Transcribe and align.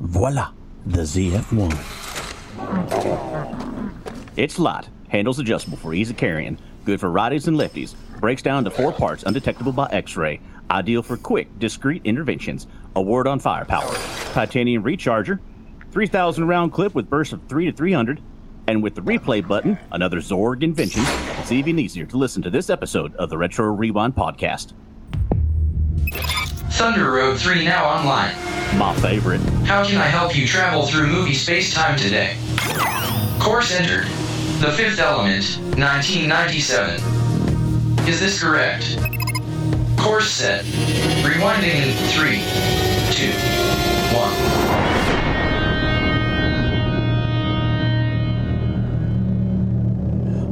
Voila, 0.00 0.52
the 0.86 1.02
ZF1. 1.02 1.74
It's 4.36 4.58
light, 4.58 4.88
handles 5.08 5.40
adjustable 5.40 5.76
for 5.76 5.92
ease 5.92 6.10
of 6.10 6.16
carrying, 6.16 6.56
good 6.84 7.00
for 7.00 7.08
righties 7.08 7.48
and 7.48 7.56
lefties, 7.56 7.96
breaks 8.20 8.40
down 8.40 8.62
to 8.64 8.70
four 8.70 8.92
parts 8.92 9.24
undetectable 9.24 9.72
by 9.72 9.88
x-ray, 9.90 10.40
ideal 10.70 11.02
for 11.02 11.16
quick, 11.16 11.48
discreet 11.58 12.02
interventions, 12.04 12.68
a 12.94 13.02
word 13.02 13.26
on 13.26 13.40
firepower, 13.40 13.92
titanium 14.32 14.84
recharger, 14.84 15.40
3,000 15.90 16.46
round 16.46 16.72
clip 16.72 16.94
with 16.94 17.10
bursts 17.10 17.32
of 17.32 17.42
3 17.48 17.66
to 17.66 17.72
300, 17.72 18.22
and 18.68 18.80
with 18.80 18.94
the 18.94 19.00
replay 19.00 19.46
button, 19.46 19.76
another 19.90 20.18
Zorg 20.18 20.62
invention. 20.62 21.02
It's 21.40 21.50
even 21.50 21.76
easier 21.76 22.06
to 22.06 22.16
listen 22.16 22.40
to 22.42 22.50
this 22.50 22.70
episode 22.70 23.16
of 23.16 23.30
the 23.30 23.38
Retro 23.38 23.66
Rewind 23.72 24.14
podcast. 24.14 24.74
Thunder 26.70 27.10
Road 27.10 27.40
3 27.40 27.64
now 27.64 27.84
online. 27.84 28.57
My 28.76 28.94
favorite. 29.00 29.40
How 29.64 29.84
can 29.84 29.96
I 29.96 30.06
help 30.06 30.36
you 30.36 30.46
travel 30.46 30.86
through 30.86 31.06
movie 31.08 31.34
space 31.34 31.72
time 31.72 31.96
today? 31.96 32.36
Course 33.40 33.72
entered. 33.72 34.06
The 34.60 34.72
Fifth 34.72 34.98
Element, 34.98 35.44
1997. 35.78 37.00
Is 38.08 38.20
this 38.20 38.40
correct? 38.42 38.98
Course 39.96 40.30
set. 40.30 40.64
Rewinding 41.24 41.74
in 41.74 41.92
3, 42.12 42.42
2, 43.12 43.32
1. 44.16 44.77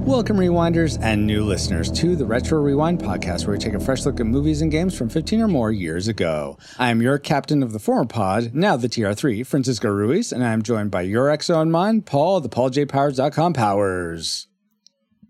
Welcome, 0.06 0.36
rewinders 0.36 1.02
and 1.02 1.26
new 1.26 1.44
listeners, 1.44 1.90
to 1.90 2.14
the 2.14 2.24
Retro 2.24 2.60
Rewind 2.60 3.00
podcast, 3.00 3.44
where 3.44 3.56
we 3.56 3.58
take 3.58 3.74
a 3.74 3.80
fresh 3.80 4.06
look 4.06 4.20
at 4.20 4.26
movies 4.26 4.62
and 4.62 4.70
games 4.70 4.96
from 4.96 5.08
15 5.08 5.40
or 5.40 5.48
more 5.48 5.72
years 5.72 6.06
ago. 6.06 6.58
I 6.78 6.90
am 6.90 7.02
your 7.02 7.18
captain 7.18 7.60
of 7.60 7.72
the 7.72 7.80
former 7.80 8.04
pod, 8.04 8.54
now 8.54 8.76
the 8.76 8.88
TR3, 8.88 9.44
Francisco 9.44 9.88
Ruiz, 9.88 10.30
and 10.30 10.44
I 10.44 10.52
am 10.52 10.62
joined 10.62 10.92
by 10.92 11.02
your 11.02 11.26
XO 11.26 11.60
and 11.60 11.72
mine, 11.72 12.02
Paul, 12.02 12.40
the 12.40 12.48
PaulJPowers.com 12.48 13.52
Powers. 13.52 14.46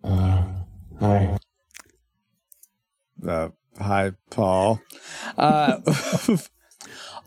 Uh, 0.05 0.45
hi. 1.01 1.39
Uh, 3.27 3.49
hi, 3.81 4.13
Paul. 4.29 4.83
Uh, 5.39 5.79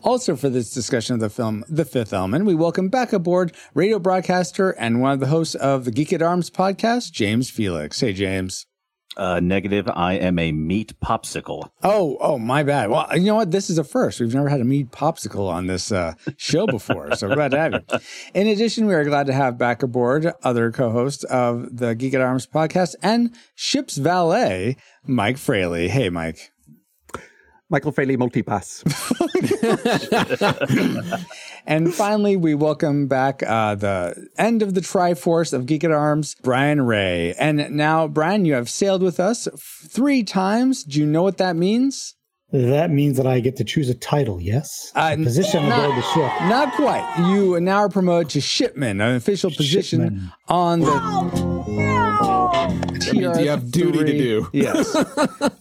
Also, 0.02 0.34
for 0.34 0.48
this 0.48 0.70
discussion 0.72 1.14
of 1.14 1.20
the 1.20 1.28
film 1.28 1.62
The 1.68 1.84
Fifth 1.84 2.12
Element, 2.12 2.46
we 2.46 2.54
welcome 2.54 2.88
back 2.88 3.12
aboard 3.12 3.54
radio 3.74 3.98
broadcaster 3.98 4.70
and 4.70 5.00
one 5.00 5.12
of 5.12 5.20
the 5.20 5.26
hosts 5.26 5.54
of 5.54 5.84
the 5.84 5.90
Geek 5.90 6.12
at 6.12 6.22
Arms 6.22 6.48
podcast, 6.50 7.12
James 7.12 7.50
Felix. 7.50 8.00
Hey, 8.00 8.14
James. 8.14 8.66
Uh, 9.16 9.40
negative, 9.40 9.88
I 9.92 10.14
am 10.14 10.38
a 10.38 10.52
meat 10.52 10.94
popsicle. 11.04 11.68
Oh, 11.82 12.16
oh, 12.20 12.38
my 12.38 12.62
bad. 12.62 12.88
Well, 12.88 13.08
you 13.14 13.26
know 13.26 13.34
what? 13.34 13.50
This 13.50 13.68
is 13.68 13.76
a 13.76 13.84
first. 13.84 14.20
We've 14.20 14.32
never 14.32 14.48
had 14.48 14.60
a 14.60 14.64
meat 14.64 14.92
popsicle 14.92 15.50
on 15.50 15.66
this 15.66 15.92
uh, 15.92 16.14
show 16.38 16.66
before, 16.66 17.14
so 17.16 17.28
glad 17.34 17.50
to 17.50 17.58
have 17.58 17.72
you. 17.74 17.98
In 18.32 18.46
addition, 18.46 18.86
we 18.86 18.94
are 18.94 19.04
glad 19.04 19.26
to 19.26 19.32
have 19.34 19.58
back 19.58 19.82
aboard 19.82 20.32
other 20.42 20.70
co-hosts 20.70 21.24
of 21.24 21.76
the 21.76 21.94
Geek 21.94 22.14
at 22.14 22.20
Arms 22.22 22.46
podcast 22.46 22.94
and 23.02 23.34
Ship's 23.54 23.98
Valet, 23.98 24.76
Mike 25.04 25.36
Fraley. 25.36 25.88
Hey, 25.88 26.08
Mike. 26.08 26.52
Michael 27.70 27.92
Fraley 27.92 28.16
Multipass. 28.16 28.82
and 31.66 31.94
finally, 31.94 32.36
we 32.36 32.54
welcome 32.54 33.06
back 33.06 33.44
uh, 33.44 33.76
the 33.76 34.28
end 34.36 34.62
of 34.62 34.74
the 34.74 34.80
Triforce 34.80 35.52
of 35.52 35.66
Geek 35.66 35.84
at 35.84 35.92
Arms, 35.92 36.34
Brian 36.42 36.82
Ray. 36.82 37.32
And 37.34 37.70
now, 37.70 38.08
Brian, 38.08 38.44
you 38.44 38.54
have 38.54 38.68
sailed 38.68 39.02
with 39.02 39.20
us 39.20 39.46
three 39.56 40.24
times. 40.24 40.82
Do 40.82 40.98
you 40.98 41.06
know 41.06 41.22
what 41.22 41.38
that 41.38 41.54
means? 41.54 42.16
That 42.52 42.90
means 42.90 43.16
that 43.16 43.26
I 43.28 43.38
get 43.38 43.54
to 43.56 43.64
choose 43.64 43.88
a 43.88 43.94
title, 43.94 44.40
yes? 44.40 44.90
Uh, 44.96 45.14
a 45.18 45.22
position 45.22 45.68
not, 45.68 45.84
aboard 45.84 45.98
the 45.98 46.02
ship. 46.02 46.32
Not 46.48 46.74
quite. 46.74 47.28
You 47.30 47.60
now 47.60 47.78
are 47.78 47.88
promoted 47.88 48.30
to 48.30 48.40
shipman, 48.40 49.00
an 49.00 49.14
official 49.14 49.50
position 49.52 50.00
Shipman. 50.00 50.32
on 50.48 50.80
the 50.80 52.00
means 53.12 53.38
you 53.40 53.48
have 53.48 53.70
duty 53.70 53.98
to 54.04 54.18
do. 54.18 54.48
Yes. 54.52 54.92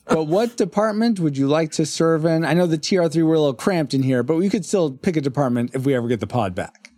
but 0.07 0.25
what 0.27 0.57
department 0.57 1.19
would 1.19 1.37
you 1.37 1.47
like 1.47 1.71
to 1.73 1.85
serve 1.85 2.25
in? 2.25 2.43
I 2.43 2.53
know 2.53 2.65
the 2.65 2.77
TR3 2.77 3.15
we're 3.23 3.35
a 3.35 3.39
little 3.39 3.53
cramped 3.53 3.93
in 3.93 4.01
here, 4.03 4.23
but 4.23 4.35
we 4.37 4.49
could 4.49 4.65
still 4.65 4.91
pick 4.91 5.15
a 5.15 5.21
department 5.21 5.71
if 5.75 5.85
we 5.85 5.93
ever 5.95 6.07
get 6.07 6.19
the 6.19 6.27
pod 6.27 6.55
back. 6.55 6.89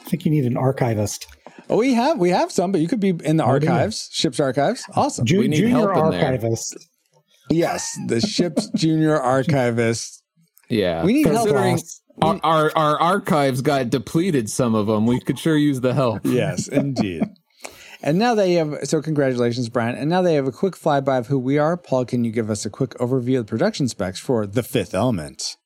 I 0.00 0.04
think 0.04 0.24
you 0.24 0.30
need 0.30 0.44
an 0.44 0.56
archivist. 0.56 1.26
Oh, 1.68 1.76
we 1.76 1.94
have 1.94 2.18
we 2.18 2.30
have 2.30 2.50
some, 2.50 2.72
but 2.72 2.80
you 2.80 2.88
could 2.88 3.00
be 3.00 3.10
in 3.24 3.36
the 3.36 3.44
Oh, 3.44 3.58
do 3.58 3.66
you? 3.66 3.72
archives, 3.72 4.08
ship's 4.12 4.40
archives. 4.40 4.84
Awesome. 4.94 5.24
Ju- 5.26 5.40
We 5.40 5.48
need 5.48 5.56
junior 5.58 5.92
help 5.92 6.12
in 6.14 6.20
there. 6.20 6.38
Archivist. 7.50 7.98
yes, 7.98 7.98
the 8.08 8.20
ship's 8.20 8.68
junior 8.74 9.18
archivist. 9.20 10.22
Yeah. 10.68 11.04
We 11.04 11.12
need 11.14 11.26
help. 11.26 11.48
Considering 11.48 11.76
boss. 11.76 12.00
our, 12.22 12.40
our, 12.44 12.76
our 12.76 13.00
archives 13.00 13.60
got 13.62 13.90
depleted, 13.90 14.48
some 14.48 14.74
of 14.74 14.86
them, 14.86 15.06
we 15.06 15.20
could 15.20 15.38
sure 15.38 15.56
use 15.56 15.80
the 15.80 15.94
help. 15.94 16.20
Yes, 16.24 16.68
indeed. 16.68 17.22
and 18.02 18.18
now 18.18 18.34
they 18.34 18.54
have 18.54 18.76
so 18.84 19.02
congratulations, 19.02 19.68
Brian. 19.68 19.96
And 19.96 20.08
now 20.08 20.22
they 20.22 20.34
have 20.34 20.46
a 20.46 20.52
quick 20.52 20.74
flyby 20.74 21.18
of 21.18 21.26
who 21.26 21.38
we 21.38 21.58
are. 21.58 21.76
Paul, 21.76 22.04
can 22.04 22.22
you 22.24 22.30
give 22.30 22.50
us 22.50 22.64
a 22.64 22.70
quick 22.70 22.90
overview 22.98 23.38
of 23.40 23.46
the 23.46 23.50
production 23.50 23.88
specs 23.88 24.20
for 24.20 24.46
The 24.46 24.62
Fifth 24.62 24.94
Element? 24.94 25.56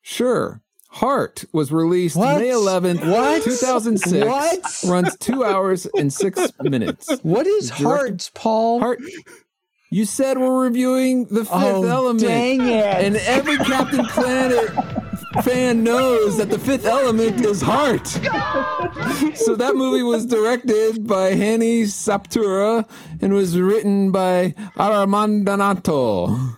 Sure. 0.00 0.62
Heart 0.90 1.44
was 1.52 1.70
released 1.70 2.16
What? 2.16 2.38
May 2.38 2.48
11th, 2.48 3.06
What? 3.06 3.42
2006. 3.44 4.24
What? 4.26 4.90
Runs 4.90 5.14
two 5.18 5.44
hours 5.44 5.86
and 5.94 6.10
six 6.10 6.50
minutes. 6.62 7.14
What 7.22 7.46
is 7.46 7.68
Director- 7.68 7.84
Heart, 7.84 8.30
Paul? 8.34 8.80
Heart. 8.80 9.00
You 9.90 10.04
said 10.04 10.36
we're 10.38 10.64
reviewing 10.64 11.24
the 11.26 11.40
fifth 11.44 11.48
Oh, 11.52 11.84
element. 11.84 12.20
dang 12.20 12.60
it. 12.60 12.84
And 12.84 13.16
every 13.16 13.56
Captain 13.56 14.04
Planet 14.06 14.68
fan 15.42 15.82
knows 15.82 16.36
that 16.36 16.50
the 16.50 16.58
fifth 16.58 16.84
element 16.84 17.42
is 17.44 17.62
heart. 17.62 18.06
so 18.06 19.56
that 19.56 19.72
movie 19.76 20.02
was 20.02 20.26
directed 20.26 21.06
by 21.06 21.32
Hani 21.32 21.84
Saptura 21.84 22.86
and 23.22 23.32
was 23.32 23.58
written 23.58 24.10
by 24.12 24.54
Armandanato. 24.76 26.56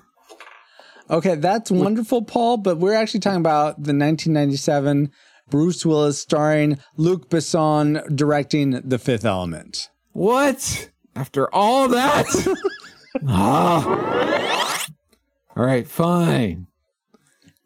Okay, 1.09 1.35
that's 1.37 1.71
wonderful, 1.71 2.23
Paul. 2.23 2.57
But 2.59 2.79
we're 2.79 2.95
actually 2.95 3.21
talking 3.21 3.41
about 3.41 3.77
the 3.77 3.93
1997 3.95 5.11
Bruce 5.51 5.85
Willis 5.87 6.19
starring 6.21 6.79
Luc 6.97 7.29
Besson 7.29 8.15
directing 8.15 8.81
The 8.85 8.99
Fifth 8.99 9.25
Element. 9.25 9.89
What? 10.13 10.91
After 11.17 11.53
all 11.53 11.89
that? 11.89 12.27
ah. 13.27 14.87
All 15.57 15.65
right, 15.65 15.87
fine. 15.87 16.67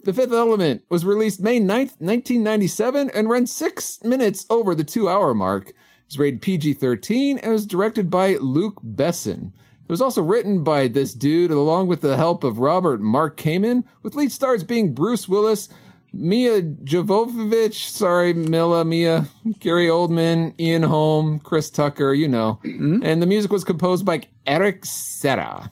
The 0.05 0.12
Fifth 0.12 0.32
Element 0.32 0.82
was 0.91 1.05
released 1.05 1.41
May 1.41 1.60
9th, 1.60 1.97
1997, 1.99 3.10
and 3.10 3.28
ran 3.28 3.47
six 3.47 4.03
minutes 4.03 4.44
over 4.50 4.75
the 4.75 4.84
two 4.84 5.09
hour 5.09 5.32
mark. 5.32 5.69
It 5.71 5.75
was 6.09 6.19
rated 6.19 6.43
PG 6.43 6.75
13 6.75 7.38
and 7.38 7.53
was 7.53 7.66
directed 7.66 8.10
by 8.10 8.34
Luc 8.34 8.82
Besson. 8.82 9.53
It 9.84 9.91
was 9.91 10.03
also 10.03 10.22
written 10.22 10.62
by 10.62 10.88
this 10.88 11.15
dude, 11.15 11.50
along 11.50 11.88
with 11.88 12.00
the 12.00 12.16
help 12.16 12.44
of 12.44 12.59
Robert 12.59 13.00
Mark 13.00 13.37
Kamen, 13.37 13.84
with 14.03 14.15
lead 14.15 14.32
stars 14.32 14.65
being 14.65 14.94
Bruce 14.94 15.28
Willis, 15.28 15.69
Mia 16.16 16.62
Jovovich, 16.62 17.88
sorry, 17.88 18.34
Mila, 18.34 18.84
Mia, 18.84 19.26
Gary 19.58 19.88
Oldman, 19.88 20.58
Ian 20.60 20.82
Holm, 20.82 21.41
Chris 21.41 21.70
Tucker, 21.70 22.14
you 22.14 22.28
know. 22.28 22.60
And 22.62 23.20
the 23.20 23.26
music 23.26 23.50
was 23.50 23.64
composed 23.64 24.04
by 24.04 24.22
Eric 24.47 24.84
Serra. 24.84 25.70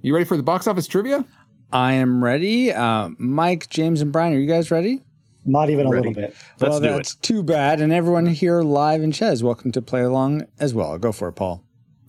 You 0.00 0.14
ready 0.14 0.24
for 0.24 0.36
the 0.36 0.42
box 0.42 0.66
office 0.66 0.86
trivia? 0.86 1.24
I 1.72 1.94
am 1.94 2.22
ready. 2.22 2.72
Uh, 2.72 3.10
Mike, 3.18 3.68
James, 3.68 4.00
and 4.00 4.12
Brian, 4.12 4.32
are 4.32 4.38
you 4.38 4.46
guys 4.46 4.70
ready? 4.70 5.02
Not 5.44 5.70
even 5.70 5.86
a 5.86 5.90
little 5.90 6.14
bit. 6.14 6.34
Let's 6.60 6.72
well, 6.72 6.80
do 6.80 6.88
that's 6.88 7.14
it. 7.14 7.22
too 7.22 7.42
bad. 7.42 7.80
And 7.80 7.92
everyone 7.92 8.26
here 8.26 8.62
live 8.62 9.02
in 9.02 9.12
chat 9.12 9.32
is 9.32 9.42
welcome 9.42 9.72
to 9.72 9.82
play 9.82 10.02
along 10.02 10.46
as 10.58 10.72
well. 10.72 10.96
Go 10.98 11.10
for 11.10 11.28
it, 11.28 11.32
Paul. 11.32 11.63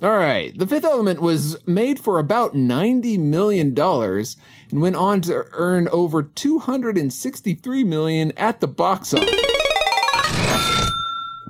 All 0.05 0.17
right. 0.17 0.55
The 0.55 0.67
Fifth 0.67 0.83
Element 0.83 1.19
was 1.19 1.57
made 1.65 1.99
for 1.99 2.19
about 2.19 2.53
$90 2.53 3.17
million 3.17 3.75
and 3.75 4.81
went 4.81 4.95
on 4.95 5.21
to 5.21 5.47
earn 5.53 5.87
over 5.87 6.21
263 6.21 7.83
million 7.83 8.31
at 8.37 8.59
the 8.59 8.67
box 8.67 9.15
office. 9.15 9.33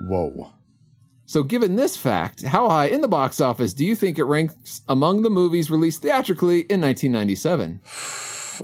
Whoa. 0.07 0.53
So, 1.25 1.43
given 1.43 1.75
this 1.75 1.97
fact, 1.97 2.43
how 2.43 2.69
high 2.69 2.85
in 2.85 3.01
the 3.01 3.09
box 3.09 3.41
office 3.41 3.73
do 3.73 3.83
you 3.83 3.93
think 3.93 4.17
it 4.17 4.23
ranks 4.23 4.79
among 4.87 5.23
the 5.23 5.29
movies 5.29 5.69
released 5.69 6.01
theatrically 6.01 6.61
in 6.61 6.79
1997? 6.79 7.81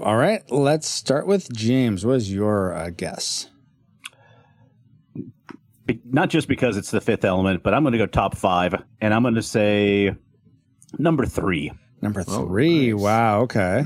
All 0.00 0.16
right, 0.16 0.42
let's 0.50 0.88
start 0.88 1.26
with 1.26 1.52
James. 1.52 2.06
What 2.06 2.16
is 2.16 2.32
your 2.32 2.72
uh, 2.72 2.88
guess? 2.88 3.50
Be- 5.86 6.00
Not 6.04 6.30
just 6.30 6.48
because 6.48 6.76
it's 6.76 6.90
the 6.90 7.00
fifth 7.00 7.24
element, 7.24 7.62
but 7.62 7.74
I'm 7.74 7.82
going 7.82 7.92
to 7.92 7.98
go 7.98 8.06
top 8.06 8.36
five, 8.36 8.74
and 9.00 9.12
I'm 9.14 9.22
going 9.22 9.34
to 9.34 9.42
say 9.42 10.14
number 10.98 11.26
three. 11.26 11.72
Number 12.00 12.22
three. 12.22 12.92
nice. 12.92 13.00
Wow. 13.00 13.40
Okay. 13.42 13.84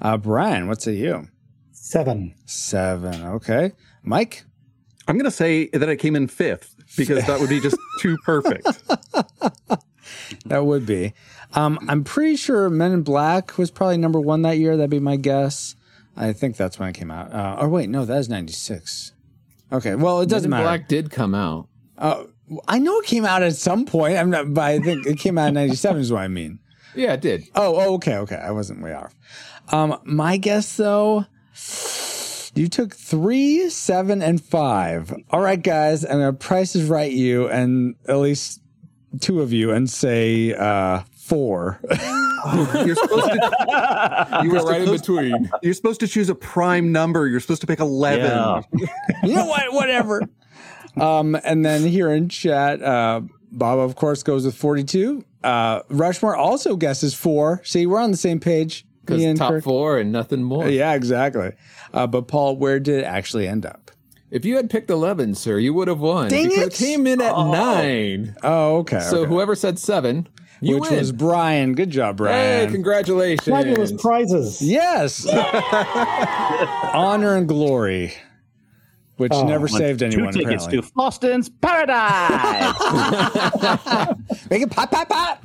Uh, 0.00 0.16
Brian, 0.16 0.68
what's 0.68 0.86
it 0.86 0.92
you? 0.94 1.28
Seven. 1.72 2.34
Seven. 2.46 3.24
Okay. 3.26 3.72
Mike? 4.02 4.44
I'm 5.08 5.16
going 5.16 5.24
to 5.26 5.30
say 5.30 5.68
that 5.68 5.88
it 5.88 5.96
came 5.96 6.16
in 6.16 6.28
fifth 6.28 6.74
because 6.96 7.26
that 7.26 7.40
would 7.40 7.48
be 7.50 7.60
just 7.60 7.76
too 8.00 8.16
perfect. 8.24 8.66
That 10.46 10.64
would 10.66 10.84
be. 10.86 11.14
Um, 11.54 11.78
I'm 11.88 12.04
pretty 12.04 12.36
sure 12.36 12.68
Men 12.68 12.92
in 12.92 13.02
Black 13.02 13.56
was 13.56 13.70
probably 13.70 13.96
number 13.96 14.20
one 14.20 14.42
that 14.42 14.58
year. 14.58 14.76
That'd 14.76 14.90
be 14.90 15.00
my 15.00 15.16
guess. 15.16 15.76
I 16.16 16.32
think 16.32 16.56
that's 16.56 16.78
when 16.78 16.88
it 16.90 16.94
came 16.94 17.10
out. 17.10 17.32
Uh, 17.32 17.56
or 17.60 17.68
wait, 17.68 17.88
no, 17.88 18.04
that 18.04 18.18
is 18.18 18.28
96. 18.28 19.12
Okay, 19.74 19.96
well, 19.96 20.20
it 20.20 20.28
doesn't 20.28 20.50
Men 20.50 20.60
matter. 20.60 20.78
Black 20.78 20.88
did 20.88 21.10
come 21.10 21.34
out. 21.34 21.68
Uh, 21.98 22.24
I 22.68 22.78
know 22.78 22.98
it 22.98 23.06
came 23.06 23.24
out 23.24 23.42
at 23.42 23.56
some 23.56 23.86
point. 23.86 24.16
I'm 24.16 24.30
not, 24.30 24.54
but 24.54 24.62
I 24.62 24.78
think 24.78 25.06
it 25.06 25.18
came 25.18 25.36
out 25.36 25.48
in 25.48 25.54
'97 25.54 26.00
is 26.00 26.12
what 26.12 26.22
I 26.22 26.28
mean. 26.28 26.60
Yeah, 26.94 27.14
it 27.14 27.20
did. 27.20 27.44
Oh, 27.56 27.74
oh, 27.76 27.94
okay, 27.94 28.16
okay. 28.18 28.36
I 28.36 28.52
wasn't 28.52 28.82
way 28.82 28.94
off. 28.94 29.14
Um, 29.70 29.98
my 30.04 30.36
guess 30.36 30.76
though, 30.76 31.26
you 32.54 32.68
took 32.68 32.94
three, 32.94 33.68
seven, 33.68 34.22
and 34.22 34.40
five. 34.42 35.12
All 35.30 35.40
right, 35.40 35.60
guys, 35.60 36.04
I'm 36.04 36.12
gonna 36.12 36.32
price 36.32 36.76
is 36.76 36.88
right 36.88 37.10
you 37.10 37.48
and 37.48 37.96
at 38.06 38.18
least 38.18 38.60
two 39.20 39.40
of 39.40 39.52
you 39.52 39.72
and 39.72 39.90
say 39.90 40.54
uh 40.54 41.02
four. 41.16 41.80
You're 42.86 42.96
supposed 42.96 43.26
to. 43.26 44.38
You 44.42 44.50
were 44.50 44.58
Go 44.58 44.64
right 44.66 44.80
in 44.80 44.86
supposed, 44.86 45.06
between. 45.06 45.50
you're 45.62 45.74
supposed 45.74 46.00
to 46.00 46.08
choose 46.08 46.28
a 46.28 46.34
prime 46.34 46.92
number. 46.92 47.26
You're 47.26 47.40
supposed 47.40 47.60
to 47.62 47.66
pick 47.66 47.80
eleven. 47.80 48.26
Yeah. 48.26 48.86
you 49.22 49.34
know 49.34 49.46
what? 49.46 49.72
Whatever. 49.72 50.22
Um, 51.00 51.36
and 51.44 51.64
then 51.64 51.82
here 51.82 52.10
in 52.12 52.28
chat, 52.28 52.82
uh, 52.82 53.22
Bob 53.50 53.78
of 53.78 53.96
course 53.96 54.22
goes 54.22 54.44
with 54.44 54.54
42. 54.54 55.24
Uh, 55.42 55.80
Rushmore 55.88 56.36
also 56.36 56.76
guesses 56.76 57.14
four. 57.14 57.60
See, 57.64 57.86
we're 57.86 58.00
on 58.00 58.10
the 58.10 58.16
same 58.16 58.40
page. 58.40 58.86
Because 59.04 59.38
top 59.38 59.50
Kirk. 59.50 59.64
four 59.64 59.98
and 59.98 60.12
nothing 60.12 60.42
more. 60.42 60.66
Yeah, 60.68 60.94
exactly. 60.94 61.52
Uh, 61.92 62.06
but 62.06 62.26
Paul, 62.26 62.56
where 62.56 62.80
did 62.80 63.00
it 63.00 63.04
actually 63.04 63.46
end 63.46 63.66
up? 63.66 63.90
If 64.30 64.44
you 64.44 64.56
had 64.56 64.70
picked 64.70 64.90
11, 64.90 65.34
sir, 65.34 65.58
you 65.58 65.74
would 65.74 65.88
have 65.88 66.00
won. 66.00 66.30
Dang 66.30 66.48
because 66.48 66.68
it. 66.68 66.74
came 66.74 67.06
in 67.06 67.20
at 67.20 67.36
nine. 67.36 68.34
Oh, 68.42 68.78
okay. 68.78 69.00
So 69.00 69.18
okay. 69.20 69.28
whoever 69.28 69.54
said 69.54 69.78
seven, 69.78 70.26
you 70.60 70.78
which 70.78 70.90
win. 70.90 70.98
was 70.98 71.12
Brian. 71.12 71.74
Good 71.74 71.90
job, 71.90 72.16
Brian. 72.18 72.66
hey, 72.68 72.72
congratulations. 72.72 73.46
Fabulous 73.48 73.92
prizes. 73.92 74.60
yes. 74.62 75.26
Honor 76.94 77.36
and 77.36 77.46
glory, 77.48 78.12
which 79.16 79.32
Oh. 79.32 79.46
never 79.46 79.68
saved 79.68 80.00
Two 80.00 80.06
anyone. 80.06 80.32
tickets 80.32 80.64
Apparently. 80.66 80.88
to 80.88 80.94
Fhloston's 80.94 81.48
Paradise. 81.48 82.74
Make 84.50 84.62
it 84.62 84.70
pop, 84.70 84.90
pop, 84.90 85.08
pop. 85.08 85.44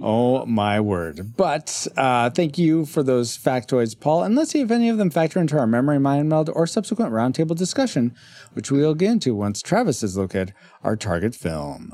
Oh 0.00 0.46
my 0.46 0.78
word! 0.80 1.36
But 1.36 1.88
uh, 1.96 2.30
thank 2.30 2.56
you 2.56 2.86
for 2.86 3.02
those 3.02 3.36
factoids, 3.36 3.98
Paul. 3.98 4.22
And 4.22 4.36
let's 4.36 4.52
see 4.52 4.60
if 4.60 4.70
any 4.70 4.88
of 4.88 4.96
them 4.96 5.10
factor 5.10 5.40
into 5.40 5.58
our 5.58 5.66
memory 5.66 5.98
mind 5.98 6.28
meld 6.28 6.48
or 6.54 6.68
subsequent 6.68 7.12
roundtable 7.12 7.56
discussion, 7.56 8.14
which 8.52 8.70
we'll 8.70 8.94
get 8.94 9.10
into 9.10 9.34
once 9.34 9.60
Travis 9.60 10.02
has 10.02 10.16
located 10.16 10.54
our 10.84 10.94
target 10.94 11.34
film. 11.34 11.92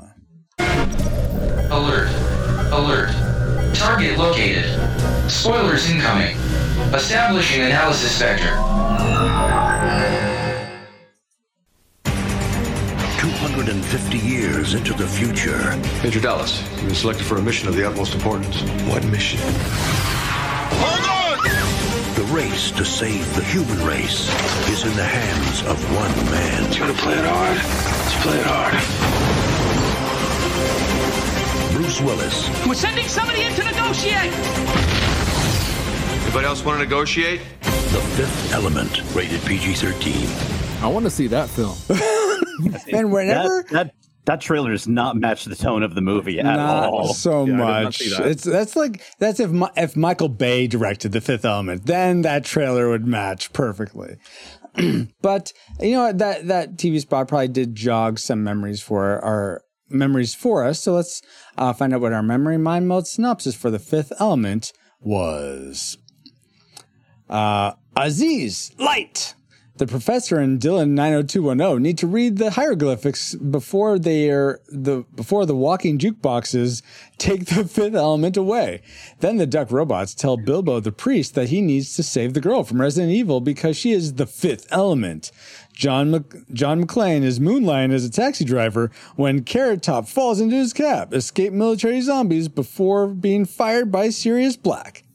Alert. 1.71 2.09
Alert. 2.71 3.13
Target 3.75 4.17
located. 4.17 4.65
Spoilers 5.29 5.87
incoming. 5.87 6.35
Establishing 6.95 7.61
analysis 7.61 8.17
vector. 8.17 8.55
250 13.19 14.17
years 14.17 14.73
into 14.73 14.93
the 14.93 15.05
future, 15.05 15.77
Major 16.03 16.19
Dallas, 16.19 16.61
you've 16.71 16.85
been 16.85 16.95
selected 16.95 17.25
for 17.25 17.37
a 17.37 17.41
mission 17.41 17.67
of 17.67 17.75
the 17.75 17.87
utmost 17.87 18.15
importance. 18.15 18.61
What 18.89 19.05
mission? 19.05 19.39
Hold 20.81 21.05
on! 21.05 21.19
the 22.15 22.25
race 22.33 22.71
to 22.71 22.83
save 22.83 23.35
the 23.35 23.43
human 23.43 23.85
race 23.85 24.27
is 24.69 24.85
in 24.85 24.95
the 24.95 25.05
hands 25.05 25.61
of 25.67 25.77
one 25.95 26.13
man. 26.31 26.73
You 26.73 26.81
wanna 26.81 26.93
play 26.93 27.13
it 27.13 27.25
hard? 27.25 27.57
Let's 27.57 28.23
play 28.23 28.39
it 28.39 28.45
hard. 28.45 29.18
Bruce 31.79 32.01
Willis, 32.01 32.67
We're 32.67 32.73
sending 32.73 33.07
somebody 33.07 33.43
in 33.43 33.53
to 33.53 33.63
negotiate. 33.63 34.33
Anybody 36.23 36.45
else 36.45 36.65
want 36.65 36.77
to 36.77 36.83
negotiate? 36.83 37.39
The 37.61 38.01
Fifth 38.17 38.51
Element, 38.51 39.01
rated 39.15 39.41
PG 39.45 39.75
13. 39.75 40.83
I 40.83 40.87
want 40.87 41.05
to 41.05 41.09
see 41.09 41.27
that 41.27 41.49
film. 41.49 41.77
And 42.91 43.13
whenever 43.13 43.63
that, 43.63 43.71
that 43.71 43.95
that 44.25 44.41
trailer 44.41 44.71
does 44.71 44.89
not 44.89 45.15
match 45.15 45.45
the 45.45 45.55
tone 45.55 45.81
of 45.81 45.95
the 45.95 46.01
movie 46.01 46.39
at 46.39 46.43
not 46.43 46.89
all. 46.89 47.13
so 47.13 47.45
Yeah, 47.45 47.53
I 47.53 47.55
did 47.55 47.59
not 47.63 47.83
much. 47.85 47.99
that. 47.99 48.27
It's 48.27 48.43
that's 48.43 48.75
like 48.75 49.01
that's 49.17 49.39
if 49.39 49.49
if 49.77 49.95
Michael 49.95 50.27
Bay 50.27 50.67
directed 50.67 51.13
The 51.13 51.21
Fifth 51.21 51.45
Element, 51.45 51.85
then 51.85 52.23
that 52.23 52.43
trailer 52.43 52.89
would 52.89 53.07
match 53.07 53.53
perfectly. 53.53 54.17
but 55.21 55.53
you 55.79 55.93
know 55.93 56.11
that 56.11 56.49
that 56.49 56.75
TV 56.75 56.99
spot 56.99 57.29
probably 57.29 57.47
did 57.47 57.73
jog 57.73 58.19
some 58.19 58.43
memories 58.43 58.81
for 58.81 59.23
our 59.23 59.61
memories 59.89 60.33
for 60.35 60.63
us. 60.65 60.81
So 60.81 60.93
let's 60.93 61.21
uh, 61.57 61.73
find 61.73 61.93
out 61.93 62.01
what 62.01 62.13
our 62.13 62.23
memory 62.23 62.57
mind 62.57 62.87
meld 62.87 63.07
synopsis 63.07 63.55
for 63.55 63.69
The 63.69 63.79
Fifth 63.79 64.11
Element 64.19 64.73
was. 65.01 65.97
Uh, 67.29 67.73
Aziz, 67.95 68.71
light. 68.77 69.35
The 69.79 69.87
professor 69.87 70.39
and 70.39 70.59
Dylan 70.59 70.89
90210 70.89 71.81
need 71.81 71.97
to 71.99 72.07
read 72.07 72.37
the 72.37 72.51
hieroglyphics 72.51 73.33
before 73.35 73.97
they 73.97 74.29
are 74.29 74.59
the 74.67 75.05
before 75.15 75.45
the 75.45 75.55
walking 75.55 75.97
jukeboxes 75.97 76.81
take 77.17 77.45
the 77.45 77.63
fifth 77.67 77.95
element 77.95 78.35
away. 78.35 78.81
Then 79.21 79.37
the 79.37 79.47
duck 79.47 79.71
robots 79.71 80.13
tell 80.13 80.35
Bilbo 80.35 80.81
the 80.81 80.91
priest 80.91 81.33
that 81.35 81.47
he 81.47 81.61
needs 81.61 81.95
to 81.95 82.03
save 82.03 82.33
the 82.33 82.41
girl 82.41 82.65
from 82.65 82.81
Resident 82.81 83.13
Evil 83.13 83.39
because 83.39 83.77
she 83.77 83.93
is 83.93 84.15
the 84.15 84.25
fifth 84.25 84.67
element. 84.69 85.31
John 85.79 86.11
Mc- 86.11 86.51
John 86.51 86.83
McClane 86.83 87.23
is 87.23 87.39
moonlighting 87.39 87.93
as 87.93 88.03
a 88.03 88.09
taxi 88.11 88.43
driver 88.43 88.91
when 89.15 89.45
Carrot 89.45 89.81
Top 89.81 90.09
falls 90.09 90.41
into 90.41 90.57
his 90.57 90.73
cab, 90.73 91.13
escape 91.13 91.53
military 91.53 92.01
zombies 92.01 92.49
before 92.49 93.07
being 93.07 93.45
fired 93.45 93.89
by 93.89 94.09
Sirius 94.09 94.57
Black. 94.57 95.05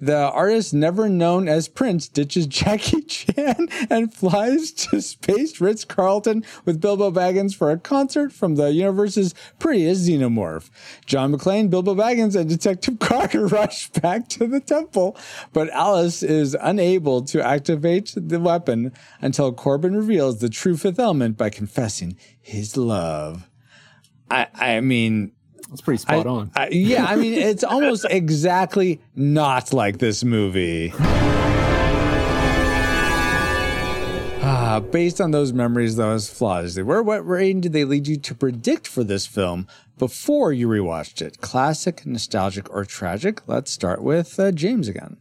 The 0.00 0.30
artist 0.30 0.74
never 0.74 1.08
known 1.08 1.48
as 1.48 1.68
Prince 1.68 2.08
ditches 2.08 2.46
Jackie 2.56 3.02
Chan 3.02 3.68
and 3.88 4.12
flies 4.12 4.70
to 4.72 5.00
Space 5.00 5.60
Ritz 5.60 5.84
Carlton 5.84 6.44
with 6.64 6.80
Bilbo 6.80 7.10
Baggins 7.10 7.54
for 7.54 7.70
a 7.70 7.78
concert 7.78 8.32
from 8.32 8.56
the 8.56 8.72
universe's 8.72 9.34
prettiest 9.58 10.06
xenomorph. 10.06 10.68
John 11.06 11.32
McClane, 11.32 11.70
Bilbo 11.70 11.94
Baggins, 11.94 12.36
and 12.36 12.48
Detective 12.48 12.98
Carter 12.98 13.46
rush 13.46 13.88
back 13.90 14.28
to 14.30 14.46
the 14.46 14.60
temple, 14.60 15.16
but 15.52 15.70
Alice 15.70 16.22
is 16.22 16.56
unable 16.60 17.22
to 17.22 17.42
activate 17.42 18.12
the 18.16 18.40
weapon 18.40 18.92
until 19.22 19.52
Corbin 19.52 19.96
reveals 19.96 20.40
the 20.40 20.50
true 20.50 20.76
fifth 20.76 20.98
element 20.98 21.38
by 21.38 21.48
confessing 21.48 22.16
his 22.40 22.76
love. 22.76 23.48
I, 24.30 24.48
I 24.54 24.80
mean, 24.80 25.32
It's 25.72 25.80
pretty 25.80 25.98
spot 25.98 26.26
I- 26.26 26.30
on. 26.30 26.50
I- 26.54 26.68
yeah, 26.68 27.04
I 27.06 27.16
mean, 27.16 27.34
it's 27.34 27.64
almost 27.64 28.06
exactly 28.10 29.00
not 29.14 29.72
like 29.72 29.98
this 29.98 30.22
movie. 30.24 30.92
Ah, 34.48 34.78
based 34.80 35.20
on 35.20 35.32
those 35.32 35.52
memories, 35.52 35.96
those 35.96 36.28
flaws, 36.30 36.74
they 36.76 36.82
were. 36.82 37.02
What 37.02 37.26
rating 37.26 37.60
did 37.62 37.72
they 37.72 37.84
lead 37.84 38.06
you 38.06 38.16
to 38.16 38.34
predict 38.34 38.86
for 38.86 39.02
this 39.02 39.26
film 39.26 39.66
before 39.98 40.52
you 40.52 40.68
rewatched 40.68 41.20
it? 41.20 41.40
Classic, 41.40 42.06
nostalgic, 42.06 42.70
or 42.72 42.84
tragic? 42.84 43.40
Let's 43.48 43.72
start 43.72 44.02
with 44.02 44.38
uh, 44.38 44.52
James 44.52 44.86
again. 44.86 45.16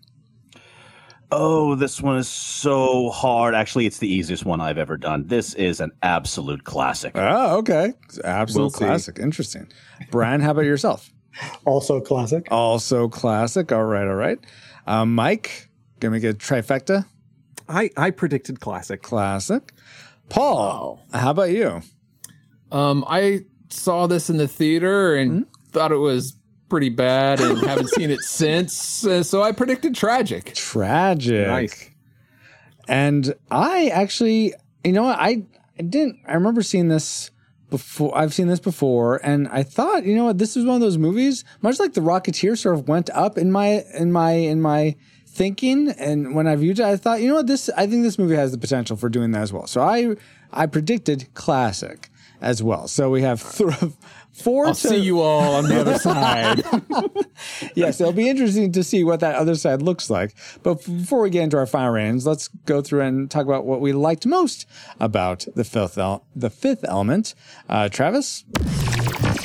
Oh, 1.32 1.76
this 1.76 2.02
one 2.02 2.18
is 2.18 2.28
so 2.28 3.10
hard. 3.10 3.56
Actually, 3.56 3.86
it's 3.88 3.98
the 3.98 4.08
easiest 4.08 4.46
one 4.46 4.62
I've 4.62 4.78
ever 4.78 4.96
done. 4.96 5.28
This 5.28 5.54
is 5.56 5.80
an 5.80 5.92
absolute 6.04 6.64
classic. 6.64 7.14
Oh, 7.16 7.58
okay, 7.58 7.94
absolute 8.24 8.62
We'll 8.64 8.70
see. 8.70 8.78
classic. 8.78 9.20
Interesting. 9.20 9.68
Brian, 10.12 10.42
how 10.42 10.52
about 10.52 10.66
yourself? 10.66 11.10
Also 11.66 12.00
classic. 12.00 12.48
Also 12.50 13.10
classic. 13.10 13.72
All 13.74 13.84
right, 13.84 14.08
all 14.08 14.16
right. 14.16 14.40
Um, 14.88 15.14
Mike, 15.16 15.70
gonna 16.00 16.12
make 16.14 16.24
a 16.24 16.34
trifecta. 16.34 17.06
I 17.68 17.90
I 17.98 18.12
predicted 18.12 18.62
classic. 18.62 19.02
Classic. 19.02 19.74
Paul, 20.30 21.02
how 21.14 21.32
about 21.32 21.50
you? 21.50 21.82
Um, 22.72 23.04
I 23.08 23.42
saw 23.70 24.08
this 24.08 24.30
in 24.30 24.38
the 24.38 24.48
theater 24.48 25.14
and 25.16 25.32
Hmm? 25.32 25.42
thought 25.72 25.92
it 25.92 25.98
was 25.98 26.38
pretty 26.70 26.90
bad 26.90 27.40
and 27.40 27.60
haven't 27.60 27.90
seen 27.90 28.12
it 28.12 28.22
since. 28.22 29.06
Uh, 29.06 29.24
so 29.24 29.44
I 29.44 29.52
predicted 29.52 29.96
tragic. 29.96 30.54
Tragic. 30.56 31.48
Nice. 31.48 31.90
And 32.88 33.34
I 33.50 33.88
actually, 33.88 34.54
you 34.84 34.92
know 34.92 35.04
what? 35.04 35.18
I, 35.20 35.44
I 35.80 35.84
didn't, 35.84 36.20
I 36.28 36.34
remember 36.34 36.62
seeing 36.62 36.88
this 36.88 37.32
before. 37.70 38.16
I've 38.18 38.34
seen 38.34 38.48
this 38.48 38.60
before. 38.60 39.18
And 39.24 39.48
I 39.48 39.64
thought, 39.64 40.06
you 40.06 40.16
know 40.16 40.26
what? 40.26 40.38
This 40.38 40.56
is 40.56 40.66
one 40.66 40.76
of 40.76 40.82
those 40.82 40.98
movies, 40.98 41.44
much 41.62 41.80
like 41.80 41.94
The 41.94 42.02
Rocketeer 42.02 42.58
sort 42.58 42.76
of 42.76 42.88
went 42.88 43.10
up 43.12 43.38
in 43.38 43.52
my, 43.52 43.84
in 43.94 44.12
my, 44.12 44.32
in 44.32 44.62
my 44.62 44.96
thinking. 45.28 45.90
And 45.90 46.36
when 46.36 46.48
I 46.48 46.56
viewed 46.56 46.80
it, 46.80 46.86
I 46.86 46.96
thought, 46.98 47.22
you 47.22 47.28
know 47.28 47.36
what? 47.36 47.48
This, 47.48 47.70
I 47.76 47.88
think 47.88 48.04
this 48.04 48.20
movie 48.20 48.36
has 48.36 48.52
the 48.52 48.58
potential 48.58 48.96
for 48.98 49.10
doing 49.10 49.32
that 49.32 49.42
as 49.42 49.52
well. 49.54 49.68
So 49.68 49.82
I, 49.82 50.16
I 50.52 50.68
predicted 50.68 51.34
classic 51.34 52.10
as 52.42 52.62
well. 52.62 52.88
So 52.88 53.10
we 53.10 53.22
have 53.24 53.58
th- 53.58 53.92
four 54.36 54.68
I'll 54.68 54.76
to- 54.76 54.88
see 54.90 54.98
you 54.98 55.22
all 55.22 55.56
on 55.56 55.68
the 55.68 55.80
other 55.82 55.98
side. 55.98 56.64
yes, 57.76 58.00
it'll 58.02 58.14
be 58.14 58.30
interesting 58.30 58.72
to 58.74 58.84
see 58.84 59.04
what 59.04 59.20
that 59.22 59.36
other 59.36 59.56
side 59.56 59.82
looks 59.82 60.10
like. 60.10 60.36
But 60.64 60.86
before 60.86 61.22
we 61.22 61.30
get 61.30 61.44
into 61.44 61.58
our 61.58 61.66
fire 61.66 61.92
ratings, 61.94 62.26
let's 62.28 62.48
go 62.66 62.82
through 62.82 63.02
and 63.02 63.30
talk 63.32 63.46
about 63.46 63.66
what 63.66 63.82
we 63.82 63.94
liked 63.94 64.26
most 64.26 64.68
about 65.00 65.46
the 65.56 65.64
fifth 65.64 65.98
el- 65.98 66.26
the 66.36 66.50
fifth 66.50 66.84
element. 66.88 67.34
Uh, 67.70 67.90
Travis, 67.90 68.44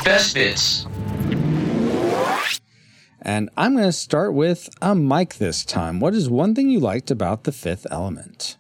Best 0.05 0.35
bits. 0.35 0.87
and 3.23 3.51
I'm 3.57 3.75
going 3.75 3.85
to 3.87 3.93
start 3.93 4.33
with 4.35 4.69
a 4.81 4.95
mic 4.95 5.35
this 5.35 5.65
time. 5.65 6.01
What 6.01 6.15
is 6.15 6.29
one 6.31 6.55
thing 6.55 6.71
you 6.71 6.81
liked 6.81 7.11
about 7.11 7.45
the 7.45 7.53
fifth 7.53 7.87
element? 7.91 8.57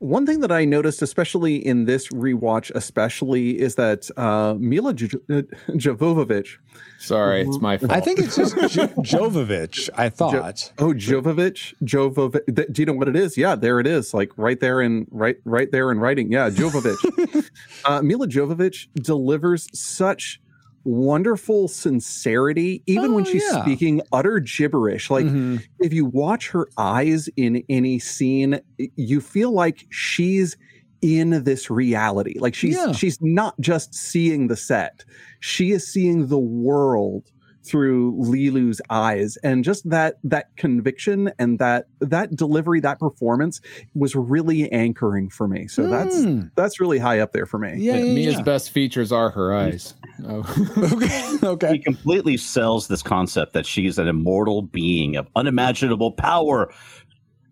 One 0.00 0.24
thing 0.24 0.40
that 0.40 0.50
I 0.50 0.64
noticed, 0.64 1.02
especially 1.02 1.56
in 1.56 1.84
this 1.84 2.08
rewatch, 2.08 2.70
especially 2.74 3.60
is 3.60 3.74
that 3.74 4.08
uh, 4.16 4.54
Mila 4.58 4.94
J- 4.94 5.08
uh, 5.28 5.42
Jovovich. 5.76 6.56
Sorry, 6.98 7.42
it's 7.42 7.60
my 7.60 7.76
fault. 7.76 7.92
I 7.92 8.00
think 8.00 8.18
it's 8.18 8.34
just 8.34 8.56
jo- 8.70 8.86
Jovovich. 9.04 9.90
I 9.94 10.08
thought. 10.08 10.72
Oh, 10.78 10.94
Jovovich, 10.94 11.74
Jovovich. 11.84 12.56
Th- 12.56 12.68
do 12.72 12.80
you 12.80 12.86
know 12.86 12.94
what 12.94 13.08
it 13.08 13.16
is? 13.16 13.36
Yeah, 13.36 13.54
there 13.56 13.78
it 13.78 13.86
is. 13.86 14.14
Like 14.14 14.30
right 14.38 14.58
there 14.58 14.80
in 14.80 15.06
right, 15.10 15.36
right 15.44 15.70
there 15.70 15.90
in 15.90 16.00
writing. 16.00 16.32
Yeah, 16.32 16.48
Jovovich. 16.48 17.50
uh, 17.84 18.00
Mila 18.00 18.26
Jovovich 18.26 18.88
delivers 18.94 19.68
such 19.78 20.40
wonderful 20.84 21.68
sincerity, 21.68 22.82
even 22.86 23.10
Oh, 23.12 23.14
when 23.16 23.24
she's 23.24 23.44
yeah. 23.52 23.62
speaking 23.62 24.00
utter 24.12 24.40
gibberish. 24.40 25.10
Like 25.10 25.26
Mhm. 25.26 25.62
if 25.78 25.92
you 25.92 26.04
watch 26.06 26.48
her 26.50 26.68
eyes 26.78 27.28
in 27.36 27.62
any 27.68 27.98
scene, 27.98 28.60
you 28.96 29.20
feel 29.20 29.52
like 29.52 29.86
she's 29.90 30.56
in 31.02 31.44
this 31.44 31.70
reality. 31.70 32.38
Like 32.38 32.54
she's 32.54 32.74
Yeah. 32.76 32.92
she's 32.92 33.18
not 33.20 33.58
just 33.60 33.94
seeing 33.94 34.48
the 34.48 34.56
set; 34.56 35.04
she 35.40 35.70
is 35.72 35.86
seeing 35.86 36.26
the 36.28 36.38
world 36.38 37.30
through 37.62 38.14
Lilu's 38.18 38.80
eyes, 38.88 39.36
and 39.42 39.62
just 39.64 39.88
that 39.90 40.16
that 40.24 40.56
conviction 40.56 41.30
and 41.38 41.58
that 41.58 41.86
that 42.00 42.34
delivery, 42.34 42.80
that 42.80 42.98
performance 42.98 43.60
was 43.94 44.16
really 44.16 44.70
anchoring 44.72 45.28
for 45.28 45.46
me. 45.46 45.66
So 45.68 45.86
that's 45.88 46.22
Hmm. 46.24 46.42
that's 46.56 46.80
really 46.80 46.98
high 46.98 47.20
up 47.20 47.32
there 47.32 47.46
for 47.46 47.58
me. 47.58 47.74
Yeah, 47.76 47.96
yeah, 47.96 48.14
Mia's 48.14 48.34
yeah. 48.36 48.42
best 48.42 48.70
features 48.70 49.12
are 49.12 49.30
her 49.30 49.54
eyes. 49.54 49.94
Oh. 50.26 51.38
okay. 51.42 51.72
He 51.72 51.78
completely 51.78 52.36
sells 52.36 52.88
this 52.88 53.02
concept 53.02 53.52
that 53.52 53.66
she's 53.66 53.98
an 53.98 54.08
immortal 54.08 54.62
being 54.62 55.16
of 55.16 55.28
unimaginable 55.36 56.12
power, 56.12 56.72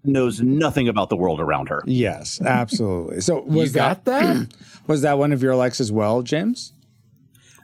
knows 0.05 0.41
nothing 0.41 0.89
about 0.89 1.11
the 1.11 1.17
world 1.17 1.41
around 1.41 1.69
her. 1.69 1.83
Yes, 1.87 2.41
absolutely. 2.41 3.21
So 3.21 3.45
you 3.47 3.53
was 3.59 3.73
got 3.73 4.05
that? 4.07 4.49
was 4.87 5.03
that 5.03 5.19
one 5.19 5.33
of 5.33 5.43
your 5.43 5.55
likes 5.55 5.81
as 5.81 5.93
well, 5.93 6.23
James? 6.23 6.73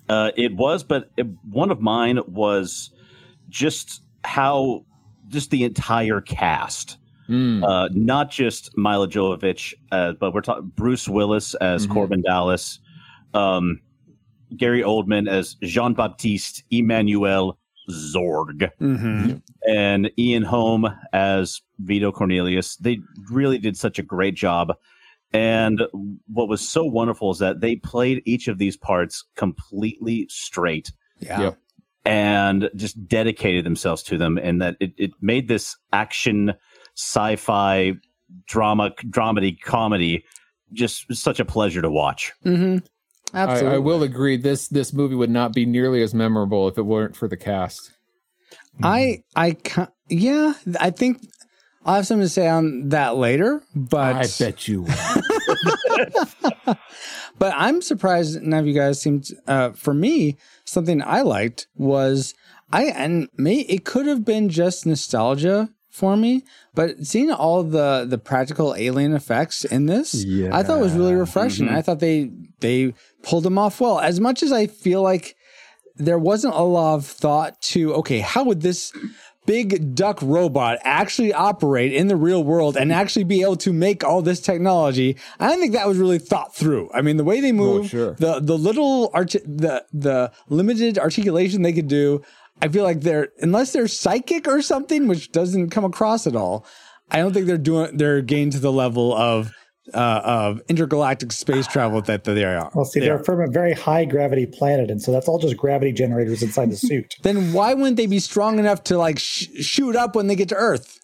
Uh, 0.09 0.31
it 0.37 0.55
was, 0.55 0.85
but 0.85 1.11
it, 1.17 1.27
one 1.51 1.71
of 1.71 1.81
mine 1.81 2.21
was 2.27 2.91
just 3.49 4.03
how 4.25 4.85
just 5.29 5.51
the 5.51 5.65
entire 5.65 6.21
cast, 6.21 6.99
Mm. 7.29 7.65
uh, 7.65 7.89
not 7.93 8.31
just 8.31 8.77
Mila 8.77 9.09
Jovovich, 9.09 9.73
uh, 9.93 10.13
but 10.13 10.35
we're 10.35 10.43
talking 10.43 10.71
Bruce 10.77 11.09
Willis 11.09 11.55
as 11.55 11.87
Mhm. 11.87 11.91
Corbin 11.93 12.23
Dallas, 12.23 12.81
um, 13.33 13.81
Gary 14.55 14.83
Oldman 14.83 15.27
as 15.27 15.55
Jean 15.63 15.95
Baptiste 15.95 16.65
Emmanuel 16.71 17.59
Zorg, 17.91 18.71
Mm-hmm. 18.79 19.37
and 19.67 20.11
Ian 20.19 20.43
Holm 20.43 20.87
as 21.15 21.63
Vito 21.79 22.13
Cornelius. 22.13 22.77
They 22.77 22.99
really 23.31 23.57
did 23.59 23.77
such 23.79 23.99
a 23.99 24.03
great 24.03 24.35
job. 24.35 24.75
And 25.35 25.83
what 26.33 26.49
was 26.49 26.67
so 26.67 26.85
wonderful 26.85 27.33
is 27.33 27.39
that 27.41 27.61
they 27.61 27.77
played 27.77 28.23
each 28.25 28.49
of 28.49 28.59
these 28.59 28.77
parts 28.77 29.25
completely 29.37 30.27
straight 30.31 30.93
Yeah. 31.19 31.41
Yep. 31.41 31.59
and 32.05 32.71
just 32.77 33.07
dedicated 33.09 33.67
themselves 33.67 34.03
to 34.05 34.17
them. 34.17 34.39
And 34.39 34.63
that 34.63 34.77
it, 34.79 34.93
it 34.97 35.11
made 35.21 35.49
this 35.49 35.77
action, 35.93 36.55
sci 36.97 37.37
fi, 37.37 37.95
drama, 38.47 38.91
dramedy, 39.11 39.61
comedy 39.61 40.25
just 40.73 41.13
such 41.15 41.41
a 41.41 41.45
pleasure 41.45 41.83
to 41.83 41.91
watch. 41.91 42.33
Mm-hmm. 42.45 42.79
Absolutely. 43.37 43.75
I 43.75 43.79
will 43.79 44.03
agree. 44.05 44.37
This 44.37 44.69
this 44.69 44.93
movie 44.93 45.17
would 45.17 45.31
not 45.31 45.53
be 45.53 45.67
nearly 45.67 46.03
as 46.03 46.15
memorable 46.15 46.69
if 46.69 46.79
it 46.79 46.83
weren't 46.83 47.17
for 47.17 47.27
the 47.27 47.37
cast. 47.37 47.91
I 48.83 49.23
I 49.35 49.57
yeah. 50.09 50.55
I 50.79 50.91
think 50.91 51.21
I'll 51.85 51.97
have 51.97 52.07
something 52.07 52.25
to 52.25 52.29
say 52.29 52.49
on 52.49 52.89
that 52.91 53.17
later. 53.17 53.63
But 53.75 54.17
I 54.17 54.27
bet 54.39 54.69
you. 54.69 54.87
But 57.39 57.53
I'm 57.57 57.83
surprised 57.83 58.41
none 58.43 58.61
of 58.61 58.67
you 58.67 58.75
guys 58.75 59.01
seemed. 59.01 59.29
Uh, 59.47 59.71
for 59.73 59.93
me, 59.93 60.37
something 60.65 61.03
I 61.03 61.23
liked 61.23 61.67
was 61.75 62.35
I 62.73 62.85
and 62.85 63.29
may 63.37 63.61
it 63.61 63.85
could 63.85 64.07
have 64.07 64.25
been 64.25 64.49
just 64.49 64.87
nostalgia 64.87 65.71
for 65.91 66.17
me, 66.17 66.45
but 66.75 67.05
seeing 67.07 67.31
all 67.31 67.63
the 67.63 68.07
the 68.09 68.19
practical 68.19 68.75
alien 68.77 69.13
effects 69.15 69.65
in 69.65 69.87
this, 69.87 70.25
I 70.53 70.63
thought 70.63 70.81
was 70.81 70.93
really 70.93 71.15
refreshing. 71.15 71.69
I 71.69 71.83
thought 71.83 72.01
they 72.01 72.31
they 72.61 72.95
pulled 73.23 73.43
them 73.45 73.59
off 73.59 73.81
well. 73.81 73.99
As 73.99 74.21
much 74.21 74.43
as 74.43 74.53
I 74.53 74.67
feel 74.69 75.03
like 75.03 75.37
there 75.97 76.19
wasn't 76.19 76.55
a 76.55 76.63
lot 76.63 76.95
of 76.97 77.07
thought 77.07 77.61
to 77.63 77.95
okay, 77.95 78.21
how 78.21 78.45
would 78.45 78.61
this 78.61 78.93
big 79.47 79.95
duck 79.95 80.19
robot 80.23 80.79
actually 80.83 81.33
operate 81.33 81.93
in 81.93 82.09
the 82.09 82.17
real 82.17 82.43
world 82.43 82.77
and 82.77 82.93
actually 82.93 83.25
be 83.25 83.43
able 83.43 83.57
to 83.57 83.73
make 83.73 84.05
all 84.05 84.23
this 84.23 84.41
technology? 84.41 85.17
I 85.39 85.49
don't 85.49 85.61
think 85.61 85.73
that 85.73 85.87
was 85.87 85.99
really 85.99 86.19
thought 86.19 86.55
through. 86.55 86.91
I 86.93 87.03
mean, 87.03 87.17
the 87.17 87.25
way 87.25 87.41
they 87.41 87.51
oh, 87.51 87.55
move, 87.55 87.91
sure. 87.91 88.15
the 88.15 88.41
the 88.41 88.57
little 88.57 89.11
art, 89.15 89.33
the 89.33 89.85
the 89.93 90.33
limited 90.49 90.99
articulation 90.99 91.63
they 91.63 91.73
could 91.73 91.89
do. 91.89 92.23
I 92.63 92.69
feel 92.69 92.85
like 92.85 93.01
they're 93.01 93.29
unless 93.41 93.73
they're 93.73 93.89
psychic 93.89 94.47
or 94.47 94.63
something, 94.63 95.09
which 95.09 95.33
doesn't 95.33 95.71
come 95.71 95.85
across 95.85 96.27
at 96.27 96.37
all. 96.37 96.65
I 97.11 97.19
don't 97.19 97.33
think 97.33 97.47
they're 97.47 97.59
doing 97.59 97.97
they're 97.97 98.23
getting 98.23 98.51
to 98.51 98.59
the 98.59 98.73
level 98.73 99.13
of 99.15 99.53
uh, 99.93 100.21
of 100.25 100.63
intergalactic 100.69 101.33
space 101.33 101.67
travel 101.67 102.01
that 102.03 102.25
they 102.25 102.45
are. 102.45 102.71
Well, 102.75 102.85
see, 102.85 103.01
they 103.01 103.07
they're 103.07 103.21
are. 103.21 103.25
from 103.25 103.41
a 103.41 103.49
very 103.49 103.75
high 103.75 104.05
gravity 104.05 104.47
planet, 104.47 104.91
and 104.91 105.03
so 105.03 105.13
that's 105.13 105.29
all 105.29 105.39
just 105.39 105.57
gravity 105.57 105.93
generators 105.93 106.43
inside 106.43 106.71
the 106.71 106.77
suit. 106.89 107.15
then 107.23 107.53
why 107.53 107.75
wouldn't 107.75 107.97
they 107.97 108.07
be 108.07 108.19
strong 108.19 108.59
enough 108.59 108.83
to 108.85 108.97
like 108.97 109.19
sh- 109.19 109.49
shoot 109.61 109.95
up 109.97 110.17
when 110.17 110.27
they 110.27 110.37
get 110.37 110.49
to 110.51 110.55
Earth? 110.57 111.01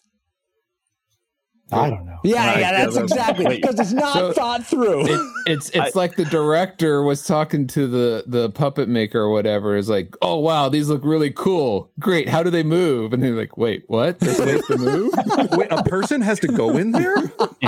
I 1.71 1.89
don't 1.89 2.05
know. 2.05 2.19
Yeah, 2.23 2.35
Right, 2.47 2.59
yeah, 2.59 2.59
yeah, 2.59 2.71
that's 2.83 2.95
that's- 2.95 3.11
exactly 3.11 3.45
because 3.59 3.79
it's 3.79 3.93
not 3.93 4.13
So- 4.13 4.33
thought 4.33 4.65
through. 4.65 5.05
It, 5.07 5.19
it's 5.47 5.69
it's 5.73 5.95
like 5.95 6.15
the 6.15 6.25
director 6.25 7.01
was 7.03 7.25
talking 7.25 7.65
to 7.67 7.87
the 7.87 8.23
the 8.27 8.49
puppet 8.51 8.89
maker 8.89 9.19
or 9.21 9.29
whatever. 9.31 9.75
Is 9.75 9.89
like, 9.89 10.15
oh 10.21 10.37
wow, 10.39 10.69
these 10.69 10.89
look 10.89 11.01
really 11.03 11.31
cool. 11.31 11.91
Great, 11.99 12.27
how 12.29 12.43
do 12.43 12.49
they 12.49 12.63
move? 12.63 13.13
And 13.13 13.23
they're 13.23 13.31
like, 13.35 13.57
wait, 13.57 13.83
what? 13.87 14.19
They're 14.19 14.33
supposed 14.33 14.67
to 14.67 14.77
move? 14.77 15.13
Wait, 15.57 15.67
a 15.71 15.83
person 15.83 16.21
has 16.21 16.39
to 16.41 16.47
go 16.47 16.77
in 16.77 16.91
there? 16.91 17.15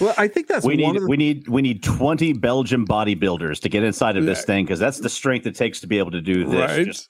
well, 0.00 0.14
I 0.18 0.28
think 0.28 0.48
that's 0.48 0.64
we 0.64 0.74
one 0.82 0.94
need 0.94 0.96
of 0.96 1.02
the 1.02 1.08
we 1.08 1.16
need 1.16 1.48
we 1.48 1.62
need 1.62 1.82
20 1.82 2.32
Belgian 2.34 2.86
bodybuilders 2.86 3.60
to 3.60 3.68
get 3.68 3.82
inside 3.82 4.16
of 4.16 4.24
this 4.24 4.44
thing 4.44 4.64
because 4.64 4.78
that's 4.78 4.98
the 4.98 5.08
strength 5.08 5.46
it 5.46 5.54
takes 5.54 5.80
to 5.80 5.86
be 5.86 5.98
able 5.98 6.10
to 6.10 6.20
do 6.20 6.44
this. 6.46 6.70
Right. 6.76 6.86
Just 6.86 7.08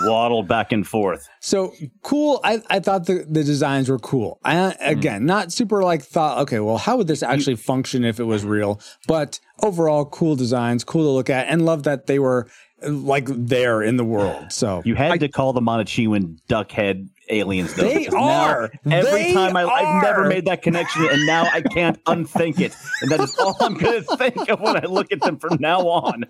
waddle 0.00 0.42
back 0.42 0.72
and 0.72 0.86
forth. 0.86 1.28
So 1.40 1.72
cool. 2.02 2.40
I, 2.44 2.62
I 2.68 2.80
thought 2.80 3.06
the, 3.06 3.24
the 3.28 3.42
designs 3.42 3.88
were 3.88 3.98
cool. 3.98 4.38
I, 4.44 4.76
again, 4.80 5.24
not 5.24 5.52
super 5.52 5.82
like 5.82 6.02
thought, 6.02 6.38
okay, 6.42 6.60
well, 6.60 6.76
how 6.76 6.98
would 6.98 7.06
this 7.06 7.22
actually 7.22 7.56
function 7.56 8.04
if 8.04 8.20
it 8.20 8.24
was 8.24 8.44
real? 8.44 8.80
But 9.08 9.40
overall, 9.62 10.04
cool 10.04 10.36
designs, 10.36 10.84
cool 10.84 11.04
to 11.04 11.10
look 11.10 11.30
at, 11.30 11.48
and 11.48 11.64
love 11.64 11.84
that 11.84 12.06
they 12.06 12.18
were 12.18 12.48
uh, 12.82 12.90
like 12.90 13.26
there 13.26 13.82
in 13.82 13.96
the 13.96 14.04
world. 14.04 14.52
So 14.52 14.82
You 14.84 14.94
had 14.94 15.18
to 15.20 15.28
call 15.28 15.54
the 15.54 15.62
Mondoshawan 15.62 16.38
duckhead 16.48 17.08
aliens 17.32 17.74
though. 17.74 17.84
They 17.84 17.98
because 17.98 18.14
now 18.14 18.20
are. 18.20 18.72
Every 18.90 19.10
They 19.10 19.34
time 19.34 19.56
I, 19.56 19.64
I've 19.64 20.02
never 20.02 20.26
made 20.28 20.44
that 20.46 20.62
connection, 20.62 21.06
and 21.10 21.26
now 21.26 21.44
I 21.52 21.60
can't 21.62 21.98
unthink 22.06 22.60
it. 22.60 22.74
And 23.02 23.10
that 23.10 23.20
is 23.20 23.36
all 23.38 23.56
I'm 23.60 23.74
going 23.74 24.04
to 24.08 24.16
think 24.16 24.48
of 24.48 24.60
when 24.60 24.76
I 24.76 24.86
look 24.86 25.12
at 25.12 25.20
them 25.20 25.38
from 25.38 25.58
now 25.60 25.80
on. 25.88 26.24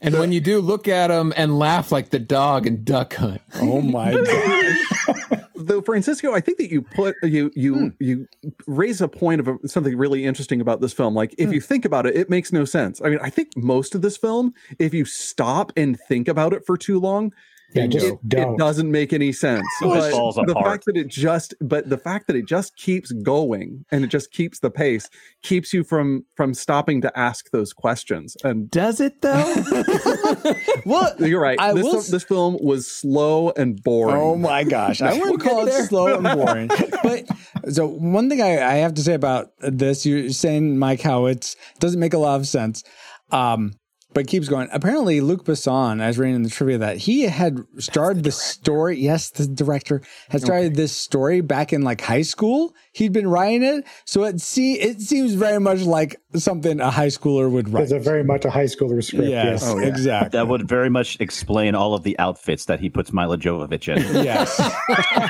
And 0.00 0.18
when 0.18 0.32
you 0.32 0.40
do 0.40 0.60
look 0.60 0.88
at 0.88 1.08
them 1.08 1.32
and 1.36 1.58
laugh 1.58 1.90
like 1.92 2.10
the 2.10 2.18
dog 2.18 2.66
in 2.66 2.84
Duck 2.84 3.14
Hunt. 3.14 3.40
oh 3.56 3.80
my 3.80 4.12
god. 4.22 5.46
though 5.58 5.80
francisco 5.80 6.32
i 6.34 6.38
think 6.40 6.58
that 6.58 6.70
you 6.70 6.82
put 6.82 7.16
you 7.22 7.50
you 7.56 7.74
Hmm. 7.74 7.88
you 7.98 8.26
raise 8.66 9.00
a 9.00 9.08
point 9.08 9.40
of 9.40 9.48
a, 9.48 9.56
something 9.66 9.96
really 9.96 10.24
interesting 10.24 10.60
about 10.60 10.80
this 10.80 10.92
film 10.92 11.14
like 11.14 11.34
Hmm. 11.38 11.44
if 11.44 11.52
you 11.52 11.60
think 11.60 11.84
about 11.84 12.06
it 12.06 12.14
it 12.14 12.28
makes 12.30 12.52
no 12.52 12.64
sense 12.64 13.00
i 13.02 13.08
mean 13.08 13.18
i 13.22 13.30
think 13.30 13.48
most 13.56 13.94
of 13.94 14.02
this 14.02 14.16
film 14.16 14.52
if 14.78 14.92
you 14.94 15.04
stop 15.06 15.72
and 15.76 15.98
think 16.08 16.28
about 16.28 16.52
it 16.52 16.64
for 16.66 16.76
too 16.76 17.00
long 17.00 17.32
Yeah, 17.74 17.86
just 17.88 18.06
it, 18.06 18.12
it 18.12 18.28
don't. 18.28 18.56
doesn't 18.56 18.90
make 18.90 19.12
any 19.12 19.32
sense 19.32 19.66
It 19.82 19.86
but 19.86 20.10
falls 20.12 20.36
the 20.36 20.42
apart. 20.42 20.66
fact 20.66 20.84
that 20.86 20.96
it 20.96 21.08
just 21.08 21.54
but 21.60 21.88
the 21.90 21.98
fact 21.98 22.26
that 22.28 22.36
it 22.36 22.46
just 22.46 22.76
keeps 22.76 23.10
going 23.12 23.84
and 23.90 24.04
it 24.04 24.06
just 24.08 24.30
keeps 24.30 24.60
the 24.60 24.70
pace 24.70 25.10
keeps 25.42 25.72
you 25.74 25.82
from 25.84 26.24
from 26.36 26.54
stopping 26.54 27.00
to 27.02 27.18
ask 27.18 27.50
those 27.50 27.72
questions 27.72 28.36
and 28.44 28.70
Does 28.70 29.00
it 29.00 29.20
though? 29.20 29.54
Well, 30.86 31.14
you're 31.18 31.40
right 31.40 31.58
I 31.60 31.72
this, 31.74 31.84
will 31.84 32.00
this 32.02 32.22
film 32.24 32.56
was 32.60 32.86
slow 32.86 33.50
and 33.56 33.82
boring 33.82 34.16
Oh 34.16 34.36
my 34.36 34.62
gosh. 34.64 35.02
I 35.02 35.12
wouldn't 35.18 35.40
call 35.42 35.66
it 35.66 35.72
slow 35.86 36.14
and 36.14 36.22
boring. 36.36 36.68
But 37.02 37.24
so 37.72 37.86
one 37.86 38.28
thing 38.28 38.40
I, 38.40 38.62
I 38.64 38.74
have 38.76 38.94
to 38.94 39.02
say 39.02 39.14
about 39.14 39.48
this, 39.58 40.06
you're 40.06 40.30
saying, 40.30 40.78
Mike, 40.78 41.00
how 41.00 41.26
it 41.26 41.56
doesn't 41.80 41.98
make 42.00 42.14
a 42.14 42.18
lot 42.18 42.38
of 42.38 42.46
sense. 42.46 42.84
Um, 43.32 43.74
but 44.16 44.24
it 44.24 44.28
keeps 44.28 44.48
going. 44.48 44.66
Apparently, 44.72 45.20
Luc 45.20 45.44
Besson, 45.44 46.00
I 46.00 46.06
was 46.06 46.18
reading 46.18 46.36
in 46.36 46.42
the 46.42 46.48
trivia 46.48 46.78
that 46.78 46.96
he 46.96 47.24
had 47.24 47.58
started 47.76 48.24
the 48.24 48.32
story. 48.32 48.98
Yes, 48.98 49.28
the 49.28 49.46
director 49.46 50.00
had 50.30 50.40
started 50.40 50.74
this 50.74 50.96
story 50.96 51.42
back 51.42 51.70
in 51.74 51.82
like 51.82 52.00
high 52.00 52.22
school. 52.22 52.74
He'd 52.94 53.12
been 53.12 53.28
writing 53.28 53.62
it, 53.62 53.84
so 54.06 54.24
it 54.24 54.40
see 54.40 54.80
it 54.80 55.02
seems 55.02 55.34
very 55.34 55.60
much 55.60 55.82
like 55.82 56.16
something 56.34 56.80
a 56.80 56.90
high 56.90 57.08
schooler 57.08 57.50
would 57.50 57.68
write. 57.68 57.82
It's 57.82 57.92
a 57.92 57.98
very 57.98 58.24
much 58.24 58.46
a 58.46 58.50
high 58.50 58.64
schooler 58.64 59.04
script. 59.04 59.28
yes, 59.28 59.60
Yes. 59.62 59.86
exactly. 59.86 60.30
That 60.30 60.48
would 60.48 60.66
very 60.66 60.88
much 60.88 61.18
explain 61.20 61.74
all 61.74 61.92
of 61.92 62.02
the 62.02 62.18
outfits 62.18 62.64
that 62.64 62.80
he 62.80 62.88
puts 62.88 63.12
Mila 63.12 63.36
Jovovich 63.36 63.94
in. 63.94 64.24
yes 64.24 64.58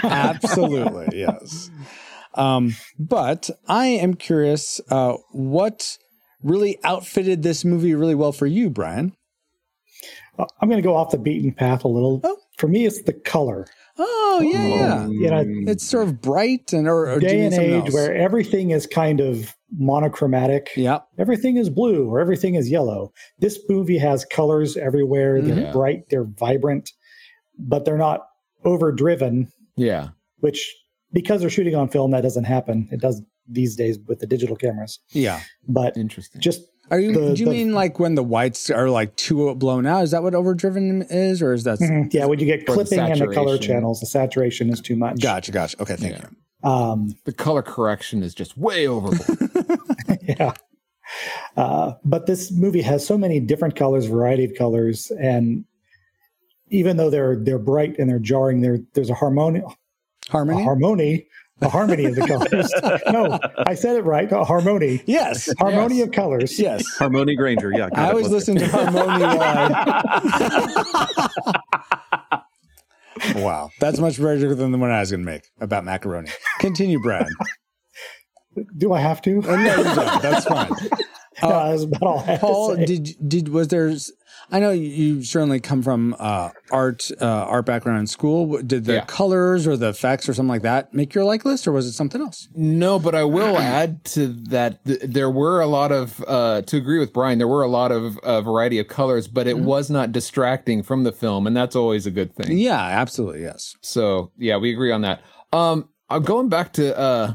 absolutely 0.04 1.18
yes 1.18 1.70
Um, 2.34 2.76
but 3.00 3.48
I 3.66 3.86
am 3.86 4.12
curious, 4.14 4.78
uh, 4.90 5.14
what 5.32 5.96
really 6.46 6.78
outfitted 6.84 7.42
this 7.42 7.64
movie 7.64 7.94
really 7.94 8.14
well 8.14 8.32
for 8.32 8.46
you, 8.46 8.70
Brian? 8.70 9.14
Uh, 10.38 10.46
I'm 10.60 10.68
going 10.68 10.80
to 10.80 10.86
go 10.86 10.94
off 10.94 11.10
the 11.10 11.18
beaten 11.18 11.52
path 11.52 11.84
a 11.84 11.88
little. 11.88 12.20
Oh. 12.24 12.36
For 12.58 12.68
me, 12.68 12.86
it's 12.86 13.02
the 13.02 13.12
color. 13.12 13.66
Oh 13.98 14.40
yeah, 14.44 14.66
yeah. 14.66 15.06
You 15.08 15.30
know, 15.30 15.44
It's 15.70 15.84
sort 15.84 16.06
of 16.08 16.20
bright 16.20 16.72
and 16.74 16.86
or, 16.86 17.10
or 17.10 17.18
day 17.18 17.44
and 17.46 17.54
age 17.54 17.84
else? 17.86 17.94
where 17.94 18.14
everything 18.14 18.70
is 18.70 18.86
kind 18.86 19.20
of 19.20 19.54
monochromatic. 19.78 20.68
yeah, 20.76 20.98
Everything 21.18 21.56
is 21.56 21.70
blue 21.70 22.06
or 22.08 22.20
everything 22.20 22.54
is 22.54 22.70
yellow. 22.70 23.12
This 23.38 23.58
movie 23.70 23.96
has 23.98 24.24
colors 24.26 24.76
everywhere. 24.76 25.40
They're 25.40 25.58
Yeah. 25.64 25.72
bright, 25.72 26.08
they're 26.10 26.24
vibrant, 26.24 26.92
but 27.58 27.84
they're 27.86 27.96
not 27.96 28.26
overdriven, 28.64 29.50
Yeah. 29.76 30.08
which 30.40 30.74
because 31.12 31.40
they're 31.40 31.48
shooting 31.50 31.74
on 31.74 31.88
film, 31.88 32.10
that 32.10 32.20
doesn't 32.22 32.44
happen. 32.44 32.88
It 32.92 33.00
does 33.00 33.22
these 33.48 33.76
days 33.76 33.98
with 34.06 34.18
the 34.20 34.26
digital 34.26 34.56
cameras. 34.56 34.98
yeah. 35.10 35.40
But 35.68 35.96
Interesting. 35.96 36.40
just 36.40 36.62
Are 36.90 37.00
you? 37.00 37.12
The- 37.12 37.34
do 37.34 37.40
you 37.40 37.46
the- 37.46 37.50
mean 37.52 37.72
like 37.72 37.98
when 37.98 38.14
the 38.14 38.22
whites 38.22 38.70
are 38.70 38.88
like 38.90 39.16
too 39.16 39.54
blown 39.56 39.86
out? 39.86 40.04
Is 40.04 40.10
that 40.12 40.22
what 40.22 40.34
overdriven 40.34 41.02
is, 41.10 41.42
or 41.42 41.52
is 41.52 41.64
that? 41.64 41.78
Mhm. 41.80 42.12
yeah, 42.12 42.26
when 42.26 42.38
you 42.38 42.46
get 42.46 42.60
Or 42.62 42.64
the 42.66 42.72
clipping 42.72 42.98
and 43.00 43.20
the 43.20 43.26
color 43.28 43.58
channels, 43.58 44.00
the 44.00 44.06
saturation 44.06 44.70
is 44.70 44.80
too 44.80 44.96
much. 44.96 45.20
Gotcha, 45.20 45.50
gotcha. 45.52 45.80
Okay, 45.82 45.96
thank 45.96 46.12
Yeah. 46.14 46.26
you. 46.64 46.68
Um, 46.70 47.14
the 47.24 47.32
color 47.32 47.62
correction 47.62 48.22
is 48.22 48.34
just 48.34 48.56
way 48.56 48.86
overboard. 48.88 49.20
yeah. 50.22 50.52
Uh, 51.56 51.92
but 52.04 52.26
this 52.26 52.50
movie 52.52 52.82
has 52.82 53.06
so 53.06 53.16
many 53.16 53.38
different 53.40 53.76
colors, 53.76 54.06
variety 54.06 54.44
of 54.44 54.52
colors, 54.56 55.10
and 55.20 55.64
even 56.68 56.96
though 56.96 57.10
they're 57.10 57.36
they're 57.36 57.58
bright 57.60 57.96
and 57.98 58.08
they're 58.10 58.18
jarring, 58.18 58.60
there 58.60 58.78
there's 58.94 59.10
a 59.10 59.14
harmony, 59.14 59.60
a 59.60 60.30
Harmony. 60.30 61.26
Harmony, 61.62 61.64
a 61.66 61.68
harmony 61.68 62.04
of 62.04 62.14
the 62.14 62.26
colors. 62.26 62.72
no, 63.12 63.38
I 63.66 63.74
said 63.74 63.96
it 63.96 64.04
right. 64.04 64.30
A 64.30 64.44
harmony, 64.44 65.02
yes, 65.06 65.52
harmony 65.58 65.98
Yes. 65.98 66.06
of 66.06 66.12
colors. 66.12 66.58
yes. 66.58 66.84
Harmony 66.98 67.36
Granger. 67.36 67.72
Yeah. 67.72 67.88
I 67.94 68.10
always 68.10 68.28
Let's 68.28 68.48
listen 68.48 68.56
to 68.56 68.68
Harmony 68.68 69.24
Live. 73.32 73.36
wow, 73.36 73.70
that's 73.80 73.98
much 73.98 74.18
better 74.20 74.54
than 74.54 74.72
the 74.72 74.78
one 74.78 74.90
I 74.90 75.00
was 75.00 75.10
going 75.10 75.24
to 75.24 75.30
make 75.30 75.42
about 75.60 75.84
macaroni. 75.84 76.30
Continue, 76.58 77.00
Brad. 77.00 77.26
Do 78.76 78.92
I 78.92 79.00
have 79.00 79.22
to? 79.22 79.42
Oh, 79.46 79.56
no, 79.56 79.76
you 79.76 79.84
don't. 79.84 80.22
That's 80.22 80.44
fine. 80.46 80.70
no, 81.42 81.70
that's 81.70 81.82
about 81.84 82.02
all 82.02 82.18
I 82.20 82.24
have 82.24 82.40
to 82.40 82.46
Paul, 82.46 82.76
say. 82.76 82.84
did 82.86 83.08
did 83.28 83.48
was 83.48 83.68
there? 83.68 83.94
I 84.50 84.60
know 84.60 84.70
you 84.70 85.24
certainly 85.24 85.58
come 85.58 85.82
from 85.82 86.14
uh, 86.20 86.50
art 86.70 87.10
uh, 87.20 87.24
art 87.26 87.66
background 87.66 87.98
in 88.00 88.06
school. 88.06 88.62
Did 88.62 88.84
the 88.84 88.94
Yeah. 88.94 89.04
colors 89.04 89.66
or 89.66 89.76
the 89.76 89.88
effects 89.88 90.28
or 90.28 90.34
something 90.34 90.48
like 90.50 90.62
that 90.62 90.94
make 90.94 91.14
your 91.14 91.24
like 91.24 91.44
list, 91.44 91.66
or 91.66 91.72
was 91.72 91.86
it 91.86 91.92
something 91.92 92.20
else? 92.20 92.48
No, 92.54 92.98
but 93.00 93.14
I 93.16 93.24
will 93.24 93.58
add 93.58 94.04
to 94.14 94.28
that. 94.50 94.84
Th- 94.84 95.00
there 95.02 95.30
were 95.30 95.60
a 95.60 95.66
lot 95.66 95.90
of, 95.90 96.22
uh, 96.28 96.62
to 96.62 96.76
agree 96.76 97.00
with 97.00 97.12
Brian, 97.12 97.38
there 97.38 97.48
were 97.48 97.62
a 97.64 97.68
lot 97.68 97.90
of 97.90 98.18
uh, 98.18 98.40
variety 98.40 98.78
of 98.78 98.86
colors, 98.86 99.26
but 99.26 99.48
it 99.48 99.58
was 99.58 99.90
not 99.90 100.12
distracting 100.12 100.82
from 100.84 101.02
the 101.02 101.12
film, 101.12 101.46
and 101.48 101.56
that's 101.56 101.74
always 101.74 102.06
a 102.06 102.10
good 102.12 102.34
thing. 102.36 102.56
Yeah, 102.56 102.80
absolutely. 102.80 103.42
Yes. 103.42 103.74
So 103.82 104.30
yeah, 104.38 104.58
we 104.58 104.70
agree 104.72 104.92
on 104.92 105.00
that. 105.00 105.22
Um, 105.52 105.88
I'm 106.08 106.22
going 106.22 106.48
back 106.48 106.72
to 106.74 106.96
uh, 106.96 107.34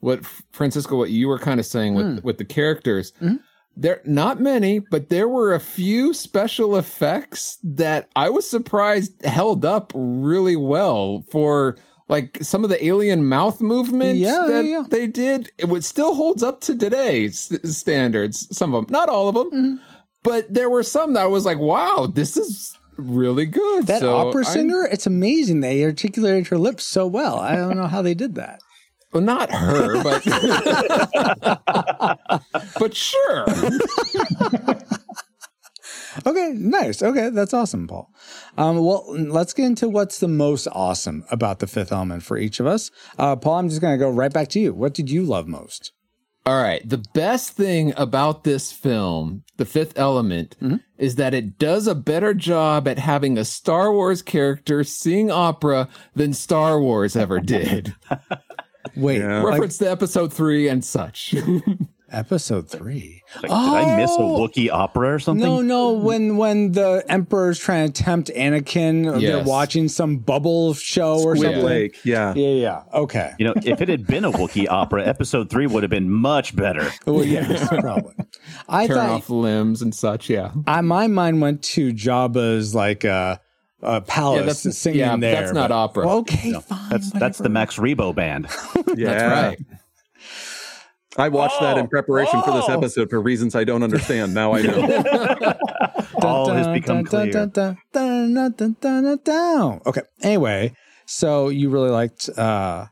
what 0.00 0.24
Francisco, 0.50 0.96
what 0.96 1.10
you 1.10 1.28
were 1.28 1.38
kind 1.38 1.60
of 1.60 1.66
saying 1.66 1.94
with 1.94 2.24
with 2.24 2.38
the 2.38 2.44
characters. 2.44 3.12
There, 3.80 4.00
not 4.04 4.40
many, 4.40 4.78
but 4.78 5.08
there 5.08 5.26
were 5.26 5.54
a 5.54 5.60
few 5.60 6.12
special 6.12 6.76
effects 6.76 7.58
that 7.64 8.08
I 8.14 8.28
was 8.28 8.48
surprised 8.48 9.24
held 9.24 9.64
up 9.64 9.92
really 9.94 10.54
well 10.56 11.24
for 11.32 11.76
like 12.08 12.38
some 12.42 12.62
of 12.62 12.68
the 12.70 12.84
alien 12.84 13.24
mouth 13.24 13.60
movements 13.60 14.20
Yeah, 14.20 14.44
that 14.48 14.64
yeah, 14.66 14.70
yeah. 14.80 14.84
they 14.90 15.06
did. 15.06 15.50
It 15.56 15.68
would 15.70 15.84
still 15.84 16.14
holds 16.14 16.42
up 16.42 16.60
to 16.62 16.76
today's 16.76 17.50
standards. 17.76 18.54
Some 18.56 18.74
of 18.74 18.86
them, 18.86 18.92
not 18.92 19.08
all 19.08 19.28
of 19.28 19.34
them, 19.34 19.50
Mm-hmm. 19.50 19.76
but 20.24 20.52
there 20.52 20.68
were 20.68 20.82
some 20.82 21.14
that 21.14 21.22
I 21.22 21.26
was 21.26 21.46
like, 21.46 21.58
"Wow, 21.58 22.06
this 22.12 22.36
is 22.36 22.76
really 22.98 23.46
good." 23.46 23.86
That 23.86 24.00
So 24.00 24.14
opera 24.14 24.44
singer, 24.44 24.84
it's 24.92 25.06
amazing. 25.06 25.60
They 25.60 25.84
articulated 25.84 26.48
her 26.48 26.58
lips 26.58 26.84
so 26.84 27.06
well. 27.06 27.38
I 27.38 27.56
don't 27.56 27.76
know 27.78 27.86
how 27.86 28.02
they 28.02 28.14
did 28.14 28.34
that. 28.34 28.60
Well, 29.12 29.22
not 29.22 29.50
her, 29.50 30.02
but 30.02 30.24
but 32.78 32.94
sure. 32.94 33.46
Okay, 36.26 36.52
nice. 36.56 37.02
Okay, 37.02 37.30
that's 37.30 37.54
awesome, 37.54 37.86
Paul. 37.86 38.12
Um, 38.58 38.84
well, 38.84 39.04
let's 39.16 39.52
get 39.52 39.66
into 39.66 39.88
what's 39.88 40.18
the 40.18 40.28
most 40.28 40.66
awesome 40.72 41.24
about 41.30 41.60
the 41.60 41.66
fifth 41.66 41.92
element 41.92 42.22
for 42.22 42.36
each 42.36 42.60
of 42.60 42.66
us. 42.66 42.90
Uh, 43.18 43.36
Paul, 43.36 43.60
I'm 43.60 43.68
just 43.68 43.80
going 43.80 43.98
to 43.98 44.04
go 44.04 44.10
right 44.10 44.32
back 44.32 44.48
to 44.48 44.60
you. 44.60 44.74
What 44.74 44.92
did 44.92 45.10
you 45.10 45.22
love 45.22 45.46
most? 45.46 45.92
All 46.46 46.60
right. 46.60 46.86
The 46.88 47.04
best 47.14 47.52
thing 47.52 47.92
about 47.96 48.44
this 48.44 48.72
film, 48.72 49.44
The 49.58 49.66
Fifth 49.66 49.98
Element, 49.98 50.56
is 50.96 51.16
that 51.16 51.34
it 51.34 51.58
does 51.58 51.86
a 51.86 51.94
better 51.94 52.32
job 52.32 52.88
at 52.88 52.98
having 52.98 53.36
a 53.36 53.44
Star 53.44 53.92
Wars 53.92 54.22
character 54.22 54.82
sing 54.82 55.30
opera 55.30 55.88
than 56.14 56.32
Star 56.32 56.80
Wars 56.80 57.14
ever 57.14 57.40
did. 57.40 57.94
Wait, 58.96 59.18
Yeah. 59.20 59.42
like 59.42 59.52
Reference 59.52 59.78
to 59.78 59.90
episode 59.90 60.32
three 60.32 60.68
and 60.68 60.84
such. 60.84 61.34
episode 62.12 62.68
three. 62.68 63.22
Like, 63.36 63.42
Did 63.42 63.52
I 63.52 63.96
miss 63.96 64.10
a 64.10 64.14
Oh! 64.20 64.38
Wookiee 64.40 64.68
opera 64.70 65.14
or 65.14 65.18
something? 65.20 65.46
No, 65.46 65.60
no. 65.60 65.92
When 65.92 66.36
when 66.36 66.72
the 66.72 67.04
Emperor's 67.08 67.58
trying 67.58 67.92
to 67.92 68.02
tempt 68.02 68.30
Anakin, 68.34 69.20
they're 69.20 69.44
watching 69.44 69.86
some 69.88 70.16
bubble 70.18 70.74
show 70.74 71.22
or 71.22 71.36
something. 71.36 71.62
Lake. 71.64 71.98
Yeah. 72.04 72.34
Yeah, 72.34 72.48
yeah. 72.48 72.82
Okay. 72.94 73.32
You 73.38 73.46
know, 73.46 73.54
if 73.64 73.80
it 73.80 73.88
had 73.88 74.06
been 74.06 74.24
a 74.24 74.32
Wookiee 74.32 74.66
opera, 74.70 75.06
episode 75.06 75.50
three 75.50 75.66
would 75.66 75.82
have 75.84 75.90
been 75.90 76.10
much 76.10 76.56
better. 76.56 76.90
Well, 77.06 77.24
yes, 77.24 77.68
probably. 77.68 78.14
I 78.68 78.86
Turn 78.86 78.96
thought 78.96 79.10
off 79.10 79.30
limbs 79.30 79.82
and 79.82 79.94
such. 79.94 80.28
Yeah. 80.28 80.52
I, 80.66 80.80
my 80.80 81.06
mind 81.06 81.40
went 81.40 81.62
to 81.62 81.92
Jabba's 81.92 82.74
like 82.74 83.04
uh, 83.04 83.36
uh, 83.82 84.00
palace 84.00 84.62
that's- 84.62 84.78
singing 84.78 85.00
yeah, 85.00 85.16
there. 85.16 85.34
that's 85.34 85.52
not 85.52 85.70
opera. 85.72 86.06
Well, 86.06 86.18
okay, 86.18 86.52
fine. 86.52 86.88
That's 86.90 87.10
that's 87.12 87.38
the 87.38 87.44
whatever. 87.44 87.52
Max 87.52 87.76
Rebo 87.78 88.14
band. 88.14 88.46
Yeah. 88.96 89.12
That's 89.14 89.58
right. 89.58 89.58
I 91.16 91.28
watched 91.28 91.60
that 91.60 91.76
in 91.76 91.88
preparation 91.88 92.40
for 92.42 92.52
this 92.52 92.64
Oh. 92.68 92.72
episode 92.78 93.10
for 93.10 93.20
reasons 93.20 93.54
I 93.54 93.64
don't 93.64 93.82
understand. 93.82 94.32
Now 94.32 94.52
I 94.54 94.62
know. 94.62 95.54
All 96.22 96.50
has 96.50 96.68
become 96.68 97.04
clear. 97.04 97.50
Okay. 99.86 100.02
Anyway, 100.22 100.74
so 101.06 101.48
you 101.48 101.68
really 101.70 101.90
liked. 101.90 102.28
uh 102.38 102.86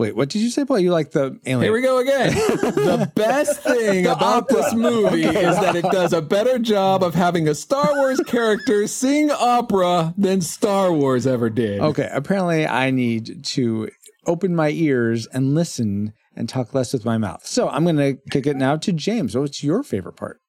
Wait, 0.00 0.16
what 0.16 0.30
did 0.30 0.40
you 0.40 0.48
say, 0.48 0.64
Paul? 0.64 0.78
You 0.78 0.92
like 0.92 1.10
the 1.10 1.38
alien? 1.44 1.60
Here 1.60 1.72
we 1.74 1.82
go 1.82 1.98
again. 1.98 2.32
the 2.34 3.12
best 3.14 3.60
thing 3.60 4.04
The 4.04 4.12
about 4.12 4.44
opera. 4.44 4.56
this 4.56 4.72
movie 4.72 5.24
is 5.24 5.56
that 5.56 5.76
it 5.76 5.84
does 5.92 6.14
a 6.14 6.22
better 6.22 6.58
job 6.58 7.02
of 7.02 7.14
having 7.14 7.46
a 7.46 7.54
Star 7.54 7.94
Wars 7.96 8.18
character 8.20 8.86
sing 8.86 9.30
opera 9.30 10.14
than 10.16 10.40
Star 10.40 10.90
Wars 10.90 11.26
ever 11.26 11.50
did. 11.50 11.80
Okay. 11.82 12.08
Apparently, 12.10 12.66
I 12.66 12.90
need 12.90 13.44
to 13.44 13.90
open 14.24 14.56
my 14.56 14.70
ears 14.70 15.26
and 15.34 15.54
listen 15.54 16.14
and 16.34 16.48
talk 16.48 16.72
less 16.72 16.94
with 16.94 17.04
my 17.04 17.18
mouth. 17.18 17.44
So 17.46 17.68
I'm 17.68 17.84
going 17.84 17.98
to 17.98 18.16
kick 18.30 18.46
it 18.46 18.56
now 18.56 18.76
to 18.78 18.94
James. 18.94 19.36
What's 19.36 19.62
your 19.62 19.82
favorite 19.82 20.16
part? 20.16 20.40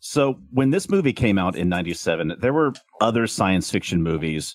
So 0.00 0.34
when 0.50 0.68
this 0.68 0.90
movie 0.90 1.14
came 1.14 1.38
out 1.38 1.56
in 1.56 1.70
97, 1.70 2.36
there 2.42 2.52
were 2.52 2.74
other 3.00 3.26
science 3.26 3.70
fiction 3.70 4.02
movies 4.02 4.54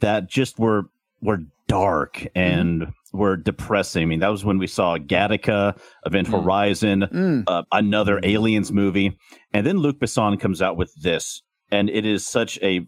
that 0.00 0.30
just 0.30 0.58
were 0.58 0.84
were 1.22 1.38
dark 1.68 2.26
and 2.34 2.92
were 3.12 3.36
depressing. 3.36 4.02
I 4.02 4.06
mean, 4.06 4.20
that 4.20 4.28
was 4.28 4.44
when 4.44 4.58
we 4.58 4.66
saw 4.66 4.96
Gattaca, 4.98 5.78
Event 6.06 6.28
Mm. 6.28 6.42
Horizon, 6.42 7.00
Mm. 7.12 7.44
uh, 7.46 7.62
another 7.72 8.20
Aliens 8.22 8.72
movie, 8.72 9.18
and 9.52 9.66
then 9.66 9.78
Luc 9.78 9.98
Besson 9.98 10.38
comes 10.38 10.62
out 10.62 10.76
with 10.76 10.92
this, 11.02 11.42
and 11.70 11.90
it 11.90 12.04
is 12.06 12.26
such 12.26 12.58
a 12.62 12.86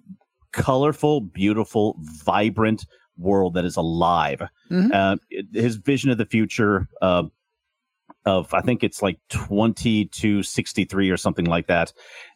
colorful, 0.52 1.20
beautiful, 1.20 1.96
vibrant 2.24 2.86
world 3.16 3.54
that 3.54 3.64
is 3.64 3.76
alive. 3.76 4.42
Mhm. 4.70 4.92
Uh, 4.92 5.16
his 5.52 5.76
vision 5.76 6.10
of 6.10 6.18
the 6.18 6.26
future, 6.26 6.88
uh, 7.00 7.24
of 8.24 8.54
I 8.54 8.60
think 8.60 8.84
it's 8.84 9.02
like 9.02 9.18
twenty 9.28 10.04
to 10.06 10.42
sixty 10.42 10.84
three 10.84 11.10
or 11.10 11.16
something 11.16 11.46
like 11.46 11.66
that, 11.66 11.92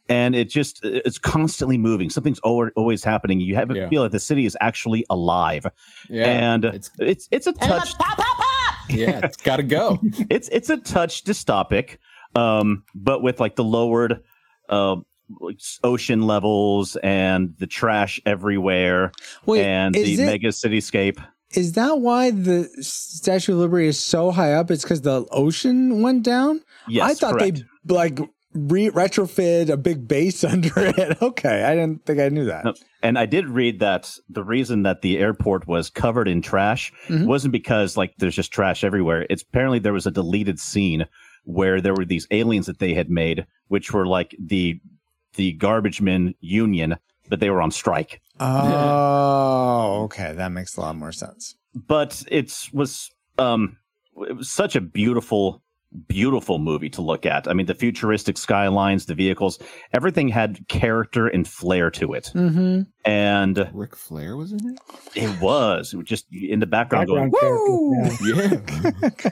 and 0.09 0.35
it 0.35 0.49
just 0.51 0.81
it's 0.85 1.19
constantly 1.19 1.79
moving. 1.79 2.11
Something's 2.11 2.40
al- 2.45 2.71
always 2.77 3.03
happening. 3.05 3.40
You 3.40 3.55
have 3.57 3.71
a 3.71 3.75
Yeah. 3.75 3.88
feel 3.88 4.03
that 4.05 4.12
the 4.12 4.21
city 4.21 4.47
is 4.47 4.57
actually 4.61 5.05
alive, 5.11 5.66
Yeah. 6.09 6.25
and 6.27 6.64
it's 6.64 6.90
it's 6.99 7.29
it's 7.31 7.47
a 7.47 7.53
touch 7.53 7.95
yeah, 8.88 9.21
it's 9.25 9.37
got 9.38 9.57
to 9.57 9.62
go. 9.64 9.99
it's 10.31 10.49
it's 10.51 10.71
a 10.71 10.77
touch 10.77 11.25
dystopic, 11.25 11.97
um, 12.35 12.85
but 12.95 13.23
with 13.23 13.40
like 13.40 13.57
the 13.57 13.64
lowered 13.64 14.23
uh, 14.69 14.97
ocean 15.83 16.23
levels 16.23 16.97
and 17.03 17.55
the 17.59 17.66
trash 17.66 18.21
everywhere 18.27 19.12
Wait, 19.45 19.64
and 19.64 19.95
the 19.95 20.14
it- 20.14 20.19
mega 20.27 20.49
cityscape. 20.49 21.19
Is 21.55 21.73
that 21.75 22.01
why 22.01 22.33
the 22.33 22.69
Statue 22.81 23.53
of 23.53 23.59
Liberty 23.59 23.87
is 23.87 24.03
so 24.03 24.33
high 24.33 24.53
up? 24.55 24.69
It's 24.71 24.83
because 24.83 25.03
the 25.03 25.25
ocean 25.31 26.03
went 26.03 26.25
down. 26.25 26.61
Yes, 26.88 27.09
I 27.11 27.14
thought 27.14 27.38
correct. 27.38 27.62
they 27.85 27.95
like 27.95 28.19
re- 28.57 28.90
retrofit 28.90 29.69
a 29.69 29.77
big 29.77 30.09
base 30.09 30.42
under 30.55 30.73
it. 30.77 31.21
Okay, 31.23 31.62
I 31.64 31.75
didn't 31.75 32.05
think 32.07 32.19
I 32.21 32.29
knew 32.29 32.47
that. 32.47 32.64
No, 32.64 32.75
And 33.03 33.19
I 33.19 33.27
did 33.27 33.49
read 33.49 33.81
that 33.81 34.12
the 34.29 34.42
reason 34.45 34.83
that 34.85 35.03
the 35.03 35.19
airport 35.19 35.66
was 35.66 35.90
covered 35.90 36.29
in 36.29 36.42
trash 36.42 36.92
Mhm. 37.09 37.27
wasn't 37.27 37.53
because 37.53 37.97
like 37.97 38.14
there's 38.19 38.35
just 38.37 38.53
trash 38.53 38.83
everywhere. 38.85 39.27
It's 39.31 39.42
apparently 39.42 39.79
there 39.79 39.92
was 39.92 40.07
a 40.07 40.11
deleted 40.11 40.59
scene 40.59 41.07
where 41.45 41.81
there 41.81 41.95
were 41.95 42.05
these 42.05 42.27
aliens 42.31 42.66
that 42.66 42.79
they 42.81 42.95
had 42.95 43.09
made, 43.11 43.47
which 43.69 43.92
were 43.92 44.07
like 44.07 44.35
the 44.38 44.81
the 45.35 45.53
garbage 45.53 46.01
men 46.01 46.35
union, 46.40 46.97
but 47.29 47.40
they 47.40 47.51
were 47.51 47.61
on 47.62 47.71
strike. 47.71 48.21
Oh, 48.40 50.03
okay, 50.05 50.33
that 50.33 50.51
makes 50.53 50.77
a 50.77 50.81
lot 50.81 50.97
more 50.97 51.12
sense. 51.12 51.55
But 51.75 52.23
it's 52.31 52.73
was 52.73 53.11
um 53.38 53.77
it 54.27 54.37
was 54.37 54.49
such 54.51 54.77
a 54.77 54.81
beautiful 54.81 55.62
beautiful 56.09 56.59
movie 56.59 56.90
to 56.90 57.03
look 57.03 57.25
at. 57.27 57.49
I 57.49 57.53
mean 57.53 57.66
the 57.66 57.75
futuristic 57.75 58.37
skylines, 58.38 59.07
the 59.07 59.14
vehicles, 59.14 59.59
everything 59.92 60.29
had 60.29 60.66
character 60.68 61.27
and 61.29 61.46
flair 61.46 61.90
to 61.92 62.12
it. 62.14 62.31
Mm-hmm. 62.35 62.83
And 63.09 63.70
Ric 63.72 63.96
Flair 63.96 64.37
was 64.37 64.53
in 64.53 64.59
it. 64.70 64.79
it 65.14 65.40
was 65.40 65.92
it 65.92 65.96
was 65.96 66.07
just 66.07 66.27
in 66.33 66.61
the 66.61 66.66
background, 66.66 67.09
Background 67.09 67.33
going, 67.40 68.11
character. 68.16 69.22
Yeah. 69.25 69.31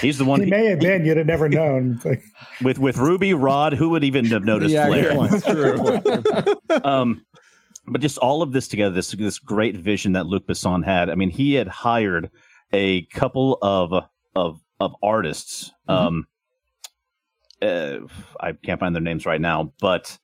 He's 0.00 0.18
the 0.18 0.24
one 0.24 0.40
He 0.42 0.50
may 0.50 0.66
have 0.66 0.80
been. 0.80 1.04
You'd 1.04 1.18
have 1.18 1.26
never 1.26 1.48
known. 1.48 2.00
With 2.62 2.78
with 2.78 2.96
Ruby 2.96 3.34
Rhod. 3.34 3.74
Who 3.74 3.90
would 3.90 4.04
even 4.04 4.24
have 4.26 4.44
noticed 4.44 4.72
Yeah, 4.72 4.86
Flair? 4.86 5.28
good 6.00 6.58
um, 6.86 7.24
but 7.86 8.00
just 8.00 8.16
all 8.18 8.40
of 8.42 8.52
this 8.52 8.68
together, 8.68 8.94
this 8.94 9.10
this 9.10 9.38
great 9.38 9.76
vision 9.76 10.12
that 10.12 10.26
Luc 10.26 10.46
Besson 10.46 10.84
had. 10.84 11.10
I 11.10 11.14
mean, 11.14 11.28
he 11.30 11.54
had 11.54 11.68
hired 11.68 12.30
a 12.72 13.04
couple 13.06 13.58
of 13.60 13.92
of 14.34 14.60
of 14.84 14.94
artists. 15.02 15.72
Um, 15.88 16.26
uh, 17.60 17.98
I 18.40 18.52
can't 18.52 18.80
find 18.80 18.94
their 18.94 19.02
names 19.02 19.24
right 19.26 19.40
now, 19.40 19.72
but 19.80 20.18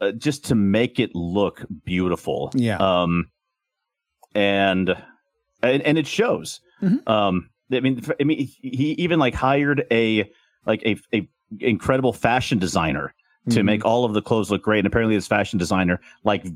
uh, 0.00 0.12
just 0.12 0.46
to 0.46 0.54
make 0.54 0.98
it 0.98 1.14
look 1.14 1.64
beautiful. 1.84 2.50
Yeah. 2.54 2.76
Um, 2.78 3.30
and 4.34 4.96
and, 5.62 5.82
and 5.82 5.98
it 5.98 6.06
shows. 6.06 6.60
Mhm. 6.82 7.08
Um, 7.08 7.50
I 7.72 7.80
mean, 7.80 8.02
I 8.20 8.24
mean, 8.24 8.38
he 8.60 8.92
even 8.98 9.18
like 9.18 9.34
hired 9.34 9.84
a 9.90 10.30
like 10.66 10.82
a 10.84 10.96
a 11.14 11.28
incredible 11.60 12.12
fashion 12.12 12.58
designer 12.58 13.14
to 13.50 13.60
Mhm. 13.60 13.64
make 13.64 13.84
all 13.84 14.04
of 14.04 14.12
the 14.14 14.22
clothes 14.22 14.50
look 14.50 14.62
great. 14.62 14.78
And 14.80 14.86
apparently, 14.86 15.14
this 15.16 15.26
fashion 15.26 15.58
designer 15.58 16.00
like 16.24 16.46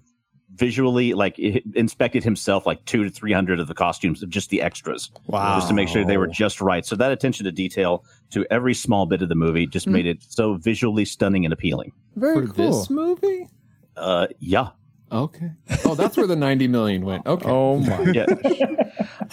visually 0.56 1.14
like 1.14 1.38
inspected 1.38 2.22
himself 2.24 2.66
like 2.66 2.84
two 2.84 3.04
to 3.04 3.10
three 3.10 3.32
hundred 3.32 3.60
of 3.60 3.68
the 3.68 3.74
costumes 3.74 4.22
of 4.22 4.28
just 4.30 4.50
the 4.50 4.60
extras, 4.62 5.10
Wow. 5.26 5.56
just 5.56 5.68
to 5.68 5.74
make 5.74 5.88
sure 5.88 6.04
they 6.04 6.16
were 6.18 6.26
just 6.26 6.60
right. 6.60 6.84
So 6.84 6.96
that 6.96 7.12
attention 7.12 7.44
to 7.44 7.52
detail 7.52 8.04
to 8.30 8.44
every 8.50 8.74
small 8.74 9.06
bit 9.06 9.22
of 9.22 9.28
the 9.28 9.34
movie 9.34 9.66
just 9.66 9.86
Mm. 9.88 9.92
made 9.92 10.06
it 10.06 10.22
so 10.28 10.54
visually 10.54 11.04
stunning 11.04 11.44
and 11.44 11.52
appealing. 11.52 11.92
Very 12.16 12.46
For 12.46 12.52
cool. 12.52 12.70
this 12.80 12.90
movie? 12.90 13.46
Uh, 13.96 14.26
yeah, 14.38 14.68
Okay. 15.12 15.50
Oh, 15.84 15.94
that's 15.96 16.16
where 16.16 16.28
the 16.28 16.36
90 16.36 16.68
million 16.68 17.04
went. 17.04 17.26
Okay. 17.26 17.48
Oh 17.50 17.78
my. 17.80 18.12
yeah. 18.12 18.26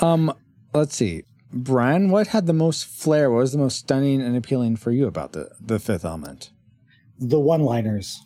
Um, 0.02 0.34
let's 0.74 0.96
see. 0.96 1.24
Brian, 1.54 2.10
what 2.10 2.28
had 2.28 2.46
the 2.48 2.54
most 2.54 2.86
flair? 2.86 3.30
What 3.32 3.38
was 3.40 3.52
the 3.52 3.58
most 3.60 3.78
stunning 3.80 4.22
and 4.22 4.36
appealing 4.36 4.76
for 4.78 4.92
you 4.92 5.08
about 5.08 5.34
the 5.34 5.50
the 5.62 5.80
Fifth 5.80 6.04
Element? 6.06 6.50
the 7.20 7.40
one-liners. 7.40 8.20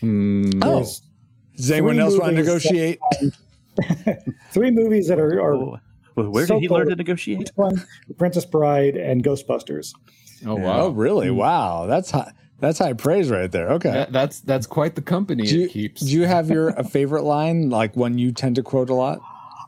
Hmm. 0.00 0.50
Oh, 0.62 0.76
There's 0.76 1.02
does 1.56 1.70
anyone 1.70 1.98
else 2.00 2.18
want 2.18 2.36
to 2.36 2.42
movies 2.42 2.62
that- 2.64 2.72
negotiate? 2.72 2.98
Three 4.52 4.70
movies 4.70 5.08
that 5.08 5.18
are, 5.18 5.40
are 5.40 5.54
Oh, 5.54 5.78
well, 6.16 6.30
where 6.30 6.46
So 6.46 6.54
did 6.54 6.60
he 6.62 6.68
learn 6.68 6.88
to 6.88 6.96
negotiate? 6.96 7.50
one 7.56 7.82
Princess 8.18 8.44
Bride 8.44 8.96
and 8.96 9.24
Ghostbusters. 9.24 9.92
Oh, 10.46 10.54
wow! 10.54 10.62
Oh, 10.62 10.64
wow. 10.64 10.80
Oh, 10.82 10.90
really? 10.90 11.28
Hmm. 11.28 11.36
Wow, 11.36 11.86
that's 11.86 12.10
high. 12.10 12.32
That's 12.60 12.78
high 12.78 12.92
praise 12.92 13.30
right 13.30 13.50
there. 13.50 13.68
Okay. 13.72 13.90
That, 13.90 14.12
that's 14.12 14.40
that's 14.40 14.66
quite 14.66 14.94
the 14.94 15.02
company 15.02 15.42
do, 15.44 15.58
you, 15.58 15.64
it 15.66 15.70
keeps. 15.72 16.00
do 16.02 16.12
you 16.12 16.22
have 16.22 16.48
your 16.50 16.68
a 16.70 16.84
favorite 16.84 17.22
line, 17.24 17.68
like 17.68 17.96
one 17.96 18.16
you 18.16 18.30
tend 18.32 18.54
to 18.56 18.62
quote 18.62 18.90
a 18.90 18.94
lot? 18.94 19.20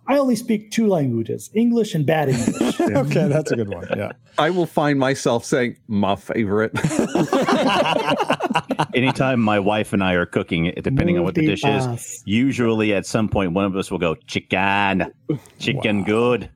I 0.08 0.18
only 0.18 0.36
speak 0.36 0.70
two 0.70 0.86
languages, 0.86 1.50
English 1.54 1.94
and 1.94 2.06
bad 2.06 2.28
English. 2.28 2.80
Okay, 2.86 3.28
that's 3.28 3.50
a 3.50 3.56
good 3.56 3.68
one. 3.68 3.86
Yeah. 3.96 4.12
I 4.38 4.50
will 4.50 4.66
find 4.66 4.98
myself 4.98 5.44
saying 5.44 5.76
my 5.88 6.14
favorite. 6.14 6.72
Anytime 8.94 9.40
my 9.40 9.58
wife 9.58 9.92
and 9.92 10.04
I 10.04 10.14
are 10.14 10.24
cooking, 10.24 10.72
depending 10.76 11.18
on 11.18 11.24
what 11.24 11.34
the 11.34 11.46
dish 11.46 11.64
is, 11.64 12.22
usually 12.24 12.94
at 12.94 13.06
some 13.06 13.28
point 13.28 13.52
one 13.52 13.64
of 13.64 13.76
us 13.76 13.90
will 13.90 13.98
go 13.98 14.14
chicken, 14.26 15.12
chicken 15.58 16.04
good. 16.04 16.48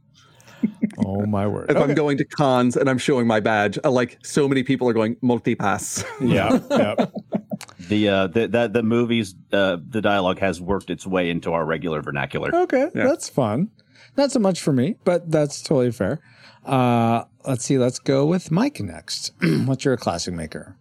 Oh 0.98 1.26
my 1.26 1.46
word. 1.46 1.70
If 1.74 1.76
I'm 1.76 1.94
going 1.94 2.16
to 2.18 2.24
cons 2.24 2.76
and 2.76 2.88
I'm 2.88 2.98
showing 2.98 3.26
my 3.26 3.40
badge, 3.40 3.78
I 3.84 3.88
like 3.88 4.18
so 4.22 4.48
many 4.48 4.62
people 4.62 4.88
are 4.88 4.92
going 4.92 5.16
multi-pass. 5.20 6.04
Yeah. 6.20 6.60
yeah. 6.70 7.06
The 7.90 8.08
uh, 8.08 8.26
the 8.28 8.48
the, 8.48 8.68
the 8.68 8.82
movies, 8.82 9.34
uh, 9.52 9.76
the 9.88 10.00
dialogue 10.00 10.38
has 10.38 10.60
worked 10.60 10.88
its 10.90 11.06
way 11.06 11.28
into 11.28 11.52
our 11.52 11.64
regular 11.66 12.00
vernacular. 12.02 12.54
Okay, 12.54 12.88
Yeah. 12.94 13.04
that's 13.04 13.28
fun. 13.28 13.70
Not 14.16 14.32
so 14.32 14.38
much 14.40 14.60
for 14.60 14.72
me, 14.72 14.96
but 15.04 15.30
that's 15.30 15.62
totally 15.62 15.92
fair. 15.92 16.20
Uh, 16.64 17.24
let's 17.46 17.64
see. 17.64 17.78
Let's 17.78 17.98
go 17.98 18.26
with 18.26 18.50
Mike 18.50 18.80
next. 18.80 19.32
What's 19.66 19.84
your 19.84 19.96
classic 19.96 20.34
maker? 20.34 20.76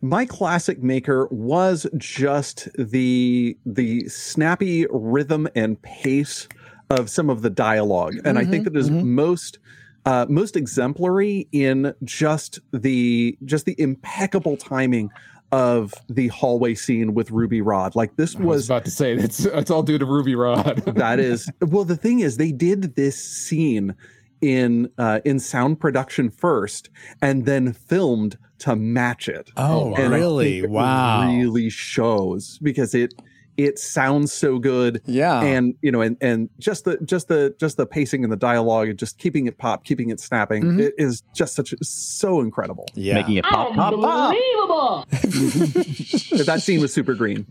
my 0.00 0.26
classic 0.26 0.82
maker 0.82 1.26
was 1.30 1.86
just 1.96 2.68
the 2.78 3.56
the 3.64 4.06
snappy 4.08 4.86
rhythm 4.90 5.48
and 5.54 5.80
pace 5.80 6.46
of 6.90 7.08
some 7.08 7.30
of 7.30 7.40
the 7.40 7.48
dialogue 7.48 8.14
and 8.26 8.38
i 8.38 8.44
think 8.44 8.64
that 8.64 8.76
is 8.76 8.90
most 8.90 9.58
uh, 10.04 10.26
most 10.28 10.56
exemplary 10.56 11.48
in 11.52 11.94
just 12.04 12.58
the 12.72 13.38
just 13.46 13.64
the 13.64 13.74
impeccable 13.80 14.58
timing 14.58 15.08
of 15.54 15.94
the 16.08 16.26
hallway 16.28 16.74
scene 16.74 17.14
with 17.14 17.30
ruby 17.30 17.60
rhod 17.60 17.94
like 17.94 18.16
this 18.16 18.34
I 18.34 18.38
was 18.40 18.46
was 18.46 18.66
about 18.70 18.84
to 18.86 18.90
say 18.90 19.12
it's 19.12 19.44
it's 19.44 19.70
all 19.70 19.82
due 19.84 19.98
to 19.98 20.04
Ruby 20.04 20.34
Rhod. 20.34 20.76
that 21.04 21.20
is 21.20 21.48
well 21.60 21.84
the 21.84 21.96
thing 21.96 22.20
is 22.20 22.36
they 22.38 22.50
did 22.50 22.96
this 22.96 23.16
scene 23.22 23.94
in 24.40 24.90
uh, 24.98 25.20
in 25.24 25.38
sound 25.38 25.78
production 25.80 26.28
first 26.30 26.90
and 27.22 27.46
then 27.46 27.72
filmed 27.72 28.36
to 28.58 28.74
match 28.74 29.28
it 29.28 29.50
Oh, 29.56 29.94
and 29.94 30.12
I 30.14 30.18
really? 30.18 30.50
think 30.60 30.64
it 30.64 30.70
Wow. 30.70 31.30
really 31.30 31.70
shows 31.70 32.58
because 32.62 32.94
it 32.94 33.14
it 33.56 33.78
sounds 33.78 34.32
so 34.32 34.58
good 34.58 35.00
Yeah. 35.06 35.40
and 35.42 35.74
you 35.82 35.92
know 35.92 36.00
and 36.00 36.16
and 36.20 36.50
just 36.58 36.84
the 36.84 36.98
just 37.04 37.28
the 37.28 37.54
just 37.60 37.76
the 37.76 37.86
pacing 37.86 38.24
and 38.24 38.32
the 38.32 38.36
dialogue 38.36 38.88
and 38.88 38.98
just 38.98 39.18
keeping 39.18 39.46
it 39.46 39.58
pop 39.58 39.84
keeping 39.84 40.10
it 40.10 40.18
snapping 40.20 40.62
Mhm. 40.64 40.80
it 40.80 40.94
is 40.98 41.22
just 41.34 41.54
such 41.54 41.72
so 41.82 42.40
incredible 42.40 42.86
yeah. 42.94 43.14
Making 43.14 43.36
it 43.36 43.44
pop, 43.44 43.72
pop, 43.74 43.94
pop. 43.94 45.08
that 45.10 46.58
scene 46.62 46.80
was 46.80 46.92
super 46.92 47.14
green 47.14 47.46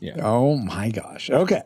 Yeah. 0.00 0.16
Oh 0.22 0.56
my 0.56 0.90
gosh. 0.90 1.30
Okay. 1.30 1.62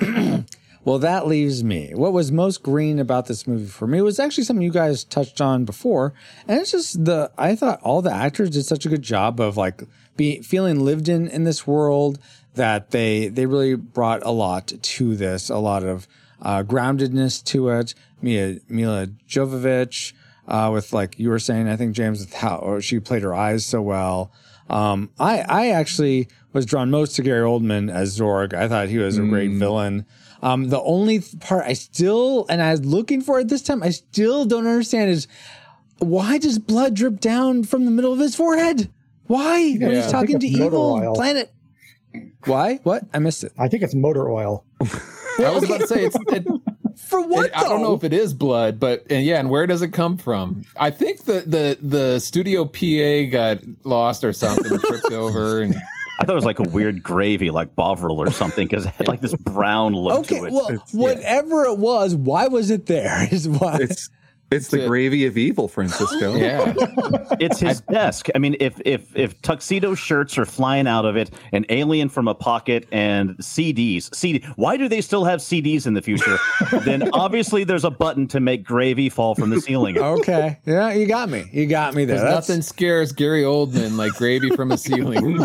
well, 0.86 1.00
that 1.00 1.26
leaves 1.26 1.64
me. 1.64 1.90
What 1.96 2.12
was 2.12 2.30
most 2.30 2.62
green 2.62 3.00
about 3.00 3.26
this 3.26 3.44
movie 3.44 3.66
for 3.66 3.88
me 3.88 4.00
was 4.02 4.20
actually 4.20 4.44
something 4.44 4.62
you 4.62 4.70
guys 4.70 5.02
touched 5.02 5.40
on 5.40 5.64
before. 5.64 6.14
And 6.46 6.60
it's 6.60 6.70
just 6.70 7.04
the, 7.04 7.32
I 7.36 7.56
thought 7.56 7.80
all 7.82 8.02
the 8.02 8.12
actors 8.12 8.50
did 8.50 8.66
such 8.66 8.86
a 8.86 8.88
good 8.88 9.02
job 9.02 9.40
of 9.40 9.56
like 9.56 9.82
be 10.16 10.42
feeling 10.42 10.84
lived 10.84 11.08
in 11.08 11.26
in 11.26 11.42
this 11.42 11.66
world 11.66 12.20
that 12.54 12.92
they, 12.92 13.26
they 13.26 13.46
really 13.46 13.74
brought 13.74 14.24
a 14.24 14.30
lot 14.30 14.72
to 14.80 15.16
this, 15.16 15.50
a 15.50 15.58
lot 15.58 15.82
of 15.82 16.06
uh, 16.40 16.62
groundedness 16.62 17.42
to 17.46 17.68
it. 17.70 17.92
Mia, 18.22 18.60
Mila 18.68 19.08
Jovovich, 19.28 20.12
uh, 20.46 20.70
with 20.72 20.92
like 20.92 21.18
you 21.18 21.30
were 21.30 21.40
saying, 21.40 21.68
I 21.68 21.74
think 21.74 21.96
James, 21.96 22.20
with 22.20 22.34
how 22.34 22.78
she 22.78 23.00
played 23.00 23.22
her 23.22 23.34
eyes 23.34 23.66
so 23.66 23.82
well. 23.82 24.30
Um, 24.70 25.10
I, 25.18 25.40
I 25.40 25.70
actually 25.70 26.28
was 26.52 26.64
drawn 26.64 26.92
most 26.92 27.16
to 27.16 27.22
Gary 27.22 27.44
Oldman 27.44 27.92
as 27.92 28.16
Zorg. 28.16 28.54
I 28.54 28.68
thought 28.68 28.88
he 28.88 28.98
was 28.98 29.18
a 29.18 29.22
great 29.22 29.50
villain. 29.50 30.06
Um, 30.46 30.68
the 30.68 30.80
only 30.82 31.20
part 31.40 31.64
I 31.66 31.72
still, 31.72 32.46
and 32.48 32.62
I 32.62 32.70
was 32.70 32.84
looking 32.84 33.20
for 33.20 33.40
it 33.40 33.48
this 33.48 33.62
time, 33.62 33.82
I 33.82 33.90
still 33.90 34.44
don't 34.44 34.66
understand 34.66 35.10
is 35.10 35.26
why 35.98 36.38
does 36.38 36.58
blood 36.58 36.94
drip 36.94 37.18
down 37.20 37.64
from 37.64 37.84
the 37.84 37.90
middle 37.90 38.12
of 38.12 38.18
his 38.20 38.36
forehead? 38.36 38.88
Why? 39.26 39.72
when 39.72 39.90
Yeah. 39.90 40.02
he's 40.02 40.10
talking 40.12 40.38
to 40.38 40.46
think 40.46 40.52
it's 40.52 40.58
motor 40.60 40.76
evil 40.76 40.92
oil. 40.92 41.14
planet. 41.14 41.52
Why? 42.44 42.76
What? 42.84 43.02
I 43.12 43.18
missed 43.18 43.42
it. 43.44 43.52
I 43.58 43.68
think 43.68 43.82
it's 43.82 43.94
motor 43.94 44.30
oil. 44.30 44.64
I 44.80 45.50
was 45.50 45.64
about 45.64 45.80
to 45.80 45.86
say 45.88 46.04
it's. 46.04 46.16
It, 46.28 46.46
For 46.96 47.20
what? 47.20 47.46
it- 47.46 47.56
I 47.56 47.64
don't 47.64 47.82
know 47.82 47.94
if 47.94 48.04
it 48.04 48.12
is 48.12 48.32
blood, 48.32 48.78
but 48.80 49.04
and 49.10 49.24
yeah, 49.26 49.38
and 49.38 49.50
where 49.50 49.66
does 49.66 49.82
it 49.82 49.88
come 49.88 50.16
from? 50.16 50.64
I 50.76 50.90
think 50.90 51.24
the 51.24 51.40
the 51.40 51.78
the 51.82 52.18
studio 52.20 52.64
PA 52.64 53.30
got 53.30 53.58
lost 53.84 54.24
or 54.24 54.32
something, 54.32 54.78
tripped 54.78 55.12
over, 55.12 55.60
and 55.60 55.74
I 56.18 56.24
thought 56.24 56.32
it 56.32 56.36
was 56.36 56.44
like 56.44 56.58
a 56.58 56.62
weird 56.68 57.02
gravy, 57.02 57.50
like 57.50 57.74
Bovril 57.76 58.18
or 58.20 58.30
something, 58.30 58.66
because 58.66 58.86
it 58.86 58.92
had 58.94 59.08
like 59.08 59.20
this 59.20 59.34
brown 59.34 59.94
look 59.94 60.20
Okay, 60.20 60.38
to 60.40 60.46
it. 60.46 60.52
well, 60.52 60.68
whatever 60.92 61.64
it 61.64 61.78
was, 61.78 62.14
why 62.14 62.48
was 62.48 62.70
it 62.70 62.86
there? 62.86 63.28
Is 63.32 63.48
why. 63.48 63.78
it's 63.80 64.08
It's 64.52 64.68
the 64.68 64.78
To- 64.78 64.86
gravy 64.86 65.26
of 65.26 65.36
evil, 65.36 65.66
Francisco. 65.66 66.34
Yeah. 66.36 66.72
It's 67.40 67.58
his 67.58 67.80
desk. 67.90 68.28
I 68.34 68.38
mean, 68.38 68.56
if 68.60 68.80
if 68.84 69.14
if 69.16 69.40
tuxedo 69.42 69.94
shirts 69.96 70.38
are 70.38 70.44
flying 70.46 70.86
out 70.86 71.04
of 71.04 71.16
it, 71.16 71.30
an 71.52 71.66
alien 71.68 72.08
from 72.08 72.28
a 72.28 72.34
pocket, 72.34 72.86
and 72.92 73.36
CDs, 73.38 74.14
CD. 74.14 74.46
Why 74.54 74.76
do 74.76 74.88
they 74.88 75.00
still 75.00 75.24
have 75.24 75.40
CDs 75.40 75.86
in 75.86 75.94
the 75.94 76.02
future? 76.02 76.38
then 76.84 77.10
obviously 77.12 77.64
there's 77.64 77.84
a 77.84 77.90
button 77.90 78.28
to 78.28 78.38
make 78.40 78.62
gravy 78.64 79.08
fall 79.08 79.34
from 79.34 79.50
the 79.50 79.60
ceiling. 79.60 79.98
Okay. 79.98 80.58
Yeah, 80.64 80.92
you 80.92 81.06
got 81.06 81.28
me. 81.28 81.48
You 81.52 81.66
got 81.66 81.94
me 81.94 82.04
there. 82.04 82.18
That's- 82.18 82.48
nothing 82.48 82.62
scares 82.62 83.12
Gary 83.12 83.42
Oldman 83.42 83.96
like 83.96 84.12
gravy 84.12 84.50
from 84.50 84.70
a 84.70 84.78
ceiling. 84.78 85.38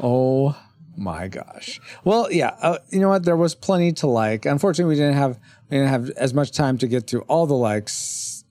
Oh 0.00 0.56
my 0.96 1.28
gosh. 1.28 1.80
Well, 2.04 2.30
yeah. 2.32 2.56
Uh, 2.60 2.78
you 2.90 3.00
know 3.00 3.08
what? 3.08 3.24
There 3.24 3.36
was 3.36 3.54
plenty 3.54 3.92
to 3.94 4.06
like. 4.06 4.46
Unfortunately, 4.46 4.94
we 4.94 4.98
didn't 5.00 5.16
have 5.16 5.38
we 5.70 5.76
didn't 5.76 5.90
have 5.90 6.10
as 6.10 6.32
much 6.34 6.52
time 6.52 6.78
to 6.78 6.86
get 6.86 7.06
through 7.08 7.22
all 7.22 7.46
the 7.46 7.54
likes. 7.54 8.44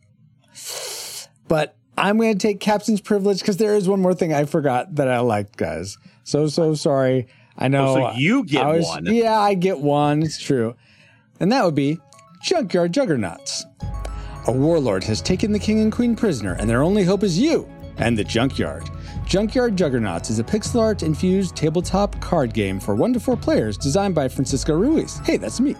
But 1.47 1.75
I'm 1.97 2.17
going 2.17 2.37
to 2.37 2.47
take 2.47 2.59
captain's 2.59 3.01
privilege 3.01 3.39
because 3.39 3.57
there 3.57 3.75
is 3.75 3.87
one 3.87 4.01
more 4.01 4.13
thing 4.13 4.33
I 4.33 4.45
forgot 4.45 4.95
that 4.95 5.07
I 5.07 5.19
liked, 5.19 5.57
guys. 5.57 5.97
So 6.23 6.47
so 6.47 6.73
sorry. 6.75 7.27
I 7.57 7.67
know. 7.67 7.87
Oh, 7.87 7.95
so 7.95 8.17
you 8.17 8.43
get 8.45 8.65
was- 8.65 8.85
one. 8.85 9.05
Yeah, 9.05 9.39
I 9.39 9.53
get 9.53 9.79
one. 9.79 10.23
It's 10.23 10.41
true, 10.41 10.75
and 11.39 11.51
that 11.51 11.63
would 11.63 11.75
be 11.75 11.99
Junkyard 12.43 12.91
Juggernauts. 12.93 13.65
A 14.47 14.51
warlord 14.51 15.03
has 15.05 15.21
taken 15.21 15.51
the 15.51 15.59
king 15.59 15.79
and 15.79 15.91
queen 15.91 16.15
prisoner, 16.15 16.53
and 16.53 16.69
their 16.69 16.83
only 16.83 17.03
hope 17.03 17.23
is 17.23 17.39
you 17.39 17.67
and 17.97 18.17
the 18.17 18.23
junkyard. 18.23 18.83
Junkyard 19.25 19.75
Juggernauts 19.75 20.29
is 20.29 20.37
a 20.37 20.43
pixel 20.43 20.79
art 20.79 21.01
infused 21.01 21.55
tabletop 21.55 22.21
card 22.21 22.53
game 22.53 22.79
for 22.79 22.93
one 22.93 23.11
to 23.11 23.19
four 23.19 23.35
players 23.35 23.75
designed 23.75 24.13
by 24.13 24.27
Francisco 24.27 24.75
Ruiz. 24.75 25.17
Hey, 25.25 25.37
that's 25.37 25.59
me. 25.59 25.75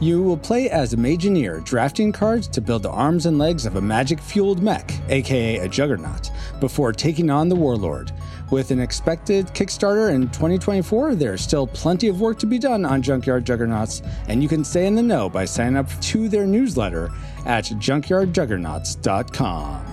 You 0.00 0.20
will 0.20 0.36
play 0.36 0.68
as 0.68 0.92
a 0.92 0.96
Mageneer, 0.96 1.64
drafting 1.64 2.10
cards 2.10 2.48
to 2.48 2.60
build 2.60 2.82
the 2.82 2.90
arms 2.90 3.26
and 3.26 3.38
legs 3.38 3.66
of 3.66 3.76
a 3.76 3.80
magic 3.80 4.18
fueled 4.18 4.64
mech, 4.64 4.90
aka 5.08 5.58
a 5.58 5.68
Juggernaut, 5.68 6.32
before 6.58 6.92
taking 6.92 7.30
on 7.30 7.48
the 7.48 7.54
warlord. 7.54 8.10
With 8.50 8.72
an 8.72 8.80
expected 8.80 9.46
Kickstarter 9.54 10.12
in 10.12 10.22
2024, 10.30 11.14
there's 11.14 11.40
still 11.40 11.68
plenty 11.68 12.08
of 12.08 12.20
work 12.20 12.40
to 12.40 12.46
be 12.46 12.58
done 12.58 12.84
on 12.84 13.00
Junkyard 13.00 13.46
Juggernauts, 13.46 14.02
and 14.26 14.42
you 14.42 14.48
can 14.48 14.64
stay 14.64 14.86
in 14.86 14.96
the 14.96 15.02
know 15.02 15.30
by 15.30 15.44
signing 15.44 15.76
up 15.76 15.86
to 16.02 16.28
their 16.28 16.46
newsletter 16.46 17.10
at 17.46 17.62
junkyardjuggernauts.com. 17.64 19.91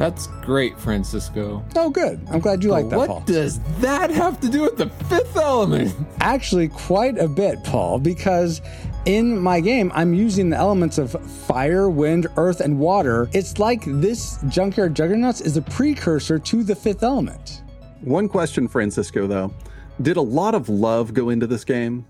That's 0.00 0.28
great, 0.40 0.78
Francisco. 0.78 1.62
Oh, 1.76 1.90
good. 1.90 2.26
I'm 2.30 2.40
glad 2.40 2.64
you 2.64 2.70
like 2.70 2.88
that, 2.88 2.96
what 2.96 3.08
Paul. 3.08 3.20
does 3.26 3.60
that 3.80 4.08
have 4.08 4.40
to 4.40 4.48
do 4.48 4.62
with 4.62 4.78
the 4.78 4.88
fifth 5.10 5.36
element? 5.36 5.94
Actually, 6.20 6.68
quite 6.68 7.18
a 7.18 7.28
bit, 7.28 7.62
Paul, 7.64 7.98
because 7.98 8.62
in 9.04 9.38
my 9.38 9.60
game, 9.60 9.92
I'm 9.94 10.14
using 10.14 10.48
the 10.48 10.56
elements 10.56 10.96
of 10.96 11.12
fire, 11.44 11.90
wind, 11.90 12.28
earth, 12.38 12.60
and 12.62 12.78
water. 12.78 13.28
It's 13.34 13.58
like 13.58 13.82
this 13.84 14.38
Junkyard 14.48 14.94
Juggernauts 14.94 15.42
is 15.42 15.58
a 15.58 15.62
precursor 15.62 16.38
to 16.38 16.62
the 16.62 16.74
fifth 16.74 17.02
element. 17.02 17.62
One 18.00 18.26
question, 18.26 18.68
Francisco, 18.68 19.26
though. 19.26 19.52
Did 20.00 20.16
a 20.16 20.22
lot 20.22 20.54
of 20.54 20.70
love 20.70 21.12
go 21.12 21.28
into 21.28 21.46
this 21.46 21.62
game? 21.62 22.06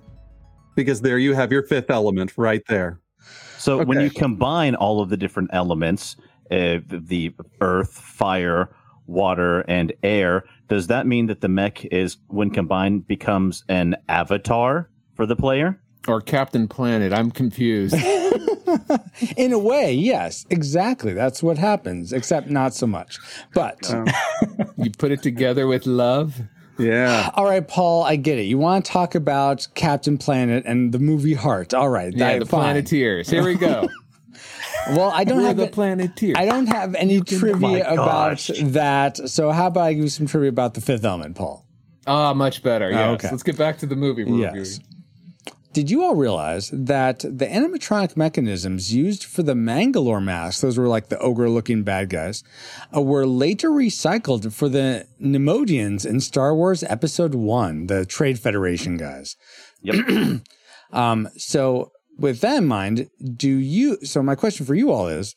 Because 0.76 1.00
there 1.00 1.18
you 1.18 1.34
have 1.34 1.50
your 1.50 1.64
fifth 1.64 1.90
element 1.90 2.34
right 2.36 2.62
there. 2.68 3.00
So 3.58 3.82
when 3.82 4.00
you 4.00 4.10
combine 4.10 4.76
all 4.76 5.02
of 5.02 5.08
the 5.08 5.16
different 5.16 5.50
elements, 5.52 6.14
uh, 6.50 6.78
the 6.88 7.34
earth, 7.60 7.92
fire, 7.92 8.70
water, 9.06 9.60
and 9.62 9.92
air, 10.02 10.44
does 10.68 10.86
that 10.88 11.06
mean 11.06 11.26
that 11.26 11.40
the 11.40 11.48
mech 11.48 11.84
is, 11.86 12.16
when 12.28 12.50
combined, 12.50 13.06
becomes 13.06 13.64
an 13.68 13.96
avatar 14.08 14.88
for 15.14 15.26
the 15.26 15.36
player? 15.36 15.80
Or 16.08 16.20
Captain 16.20 16.66
Planet? 16.68 17.12
I'm 17.12 17.30
confused. 17.30 17.94
In 19.36 19.52
a 19.52 19.58
way, 19.58 19.92
yes, 19.92 20.46
exactly. 20.48 21.12
That's 21.12 21.42
what 21.42 21.58
happens, 21.58 22.12
except 22.12 22.48
not 22.48 22.72
so 22.74 22.86
much. 22.86 23.18
But 23.52 23.92
you 24.78 24.90
put 24.96 25.10
it 25.12 25.22
together 25.22 25.66
with 25.66 25.86
love. 25.86 26.40
Yeah. 26.78 27.28
all 27.34 27.44
right, 27.44 27.66
Paul, 27.66 28.04
I 28.04 28.16
get 28.16 28.38
it. 28.38 28.44
You 28.44 28.56
want 28.56 28.86
to 28.86 28.90
talk 28.90 29.14
about 29.14 29.68
Captain 29.74 30.16
Planet 30.16 30.64
and 30.66 30.92
the 30.92 30.98
movie 30.98 31.34
Heart. 31.34 31.74
All 31.74 31.90
right, 31.90 32.12
Yeah, 32.14 32.32
that- 32.32 32.38
the 32.40 32.46
fine. 32.46 32.60
Planeteers. 32.62 33.28
Here 33.28 33.44
we 33.44 33.54
go. 33.56 33.88
Well, 34.88 35.10
I 35.14 35.24
don't 35.24 35.38
We're 35.38 35.48
have 35.48 35.56
the 35.56 35.64
it- 35.64 35.72
Planeteers. 35.72 36.34
I 36.36 36.44
don't 36.46 36.66
have 36.66 36.94
any 36.94 37.20
trivia 37.20 37.56
my 37.56 37.78
about 37.78 37.96
gosh. 38.38 38.50
that. 38.62 39.16
So 39.30 39.50
how 39.50 39.66
about 39.68 39.82
I 39.84 39.92
give 39.94 40.02
you 40.04 40.08
some 40.08 40.26
trivia 40.26 40.48
about 40.48 40.74
the 40.74 40.80
fifth 40.80 41.04
element, 41.04 41.36
Paul? 41.36 41.66
Ah, 42.06 42.32
much 42.34 42.62
better. 42.62 42.90
Yes. 42.90 43.10
okay. 43.14 43.28
Let's 43.30 43.42
get 43.42 43.56
back 43.58 43.78
to 43.78 43.86
the 43.86 43.96
movie. 43.96 44.24
we're 44.24 44.38
Yes. 44.40 44.54
reviewing. 44.54 44.80
Did 45.72 45.88
you 45.88 46.02
all 46.02 46.16
realize 46.16 46.68
that 46.72 47.20
the 47.20 47.46
animatronic 47.46 48.16
mechanisms 48.16 48.92
used 48.92 49.22
for 49.22 49.44
the 49.44 49.54
Mangalore 49.54 50.20
masks, 50.20 50.60
those 50.62 50.76
were 50.76 50.88
like 50.88 51.10
the 51.10 51.18
ogre 51.20 51.48
looking 51.48 51.84
bad 51.84 52.08
guys, 52.10 52.42
uh, 52.96 53.00
were 53.00 53.24
later 53.24 53.70
recycled 53.70 54.52
for 54.52 54.68
the 54.68 55.06
Neimoidians 55.22 56.04
in 56.04 56.18
Star 56.18 56.56
Wars 56.56 56.82
Episode 56.82 57.36
1, 57.36 57.86
the 57.86 58.04
Trade 58.04 58.40
Federation 58.40 58.96
guys? 58.96 59.36
Yep. 59.82 60.40
Um, 60.92 61.28
so, 61.36 61.92
with 62.20 62.40
that 62.42 62.58
in 62.58 62.66
mind, 62.66 63.08
do 63.36 63.48
you? 63.48 63.98
So, 64.04 64.22
my 64.22 64.34
question 64.34 64.66
for 64.66 64.74
you 64.74 64.92
all 64.92 65.08
is 65.08 65.34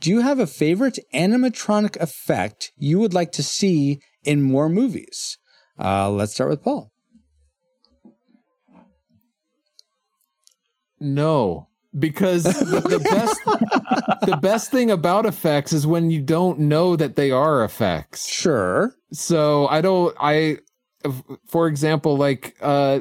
Do 0.00 0.10
you 0.10 0.20
have 0.20 0.38
a 0.38 0.46
favorite 0.46 0.98
animatronic 1.14 1.96
effect 1.96 2.72
you 2.76 2.98
would 2.98 3.14
like 3.14 3.32
to 3.32 3.42
see 3.42 4.00
in 4.24 4.42
more 4.42 4.68
movies? 4.68 5.38
Uh, 5.78 6.10
let's 6.10 6.34
start 6.34 6.50
with 6.50 6.62
Paul. 6.62 6.90
No, 11.00 11.68
because 11.98 12.44
the, 12.44 12.80
the 12.80 12.98
best 13.10 13.44
the 14.26 14.36
best 14.36 14.70
thing 14.70 14.90
about 14.90 15.26
effects 15.26 15.72
is 15.72 15.86
when 15.86 16.10
you 16.10 16.22
don't 16.22 16.60
know 16.60 16.96
that 16.96 17.16
they 17.16 17.30
are 17.30 17.64
effects. 17.64 18.26
Sure. 18.28 18.94
So 19.12 19.66
I 19.66 19.80
don't. 19.80 20.16
I, 20.20 20.58
for 21.48 21.66
example, 21.66 22.16
like 22.16 22.56
uh, 22.60 23.00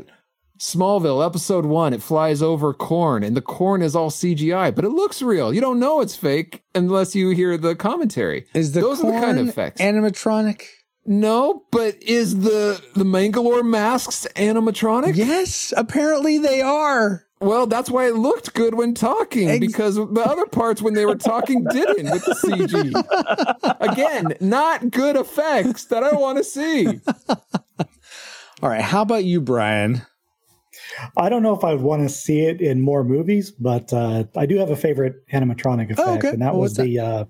Smallville 0.62 1.26
episode 1.26 1.66
one, 1.66 1.92
it 1.92 2.04
flies 2.04 2.44
over 2.44 2.72
corn, 2.72 3.24
and 3.24 3.36
the 3.36 3.42
corn 3.42 3.82
is 3.82 3.96
all 3.96 4.12
CGI, 4.12 4.74
but 4.76 4.86
it 4.86 4.90
looks 4.90 5.24
real. 5.24 5.52
You 5.52 5.60
don't 5.60 5.80
know 5.80 6.02
it's 6.02 6.16
fake 6.16 6.62
unless 6.76 7.16
you 7.16 7.32
hear 7.32 7.58
the 7.58 7.76
commentary. 7.76 8.46
Is 8.54 8.74
the 8.74 8.82
those 8.82 9.04
are 9.04 9.08
the 9.12 9.20
kind 9.20 9.40
of 9.40 9.46
corn 9.46 9.50
effects? 9.50 9.82
animatronic? 9.82 10.66
no, 11.04 11.64
but 11.72 11.96
is 12.04 12.42
the 12.42 12.80
the 12.94 13.04
Mangalore 13.04 13.64
masks 13.64 14.28
animatronic? 14.36 15.16
Yes, 15.16 15.74
apparently 15.76 16.38
they 16.38 16.62
are. 16.62 17.26
Well, 17.40 17.66
that's 17.66 17.90
why 17.90 18.06
it 18.10 18.16
looked 18.18 18.54
good 18.54 18.76
when 18.76 18.94
talking 18.94 19.50
Ex- 19.50 19.60
because 19.66 19.96
the 19.96 20.24
other 20.24 20.46
parts 20.46 20.80
when 20.80 20.94
they 20.94 21.08
were 21.08 21.16
talking 21.16 21.64
didn't 21.72 22.12
with 22.12 22.24
the 22.24 22.36
CG. 22.36 23.78
Again, 23.80 24.36
not 24.40 24.92
good 24.92 25.16
effects 25.16 25.86
that 25.86 26.04
I 26.04 26.14
want 26.14 26.38
to 26.38 26.44
see. 26.44 26.86
All 28.62 28.70
right. 28.70 28.82
How 28.82 29.02
about 29.02 29.24
you, 29.24 29.42
Brian? 29.42 30.04
I 31.18 31.30
don't 31.30 31.44
know 31.44 31.56
if 31.56 31.64
I'd 31.64 31.82
want 31.82 32.04
to 32.04 32.10
see 32.10 32.42
it 32.42 32.62
in 32.62 32.82
more 32.82 33.04
movies, 33.04 33.52
but 33.52 33.92
uh, 33.94 34.26
I 34.36 34.46
do 34.46 34.58
have 34.58 34.70
a 34.72 34.76
favorite 34.76 35.16
animatronic 35.34 35.86
effect, 35.92 36.00
Oh, 36.08 36.14
okay. 36.16 36.30
and 36.30 36.42
that 36.42 36.54
Well, 36.54 36.62
was 36.62 36.72
what's 36.78 36.88
the 36.88 37.00
uh, 37.00 37.26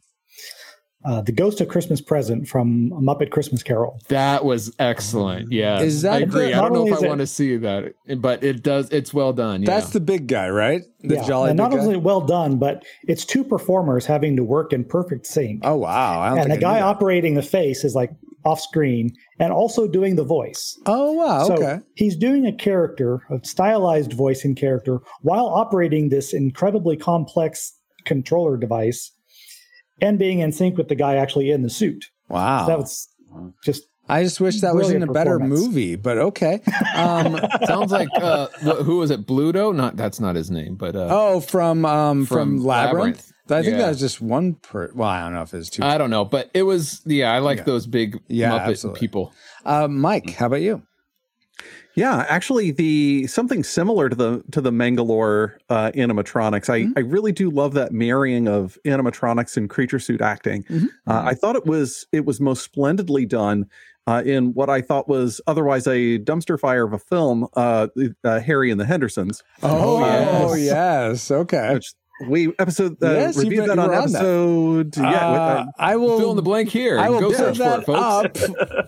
uh, 1.04 1.20
the 1.22 1.32
Ghost 1.32 1.60
of 1.62 1.68
Christmas 1.68 2.00
Present 2.00 2.48
from 2.48 2.92
Muppet 2.92 3.32
Christmas 3.32 3.64
Carol. 3.64 4.00
That 4.10 4.46
was 4.46 4.72
excellent. 4.78 5.52
Yeah, 5.52 5.80
Is 5.82 6.04
that 6.04 6.14
I 6.14 6.18
agree. 6.20 6.52
the- 6.52 6.54
I 6.54 6.62
don't 6.62 6.74
know 6.74 6.86
if 6.86 6.94
is 6.94 7.02
I 7.02 7.06
it- 7.06 7.10
want 7.10 7.22
to 7.22 7.28
see 7.28 7.58
that, 7.58 7.94
but 8.20 8.44
it 8.44 8.62
does. 8.62 8.92
It's 8.92 9.12
well 9.12 9.34
done. 9.34 9.64
Yeah. 9.64 9.66
That's 9.66 9.90
the 9.90 10.00
big 10.00 10.28
guy, 10.28 10.48
right? 10.50 10.82
The 11.00 11.16
yeah, 11.16 11.24
jolly 11.28 11.50
and 11.50 11.58
big 11.58 11.64
not 11.64 11.72
guy. 11.72 11.80
only 11.84 11.98
well 11.98 12.22
done, 12.22 12.60
but 12.60 12.86
it's 13.08 13.26
two 13.26 13.44
performers 13.44 14.06
having 14.06 14.36
to 14.36 14.44
work 14.44 14.74
in 14.74 14.84
perfect 14.86 15.26
sync. 15.26 15.62
oh 15.64 15.78
wow! 15.78 16.22
I 16.22 16.30
don't 16.30 16.40
and 16.40 16.52
the 16.52 16.58
I 16.58 16.60
guy 16.60 16.82
operating 16.82 17.34
the 17.34 17.42
face 17.42 17.84
is 17.84 17.96
like 17.96 18.12
off 18.46 18.60
screen 18.60 19.12
and 19.40 19.52
also 19.54 19.88
doing 19.88 20.16
the 20.16 20.24
voice. 20.24 20.80
Oh 20.86 21.12
wow! 21.14 21.46
So 21.48 21.54
Okay. 21.54 21.80
he's 21.96 22.16
doing 22.16 22.46
a 22.46 22.54
character, 22.54 23.22
a 23.30 23.40
stylized 23.44 24.14
voicing 24.14 24.56
character, 24.56 25.00
while 25.22 25.46
operating 25.46 26.10
this 26.10 26.34
incredibly 26.34 26.98
complex 26.98 27.74
controller 28.06 28.58
device 28.58 29.12
and 30.02 30.18
being 30.18 30.40
in 30.40 30.52
sync 30.52 30.78
with 30.78 30.88
the 30.88 30.96
guy 30.96 31.16
actually 31.16 31.52
in 31.52 31.62
the 31.62 31.70
suit. 31.70 32.06
Wow. 32.30 32.66
That 32.66 32.80
was 32.80 33.08
just 33.64 33.84
I 34.10 34.24
just 34.24 34.42
wish 34.42 34.60
that 34.62 34.76
was 34.76 34.90
in 34.90 35.04
a 35.04 35.08
better 35.14 35.40
movie, 35.40 35.96
but 35.96 36.18
okay. 36.18 36.60
Um, 36.96 37.40
Sounds 37.66 37.92
like 37.92 38.10
uh, 38.16 38.48
who 38.84 38.98
was 38.98 39.10
it? 39.12 39.26
Bluto? 39.26 39.74
Not 39.74 39.96
that's 39.96 40.20
not 40.20 40.36
his 40.36 40.52
name, 40.52 40.76
but 40.76 40.96
uh, 40.96 41.08
oh, 41.10 41.40
from 41.40 41.86
um, 41.86 42.26
from, 42.26 42.58
From 42.58 42.64
Labyrinth. 42.66 42.98
Labyrinth. 42.98 43.31
I 43.52 43.62
think 43.64 43.74
Yeah. 43.74 43.84
that 43.84 43.90
was 43.90 44.00
just 44.00 44.22
one 44.22 44.54
per. 44.56 44.92
Well, 44.94 45.08
I 45.10 45.22
don't 45.22 45.34
know 45.34 45.42
if 45.44 45.54
it's 45.54 45.70
two. 45.70 45.84
I 45.84 45.98
don't 45.98 46.10
know. 46.10 46.26
But 46.26 46.50
it 46.54 46.64
was 46.64 47.02
yeah. 47.06 47.32
I 47.34 47.40
like 47.40 47.60
Yeah. 47.60 47.64
those 47.66 47.88
big 47.88 48.20
Yeah, 48.28 48.52
Muppet 48.52 48.68
absolutely. 48.70 49.00
people. 49.00 49.34
Uh, 49.66 49.88
Mike, 49.88 50.32
how 50.36 50.48
about 50.48 50.62
you? 50.62 50.82
Yeah, 51.94 52.26
actually, 52.30 52.72
the 52.72 53.28
something 53.28 53.64
similar 53.64 54.08
to 54.08 54.16
the 54.16 54.44
to 54.52 54.62
the 54.62 54.72
Mangalore 54.72 55.58
uh, 55.70 55.92
animatronics. 55.94 56.70
I 56.70 56.88
I 56.98 57.02
really 57.02 57.34
do 57.34 57.50
love 57.50 57.74
that 57.74 57.92
marrying 57.92 58.48
of 58.48 58.78
animatronics 58.86 59.58
and 59.58 59.70
creature 59.70 60.00
suit 60.00 60.22
acting. 60.22 60.64
Uh, 61.06 61.22
I 61.26 61.34
thought 61.34 61.58
it 61.58 61.66
was 61.66 62.08
it 62.14 62.26
was 62.26 62.40
most 62.40 62.64
splendidly 62.64 63.26
done 63.26 63.66
uh, 64.08 64.24
in 64.26 64.54
what 64.54 64.70
I 64.70 64.80
thought 64.80 65.10
was 65.10 65.42
otherwise 65.48 65.86
a 65.86 66.18
dumpster 66.20 66.58
fire 66.58 66.86
of 66.86 66.94
a 66.94 66.98
film, 67.00 67.46
uh, 67.58 67.88
uh, 68.24 68.40
Harry 68.40 68.72
and 68.72 68.80
the 68.80 68.86
Hendersons. 68.86 69.44
Oh, 69.62 70.00
yes. 70.00 70.30
oh 70.50 70.54
yes. 70.56 71.30
Okay. 71.32 71.74
which 71.74 71.94
we 72.28 72.54
episode 72.60 73.02
uh, 73.04 73.12
Yes, 73.12 73.38
reviewed 73.38 73.66
that 73.66 73.72
on 73.72 73.80
on 73.80 73.90
that. 73.90 74.00
episode. 74.04 74.98
yeah, 74.98 75.28
Uh, 75.28 75.66
with, 75.66 75.76
I 75.80 75.96
will 75.96 76.20
Fill 76.20 76.32
in 76.32 76.36
the 76.36 76.42
blank 76.42 76.70
here. 76.70 77.00
I 77.00 77.10
will 77.10 77.20
go 77.20 77.28
put 77.30 77.38
search 77.38 77.58
for 77.58 77.64
that 77.64 77.80
it, 77.82 78.38
folks. 78.38 78.44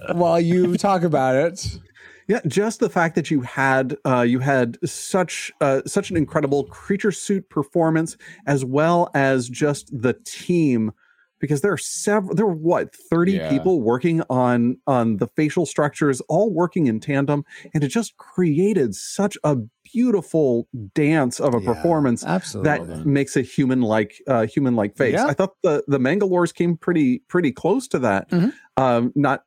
up 0.10 0.16
while 0.16 0.40
you 0.40 0.78
talk 0.78 1.04
about 1.04 1.36
it. 1.36 1.80
Yeah, 2.28 2.40
just 2.48 2.80
the 2.80 2.90
fact 2.90 3.16
that 3.16 3.30
you 3.30 3.42
had 3.42 3.98
uh, 4.06 4.22
you 4.22 4.40
had 4.40 4.78
such 4.88 5.52
uh, 5.60 5.82
such 5.86 6.10
an 6.10 6.16
incredible 6.18 6.64
creature 6.66 7.12
suit 7.12 7.50
performance, 7.50 8.16
as 8.48 8.64
well 8.64 9.12
as 9.14 9.50
just 9.50 9.90
the 10.02 10.14
team, 10.26 10.94
because 11.42 11.60
there 11.60 11.74
are 11.74 11.78
several. 11.78 12.34
There 12.34 12.46
were 12.46 12.54
what 12.56 12.96
thirty 12.96 13.34
Yeah. 13.34 13.50
people 13.50 13.82
working 13.82 14.22
on 14.30 14.78
on 14.88 15.18
the 15.18 15.28
facial 15.36 15.66
structures, 15.66 16.22
all 16.30 16.50
working 16.54 16.88
in 16.88 17.02
tandem, 17.02 17.44
and 17.74 17.84
it 17.84 17.90
just 17.90 18.16
created 18.16 18.96
such 18.96 19.38
a 19.44 19.58
beautiful 19.94 20.68
dance 20.96 21.40
of 21.40 21.54
a 21.54 21.62
Yeah, 21.62 21.74
performance 21.74 22.26
absolutely. 22.26 22.88
that 22.88 23.06
makes 23.06 23.36
a 23.38 23.42
human 23.42 23.82
like 23.82 24.16
uh, 24.28 24.46
human 24.46 24.76
like 24.76 24.98
face. 24.98 25.14
Yeah. 25.14 25.28
I 25.28 25.34
thought 25.34 25.52
the 25.64 25.84
the 25.88 26.00
Mangalores 26.00 26.54
came 26.54 26.76
pretty 26.78 27.20
pretty 27.28 27.52
close 27.52 27.88
to 27.90 28.00
that. 28.00 28.30
Mhm. 28.30 28.54
Um, 28.78 29.12
not 29.16 29.44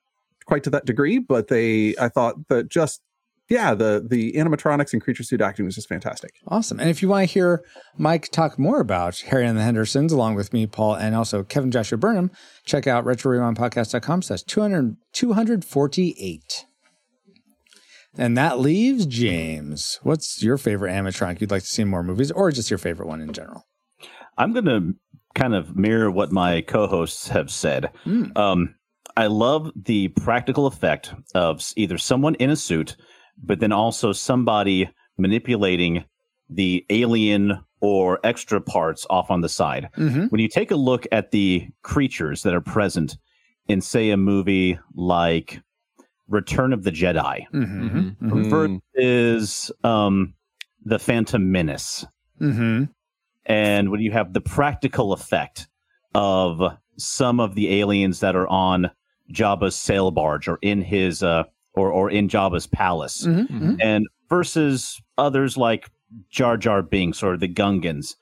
quite 0.46 0.62
to 0.64 0.70
that 0.70 0.84
degree, 0.86 1.18
but 1.18 1.48
they 1.48 1.94
I 2.00 2.08
thought 2.08 2.48
that 2.48 2.68
just 2.70 3.00
yeah 3.48 3.74
the 3.74 4.04
the 4.08 4.32
animatronics 4.32 4.92
and 4.92 5.00
creature 5.02 5.22
suit 5.22 5.40
acting 5.40 5.64
was 5.66 5.74
just 5.74 5.88
fantastic. 5.88 6.32
Awesome. 6.48 6.78
And 6.80 6.88
if 6.90 7.02
you 7.02 7.08
want 7.08 7.28
to 7.28 7.32
hear 7.32 7.64
Mike 7.96 8.28
talk 8.30 8.58
more 8.58 8.80
about 8.80 9.18
Harry 9.28 9.46
and 9.46 9.56
the 9.58 9.62
Hendersons, 9.62 10.12
along 10.12 10.34
with 10.36 10.52
me, 10.52 10.66
Paul, 10.66 10.94
and 10.96 11.14
also 11.14 11.42
Kevin 11.42 11.70
Joshua 11.70 11.98
Burnham, 11.98 12.30
check 12.64 12.86
out 12.86 13.04
retrorewindpodcast.com 13.04 14.22
slash 14.22 14.42
200 14.44 14.96
248. 15.12 16.65
And 18.18 18.36
that 18.36 18.58
leaves 18.58 19.06
James. 19.06 19.98
What's 20.02 20.42
your 20.42 20.58
favorite 20.58 20.92
animatronic 20.92 21.40
you'd 21.40 21.50
like 21.50 21.62
to 21.62 21.68
see 21.68 21.82
in 21.82 21.88
more 21.88 22.02
movies, 22.02 22.30
or 22.30 22.50
just 22.50 22.70
your 22.70 22.78
favorite 22.78 23.08
one 23.08 23.20
in 23.20 23.32
general? 23.32 23.66
I'm 24.38 24.52
going 24.52 24.64
to 24.64 24.94
kind 25.34 25.54
of 25.54 25.76
mirror 25.76 26.10
what 26.10 26.32
my 26.32 26.62
co-hosts 26.62 27.28
have 27.28 27.50
said. 27.50 27.90
Mm. 28.06 28.36
Um, 28.36 28.74
I 29.16 29.26
love 29.26 29.70
the 29.76 30.08
practical 30.08 30.66
effect 30.66 31.14
of 31.34 31.62
either 31.76 31.98
someone 31.98 32.34
in 32.36 32.50
a 32.50 32.56
suit, 32.56 32.96
but 33.42 33.60
then 33.60 33.72
also 33.72 34.12
somebody 34.12 34.90
manipulating 35.18 36.04
the 36.48 36.84
alien 36.90 37.60
or 37.80 38.18
extra 38.24 38.60
parts 38.60 39.06
off 39.10 39.30
on 39.30 39.42
the 39.42 39.48
side. 39.48 39.88
Mm-hmm. 39.96 40.26
When 40.26 40.40
you 40.40 40.48
take 40.48 40.70
a 40.70 40.76
look 40.76 41.06
at 41.12 41.30
the 41.30 41.68
creatures 41.82 42.42
that 42.42 42.54
are 42.54 42.60
present 42.60 43.16
in, 43.68 43.80
say, 43.80 44.10
a 44.10 44.16
movie 44.16 44.78
like 44.94 45.60
Return 46.28 46.72
of 46.72 46.82
the 46.84 46.90
Jedi 46.92 47.46
Mm-hmm. 47.52 48.28
Mhm. 48.30 48.50
versus 48.50 49.70
um, 49.84 50.34
the 50.84 50.98
Phantom 50.98 51.50
Menace, 51.52 52.04
Mm-hmm. 52.40 52.84
and 53.46 53.90
when 53.90 54.00
you 54.00 54.12
have 54.12 54.32
the 54.32 54.40
practical 54.40 55.12
effect 55.12 55.68
of 56.14 56.60
some 56.98 57.40
of 57.40 57.54
the 57.54 57.80
aliens 57.80 58.20
that 58.20 58.34
are 58.36 58.48
on 58.48 58.90
Jabba's 59.32 59.76
sail 59.76 60.10
barge 60.10 60.48
or 60.48 60.58
in 60.62 60.82
his 60.82 61.22
uh, 61.22 61.44
or 61.74 61.90
or 61.90 62.10
in 62.10 62.28
Jabba's 62.28 62.66
palace, 62.66 63.26
Mm-hmm. 63.26 63.76
and 63.80 64.06
versus 64.28 65.00
others 65.18 65.56
like 65.56 65.90
Jar 66.30 66.56
Jar 66.56 66.82
Binks 66.82 67.22
or 67.22 67.36
the 67.36 67.48
Gungans, 67.48 68.16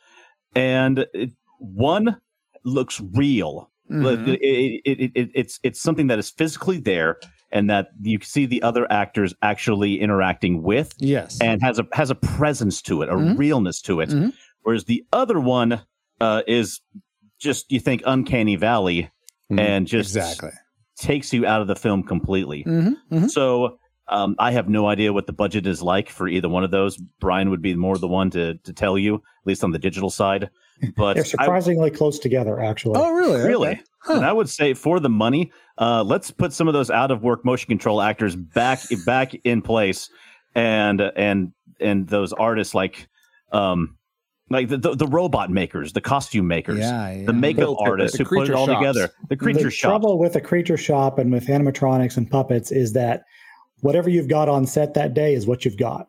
and 0.54 1.06
it, 1.14 1.32
one 1.58 2.16
looks 2.64 3.00
real. 3.14 3.70
Look, 3.90 4.20
Mhm. 4.20 4.38
It, 4.40 4.80
it, 4.84 4.98
it, 5.00 5.12
it, 5.14 5.30
it's 5.34 5.60
it's 5.62 5.80
something 5.80 6.06
that 6.06 6.18
is 6.18 6.30
physically 6.30 6.78
there, 6.78 7.18
and 7.54 7.70
that 7.70 7.88
you 8.02 8.18
see 8.20 8.44
the 8.44 8.62
other 8.62 8.86
actors 8.92 9.32
actually 9.40 10.00
interacting 10.00 10.62
with 10.62 10.92
Yes. 10.98 11.40
and 11.40 11.62
has 11.62 11.78
a 11.78 11.86
has 11.92 12.10
a 12.10 12.14
presence 12.14 12.82
to 12.82 13.00
it, 13.02 13.08
a 13.08 13.12
Mhm. 13.14 13.38
realness 13.38 13.80
to 13.82 14.00
it. 14.00 14.10
Mhm. 14.10 14.34
Whereas 14.62 14.84
the 14.84 15.04
other 15.12 15.40
one 15.40 15.80
uh, 16.20 16.42
is 16.46 16.80
just 17.38 17.70
you 17.72 17.80
think 17.80 18.02
uncanny 18.06 18.56
valley 18.56 19.10
Mhm. 19.50 19.60
and 19.60 19.86
just 19.86 20.14
exactly. 20.16 20.50
takes 20.98 21.32
you 21.32 21.46
out 21.46 21.60
of 21.60 21.66
the 21.68 21.74
film 21.76 22.02
completely. 22.02 22.64
Mm-hmm. 22.64 23.14
Mm-hmm. 23.14 23.26
So 23.28 23.78
um, 24.08 24.36
I 24.38 24.52
have 24.52 24.68
no 24.68 24.86
idea 24.86 25.12
what 25.14 25.26
the 25.26 25.32
budget 25.32 25.66
is 25.66 25.80
like 25.82 26.10
for 26.10 26.28
either 26.28 26.48
one 26.48 26.62
of 26.62 26.70
those. 26.70 26.98
Brian 27.20 27.48
would 27.50 27.62
be 27.62 27.74
more 27.74 27.96
the 27.96 28.06
one 28.08 28.28
to 28.30 28.54
to 28.58 28.72
tell 28.72 28.98
you, 28.98 29.14
at 29.14 29.46
least 29.46 29.64
on 29.64 29.70
the 29.72 29.78
digital 29.78 30.10
side. 30.10 30.50
But 30.96 31.14
They're 31.14 31.22
I, 31.24 31.26
surprisingly 31.26 31.90
close 31.90 32.18
together, 32.18 32.60
actually. 32.60 32.98
Oh, 33.00 33.12
really? 33.12 33.40
really, 33.46 33.68
Okay. 33.68 33.80
Huh. 34.04 34.14
and 34.16 34.24
I 34.26 34.32
would 34.32 34.48
say 34.50 34.74
for 34.74 35.00
the 35.00 35.08
money, 35.08 35.50
uh, 35.78 36.02
let's 36.02 36.30
put 36.30 36.52
some 36.52 36.68
of 36.68 36.74
those 36.74 36.90
out 36.90 37.10
of 37.10 37.22
work 37.22 37.44
motion 37.44 37.68
control 37.68 38.02
actors 38.02 38.36
back 38.36 38.80
back 39.06 39.34
in 39.44 39.62
place, 39.62 40.10
and 40.54 41.00
and 41.16 41.52
and 41.80 42.06
those 42.08 42.32
artists 42.34 42.74
like 42.74 43.08
um 43.52 43.96
like 44.50 44.68
the 44.68 44.76
the, 44.76 44.94
the 44.94 45.06
robot 45.06 45.50
makers, 45.50 45.94
the 45.94 46.02
costume 46.02 46.46
makers, 46.46 46.80
Yeah, 46.80 47.12
yeah. 47.12 47.24
the 47.26 47.32
makeup 47.32 47.60
The- 47.68 47.74
the- 47.76 47.80
artists 47.90 48.18
the 48.18 48.24
who 48.24 48.36
put 48.36 48.50
it 48.50 48.54
all 48.54 48.66
shops. 48.66 48.78
together, 48.78 49.10
the 49.30 49.36
creature 49.36 49.62
the 49.64 49.70
shop. 49.70 49.88
trouble 49.90 50.18
with 50.18 50.36
a 50.36 50.40
creature 50.40 50.76
shop 50.76 51.18
and 51.18 51.32
with 51.32 51.46
animatronics 51.46 52.18
and 52.18 52.30
puppets 52.30 52.70
is 52.70 52.92
that 52.92 53.22
whatever 53.80 54.10
you've 54.10 54.28
got 54.28 54.50
on 54.50 54.66
set 54.66 54.92
that 54.94 55.14
day 55.14 55.32
is 55.34 55.46
what 55.46 55.64
you've 55.64 55.78
got. 55.78 56.08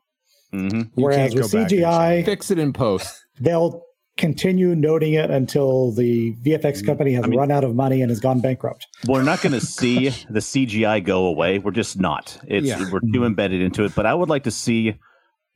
hmm 0.52 0.82
Whereas 0.96 1.32
can't 1.32 1.34
with 1.36 1.52
go 1.54 1.58
back 1.64 1.72
and 1.72 1.80
CGI, 1.82 2.26
Fix 2.26 2.52
it 2.52 2.60
in 2.60 2.74
post. 2.74 3.26
they'll 3.40 3.85
continue 4.18 4.76
noting 4.76 5.14
it 5.14 5.30
until 5.30 5.92
the 5.92 6.34
VFX 6.46 6.86
company 6.86 7.14
has 7.14 7.26
I 7.26 7.28
mean- 7.28 7.40
run 7.40 7.52
out 7.52 7.64
of 7.64 7.76
money 7.76 8.02
and 8.02 8.10
has 8.10 8.20
gone 8.20 8.40
bankrupt. 8.40 8.88
We're 9.08 9.24
not 9.24 9.42
going 9.42 9.54
to 9.54 9.62
see 9.62 10.10
the 10.30 10.40
CGI 10.42 11.04
go 11.04 11.26
away. 11.26 11.60
We're 11.60 11.72
just 11.72 12.00
not. 12.00 12.40
It's 12.48 12.66
Yeah. 12.68 12.90
we're 12.92 13.02
too 13.14 13.26
embedded 13.26 13.62
into 13.62 13.84
it. 13.84 13.94
But 13.96 14.06
I 14.06 14.14
would 14.14 14.30
like 14.30 14.44
to 14.44 14.52
see 14.52 14.96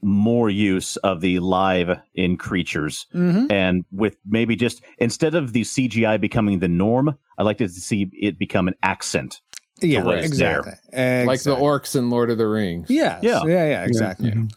more 0.02 0.50
use 0.50 0.95
of 0.98 1.19
the 1.22 1.39
live 1.39 2.00
in 2.15 2.38
creatures, 2.38 3.06
Mm-hmm. 3.13 3.52
and 3.52 3.84
with 3.91 4.15
maybe 4.26 4.56
just 4.56 4.82
instead 4.98 5.36
of 5.36 5.52
the 5.52 5.62
CGI 5.63 6.19
becoming 6.19 6.60
the 6.60 6.69
norm, 6.69 7.17
I'd 7.38 7.43
like 7.43 7.58
to 7.58 7.67
see 7.67 8.10
it 8.13 8.39
become 8.39 8.67
an 8.69 8.76
accent. 8.82 9.41
Yeah, 9.82 10.04
what 10.04 10.19
is 10.19 10.38
there. 10.38 10.60
exactly. 10.60 11.26
Like 11.26 11.41
the 11.43 11.56
orcs 11.56 11.95
in 11.98 12.10
Lord 12.10 12.30
of 12.30 12.38
the 12.38 12.48
Rings. 12.48 12.89
Yes. 12.89 13.24
Yeah. 13.24 13.41
Yeah. 13.45 13.65
Yeah. 13.67 13.84
Exactly. 13.86 14.32
Mhm. 14.32 14.52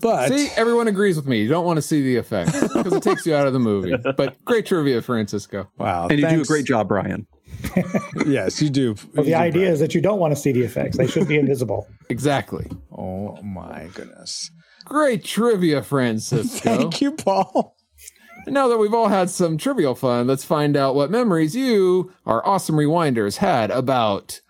But 0.00 0.28
See, 0.28 0.48
everyone 0.56 0.88
agrees 0.88 1.16
with 1.16 1.26
me. 1.26 1.40
You 1.40 1.48
don't 1.48 1.64
want 1.64 1.78
to 1.78 1.82
see 1.82 2.02
the 2.02 2.16
effect 2.16 2.52
because 2.52 2.92
it 2.92 3.02
takes 3.02 3.24
you 3.26 3.34
out 3.34 3.46
of 3.46 3.52
the 3.54 3.58
movie. 3.58 3.94
But 4.16 4.42
great 4.44 4.66
trivia, 4.66 5.00
Francisco. 5.02 5.68
wow, 5.78 6.08
and 6.08 6.20
you 6.20 6.28
do 6.28 6.42
a 6.42 6.44
great 6.44 6.64
job, 6.66 6.88
Brian. 6.88 7.26
Yes, 8.26 8.60
you 8.60 8.68
do. 8.70 8.94
Well, 9.14 9.24
You 9.24 9.24
the 9.24 9.30
do, 9.30 9.34
idea 9.36 9.62
Brad. 9.62 9.72
is 9.74 9.80
that 9.80 9.94
you 9.94 10.00
don't 10.02 10.18
want 10.18 10.34
to 10.34 10.40
see 10.40 10.52
the 10.52 10.62
effects; 10.62 10.96
they 10.98 11.06
should 11.06 11.26
be 11.28 11.38
invisible. 11.38 11.86
Exactly. 12.08 12.70
Oh 12.96 13.40
my 13.42 13.88
goodness! 13.94 14.50
Great 14.84 15.24
trivia, 15.24 15.82
Francisco. 15.82 16.76
Thank 16.76 17.00
you, 17.00 17.12
Paul. 17.12 17.74
Now 18.46 18.68
that 18.68 18.78
we've 18.78 18.94
all 18.94 19.08
had 19.08 19.28
some 19.30 19.56
trivial 19.58 19.94
fun, 19.96 20.26
let's 20.28 20.44
find 20.44 20.76
out 20.76 20.94
what 20.94 21.10
memories 21.10 21.56
you, 21.56 22.12
our 22.26 22.46
awesome 22.46 22.76
rewinders, 22.76 23.38
had 23.38 23.70
about 23.72 24.40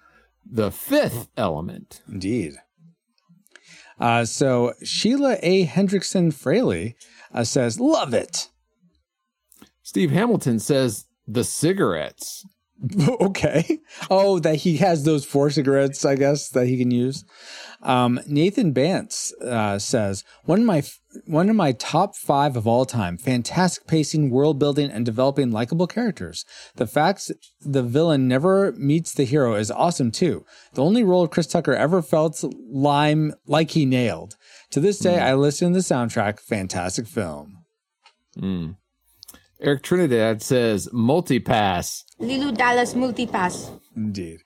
the 0.44 0.70
fifth 0.70 1.28
element. 1.36 2.02
Indeed. 2.10 2.54
Uh, 3.98 4.24
so 4.24 4.74
Sheila 4.82 5.38
A. 5.42 5.66
Hendrickson 5.66 6.32
Fraley 6.32 6.96
uh, 7.32 7.44
says, 7.44 7.80
"Love 7.80 8.14
it." 8.14 8.50
Steve 9.82 10.10
Hamilton 10.10 10.58
says 10.58 11.06
the 11.26 11.44
cigarettes. 11.44 12.44
okay. 13.20 13.78
Oh, 14.10 14.38
that 14.40 14.56
he 14.56 14.76
has 14.78 15.04
those 15.04 15.24
four 15.24 15.50
cigarettes, 15.50 16.04
I 16.04 16.14
guess, 16.14 16.50
that 16.50 16.66
he 16.66 16.76
can 16.76 16.90
use. 16.90 17.24
Um, 17.82 18.20
Nathan 18.26 18.74
Bantz 18.74 19.32
uh, 19.42 19.78
says 19.78 20.24
one 20.44 20.60
of 20.60 20.66
my 20.66 20.82
one 21.26 21.48
of 21.48 21.56
my 21.56 21.72
top 21.72 22.14
five 22.14 22.56
of 22.56 22.66
all 22.66 22.84
time. 22.84 23.18
Fantastic 23.18 23.86
pacing, 23.86 24.30
world 24.30 24.58
building, 24.58 24.90
and 24.90 25.04
developing 25.04 25.50
likable 25.50 25.86
characters. 25.86 26.44
The 26.76 26.86
fact 26.86 27.30
the 27.60 27.82
villain 27.82 28.28
never 28.28 28.72
meets 28.72 29.12
the 29.12 29.24
hero 29.24 29.54
is 29.54 29.70
awesome 29.70 30.10
too. 30.10 30.44
The 30.74 30.82
only 30.82 31.04
role 31.04 31.28
Chris 31.28 31.46
Tucker 31.46 31.74
ever 31.74 32.02
felt 32.02 32.44
lime 32.70 33.34
like 33.46 33.72
he 33.72 33.86
nailed. 33.86 34.36
To 34.70 34.80
this 34.80 34.98
day, 34.98 35.16
hmm. 35.16 35.24
I 35.24 35.34
listen 35.34 35.72
to 35.72 35.78
the 35.78 35.80
soundtrack. 35.80 36.40
Fantastic 36.40 37.06
film. 37.06 37.64
Hmm. 38.38 38.72
Eric 39.60 39.82
Trinidad 39.82 40.42
says 40.42 40.86
multipass. 40.92 42.04
Lilu 42.20 42.54
Dallas 42.54 42.94
Multipass. 42.94 43.70
Indeed. 43.94 44.40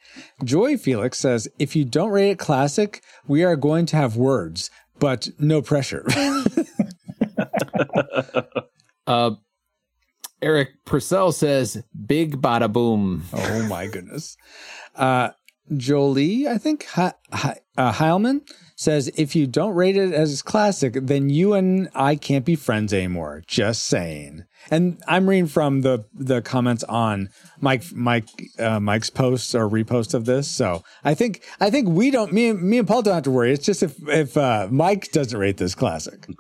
Joy 0.45 0.77
Felix 0.77 1.19
says, 1.19 1.49
if 1.59 1.75
you 1.75 1.85
don't 1.85 2.11
rate 2.11 2.31
it 2.31 2.39
classic, 2.39 3.03
we 3.27 3.43
are 3.43 3.57
going 3.57 3.87
to 3.87 3.97
have 3.97 4.17
words, 4.17 4.71
but 5.01 5.29
no 5.39 5.61
pressure. 5.63 6.07
Uh, 9.07 9.33
Eric 10.41 10.69
Purcell 10.85 11.33
says 11.33 11.83
big 12.07 12.41
bada 12.41 12.73
boom. 12.73 13.25
oh 13.33 13.67
my 13.69 13.89
goodness. 13.89 14.37
Uh, 14.95 15.31
Jolie, 15.77 16.47
I 16.47 16.59
think, 16.59 16.85
Hi- 16.87 17.15
Hi- 17.33 17.59
uh, 17.77 17.93
Heilman 17.93 18.43
says, 18.77 19.09
if 19.17 19.35
you 19.35 19.49
don't 19.49 19.75
rate 19.75 19.97
it 19.97 20.13
as 20.13 20.43
classic, 20.43 20.95
then 21.03 21.29
you 21.29 21.55
and 21.55 21.89
I 21.95 22.15
can't 22.15 22.45
be 22.45 22.55
friends 22.55 22.93
anymore. 22.93 23.43
Just 23.49 23.85
saying. 23.87 24.45
And 24.71 25.03
I'm 25.09 25.29
reading 25.29 25.47
from 25.49 25.81
the 25.81 26.05
the 26.15 26.41
comments 26.43 26.85
on 26.85 27.29
Mike 27.61 27.85
Mike 27.93 28.29
uh, 28.59 28.79
Mike's 28.81 29.11
posts 29.11 29.55
or 29.55 29.69
repost 29.69 30.15
of 30.15 30.25
this. 30.27 30.47
So 30.49 30.85
I 31.05 31.15
think 31.15 31.43
I 31.61 31.71
think 31.71 31.89
we 31.89 32.11
don't 32.11 32.33
me 32.33 32.49
and 32.51 32.63
me 32.63 32.79
and 32.79 32.87
Paul 32.87 33.03
don't 33.03 33.15
have 33.15 33.25
to 33.25 33.31
worry. 33.31 33.53
It's 33.53 33.65
just 33.67 33.83
if 33.83 33.97
if 34.09 34.37
uh, 34.37 34.69
Mike 34.71 35.11
doesn't 35.13 35.39
rate 35.39 35.57
this 35.57 35.75
classic. 35.75 36.27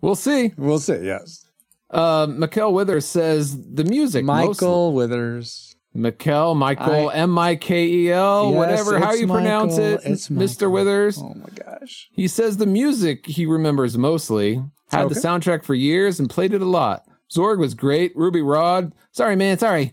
We'll 0.00 0.14
see. 0.14 0.52
We'll 0.56 0.78
see. 0.78 0.98
Yes. 1.02 1.44
Uh, 1.90 2.26
Mikel 2.30 2.72
Withers 2.72 3.04
says 3.04 3.58
the 3.74 3.84
music. 3.84 4.24
Michael 4.24 4.94
Withers. 4.94 5.76
Mikel, 5.92 6.54
Michael, 6.54 7.10
I- 7.10 7.14
M 7.14 7.36
I 7.36 7.56
K 7.56 7.84
E 7.86 8.12
L, 8.12 8.50
Yes, 8.50 8.56
whatever 8.56 8.98
how 9.00 9.10
it's 9.10 9.20
you 9.20 9.26
pronounce 9.26 9.76
it, 9.76 10.00
it's 10.04 10.28
Mr. 10.28 10.60
Michael. 10.62 10.70
Withers. 10.72 11.18
Oh 11.18 11.34
my 11.34 11.48
gosh. 11.48 12.08
He 12.12 12.28
says 12.28 12.58
the 12.58 12.66
music 12.66 13.26
he 13.26 13.44
remembers 13.44 13.98
mostly. 13.98 14.62
Had 14.90 15.08
the 15.08 15.14
soundtrack 15.14 15.64
for 15.64 15.74
years 15.74 16.18
and 16.18 16.28
played 16.28 16.52
it 16.52 16.62
a 16.62 16.66
lot. 16.66 17.04
Zorg 17.30 17.58
was 17.58 17.74
great. 17.74 18.12
Ruby 18.16 18.42
Rhod. 18.42 18.92
Sorry, 19.12 19.36
man. 19.36 19.58
Sorry. 19.58 19.92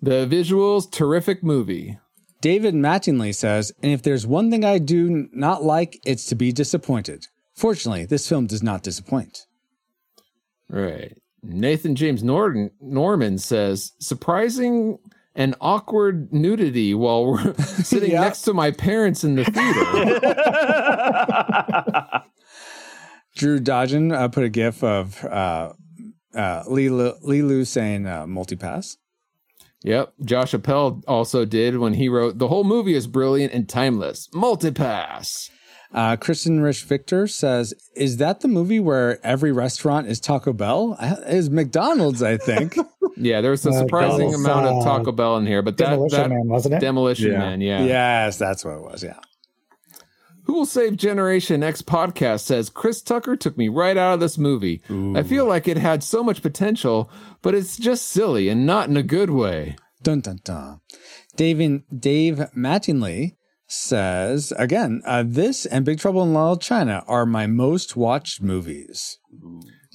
The 0.00 0.26
visuals, 0.30 0.90
terrific 0.90 1.42
movie. 1.42 1.98
David 2.40 2.74
Mattingly 2.74 3.34
says, 3.34 3.72
and 3.82 3.90
if 3.90 4.02
there's 4.02 4.24
one 4.26 4.48
thing 4.50 4.64
I 4.64 4.78
do 4.78 5.28
not 5.32 5.64
like, 5.64 5.98
it's 6.04 6.26
to 6.26 6.36
be 6.36 6.52
disappointed. 6.52 7.26
Fortunately, 7.56 8.06
this 8.06 8.28
film 8.28 8.46
does 8.46 8.62
not 8.62 8.84
disappoint. 8.84 9.46
Right. 10.68 11.18
Nathan 11.42 11.96
James 11.96 12.22
Norton 12.22 12.70
Norman 12.80 13.38
says 13.38 13.92
surprising 13.98 14.98
and 15.34 15.56
awkward 15.60 16.32
nudity 16.32 16.94
while 16.94 17.26
we're 17.26 17.54
sitting 17.58 18.12
Yeah. 18.12 18.20
next 18.20 18.42
to 18.42 18.54
my 18.54 18.70
parents 18.70 19.24
in 19.24 19.34
the 19.34 19.44
theater. 19.44 20.20
Drew 23.38 23.58
Dodgen 23.60 24.12
uh, 24.12 24.28
put 24.28 24.44
a 24.44 24.48
gif 24.48 24.82
of 24.84 25.24
uh, 25.24 25.72
uh, 26.34 26.62
Lilu, 26.64 27.14
Lilu 27.22 27.66
saying 27.66 28.06
uh, 28.06 28.26
multipass. 28.26 28.96
yep. 29.82 30.12
Josh 30.24 30.52
Appel 30.52 31.02
also 31.06 31.44
did 31.44 31.78
when 31.78 31.94
he 31.94 32.08
wrote 32.08 32.38
the 32.38 32.48
whole 32.48 32.64
movie 32.64 32.94
is 32.94 33.06
brilliant 33.06 33.52
and 33.52 33.68
timeless. 33.68 34.28
Multipass. 34.34 35.50
Uh, 35.94 36.16
Kristen 36.16 36.60
Rich 36.60 36.82
Victor 36.84 37.26
says, 37.26 37.72
"Is 37.96 38.18
that 38.18 38.40
the 38.40 38.48
movie 38.48 38.80
where 38.80 39.24
every 39.24 39.52
restaurant 39.52 40.06
is 40.06 40.20
Taco 40.20 40.52
Bell? 40.52 40.96
Uh, 41.00 41.16
Is 41.26 41.48
McDonald's? 41.48 42.22
I 42.22 42.36
think." 42.36 42.76
Yeah, 43.20 43.40
there's 43.40 43.66
a 43.66 43.70
Uh, 43.70 43.72
surprising 43.80 44.30
that 44.30 44.36
amount 44.36 44.66
of 44.66 44.84
Taco 44.84 45.10
Bell 45.10 45.38
in 45.38 45.46
here, 45.46 45.60
but 45.60 45.76
that, 45.78 45.90
Demolition 45.90 46.18
that 46.20 46.28
Man, 46.28 46.46
wasn't 46.46 46.74
it? 46.74 46.80
Demolition 46.80 47.32
Yeah. 47.32 47.38
Man, 47.38 47.60
yeah. 47.60 47.82
yes, 47.82 48.38
that's 48.38 48.64
what 48.64 48.74
it 48.76 48.82
was. 48.82 49.02
Yeah. 49.02 49.18
Who 50.48 50.54
Will 50.54 50.66
Save 50.66 50.96
Generation 50.96 51.62
X 51.62 51.82
podcast 51.82 52.40
says 52.40 52.70
Chris 52.70 53.02
Tucker 53.02 53.36
took 53.36 53.58
me 53.58 53.68
right 53.68 53.98
out 53.98 54.14
of 54.14 54.20
this 54.20 54.38
movie. 54.38 54.80
I 54.88 55.22
feel 55.22 55.44
like 55.44 55.68
it 55.68 55.76
had 55.76 56.02
so 56.02 56.24
much 56.24 56.40
potential, 56.40 57.10
but 57.42 57.54
it's 57.54 57.76
just 57.76 58.06
silly 58.06 58.48
and 58.48 58.64
not 58.64 58.88
in 58.88 58.96
a 58.96 59.02
good 59.02 59.28
way. 59.28 59.76
Dun 60.02 60.20
dun 60.20 60.40
dun. 60.44 60.80
Dave, 61.36 61.82
Dave 61.94 62.36
Mattingly 62.56 63.36
says 63.66 64.54
again, 64.56 65.02
uh, 65.04 65.22
this 65.26 65.66
and 65.66 65.84
Big 65.84 65.98
Trouble 65.98 66.22
in 66.22 66.32
Little 66.32 66.56
China 66.56 67.04
are 67.06 67.26
my 67.26 67.46
most 67.46 67.94
watched 67.94 68.40
movies. 68.40 69.18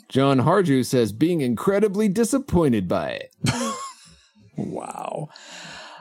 John 0.07 0.41
Harju 0.41 0.85
says 0.85 1.13
being 1.13 1.41
incredibly 1.41 2.07
disappointed 2.07 2.87
by 2.87 3.09
it. 3.09 3.35
Wow. 4.55 5.29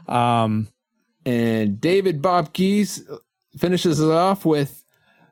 Um, 0.06 0.68
And 1.24 1.80
David 1.80 2.20
Bob 2.20 2.52
Keys 2.52 3.02
finishes 3.58 4.00
it 4.00 4.10
off 4.10 4.44
with 4.44 4.82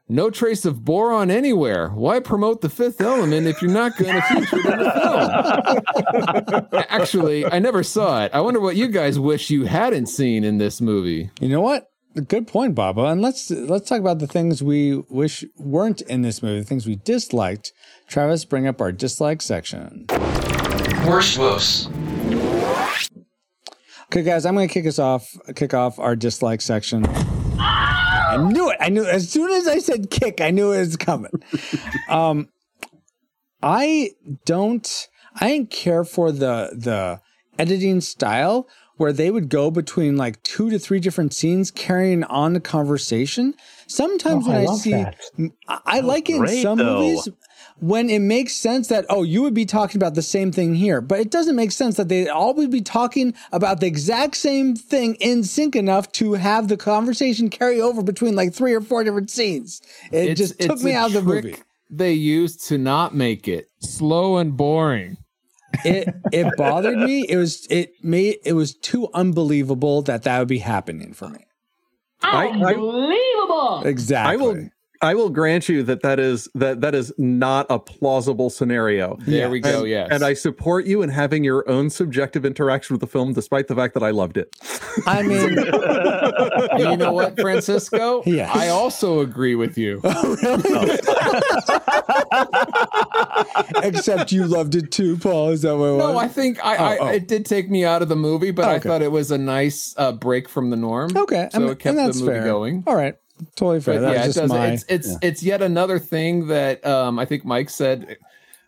no 0.08 0.28
trace 0.28 0.64
of 0.64 0.84
boron 0.84 1.30
anywhere. 1.30 1.88
Why 1.90 2.18
promote 2.20 2.60
the 2.60 2.68
fifth 2.68 3.00
element 3.00 3.46
if 3.46 3.62
you're 3.62 3.70
not 3.70 3.96
going 3.96 4.14
to 4.14 4.22
feature 4.22 4.58
it 4.58 4.66
in 4.66 4.78
the 4.78 6.68
film? 6.72 6.84
Actually, 6.88 7.46
I 7.46 7.60
never 7.60 7.82
saw 7.84 8.24
it. 8.24 8.32
I 8.34 8.40
wonder 8.40 8.60
what 8.60 8.74
you 8.76 8.88
guys 8.88 9.18
wish 9.20 9.50
you 9.50 9.66
hadn't 9.66 10.06
seen 10.06 10.42
in 10.42 10.58
this 10.58 10.80
movie. 10.80 11.30
you 11.40 11.48
know 11.48 11.60
what? 11.60 11.86
Good 12.26 12.48
point, 12.48 12.74
Baba. 12.74 13.02
And 13.04 13.22
let's 13.22 13.52
let's 13.52 13.88
talk 13.88 14.00
about 14.00 14.18
the 14.18 14.26
things 14.26 14.64
we 14.64 14.96
wish 15.08 15.44
weren't 15.56 16.00
in 16.02 16.22
this 16.22 16.42
movie, 16.42 16.58
the 16.58 16.66
things 16.66 16.84
we 16.84 16.96
disliked. 16.96 17.72
Travis, 18.08 18.44
bring 18.44 18.66
up 18.66 18.80
our 18.80 18.90
dislike 18.90 19.40
section. 19.40 20.06
Worst 21.06 21.38
woofs. 21.38 21.86
Okay, 24.06 24.24
guys, 24.24 24.44
I'm 24.44 24.56
going 24.56 24.66
to 24.66 24.74
kick 24.74 24.86
us 24.86 24.98
off. 24.98 25.36
Kick 25.54 25.72
off 25.72 26.00
our 26.00 26.16
dislike 26.16 26.60
section. 26.60 27.04
I 28.30 28.36
knew 28.36 28.70
it. 28.70 28.76
I 28.80 28.88
knew 28.88 29.04
as 29.04 29.28
soon 29.28 29.50
as 29.50 29.66
I 29.68 29.78
said 29.78 30.10
kick, 30.10 30.40
I 30.40 30.50
knew 30.50 30.72
it 30.72 30.78
was 30.80 30.96
coming. 30.96 31.32
um, 32.08 32.48
I 33.62 34.10
don't. 34.46 35.08
I 35.40 35.48
didn't 35.48 35.70
care 35.70 36.04
for 36.04 36.32
the 36.32 36.70
the 36.74 37.20
editing 37.58 38.00
style 38.00 38.66
where 38.96 39.12
they 39.12 39.30
would 39.30 39.48
go 39.48 39.70
between 39.70 40.16
like 40.16 40.42
two 40.42 40.68
to 40.70 40.78
three 40.78 41.00
different 41.00 41.32
scenes 41.32 41.70
carrying 41.70 42.24
on 42.24 42.52
the 42.52 42.60
conversation. 42.60 43.54
Sometimes 43.86 44.46
Oh, 44.46 44.50
when 44.50 44.58
I 44.68 44.70
I, 44.70 44.74
see, 44.76 44.90
that. 44.92 45.16
I, 45.68 45.78
I 45.86 46.00
like 46.00 46.28
it 46.28 46.36
in 46.36 46.62
some 46.62 46.78
though. 46.78 47.00
movies 47.00 47.28
when 47.80 48.10
it 48.10 48.20
makes 48.20 48.54
sense 48.54 48.88
that 48.88 49.06
oh 49.08 49.22
you 49.22 49.42
would 49.42 49.54
be 49.54 49.64
talking 49.66 49.98
about 49.98 50.14
the 50.14 50.22
same 50.22 50.52
thing 50.52 50.74
here. 50.74 51.00
But 51.00 51.20
it 51.20 51.30
doesn't 51.30 51.56
make 51.56 51.72
sense 51.72 51.96
that 51.96 52.08
they 52.08 52.28
all 52.28 52.54
would 52.54 52.70
be 52.70 52.82
talking 52.82 53.34
about 53.52 53.80
the 53.80 53.86
exact 53.86 54.36
same 54.36 54.76
thing 54.76 55.14
in 55.16 55.42
sync 55.44 55.74
enough 55.74 56.12
to 56.12 56.34
have 56.34 56.68
the 56.68 56.76
conversation 56.76 57.48
carry 57.50 57.80
over 57.80 58.02
between 58.02 58.34
like 58.36 58.54
three 58.54 58.74
or 58.74 58.80
four 58.80 59.02
different 59.04 59.30
scenes. 59.30 59.80
It 60.12 60.34
just 60.36 60.58
took 60.60 60.80
me 60.82 60.92
out 60.92 61.14
of 61.14 61.24
the 61.24 61.30
trick 61.32 61.44
movie 61.44 61.56
They 61.88 62.12
used 62.12 62.66
to 62.68 62.78
not 62.78 63.14
make 63.14 63.48
it. 63.48 63.68
Slow 63.80 64.36
and 64.36 64.56
boring. 64.56 65.16
it 65.84 66.08
it 66.32 66.56
bothered 66.56 66.98
me. 66.98 67.24
It 67.28 67.36
was 67.36 67.66
it 67.70 67.92
made 68.04 68.38
it 68.44 68.52
was 68.54 68.74
too 68.74 69.08
unbelievable 69.14 70.02
that 70.02 70.24
that 70.24 70.38
would 70.38 70.48
be 70.48 70.58
happening 70.58 71.12
for 71.14 71.28
me. 71.28 71.46
I, 72.22 72.48
I, 72.48 72.74
Unbelievable! 72.74 73.82
exactly. 73.86 74.32
I 74.32 74.36
will 74.36 74.68
I 75.02 75.14
will 75.14 75.30
grant 75.30 75.68
you 75.68 75.82
that 75.84 76.02
that 76.02 76.20
is 76.20 76.48
that 76.54 76.82
that 76.82 76.94
is 76.94 77.12
not 77.16 77.66
a 77.70 77.78
plausible 77.78 78.50
scenario. 78.50 79.16
There 79.20 79.48
we 79.48 79.60
go. 79.60 79.80
And, 79.80 79.88
yes, 79.88 80.08
and 80.10 80.22
I 80.22 80.34
support 80.34 80.84
you 80.84 81.00
in 81.02 81.08
having 81.08 81.42
your 81.42 81.68
own 81.70 81.88
subjective 81.88 82.44
interaction 82.44 82.92
with 82.94 83.00
the 83.00 83.06
film, 83.06 83.32
despite 83.32 83.68
the 83.68 83.74
fact 83.74 83.94
that 83.94 84.02
I 84.02 84.10
loved 84.10 84.36
it. 84.36 84.54
i 85.06 85.22
mean 85.22 85.50
you 86.90 86.96
know 86.96 87.12
what, 87.12 87.38
Francisco? 87.40 88.22
Yes. 88.26 88.54
I 88.54 88.68
also 88.68 89.20
agree 89.20 89.54
with 89.54 89.78
you. 89.78 90.00
except 93.82 94.32
you 94.32 94.46
loved 94.46 94.74
it 94.74 94.90
too 94.90 95.16
paul 95.18 95.50
is 95.50 95.62
that 95.62 95.76
what 95.76 95.86
it 95.86 95.90
was 95.92 95.98
No, 95.98 96.18
I 96.18 96.28
think 96.28 96.64
I, 96.64 96.76
I 96.76 96.90
Oh, 96.90 96.96
oh. 97.02 97.06
it 97.08 97.28
did 97.28 97.46
take 97.46 97.70
me 97.70 97.84
out 97.84 98.02
of 98.02 98.08
the 98.08 98.16
movie, 98.16 98.50
but 98.50 98.64
I 98.66 98.78
thought 98.78 99.02
it 99.02 99.12
was 99.12 99.30
a 99.30 99.38
nice 99.38 99.94
uh, 99.96 100.12
break 100.12 100.48
from 100.48 100.70
the 100.70 100.76
norm. 100.76 101.16
okay 101.16 101.48
so 101.52 101.60
and, 101.60 101.70
it 101.70 101.78
kept 101.78 101.96
that's 101.96 102.18
the 102.18 102.24
movie 102.24 102.36
fair 102.38 102.44
going. 102.44 102.84
all 102.86 102.96
right 102.96 103.16
totally 103.56 103.80
fair 103.80 104.02
yeah, 104.02 104.24
it 104.26 104.34
does. 104.34 104.48
my 104.50 104.66
It's 104.68 104.84
it's 104.88 105.16
it's 105.22 105.42
yet 105.42 105.62
another 105.62 105.98
thing 105.98 106.46
that 106.48 106.84
um, 106.86 107.18
I 107.18 107.24
think 107.24 107.44
Mike 107.44 107.70
said 107.70 108.16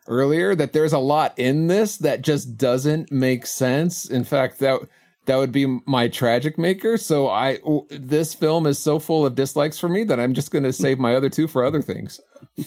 earlier 0.09 0.55
that 0.55 0.73
there's 0.73 0.93
a 0.93 0.99
lot 0.99 1.39
in 1.39 1.67
this 1.69 1.97
that 1.99 2.23
just 2.23 2.57
doesn't 2.57 3.13
make 3.13 3.47
sense. 3.47 4.05
In 4.11 4.25
fact, 4.25 4.59
that 4.59 4.81
that 5.27 5.37
would 5.37 5.53
be 5.53 5.79
my 5.87 6.09
tragic 6.09 6.59
maker. 6.59 6.97
So 6.99 7.29
I 7.29 7.59
this 7.91 8.35
film 8.35 8.67
is 8.67 8.79
so 8.79 8.99
full 8.99 9.25
of 9.25 9.35
dislikes 9.37 9.79
for 9.79 9.89
me 9.89 10.03
that 10.05 10.19
I'm 10.19 10.35
just 10.35 10.51
going 10.51 10.65
to 10.65 10.73
save 10.73 10.99
my 10.99 11.15
other 11.15 11.29
two 11.31 11.47
for 11.47 11.65
other 11.65 11.83
things. 11.83 12.21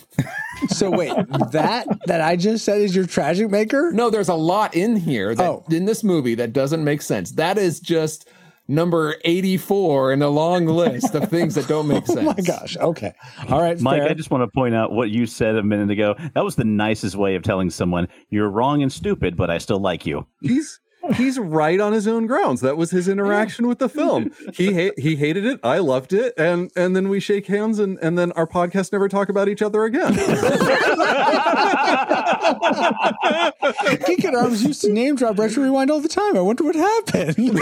So 0.69 0.89
wait, 0.89 1.13
that 1.51 1.85
that 2.05 2.21
I 2.21 2.37
just 2.37 2.63
said 2.63 2.79
is 2.79 2.95
your 2.95 3.05
tragic 3.05 3.51
maker? 3.51 3.91
No, 3.91 4.09
there's 4.09 4.29
a 4.29 4.33
lot 4.35 4.73
in 4.73 4.95
here 4.95 5.35
that 5.35 5.43
Oh. 5.49 5.65
in 5.69 5.83
this 5.83 6.01
movie 6.03 6.33
that 6.35 6.53
doesn't 6.53 6.81
make 6.83 7.01
sense. 7.01 7.31
That 7.33 7.57
is 7.57 7.81
just 7.81 8.27
number 8.67 9.15
84 9.23 10.13
in 10.13 10.21
a 10.21 10.29
long 10.29 10.65
list 10.65 11.13
of 11.15 11.29
things 11.29 11.55
that 11.55 11.67
don't 11.67 11.87
make 11.87 12.05
sense. 12.05 12.19
Oh 12.25 12.33
my 12.37 12.41
gosh. 12.41 12.75
Okay. 12.77 13.13
All 13.49 13.61
right. 13.61 13.79
Mike, 13.79 14.01
fair. 14.01 14.09
I 14.09 14.13
just 14.13 14.31
want 14.31 14.41
to 14.43 14.47
point 14.47 14.73
out 14.73 14.91
what 14.91 15.09
you 15.11 15.25
said 15.25 15.55
a 15.55 15.63
minute 15.63 15.91
ago. 15.91 16.15
That 16.33 16.43
was 16.43 16.55
the 16.55 16.63
nicest 16.63 17.15
way 17.15 17.35
of 17.35 17.43
telling 17.43 17.69
someone 17.69 18.07
you're 18.29 18.49
wrong 18.49 18.81
and 18.81 18.91
stupid, 18.91 19.37
but 19.37 19.49
I 19.49 19.57
still 19.59 19.79
like 19.79 20.05
you. 20.05 20.25
He's 20.41 20.79
he's 21.13 21.37
right 21.39 21.79
on 21.79 21.93
his 21.93 22.07
own 22.07 22.27
grounds. 22.27 22.61
That 22.61 22.77
was 22.77 22.91
his 22.91 23.07
interaction 23.07 23.67
with 23.67 23.79
the 23.79 23.89
film. 23.89 24.31
He 24.53 24.73
ha- 24.87 24.93
he 24.97 25.15
hated 25.15 25.45
it. 25.45 25.59
I 25.63 25.79
loved 25.79 26.13
it, 26.13 26.33
and 26.37 26.71
and 26.75 26.95
then 26.95 27.09
we 27.09 27.19
shake 27.19 27.47
hands, 27.47 27.79
and 27.79 27.97
and 28.01 28.17
then 28.17 28.31
our 28.33 28.47
podcast 28.47 28.91
never 28.91 29.09
talk 29.09 29.29
about 29.29 29.47
each 29.49 29.61
other 29.61 29.83
again. 29.83 30.13
Geek 34.05 34.25
at 34.25 34.35
Arms 34.35 34.63
used 34.63 34.81
to 34.81 34.91
name 34.91 35.15
drop 35.15 35.37
Retro 35.37 35.63
Rewind 35.63 35.91
all 35.91 35.99
the 35.99 36.07
time. 36.07 36.37
I 36.37 36.41
wonder 36.41 36.63
what 36.63 36.75
happened. 36.75 37.59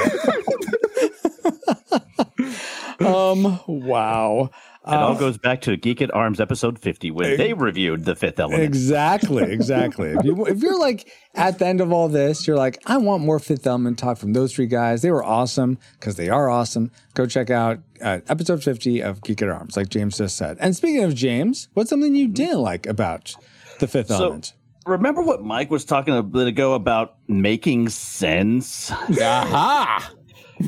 um. 3.07 3.59
Wow. 3.67 4.49
It 4.85 4.93
all 4.93 5.15
goes 5.15 5.37
back 5.37 5.61
to 5.61 5.77
Geek 5.77 6.01
at 6.01 6.13
Arms 6.13 6.41
episode 6.41 6.77
50 6.77 7.11
when 7.11 7.37
they 7.37 7.53
reviewed 7.53 8.03
The 8.03 8.15
Fifth 8.15 8.37
Element. 8.39 8.63
Exactly. 8.63 9.43
Exactly. 9.43 10.09
if 10.11 10.25
you 10.25 10.45
if 10.45 10.61
you're 10.61 10.77
like 10.77 11.09
at 11.35 11.57
the 11.59 11.65
end 11.65 11.79
of 11.79 11.93
all 11.93 12.09
this, 12.09 12.45
you're 12.45 12.57
like, 12.57 12.81
I 12.85 12.97
want 12.97 13.23
more 13.23 13.39
Fifth 13.39 13.65
Element 13.65 13.97
talk 13.97 14.17
from 14.17 14.33
those 14.33 14.53
three 14.53 14.67
guys. 14.67 15.01
They 15.01 15.11
were 15.11 15.23
awesome 15.23 15.77
because 15.99 16.17
they 16.17 16.27
are 16.27 16.49
awesome. 16.49 16.91
Go 17.13 17.25
check 17.25 17.49
out 17.49 17.79
uh, 18.01 18.19
episode 18.27 18.61
50 18.61 19.01
of 19.01 19.21
Geek 19.23 19.41
at 19.41 19.47
Arms, 19.49 19.77
like 19.77 19.87
James 19.87 20.17
just 20.17 20.35
said. 20.35 20.57
And 20.59 20.75
speaking 20.75 21.03
of 21.03 21.15
James, 21.15 21.69
what's 21.75 21.89
something 21.89 22.13
you 22.13 22.27
didn't 22.27 22.59
like 22.59 22.85
about 22.85 23.33
the 23.79 23.87
Fifth 23.87 24.07
So- 24.09 24.15
Element? 24.15 24.53
Remember 24.85 25.21
what 25.21 25.41
Mike 25.41 25.71
was 25.71 25.85
talking 25.85 26.13
a 26.13 26.21
bit 26.21 26.45
ago 26.47 26.73
about 26.73 27.15
making 27.29 27.87
sense? 27.87 28.91
Aha! 28.91 30.11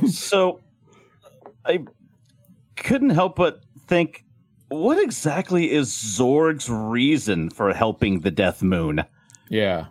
so 0.09 0.61
I 1.65 1.83
couldn't 2.77 3.09
help 3.09 3.35
but 3.35 3.59
think 3.87 4.25
what 4.69 5.01
exactly 5.01 5.71
is 5.71 5.89
Zorg's 5.89 6.69
reason 6.69 7.49
for 7.49 7.73
helping 7.73 8.21
the 8.21 8.31
Death 8.31 8.63
Moon? 8.63 9.03
Yeah. 9.49 9.85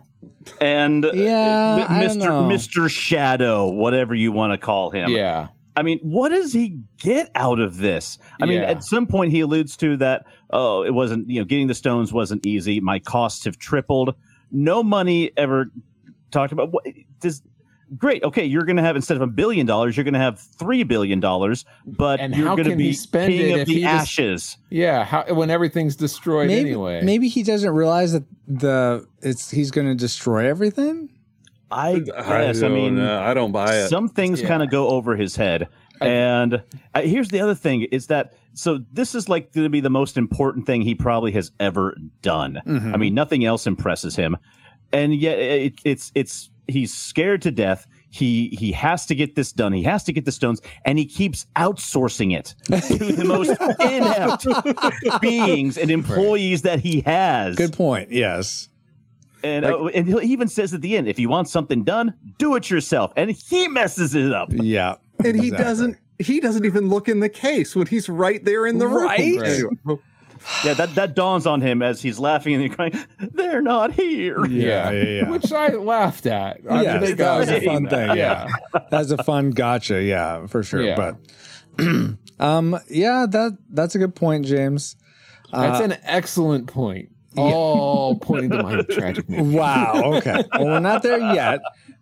and 0.61 1.05
uh, 1.05 1.11
Yeah, 1.13 1.87
Mr. 1.89 2.29
Mr. 2.47 2.89
Shadow, 2.89 3.69
whatever 3.69 4.13
you 4.13 4.31
want 4.31 4.53
to 4.53 4.57
call 4.57 4.89
him. 4.89 5.09
Yeah. 5.09 5.47
I 5.77 5.83
mean, 5.83 5.99
what 6.03 6.29
does 6.29 6.53
he 6.53 6.79
get 6.99 7.29
out 7.35 7.59
of 7.59 7.77
this? 7.77 8.17
I 8.41 8.45
mean, 8.45 8.61
at 8.61 8.81
some 8.83 9.07
point 9.07 9.31
he 9.31 9.41
alludes 9.41 9.75
to 9.77 9.97
that, 9.97 10.25
oh, 10.51 10.83
it 10.83 10.93
wasn't, 10.93 11.29
you 11.29 11.41
know, 11.41 11.45
getting 11.45 11.67
the 11.67 11.73
stones 11.73 12.13
wasn't 12.13 12.45
easy. 12.45 12.79
My 12.79 12.99
costs 12.99 13.43
have 13.43 13.57
tripled. 13.57 14.15
No 14.51 14.83
money 14.83 15.31
ever 15.35 15.69
talked 16.31 16.53
about 16.53 16.71
what 16.71 16.85
does 17.19 17.41
great. 17.97 18.23
Okay, 18.23 18.45
you're 18.45 18.63
going 18.63 18.77
to 18.77 18.81
have 18.83 18.95
instead 18.95 19.17
of 19.17 19.21
a 19.23 19.27
billion 19.27 19.65
dollars, 19.65 19.95
you're 19.97 20.03
going 20.03 20.13
to 20.13 20.19
have 20.19 20.39
3 20.39 20.83
billion 20.83 21.19
dollars, 21.19 21.65
but 21.85 22.19
And 22.19 22.35
you're 22.35 22.47
how 22.47 22.55
going 22.55 22.65
to 22.65 22.69
can 22.71 22.79
he 22.79 22.87
be 22.89 22.93
spend 22.93 23.33
king 23.33 23.49
it 23.49 23.53
of 23.53 23.59
if 23.61 23.67
the 23.67 23.73
he 23.75 23.81
just- 23.81 23.93
ashes. 24.01 24.57
Yeah. 24.69 25.03
How, 25.05 25.33
when 25.33 25.49
everything's 25.49 25.95
destroyed 25.95 26.47
maybe 26.47 26.69
anyway. 26.69 27.01
maybe 27.03 27.27
he 27.27 27.43
doesn't 27.43 27.71
realize 27.71 28.13
that 28.13 28.23
the 28.47 29.07
it's 29.21 29.49
he's 29.49 29.71
going 29.71 29.87
to 29.87 29.95
destroy 29.95 30.47
everything. 30.47 31.09
I 31.71 31.99
guess. 31.99 32.15
I, 32.17 32.53
don't 32.53 32.73
mean, 32.73 32.95
know. 32.97 33.21
I 33.21 33.33
don't 33.33 33.51
buy 33.51 33.75
it. 33.75 33.89
Some 33.89 34.07
things 34.07 34.41
Yeah. 34.41 34.47
kind 34.47 34.61
of 34.63 34.69
go 34.69 34.89
over 34.89 35.15
his 35.15 35.35
head. 35.35 35.67
And 35.99 36.61
uh, 36.93 37.01
here's 37.01 37.29
the 37.29 37.39
other 37.39 37.55
thing 37.55 37.83
is 37.83 38.07
that 38.07 38.33
so 38.53 38.79
this 38.91 39.15
is 39.15 39.27
like 39.29 39.51
going 39.53 39.63
to 39.65 39.69
be 39.69 39.79
the 39.81 39.89
most 39.89 40.17
important 40.17 40.65
thing 40.65 40.81
he 40.81 40.93
probably 40.95 41.31
has 41.31 41.51
ever 41.59 41.95
done. 42.21 42.61
Mm-hmm. 42.65 42.93
I 42.93 42.97
mean, 42.97 43.13
nothing 43.13 43.45
else 43.45 43.65
impresses 43.65 44.15
him, 44.15 44.37
and 44.93 45.13
yet 45.15 45.39
it, 45.39 45.73
it's 45.85 46.11
it's 46.13 46.49
he's 46.67 46.93
scared 46.93 47.41
to 47.43 47.51
death. 47.51 47.87
He 48.09 48.49
he 48.57 48.71
has 48.71 49.05
to 49.07 49.15
get 49.15 49.35
this 49.35 49.51
done. 49.51 49.73
He 49.73 49.83
has 49.83 50.03
to 50.05 50.13
get 50.13 50.23
the 50.25 50.31
stones, 50.31 50.61
and 50.85 50.97
he 50.97 51.05
keeps 51.05 51.45
outsourcing 51.57 52.33
it 52.37 52.55
to 52.67 52.97
the 52.97 53.23
most 53.25 53.51
inept 53.81 55.21
beings 55.21 55.77
and 55.77 55.91
employees 55.91 56.61
that 56.61 56.79
he 56.79 57.01
has. 57.01 57.55
Good 57.55 57.73
point. 57.73 58.11
Yes. 58.11 58.69
And, 59.43 59.63
uh, 59.63 59.85
and 59.87 60.07
he 60.07 60.31
even 60.31 60.47
says 60.47 60.73
at 60.73 60.81
the 60.81 60.97
end, 60.97 61.07
if 61.07 61.19
you 61.19 61.29
want 61.29 61.47
something 61.49 61.83
done, 61.83 62.15
do 62.39 62.55
it 62.55 62.69
yourself. 62.71 63.13
And 63.15 63.29
he 63.29 63.67
messes 63.67 64.15
it 64.15 64.31
up. 64.31 64.47
Yeah. 64.51 64.95
and 65.23 65.35
he 65.39 65.49
Exactly. 65.49 65.63
doesn't 65.65 65.97
he 66.17 66.39
doesn't 66.39 66.65
even 66.65 66.89
look 66.89 67.09
in 67.09 67.19
the 67.19 67.29
case 67.29 67.75
when 67.75 67.85
he's 67.87 68.07
right 68.09 68.43
there 68.45 68.65
in 68.65 68.77
the 68.79 68.87
room. 68.87 69.05
Right? 69.05 69.99
Anyway, 70.45 70.63
Yeah, 70.65 70.73
that, 70.75 70.95
that 70.95 71.15
dawns 71.15 71.45
on 71.47 71.61
him 71.61 71.81
as 71.81 72.01
he's 72.01 72.19
laughing 72.19 72.53
and 72.55 72.63
he's 72.63 72.75
crying, 72.75 72.93
they're 73.19 73.61
not 73.61 73.91
here. 73.93 74.45
Yeah, 74.45 74.91
yeah, 74.91 75.03
yeah. 75.03 75.29
Which 75.29 75.51
I 75.51 75.69
laughed 75.69 76.25
at. 76.25 76.61
I 76.69 76.81
yeah, 76.83 76.99
think 76.99 77.17
that 77.17 77.37
was 77.37 77.49
a 77.49 77.61
fun 77.61 77.83
Yeah. 77.85 77.89
thing. 77.89 78.17
Yeah, 78.17 78.47
that's 78.89 79.11
a 79.11 79.23
fun 79.23 79.51
gotcha. 79.51 80.01
Yeah, 80.03 80.47
for 80.47 80.63
sure. 80.63 80.81
Yeah. 80.83 80.95
But, 81.77 81.85
um, 82.39 82.79
yeah, 82.89 83.25
that 83.29 83.57
that's 83.69 83.95
a 83.95 83.99
good 83.99 84.15
point, 84.15 84.45
James. 84.45 84.95
That's 85.51 85.81
Uh, 85.81 85.83
an 85.85 85.97
excellent 86.03 86.67
point. 86.67 87.09
All 87.37 88.17
pointing 88.17 88.51
to 88.51 88.63
my 88.63 88.81
tragic 88.83 89.27
movie. 89.29 89.57
Wow. 89.57 90.13
Okay. 90.17 90.43
well, 90.53 90.65
we're 90.65 90.79
not 90.79 91.03
there 91.03 91.19
yet. 91.33 91.59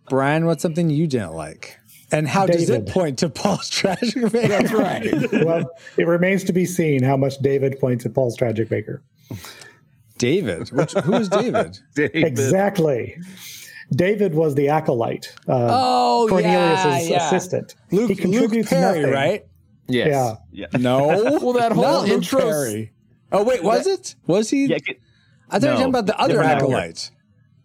Brian, 0.08 0.46
what's 0.46 0.62
something 0.62 0.90
you 0.90 1.06
didn't 1.08 1.32
like? 1.32 1.78
And 2.12 2.28
how 2.28 2.46
does 2.46 2.70
it 2.70 2.86
point 2.86 3.18
to 3.20 3.28
Paul's 3.28 3.68
tragic 3.70 4.28
fate? 4.30 4.48
That's 4.48 4.72
right. 4.72 5.04
well, 5.44 5.70
it 5.96 6.06
remains 6.06 6.44
to 6.44 6.52
be 6.52 6.64
seen 6.66 7.02
how 7.02 7.16
much 7.16 7.38
David 7.38 7.78
points 7.80 8.04
at 8.06 8.14
Paul's 8.14 8.36
tragic 8.36 8.70
maker. 8.70 9.02
David. 10.18 10.70
Which, 10.70 10.92
who 10.92 11.14
is 11.14 11.28
David? 11.28 11.78
David. 11.94 12.24
Exactly. 12.24 13.16
David 13.94 14.34
was 14.34 14.54
the 14.54 14.68
acolyte, 14.68 15.34
uh, 15.48 15.68
Oh, 15.70 16.26
Cornelius's 16.28 17.08
yeah, 17.08 17.16
yeah. 17.16 17.26
assistant. 17.26 17.74
Luke, 17.90 18.10
he 18.18 18.26
Luke 18.26 18.52
Perry, 18.66 19.00
nothing. 19.00 19.12
right? 19.12 19.46
Yes. 19.88 20.36
Yeah. 20.52 20.66
No. 20.78 21.06
Well, 21.08 21.52
that 21.54 21.72
whole 21.72 21.82
Not 21.82 22.02
Luke 22.04 22.12
intro. 22.12 22.40
Perry. 22.40 22.92
Oh 23.30 23.44
wait, 23.44 23.62
was 23.62 23.86
it? 23.86 24.14
Was 24.26 24.48
he? 24.50 24.66
Yeah, 24.66 24.78
get- 24.78 24.98
I 25.50 25.58
thought 25.58 25.66
you 25.66 25.68
were 25.72 25.76
talking 25.76 25.88
about 25.90 26.06
the 26.06 26.18
other 26.18 26.34
different 26.34 26.50
actor. 26.52 26.64
acolyte. 26.64 27.10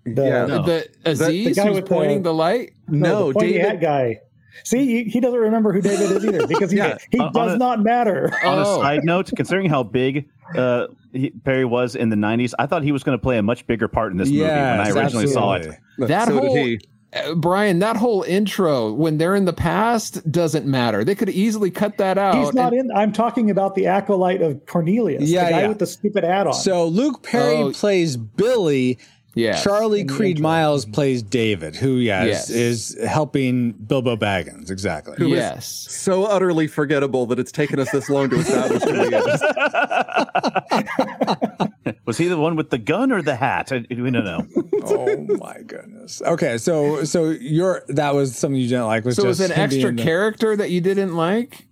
The, 0.05 0.23
Yeah. 0.25 0.45
No. 0.45 0.63
The 0.63 0.89
Aziz 1.05 1.55
guy 1.55 1.67
who's 1.67 1.75
with 1.75 1.85
the- 1.85 1.89
pointing 1.95 2.23
the 2.23 2.33
light. 2.33 2.73
no, 2.87 3.09
No, 3.09 3.33
the 3.33 3.39
David. 3.39 3.61
hat 3.61 3.79
guy. 3.81 4.19
See, 4.63 4.85
he, 4.85 5.03
he 5.09 5.19
doesn't 5.19 5.39
remember 5.39 5.71
who 5.73 5.81
David 5.81 6.11
is 6.11 6.25
either 6.25 6.47
because 6.47 6.71
he, 6.71 6.77
Yeah. 6.77 6.97
he 7.11 7.19
On- 7.19 7.27
on 7.27 7.33
does 7.33 7.53
a- 7.55 7.57
not 7.57 7.81
matter. 7.83 8.31
On 8.45 8.59
Oh. 8.59 8.79
a 8.79 8.83
side 8.83 9.03
note, 9.03 9.31
considering 9.35 9.69
how 9.69 9.83
big 9.83 10.27
uh, 10.55 10.87
he, 11.13 11.29
Perry 11.29 11.65
was 11.65 11.95
in 11.95 12.09
the 12.09 12.15
90s, 12.15 12.53
I 12.57 12.65
thought 12.65 12.83
he 12.83 12.91
was 12.91 13.03
going 13.03 13.17
to 13.17 13.21
play 13.21 13.37
a 13.37 13.43
much 13.43 13.67
bigger 13.67 13.87
part 13.87 14.11
in 14.11 14.17
this 14.17 14.29
movie 14.29 14.41
when 14.41 14.49
I 14.51 14.87
Yes, 14.87 14.95
originally 14.95 15.27
saw 15.27 15.53
it. 15.53 15.67
That 15.99 16.27
so 16.27 16.39
whole 16.39 16.75
uh, 17.11 17.33
Brian, 17.35 17.79
that 17.79 17.97
whole 17.97 18.21
intro 18.23 18.91
when 18.93 19.17
they're 19.17 19.35
in 19.35 19.45
the 19.45 19.53
past 19.53 20.31
doesn't 20.31 20.65
matter. 20.67 21.03
They 21.03 21.15
could 21.15 21.29
easily 21.29 21.71
cut 21.71 21.97
that 21.97 22.17
out. 22.19 22.35
He's 22.35 22.53
not 22.53 22.71
and- 22.73 22.91
in. 22.91 22.97
I'm 22.97 23.11
talking 23.11 23.49
about 23.49 23.73
the 23.75 23.87
acolyte 23.87 24.41
of 24.43 24.63
Cornelius, 24.67 25.23
Yeah, 25.29 25.45
the 25.45 25.49
guy 25.51 25.61
yeah. 25.61 25.67
with 25.69 25.79
the 25.79 25.87
stupid 25.87 26.23
hat 26.23 26.45
on. 26.47 26.53
So 26.53 26.85
Luke 26.87 27.23
Perry 27.23 27.55
Oh. 27.57 27.71
plays 27.71 28.15
Billy. 28.17 28.97
Yes. 29.39 29.63
Charlie 29.63 30.05
Creed 30.05 30.37
intro. 30.37 30.43
Miles 30.43 30.85
plays 30.85 31.23
David, 31.23 31.75
who 31.75 31.95
yes, 31.97 32.27
Yes. 32.27 32.49
is 32.49 32.97
helping 33.07 33.71
Bilbo 33.73 34.15
Baggins. 34.15 34.69
Exactly. 34.69 35.15
Who 35.17 35.33
is 35.33 35.39
Yes. 35.39 35.87
so 35.89 36.25
utterly 36.25 36.67
forgettable 36.67 37.25
that 37.27 37.39
it's 37.39 37.51
taken 37.51 37.79
us 37.79 37.89
this 37.91 38.09
long 38.09 38.29
to 38.29 38.37
establish 38.37 38.83
who 38.83 38.93
he 38.93 39.15
is. 39.15 39.41
Was 42.05 42.17
he 42.17 42.27
the 42.27 42.37
one 42.37 42.55
with 42.55 42.69
the 42.69 42.77
gun 42.77 43.11
or 43.11 43.21
the 43.21 43.35
hat? 43.35 43.71
I- 43.71 43.85
We 43.89 44.11
don't 44.11 44.25
know. 44.25 44.45
oh 44.83 45.25
my 45.39 45.61
goodness. 45.65 46.21
Okay, 46.25 46.57
so 46.57 47.03
so 47.03 47.29
your 47.29 47.83
that 47.89 48.13
was 48.15 48.35
something 48.35 48.59
you 48.59 48.67
didn't 48.67 48.87
like 48.87 49.05
was 49.05 49.15
So 49.15 49.23
just 49.23 49.39
was 49.39 49.49
an 49.49 49.55
him 49.55 49.63
extra 49.63 49.83
being 49.83 49.95
the- 49.97 50.03
character 50.03 50.55
that 50.55 50.71
you 50.71 50.81
didn't 50.81 51.15
like? 51.15 51.65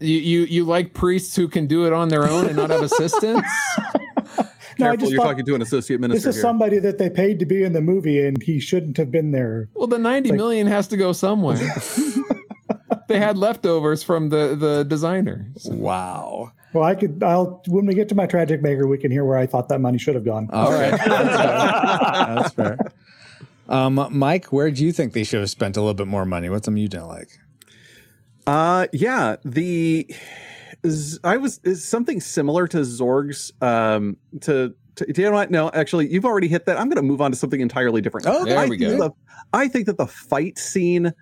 You, 0.00 0.18
you 0.18 0.40
you 0.44 0.64
like 0.64 0.94
priests 0.94 1.34
who 1.36 1.48
can 1.48 1.66
do 1.66 1.86
it 1.86 1.92
on 1.92 2.08
their 2.08 2.28
own 2.28 2.46
and 2.46 2.56
not 2.56 2.70
have 2.70 2.82
assistants? 2.82 3.48
No, 4.78 4.86
Careful, 4.86 4.98
just 5.00 5.12
you're 5.12 5.20
thought 5.22 5.28
talking 5.30 5.44
to 5.46 5.54
an 5.54 5.62
associate 5.62 6.00
minister. 6.00 6.18
this 6.18 6.26
is 6.26 6.34
here. 6.36 6.42
somebody 6.42 6.78
that 6.78 6.98
they 6.98 7.10
paid 7.10 7.38
to 7.40 7.46
be 7.46 7.62
in 7.64 7.72
the 7.72 7.80
movie, 7.80 8.24
and 8.24 8.40
he 8.42 8.60
shouldn't 8.60 8.96
have 8.96 9.10
been 9.10 9.32
there. 9.32 9.68
Well, 9.74 9.88
the 9.88 9.98
ninety 9.98 10.30
million 10.32 10.66
has 10.68 10.86
to 10.88 10.96
go 10.96 11.12
somewhere. 11.12 11.58
they 13.08 13.18
had 13.18 13.36
leftovers 13.36 14.02
from 14.02 14.28
the 14.28 14.54
the 14.54 14.84
designers. 14.84 15.66
Wow. 15.70 16.52
Well, 16.72 16.84
I 16.84 16.94
could. 16.94 17.22
I'll 17.22 17.62
when 17.66 17.86
we 17.86 17.94
get 17.94 18.08
to 18.10 18.14
my 18.14 18.26
tragic 18.26 18.62
maker, 18.62 18.86
we 18.86 18.98
can 18.98 19.10
hear 19.10 19.24
where 19.24 19.38
I 19.38 19.46
thought 19.46 19.68
that 19.70 19.80
money 19.80 19.98
should 19.98 20.14
have 20.14 20.24
gone. 20.24 20.48
All 20.52 20.70
right. 20.72 20.90
That's 21.04 21.36
fair. 21.36 22.34
That's 22.36 22.54
fair. 22.54 22.78
Um, 23.68 24.06
Mike, 24.12 24.46
where 24.46 24.70
do 24.70 24.84
you 24.84 24.92
think 24.92 25.12
they 25.12 25.24
should 25.24 25.40
have 25.40 25.50
spent 25.50 25.76
a 25.76 25.80
little 25.80 25.94
bit 25.94 26.06
more 26.06 26.24
money? 26.24 26.48
What's 26.48 26.64
something 26.66 26.80
you 26.82 26.88
didn't 26.88 27.08
like? 27.08 27.28
Uh, 28.46 28.86
yeah, 28.94 29.36
the 29.44 30.06
Z- 30.08 30.16
I 31.24 31.36
was 31.36 31.60
is 31.64 31.84
something 31.86 32.20
similar 32.20 32.66
to 32.68 32.78
Zorg's. 32.84 33.52
Um, 33.60 34.16
to, 34.42 34.74
to 34.96 35.12
do 35.12 35.22
you 35.22 35.28
know 35.28 35.34
what? 35.34 35.50
No, 35.50 35.70
actually, 35.74 36.10
you've 36.12 36.24
already 36.24 36.48
hit 36.48 36.66
that. 36.66 36.78
I'm 36.78 36.88
going 36.88 36.96
to 36.96 37.02
move 37.02 37.20
on 37.20 37.30
to 37.32 37.36
something 37.36 37.60
entirely 37.60 38.00
different. 38.00 38.26
Oh, 38.28 38.44
there 38.44 38.58
I 38.58 38.66
we 38.66 38.78
think 38.78 38.98
go. 38.98 39.08
the- 39.08 39.14
I 39.52 39.68
think 39.68 39.86
that 39.86 39.96
the 39.98 40.06
fight 40.06 40.58
scene 40.58 41.12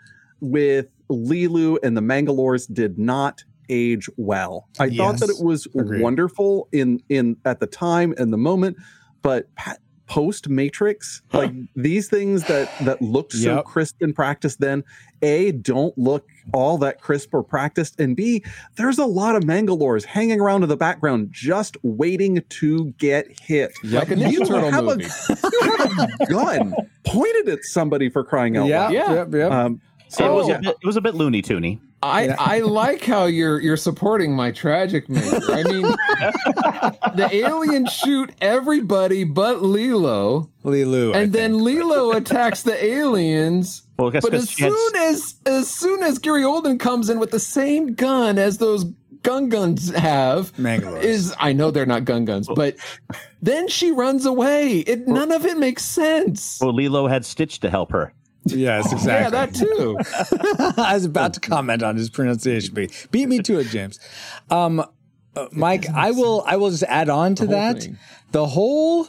with 0.41 0.89
Lilu 1.11 1.79
and 1.83 1.97
the 1.97 2.01
Mangalores 2.03 2.73
did 2.73 2.99
not 2.99 3.45
age 3.69 4.09
well. 4.17 4.69
I 4.79 4.91
thought 4.91 5.19
that 5.21 5.31
it 5.31 5.43
was 5.45 5.67
Agreed. 5.77 6.03
wonderful 6.03 6.69
in 6.73 7.01
in 7.09 7.37
at 7.45 7.61
the 7.61 7.67
time 7.67 8.15
and 8.19 8.33
the 8.33 8.37
moment, 8.39 8.77
but 9.23 9.49
post 10.09 10.49
Matrix, 10.49 11.23
like 11.33 11.53
these 11.75 12.09
things 12.09 12.45
that 12.45 12.71
that 12.83 13.03
looked 13.03 13.33
so 13.33 13.57
Yep. 13.57 13.65
crisp 13.65 13.97
in 14.03 14.13
practice 14.13 14.57
then, 14.57 14.85
a 15.23 15.51
don't 15.53 15.97
look 15.99 16.29
all 16.53 16.79
that 16.79 17.01
crisp 17.01 17.35
or 17.35 17.43
practiced, 17.43 17.99
and 18.01 18.15
b 18.15 18.43
there's 18.77 18.99
a 18.99 19.05
lot 19.05 19.35
of 19.35 19.43
Mangalores 19.43 20.05
hanging 20.05 20.41
around 20.41 20.63
in 20.63 20.69
the 20.69 20.77
background 20.77 21.31
just 21.33 21.77
waiting 21.83 22.41
to 22.49 22.87
get 22.99 23.27
hit. 23.41 23.73
Like 23.83 24.11
a 24.11 24.15
Ninja 24.15 24.31
You 24.33 24.45
Turtle 24.45 24.71
have 24.71 24.85
a- 24.87 24.97
movie. 24.97 25.05
you 25.29 25.61
have 25.77 26.11
a 26.21 26.27
gun 26.27 26.75
pointed 27.05 27.49
at 27.49 27.59
somebody 27.65 28.09
for 28.09 28.23
crying 28.23 28.57
out 28.57 28.67
Yeah. 28.69 28.83
loud. 28.85 28.93
Yeah. 28.93 29.13
Yep. 29.15 29.35
Yep. 29.35 29.51
Um, 29.53 29.81
it, 30.09 30.31
was 30.31 30.49
yeah. 30.49 30.55
a 30.55 30.59
oh. 30.59 30.63
bit, 30.63 30.77
it 30.83 30.87
was 30.87 30.97
a 30.97 31.01
bit 31.01 31.15
loony 31.15 31.43
toony. 31.43 31.79
I, 32.03 32.29
I 32.39 32.59
like 32.61 33.03
how 33.05 33.25
you're 33.25 33.59
you're 33.61 33.77
supporting 33.77 34.35
my 34.37 34.53
tragic 34.53 35.09
maker. 35.09 35.41
I 35.49 35.63
mean, 35.65 35.83
the 37.17 37.29
aliens 37.33 37.93
shoot 37.93 38.31
everybody 38.41 39.25
but 39.25 39.63
Lilo, 39.63 40.49
Lilu. 40.65 41.15
I 41.15 41.21
and 41.21 41.33
then 41.33 41.53
think. 41.53 41.63
Lilo 41.63 42.13
attacks 42.13 42.63
the 42.63 42.83
aliens. 42.85 43.83
Well, 43.99 44.09
I 44.09 44.13
guess 44.13 44.23
But 44.23 44.33
'cause 44.33 44.43
as 44.43 44.51
she 44.51 44.63
had- 44.65 44.73
soon 44.73 44.97
as 44.97 45.35
as 45.47 45.69
soon 45.71 46.03
as 46.03 46.19
Gary 46.19 46.43
Oldman 46.43 46.79
comes 46.79 47.09
in 47.11 47.19
with 47.19 47.31
the 47.31 47.41
same 47.41 47.95
gun 47.95 48.39
as 48.39 48.59
those 48.59 48.85
gun 49.23 49.49
guns 49.49 49.91
have, 49.95 50.53
Mangalores. 50.57 51.03
is 51.03 51.35
I 51.41 51.53
know 51.53 51.71
they're 51.71 51.87
not 51.87 52.05
gun 52.05 52.25
guns, 52.27 52.49
but 52.55 52.77
then 53.43 53.67
she 53.69 53.91
runs 53.91 54.27
away. 54.27 54.81
It 54.81 55.09
none 55.09 55.33
of 55.33 55.45
it 55.47 55.59
makes 55.59 55.85
sense. 55.85 56.59
Well, 56.61 56.75
Lilo 56.75 57.09
had 57.09 57.25
Stitch 57.25 57.59
to 57.61 57.71
help 57.71 57.91
her. 57.91 58.13
Yes, 58.47 58.93
exactly. 58.93 59.37
Yeah, 59.39 59.47
that 59.47 59.55
too. 59.55 59.99
I 60.83 60.95
was 60.95 61.05
about 61.05 61.35
to 61.35 61.41
comment 61.41 61.83
on 61.83 61.97
his 61.97 62.11
pronunciation. 62.11 62.75
Beat, 62.75 63.09
beat 63.11 63.29
me 63.29 63.39
to 63.41 63.59
it, 63.61 63.69
James. 63.69 63.99
Um, 64.51 64.81
uh, 65.35 65.47
Mike, 65.53 65.87
I 65.91 66.13
will. 66.13 66.43
I 66.47 66.57
will 66.57 66.71
just 66.71 66.85
add 66.85 67.09
on 67.09 67.35
to 67.37 67.47
The 67.47 67.51
that. 67.53 67.83
thing. 67.83 67.99
The 68.33 68.47
whole, 68.47 69.09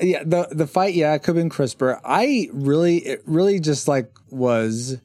yeah, 0.00 0.22
the 0.24 0.48
the 0.50 0.66
fight. 0.66 0.94
Yeah, 0.94 1.14
it 1.14 1.20
could 1.20 1.36
have 1.36 1.42
been 1.42 1.48
crisper. 1.48 2.00
I 2.04 2.48
really, 2.52 2.98
it 2.98 3.22
really 3.26 3.58
just 3.60 3.88
like 3.88 4.10
was. 4.30 4.98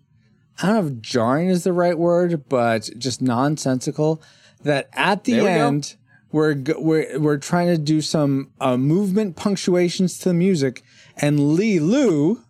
I 0.61 0.67
don't 0.67 0.75
know 0.87 0.95
if 0.95 1.01
jarring 1.01 1.49
is 1.49 1.63
the 1.63 1.71
right 1.73 1.97
word, 1.97 2.49
but 2.49 2.89
just 2.97 3.21
nonsensical. 3.21 4.21
That 4.63 4.89
at 4.93 5.23
the 5.23 5.33
There 5.33 5.43
we 5.43 5.47
go. 5.49 5.67
end, 5.67 5.95
we're 6.31 6.55
we're 6.79 7.19
we're 7.19 7.37
trying 7.37 7.67
to 7.67 7.77
do 7.77 8.01
some 8.01 8.51
uh, 8.59 8.75
movement 8.75 9.35
punctuations 9.35 10.17
to 10.19 10.29
the 10.29 10.33
music, 10.33 10.83
and 11.15 11.53
Lee 11.53 11.79
Lu, 11.79 12.43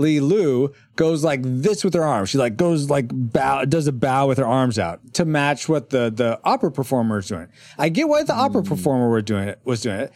Lee 0.00 0.20
Lu 0.20 0.72
goes 0.96 1.22
like 1.22 1.40
this 1.42 1.84
with 1.84 1.94
her 1.94 2.04
arms. 2.04 2.30
She 2.30 2.38
like 2.38 2.56
goes 2.56 2.90
like 2.90 3.10
bow, 3.12 3.64
does 3.64 3.86
a 3.86 3.92
bow 3.92 4.26
with 4.26 4.38
her 4.38 4.46
arms 4.46 4.78
out 4.78 5.14
to 5.14 5.24
match 5.24 5.68
what 5.68 5.90
the 5.90 6.10
the 6.10 6.40
opera 6.42 6.72
performer 6.72 7.18
is 7.18 7.28
doing. 7.28 7.48
I 7.78 7.90
get 7.90 8.08
why 8.08 8.22
the 8.22 8.34
opera 8.34 8.62
hmm. 8.62 8.68
performer 8.68 9.08
were 9.08 9.22
doing 9.22 9.48
it 9.48 9.60
was 9.64 9.82
doing 9.82 10.00
it, 10.00 10.12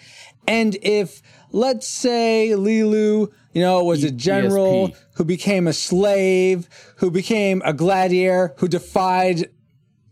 and 0.48 0.76
if 0.82 1.22
let's 1.52 1.86
say 1.86 2.54
Lee 2.54 2.84
Lu, 2.84 3.30
you 3.52 3.60
know, 3.60 3.84
was 3.84 4.02
a 4.02 4.10
general 4.10 4.88
ESP. 4.88 4.96
who 5.16 5.24
became 5.24 5.66
a 5.66 5.72
slave, 5.72 6.68
who 6.96 7.10
became 7.10 7.62
a 7.64 7.72
gladiator, 7.72 8.54
who 8.58 8.66
defied 8.66 9.50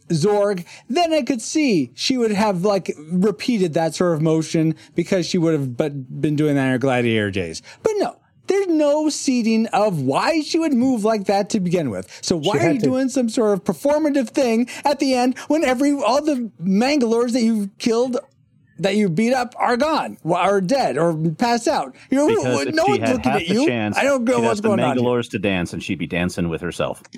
Zorg, 0.09 0.65
then 0.89 1.13
I 1.13 1.23
could 1.23 1.41
see 1.41 1.93
she 1.95 2.19
would 2.19 2.33
have 2.33 2.63
like 2.65 2.95
repeated 3.11 3.75
that 3.75 3.95
sort 3.95 4.15
of 4.15 4.23
motion 4.23 4.75
because 4.95 5.27
she 5.27 5.39
would 5.39 5.55
have 5.55 5.77
but 5.77 6.21
been 6.21 6.37
doing 6.37 6.57
that 6.57 6.67
in 6.67 6.73
her 6.73 6.79
gladiator 6.79 7.31
days. 7.31 7.63
But 7.83 7.93
no, 7.97 8.17
there's 8.49 8.67
no 8.67 9.09
seeding 9.09 9.67
of 9.69 10.03
why 10.03 10.41
she 10.43 10.59
would 10.59 10.73
move 10.75 11.05
like 11.05 11.25
that 11.27 11.49
to 11.51 11.61
begin 11.61 11.91
with. 11.91 12.09
So 12.23 12.37
why 12.37 12.59
are 12.59 12.73
you 12.73 12.79
to- 12.81 12.85
doing 12.85 13.09
some 13.09 13.29
sort 13.29 13.53
of 13.55 13.65
performative 13.65 14.31
thing 14.31 14.69
at 14.85 14.99
the 14.99 15.15
end 15.15 15.39
when 15.49 15.65
every 15.65 15.93
all 15.93 16.23
the 16.23 16.51
Mangalores 16.63 17.33
that 17.33 17.43
you've 17.43 17.71
killed 17.79 18.19
that 18.79 18.97
you 18.97 19.09
beat 19.09 19.33
up 19.33 19.55
are 19.59 19.77
gone, 19.77 20.19
are 20.29 20.61
dead, 20.61 20.99
or 20.99 21.15
passed 21.39 21.69
out. 21.69 21.95
You 22.11 22.19
know, 22.19 22.29
Because 22.29 22.67
no 22.75 22.85
she 22.85 22.91
one's 22.93 23.01
had 23.01 23.09
looking 23.13 23.23
half 23.33 23.41
at 23.43 23.47
the 23.49 23.55
you. 23.55 23.67
chance, 23.67 23.97
I 23.97 24.03
don't 24.03 24.25
know 24.25 24.41
what's 24.41 24.61
the 24.61 24.69
going 24.69 24.81
on. 24.81 24.97
here. 24.97 25.05
Mangalores 25.07 25.31
to 25.31 25.39
dance, 25.39 25.73
and 25.73 25.81
she'd 25.83 25.99
be 26.01 26.07
dancing 26.09 26.49
with 26.49 26.61
herself. 26.63 27.03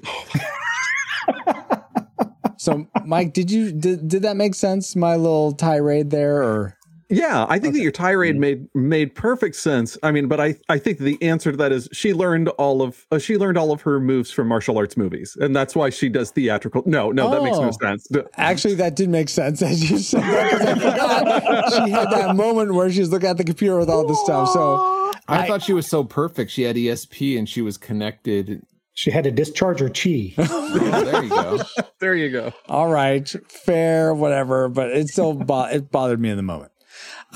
So, 2.56 2.86
Mike, 3.04 3.34
did 3.34 3.50
you 3.50 3.72
did, 3.72 4.08
did 4.08 4.22
that 4.22 4.36
make 4.36 4.54
sense? 4.54 4.96
My 4.96 5.16
little 5.16 5.52
tirade 5.52 6.08
there, 6.10 6.42
or 6.42 6.78
Yeah, 7.14 7.46
I 7.48 7.58
think 7.58 7.74
that 7.74 7.80
your 7.80 7.92
tirade 7.92 8.36
made 8.36 8.66
made 8.74 9.14
perfect 9.14 9.56
sense. 9.56 9.96
I 10.02 10.10
mean, 10.10 10.26
but 10.26 10.40
I 10.40 10.56
I 10.68 10.78
think 10.78 10.98
the 10.98 11.16
answer 11.22 11.50
to 11.52 11.56
that 11.58 11.70
is 11.72 11.88
she 11.92 12.12
learned 12.12 12.48
all 12.50 12.82
of 12.82 13.06
uh, 13.10 13.18
she 13.18 13.36
learned 13.36 13.56
all 13.58 13.70
of 13.72 13.80
her 13.82 14.00
moves 14.00 14.30
from 14.30 14.48
martial 14.48 14.76
arts 14.78 14.96
movies, 14.96 15.36
and 15.40 15.54
that's 15.54 15.76
why 15.76 15.90
she 15.90 16.08
does 16.08 16.30
theatrical. 16.30 16.82
No, 16.86 17.10
no, 17.12 17.30
that 17.30 17.42
makes 17.42 17.58
no 17.58 17.68
Oh. 17.68 17.70
sense. 17.80 18.08
Actually, 18.36 18.74
that 18.76 18.96
did 18.96 19.08
make 19.10 19.28
sense 19.28 19.62
as 19.70 19.90
you 19.90 19.98
said 19.98 20.22
that. 20.22 20.50
'cause 20.50 20.66
I 20.66 20.74
forgot 20.74 21.72
she 21.86 21.90
had 21.90 22.10
that 22.10 22.34
moment 22.36 22.74
where 22.74 22.90
she 22.90 23.00
was 23.00 23.10
looking 23.10 23.28
at 23.28 23.36
the 23.36 23.44
computer 23.44 23.78
with 23.78 23.88
all 23.90 24.06
this 24.06 24.20
stuff. 24.20 24.50
So, 24.50 25.12
I, 25.28 25.46
thought 25.46 25.62
she 25.62 25.72
was 25.72 25.86
so 25.86 26.04
perfect. 26.04 26.50
She 26.50 26.62
had 26.62 26.76
ESP 26.76 27.38
and 27.38 27.48
she 27.48 27.62
was 27.62 27.78
connected. 27.78 28.62
She 28.96 29.10
had 29.10 29.24
to 29.24 29.30
discharge 29.30 29.80
her 29.80 29.88
chi. 29.88 30.34
Yeah, 30.36 30.44
there 31.04 31.22
you 31.22 31.28
go. 31.30 31.58
There 32.00 32.14
you 32.14 32.30
go. 32.30 32.52
all 32.68 32.88
right, 32.90 33.26
fair, 33.48 34.12
whatever. 34.14 34.68
But 34.68 34.90
it 34.90 35.08
still 35.08 35.32
bo- 35.32 35.64
it 35.66 35.90
bothered 35.90 36.20
me 36.20 36.28
in 36.28 36.36
the 36.36 36.42
moment. 36.42 36.70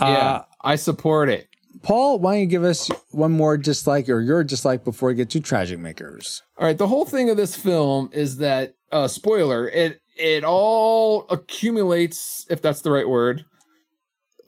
Uh, 0.00 0.06
yeah, 0.06 0.42
I 0.62 0.76
support 0.76 1.28
it. 1.28 1.48
Paul, 1.82 2.18
why 2.18 2.32
don't 2.34 2.40
you 2.40 2.46
give 2.46 2.64
us 2.64 2.90
one 3.12 3.32
more 3.32 3.56
dislike 3.56 4.08
or 4.08 4.20
your 4.20 4.42
dislike 4.42 4.84
before 4.84 5.10
we 5.10 5.14
get 5.14 5.30
to 5.30 5.40
tragic 5.40 5.78
makers? 5.78 6.42
All 6.56 6.66
right, 6.66 6.76
the 6.76 6.88
whole 6.88 7.04
thing 7.04 7.30
of 7.30 7.36
this 7.36 7.54
film 7.56 8.10
is 8.12 8.38
that 8.38 8.74
uh 8.90 9.06
spoiler, 9.08 9.68
it 9.68 10.00
it 10.16 10.42
all 10.44 11.26
accumulates, 11.30 12.46
if 12.50 12.60
that's 12.60 12.80
the 12.82 12.90
right 12.90 13.08
word, 13.08 13.44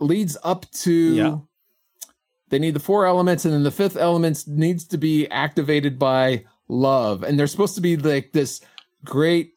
leads 0.01 0.37
up 0.43 0.69
to 0.73 0.93
Yeah. 0.93 1.39
they 2.49 2.59
need 2.59 2.75
the 2.75 2.81
four 2.81 3.07
elements, 3.07 3.45
and 3.45 3.55
then 3.55 3.63
the 3.63 3.71
fifth 3.71 3.97
element 3.97 4.43
needs 4.49 4.85
to 4.87 4.99
be 4.99 5.29
activated 5.29 5.99
by 5.99 6.45
love. 6.69 7.23
And 7.23 7.39
they're 7.39 7.47
supposed 7.47 7.77
to 7.77 7.81
be 7.81 7.97
like 7.97 8.33
this 8.33 8.61
great 9.05 9.53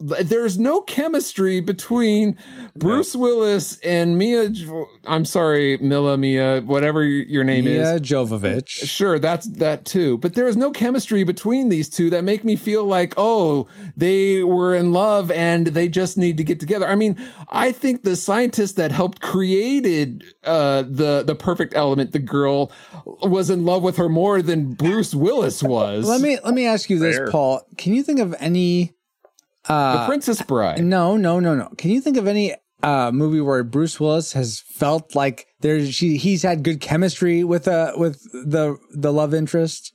there's 0.00 0.58
no 0.58 0.80
chemistry 0.82 1.60
between 1.60 2.36
Bruce 2.76 3.16
Willis 3.16 3.78
and 3.80 4.16
Mia. 4.16 4.48
Jo- 4.48 4.86
I'm 5.06 5.24
sorry, 5.24 5.76
Mila 5.78 6.16
Mia, 6.16 6.60
whatever 6.60 7.02
your 7.02 7.42
name 7.42 7.66
is. 7.66 7.78
Mia 7.78 7.98
Jovovich. 7.98 8.68
Sure, 8.68 9.18
that's 9.18 9.48
that 9.58 9.84
too. 9.84 10.18
But 10.18 10.34
there 10.34 10.46
is 10.46 10.56
no 10.56 10.70
chemistry 10.70 11.24
between 11.24 11.68
these 11.68 11.88
two 11.88 12.10
that 12.10 12.22
make 12.22 12.44
me 12.44 12.54
feel 12.54 12.84
like, 12.84 13.14
oh, 13.16 13.66
they 13.96 14.44
were 14.44 14.74
in 14.74 14.92
love 14.92 15.32
and 15.32 15.66
they 15.68 15.88
just 15.88 16.16
need 16.16 16.36
to 16.36 16.44
get 16.44 16.60
together. 16.60 16.86
I 16.86 16.94
mean, 16.94 17.16
I 17.48 17.72
think 17.72 18.04
the 18.04 18.14
scientist 18.14 18.76
that 18.76 18.92
helped 18.92 19.20
created 19.20 20.22
uh, 20.44 20.82
the 20.82 21.24
the 21.26 21.34
perfect 21.34 21.74
element, 21.74 22.12
the 22.12 22.20
girl, 22.20 22.70
was 23.04 23.50
in 23.50 23.64
love 23.64 23.82
with 23.82 23.96
her 23.96 24.08
more 24.08 24.42
than 24.42 24.74
Bruce 24.74 25.12
Willis 25.12 25.60
was. 25.60 26.08
Let 26.08 26.20
me 26.20 26.38
let 26.44 26.54
me 26.54 26.66
ask 26.66 26.88
you 26.88 27.00
this, 27.00 27.16
Fair. 27.16 27.30
Paul. 27.32 27.62
Can 27.76 27.94
you 27.94 28.04
think 28.04 28.20
of 28.20 28.32
any? 28.38 28.94
The 29.68 30.04
Princess 30.06 30.42
Bride. 30.42 30.84
No, 30.84 31.16
no, 31.16 31.38
no, 31.40 31.54
no. 31.54 31.68
Can 31.78 31.90
you 31.90 32.00
think 32.00 32.16
of 32.16 32.26
any 32.26 32.54
uh, 32.82 33.10
movie 33.12 33.40
where 33.40 33.62
Bruce 33.64 33.98
Willis 34.00 34.32
has 34.32 34.60
felt 34.60 35.14
like 35.14 35.46
there's 35.60 35.94
she 35.94 36.16
he's 36.16 36.42
had 36.42 36.62
good 36.62 36.80
chemistry 36.80 37.42
with 37.44 37.66
uh 37.68 37.92
with 37.96 38.22
the 38.32 38.76
the 38.94 39.12
love 39.12 39.34
interest 39.34 39.92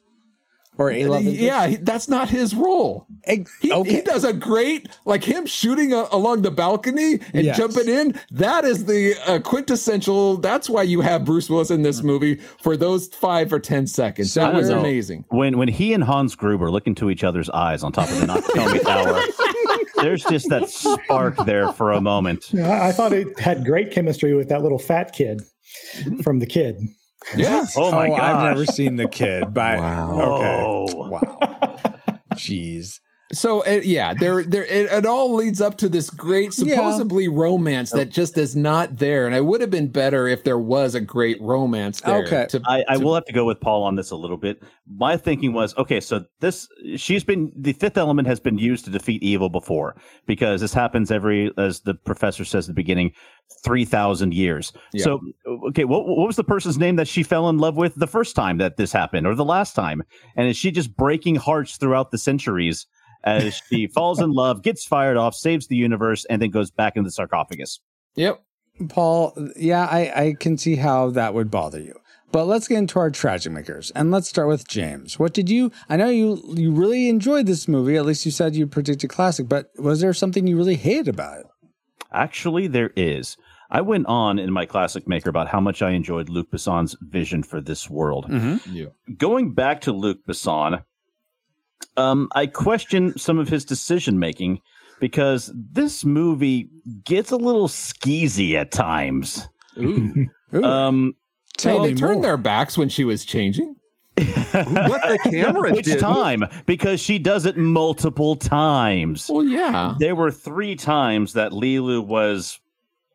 or 0.77 0.91
a 0.91 1.05
love 1.05 1.21
interest? 1.21 1.39
Yeah, 1.39 1.77
that's 1.81 2.09
not 2.09 2.29
his 2.29 2.53
role. 2.53 3.07
He, 3.25 3.45
okay. 3.71 3.89
he 3.89 4.01
does 4.01 4.25
a 4.25 4.33
great, 4.33 4.89
like 5.05 5.23
him 5.23 5.45
shooting 5.45 5.93
a, 5.93 6.07
along 6.11 6.41
the 6.41 6.51
balcony 6.51 7.19
and 7.33 7.45
Yes. 7.45 7.55
jumping 7.57 7.87
in. 7.87 8.19
That 8.31 8.65
is 8.65 8.83
the 8.85 9.15
uh, 9.27 9.39
quintessential. 9.39 10.35
That's 10.37 10.69
why 10.69 10.83
you 10.83 10.99
have 11.01 11.23
Bruce 11.23 11.49
Willis 11.49 11.71
in 11.71 11.83
this 11.83 12.03
movie 12.03 12.35
for 12.61 12.75
those 12.75 13.07
five 13.07 13.53
or 13.53 13.59
ten 13.61 13.87
seconds. 13.87 14.33
So 14.33 14.41
that 14.41 14.53
was 14.53 14.67
we're- 14.67 14.79
amazing. 14.81 15.23
When 15.29 15.57
when 15.57 15.69
he 15.69 15.93
and 15.93 16.03
Hans 16.03 16.35
Gruber 16.35 16.69
look 16.69 16.85
into 16.85 17.09
each 17.09 17.23
other's 17.23 17.49
eyes 17.51 17.81
on 17.81 17.93
top 17.93 18.09
of 18.09 18.19
the 18.19 18.25
Nakatomi 18.27 18.81
Tower, 18.83 19.21
there's 20.03 20.23
just 20.23 20.49
that 20.49 20.69
spark 20.69 21.37
there 21.45 21.71
for 21.73 21.91
a 21.91 22.01
moment. 22.01 22.45
I, 22.53 22.89
I 22.89 22.91
thought 22.91 23.13
it 23.13 23.39
had 23.39 23.65
great 23.65 23.91
chemistry 23.91 24.33
with 24.33 24.49
that 24.49 24.61
little 24.61 24.79
fat 24.79 25.13
kid 25.13 25.41
from 26.21 26.39
the 26.39 26.45
kid. 26.45 26.79
Yeah. 27.37 27.65
Oh 27.77 27.91
my 27.91 28.07
oh, 28.09 28.17
god! 28.17 28.19
I've 28.19 28.43
never 28.49 28.65
seen 28.65 28.97
the 28.97 29.07
kid. 29.07 29.53
But 29.53 29.79
Wow. 29.79 30.19
okay, 30.21 30.63
Oh. 30.65 31.07
wow, 31.07 31.79
jeez. 32.33 32.99
So 33.33 33.65
uh, 33.65 33.81
yeah, 33.83 34.13
there, 34.13 34.43
there, 34.43 34.65
it, 34.65 34.91
it 34.91 35.05
all 35.05 35.33
leads 35.35 35.59
up 35.61 35.77
to 35.79 35.89
this 35.89 36.09
great, 36.09 36.57
Yeah. 36.57 36.75
supposedly 36.75 37.27
romance 37.27 37.91
that 37.91 38.09
just 38.09 38.37
is 38.37 38.55
not 38.55 38.97
there. 38.97 39.25
And 39.25 39.35
it 39.35 39.43
would 39.45 39.61
have 39.61 39.69
been 39.71 39.87
better 39.87 40.27
if 40.27 40.43
there 40.43 40.59
was 40.59 40.95
a 40.95 41.01
great 41.01 41.41
romance 41.41 42.01
there. 42.01 42.23
Okay. 42.23 42.45
to- 42.49 42.61
I, 42.65 42.83
I 42.87 42.97
to- 42.97 43.03
will 43.03 43.15
have 43.15 43.25
to 43.25 43.33
go 43.33 43.45
with 43.45 43.59
Paul 43.59 43.83
on 43.83 43.95
this 43.95 44.11
a 44.11 44.15
little 44.15 44.37
bit. 44.37 44.61
My 44.87 45.17
thinking 45.17 45.53
was 45.53 45.75
okay, 45.77 45.99
so 45.99 46.25
this 46.41 46.67
she's 46.97 47.23
been 47.23 47.51
the 47.55 47.73
fifth 47.73 47.97
element 47.97 48.27
has 48.27 48.39
been 48.39 48.57
used 48.57 48.83
to 48.85 48.91
defeat 48.91 49.23
evil 49.23 49.49
before 49.49 49.95
because 50.27 50.59
this 50.61 50.73
happens 50.73 51.09
every 51.09 51.51
as 51.57 51.79
the 51.81 51.93
professor 51.93 52.43
says 52.43 52.65
at 52.65 52.75
the 52.75 52.81
beginning, 52.81 53.11
three 53.63 53.85
thousand 53.85 54.33
years. 54.33 54.73
Yeah. 54.91 55.05
So 55.05 55.21
okay, 55.69 55.85
what 55.85 56.05
what 56.05 56.27
was 56.27 56.35
the 56.35 56.43
person's 56.43 56.77
name 56.77 56.97
that 56.97 57.07
she 57.07 57.23
fell 57.23 57.47
in 57.49 57.59
love 57.59 57.77
with 57.77 57.95
the 57.95 58.07
first 58.07 58.35
time 58.35 58.57
that 58.57 58.75
this 58.75 58.91
happened 58.91 59.25
or 59.25 59.35
the 59.35 59.45
last 59.45 59.73
time? 59.73 60.03
And 60.35 60.47
is 60.49 60.57
she 60.57 60.69
just 60.69 60.95
breaking 60.97 61.35
hearts 61.35 61.77
throughout 61.77 62.11
the 62.11 62.17
centuries 62.17 62.85
as 63.23 63.61
she 63.69 63.87
falls 63.87 64.19
in 64.19 64.31
love, 64.31 64.61
gets 64.61 64.85
fired 64.85 65.17
off, 65.17 65.35
saves 65.35 65.67
the 65.67 65.75
universe, 65.75 66.25
and 66.25 66.41
then 66.41 66.49
goes 66.49 66.71
back 66.71 66.95
into 66.95 67.07
the 67.07 67.11
sarcophagus? 67.11 67.79
Yep. 68.15 68.43
Paul, 68.89 69.33
yeah, 69.55 69.85
I, 69.85 70.11
I 70.15 70.35
can 70.39 70.57
see 70.57 70.75
how 70.75 71.11
that 71.11 71.33
would 71.33 71.51
bother 71.51 71.79
you. 71.79 71.99
But 72.31 72.45
let's 72.45 72.67
get 72.67 72.79
into 72.79 72.97
our 72.97 73.11
tragic 73.11 73.53
makers, 73.53 73.91
and 73.91 74.09
let's 74.09 74.27
start 74.27 74.47
with 74.47 74.67
James. 74.67 75.19
What 75.19 75.33
did 75.33 75.51
you? 75.51 75.71
I 75.87 75.97
know 75.97 76.09
you 76.09 76.41
you 76.55 76.71
really 76.71 77.07
enjoyed 77.07 77.45
this 77.45 77.67
movie. 77.67 77.95
At 77.95 78.07
least 78.07 78.25
you 78.25 78.31
said 78.31 78.55
you 78.55 78.65
predicted 78.65 79.11
classic. 79.11 79.47
But 79.47 79.69
was 79.77 80.01
there 80.01 80.13
something 80.13 80.47
you 80.47 80.57
really 80.57 80.75
hated 80.75 81.09
about 81.09 81.41
it? 81.41 81.45
Actually, 82.11 82.65
there 82.65 82.91
is. 82.95 83.37
I 83.69 83.81
went 83.81 84.07
on 84.07 84.39
in 84.39 84.51
my 84.51 84.65
classic 84.65 85.07
maker 85.07 85.29
about 85.29 85.47
how 85.47 85.59
much 85.59 85.83
I 85.83 85.91
enjoyed 85.91 86.27
Luc 86.27 86.49
Besson's 86.49 86.95
vision 87.01 87.43
for 87.43 87.61
this 87.61 87.87
world. 87.87 88.25
Mm-hmm. 88.27 88.75
Yeah. 88.75 88.85
Going 89.15 89.53
back 89.53 89.81
to 89.81 89.91
Luc 89.91 90.17
Besson, 90.27 90.83
um, 91.97 92.29
I 92.35 92.47
question 92.47 93.17
some 93.17 93.39
of 93.39 93.47
his 93.49 93.65
decision 93.65 94.19
making 94.19 94.61
because 94.99 95.51
this 95.55 96.05
movie 96.05 96.69
gets 97.03 97.31
a 97.31 97.35
little 97.37 97.67
skeezy 97.67 98.53
at 98.55 98.71
times. 98.71 99.47
Ooh. 99.79 100.27
Ooh, 100.55 100.63
Um, 100.63 101.15
tell 101.57 101.77
Well, 101.77 101.85
they 101.85 101.93
me 101.93 101.99
turned 101.99 102.13
more. 102.15 102.21
their 102.23 102.37
backs 102.37 102.77
when 102.77 102.89
she 102.89 103.03
was 103.03 103.25
changing. 103.25 103.75
What 104.53 105.01
the 105.01 105.19
camera 105.31 105.71
which 105.73 105.85
did. 105.85 105.99
time? 105.99 106.43
Because 106.67 106.99
she 106.99 107.17
does 107.17 107.47
it 107.47 107.57
multiple 107.57 108.35
times. 108.35 109.27
Well, 109.27 109.43
yeah. 109.43 109.95
There 109.97 110.13
were 110.15 110.29
three 110.29 110.75
times 110.75 111.33
that 111.33 111.51
Lilu 111.53 112.05
was 112.05 112.59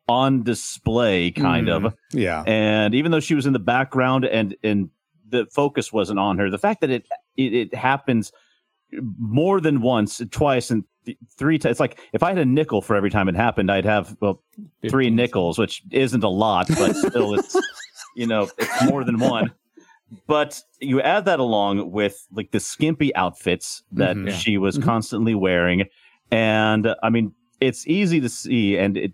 on 0.09 0.43
display, 0.43 1.31
kind 1.31 1.69
of. 1.69 1.93
yeah. 2.11 2.43
and 2.45 2.93
even 2.93 3.11
though 3.11 3.21
she 3.21 3.35
was 3.35 3.45
in 3.45 3.53
the 3.53 3.59
background 3.59 4.25
and 4.25 4.53
and 4.63 4.89
the 5.29 5.45
focus 5.53 5.93
wasn't 5.93 6.17
on 6.19 6.39
her 6.39 6.49
the 6.49 6.57
fact 6.57 6.81
that 6.81 6.89
it 6.89 7.05
it, 7.37 7.53
it 7.53 7.75
happens 7.75 8.31
more 9.19 9.61
than 9.61 9.81
once 9.81 10.21
twice 10.31 10.71
and 10.71 10.83
th- 11.05 11.17
three 11.37 11.57
times 11.59 11.71
it's 11.71 11.79
like 11.79 11.99
if 12.13 12.23
i 12.23 12.29
had 12.29 12.37
a 12.37 12.45
nickel 12.45 12.81
for 12.81 12.95
every 12.95 13.09
time 13.09 13.29
it 13.29 13.35
happened 13.35 13.71
i'd 13.71 13.85
have 13.85 14.15
well 14.19 14.41
three 14.89 15.09
nickels 15.09 15.57
which 15.59 15.83
isn't 15.91 16.23
a 16.23 16.29
lot 16.29 16.67
but 16.69 16.95
still 16.95 17.33
it's 17.35 17.55
you 18.15 18.25
know 18.25 18.49
it's 18.57 18.83
more 18.89 19.03
than 19.03 19.19
one 19.19 19.51
but 20.27 20.59
you 20.79 20.99
add 21.01 21.25
that 21.25 21.39
along 21.39 21.91
with 21.91 22.25
like 22.33 22.49
the 22.51 22.59
skimpy 22.59 23.13
outfits 23.15 23.83
that 23.91 24.15
Mhm. 24.15 24.27
Yeah. 24.29 24.33
she 24.35 24.57
was 24.57 24.77
Mhm. 24.77 24.83
constantly 24.83 25.35
wearing 25.35 25.85
and 26.31 26.87
uh, 26.87 26.95
i 27.03 27.09
mean 27.09 27.31
it's 27.61 27.85
easy 27.87 28.19
to 28.21 28.29
see 28.29 28.77
and 28.77 28.97
it 28.97 29.11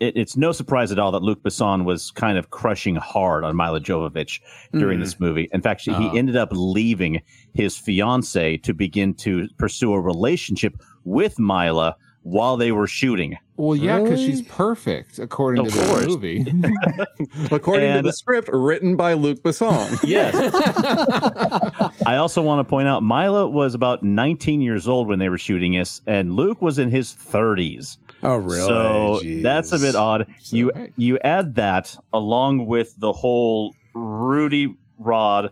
it, 0.00 0.16
it's 0.16 0.36
no 0.36 0.52
surprise 0.52 0.90
at 0.92 0.98
all 0.98 1.12
that 1.12 1.22
Luc 1.22 1.42
Besson 1.42 1.84
was 1.84 2.10
kind 2.10 2.36
of 2.38 2.50
crushing 2.50 2.96
hard 2.96 3.44
on 3.44 3.56
Mila 3.56 3.80
Jovovich 3.80 4.40
during 4.72 4.98
Mm. 4.98 5.02
this 5.02 5.20
movie. 5.20 5.48
In 5.52 5.60
fact, 5.62 5.86
Oh. 5.88 5.94
he 6.10 6.18
ended 6.18 6.36
up 6.36 6.48
leaving 6.52 7.20
his 7.54 7.76
fiance 7.76 8.56
to 8.58 8.74
begin 8.74 9.14
to 9.14 9.48
pursue 9.58 9.92
a 9.92 10.00
relationship 10.00 10.76
with 11.04 11.38
Mila 11.38 11.96
while 12.22 12.56
they 12.56 12.72
were 12.72 12.86
shooting. 12.86 13.36
Well, 13.56 13.76
yeah, 13.76 13.98
because 14.00 14.20
Really? 14.20 14.30
she's 14.32 14.42
perfect 14.42 15.18
according 15.18 15.66
Of 15.66 15.72
to 15.74 15.78
the 15.78 15.86
course. 15.86 16.06
movie. 16.06 16.44
According 17.54 17.94
to 17.96 18.02
the 18.02 18.12
script 18.12 18.48
written 18.52 18.96
by 18.96 19.12
Luc 19.12 19.42
Besson. 19.42 20.02
Yes. 20.08 20.34
I 22.06 22.16
also 22.16 22.42
want 22.42 22.60
to 22.60 22.64
point 22.68 22.88
out 22.88 23.02
Mila 23.02 23.46
was 23.48 23.74
about 23.74 24.02
19 24.02 24.60
years 24.60 24.88
old 24.88 25.06
when 25.08 25.18
they 25.18 25.28
were 25.28 25.38
shooting 25.38 25.72
this, 25.74 26.00
and 26.06 26.32
Luc 26.34 26.60
was 26.62 26.78
in 26.78 26.90
his 26.90 27.12
30s. 27.14 27.98
Oh, 28.24 28.36
really? 28.36 28.60
So 28.66 29.20
Jeez. 29.22 29.42
that's 29.42 29.72
a 29.72 29.78
bit 29.78 29.94
odd. 29.94 30.26
So, 30.40 30.56
you 30.56 30.72
hey. 30.74 30.92
you 30.96 31.18
add 31.18 31.54
that 31.56 31.96
along 32.12 32.66
with 32.66 32.94
the 32.98 33.12
whole 33.12 33.74
Ruby 33.94 34.76
Rhod 34.98 35.50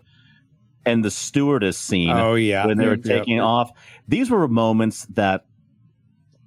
and 0.85 1.03
the 1.05 1.11
stewardess 1.11 1.77
scene 1.77 2.09
Oh, 2.09 2.35
yeah. 2.35 2.65
when 2.65 2.77
they 2.77 2.85
were 2.85 2.95
Yep. 2.95 3.03
taking 3.03 3.39
off. 3.39 3.71
These 4.07 4.29
were 4.29 4.47
moments 4.47 5.05
that 5.13 5.45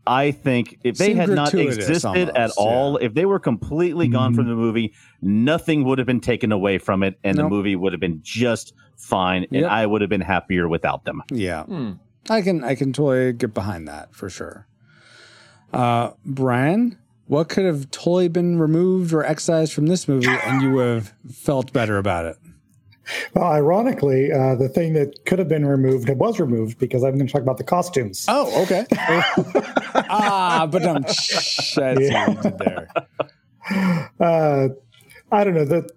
I 0.09 0.31
think 0.31 0.79
if 0.85 0.99
they 0.99 1.07
Seemed 1.07 1.19
had 1.21 1.29
not 1.31 1.51
gratuitous 1.51 1.79
existed 1.89 2.29
at 2.29 2.37
almost, 2.53 2.59
all, 2.59 2.97
if 2.99 3.15
they 3.15 3.25
were 3.25 3.41
completely 3.41 4.07
gone 4.07 4.33
Mhm. 4.33 4.37
from 4.37 4.47
the 4.49 4.55
movie, 4.55 4.93
nothing 5.21 5.83
would 5.85 5.99
have 5.99 6.07
been 6.07 6.21
taken 6.21 6.53
away 6.53 6.79
from 6.79 7.03
it, 7.03 7.19
and 7.25 7.37
Nope. 7.37 7.47
the 7.47 7.51
movie 7.57 7.75
would 7.77 7.93
have 7.93 7.99
been 8.01 8.21
just 8.23 8.73
fine, 8.97 9.47
and 9.53 9.67
I 9.67 9.85
would 9.85 10.03
have 10.03 10.11
been 10.11 10.21
happier 10.21 10.69
without 10.69 11.05
them. 11.07 11.23
Yeah. 11.33 11.65
Hmm. 11.65 11.91
I 12.31 12.41
can 12.43 12.63
I 12.63 12.75
can 12.77 12.93
totally 12.93 13.33
get 13.33 13.53
behind 13.55 13.89
that 13.89 14.15
for 14.15 14.29
sure. 14.31 14.67
Uh, 15.73 16.13
Brian, 16.25 16.99
what 17.27 17.49
could 17.49 17.65
have 17.65 17.91
totally 17.91 18.29
been 18.29 18.59
removed 18.59 19.13
or 19.13 19.25
excised 19.25 19.73
from 19.73 19.87
this 19.87 20.09
movie, 20.09 20.29
and 20.29 20.63
you 20.63 20.71
would 20.73 20.95
have 20.95 21.15
felt 21.31 21.73
better 21.73 21.99
about 21.99 22.27
it? 22.27 22.37
Well, 23.35 23.45
ironically, 23.45 24.33
uh, 24.33 24.57
the 24.57 24.69
thing 24.69 24.95
that 24.95 25.25
could 25.27 25.39
have 25.39 25.49
been 25.49 25.65
removed 25.65 26.09
it 26.09 26.17
was 26.17 26.41
removed 26.41 26.79
because 26.79 27.05
I'm 27.05 27.15
going 27.15 27.27
to 27.27 27.33
talk 27.33 27.43
about 27.43 27.59
the 27.59 27.65
costumes. 27.65 28.27
Oh, 28.29 28.63
okay. 28.63 28.85
ah, 30.11 30.67
but 30.71 30.85
I'm 30.85 31.05
what 31.07 32.01
you 32.01 32.11
there. 32.59 32.89
Uh, 34.21 34.69
I 35.31 35.45
don't 35.45 35.55
know 35.55 35.65
the 35.65 35.89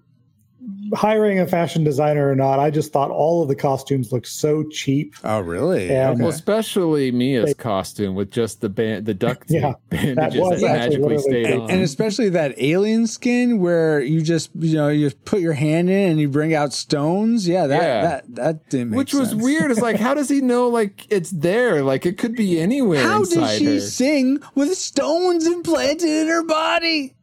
hiring 0.93 1.39
a 1.39 1.47
fashion 1.47 1.84
designer 1.84 2.30
or 2.32 2.36
not. 2.36 2.59
I 2.59 2.69
just 2.69 2.91
thought 2.93 3.11
all 3.11 3.41
of 3.41 3.47
the 3.47 3.55
costumes 3.55 4.11
looked 4.11 4.27
so 4.27 4.63
cheap. 4.69 5.15
Oh, 5.23 5.39
really? 5.39 5.88
Yeah. 5.89 6.09
Okay. 6.11 6.21
Well, 6.21 6.30
especially 6.30 7.11
Mia's 7.11 7.53
costume 7.53 8.15
with 8.15 8.32
just 8.32 8.61
the 8.61 8.69
band, 8.69 9.05
the 9.05 9.13
duct 9.13 9.47
tape 9.49 9.61
Yeah, 9.61 9.73
bandages 9.89 10.39
was 10.41 10.61
that, 10.61 10.75
actually 10.77 10.97
magically 10.99 11.17
stayed 11.19 11.45
and, 11.47 11.61
on. 11.63 11.69
and 11.71 11.82
especially 11.82 12.30
that 12.30 12.53
alien 12.61 13.07
skin 13.07 13.59
where 13.59 13.99
you 14.01 14.21
just 14.21 14.51
you 14.55 14.75
know 14.75 14.89
you 14.89 15.05
just 15.09 15.23
put 15.25 15.39
your 15.41 15.53
hand 15.53 15.89
in 15.89 16.11
and 16.11 16.19
you 16.19 16.30
bring 16.30 16.53
out 16.53 16.73
stones. 16.73 17.47
Yeah, 17.47 17.67
that 17.67 17.82
Yeah. 17.82 18.01
that 18.01 18.36
that 18.36 18.69
didn't 18.69 18.91
make 18.91 18.97
Which 18.97 19.13
was 19.13 19.36
weird. 19.36 19.71
It's 19.71 19.82
like, 19.82 19.97
how 19.97 20.13
does 20.13 20.30
he 20.30 20.41
know? 20.41 20.67
Like, 20.69 21.05
it's 21.11 21.32
there. 21.32 21.84
Like, 21.84 22.05
it 22.05 22.17
could 22.17 22.36
be 22.36 22.59
anywhere 22.59 23.01
How 23.03 23.19
inside 23.19 23.49
did 23.49 23.57
she 23.59 23.65
her. 23.65 23.80
sing 23.80 24.39
with 24.55 24.75
stones 24.77 25.45
implanted 25.47 26.09
in 26.09 26.27
her 26.27 26.43
body? 26.43 27.15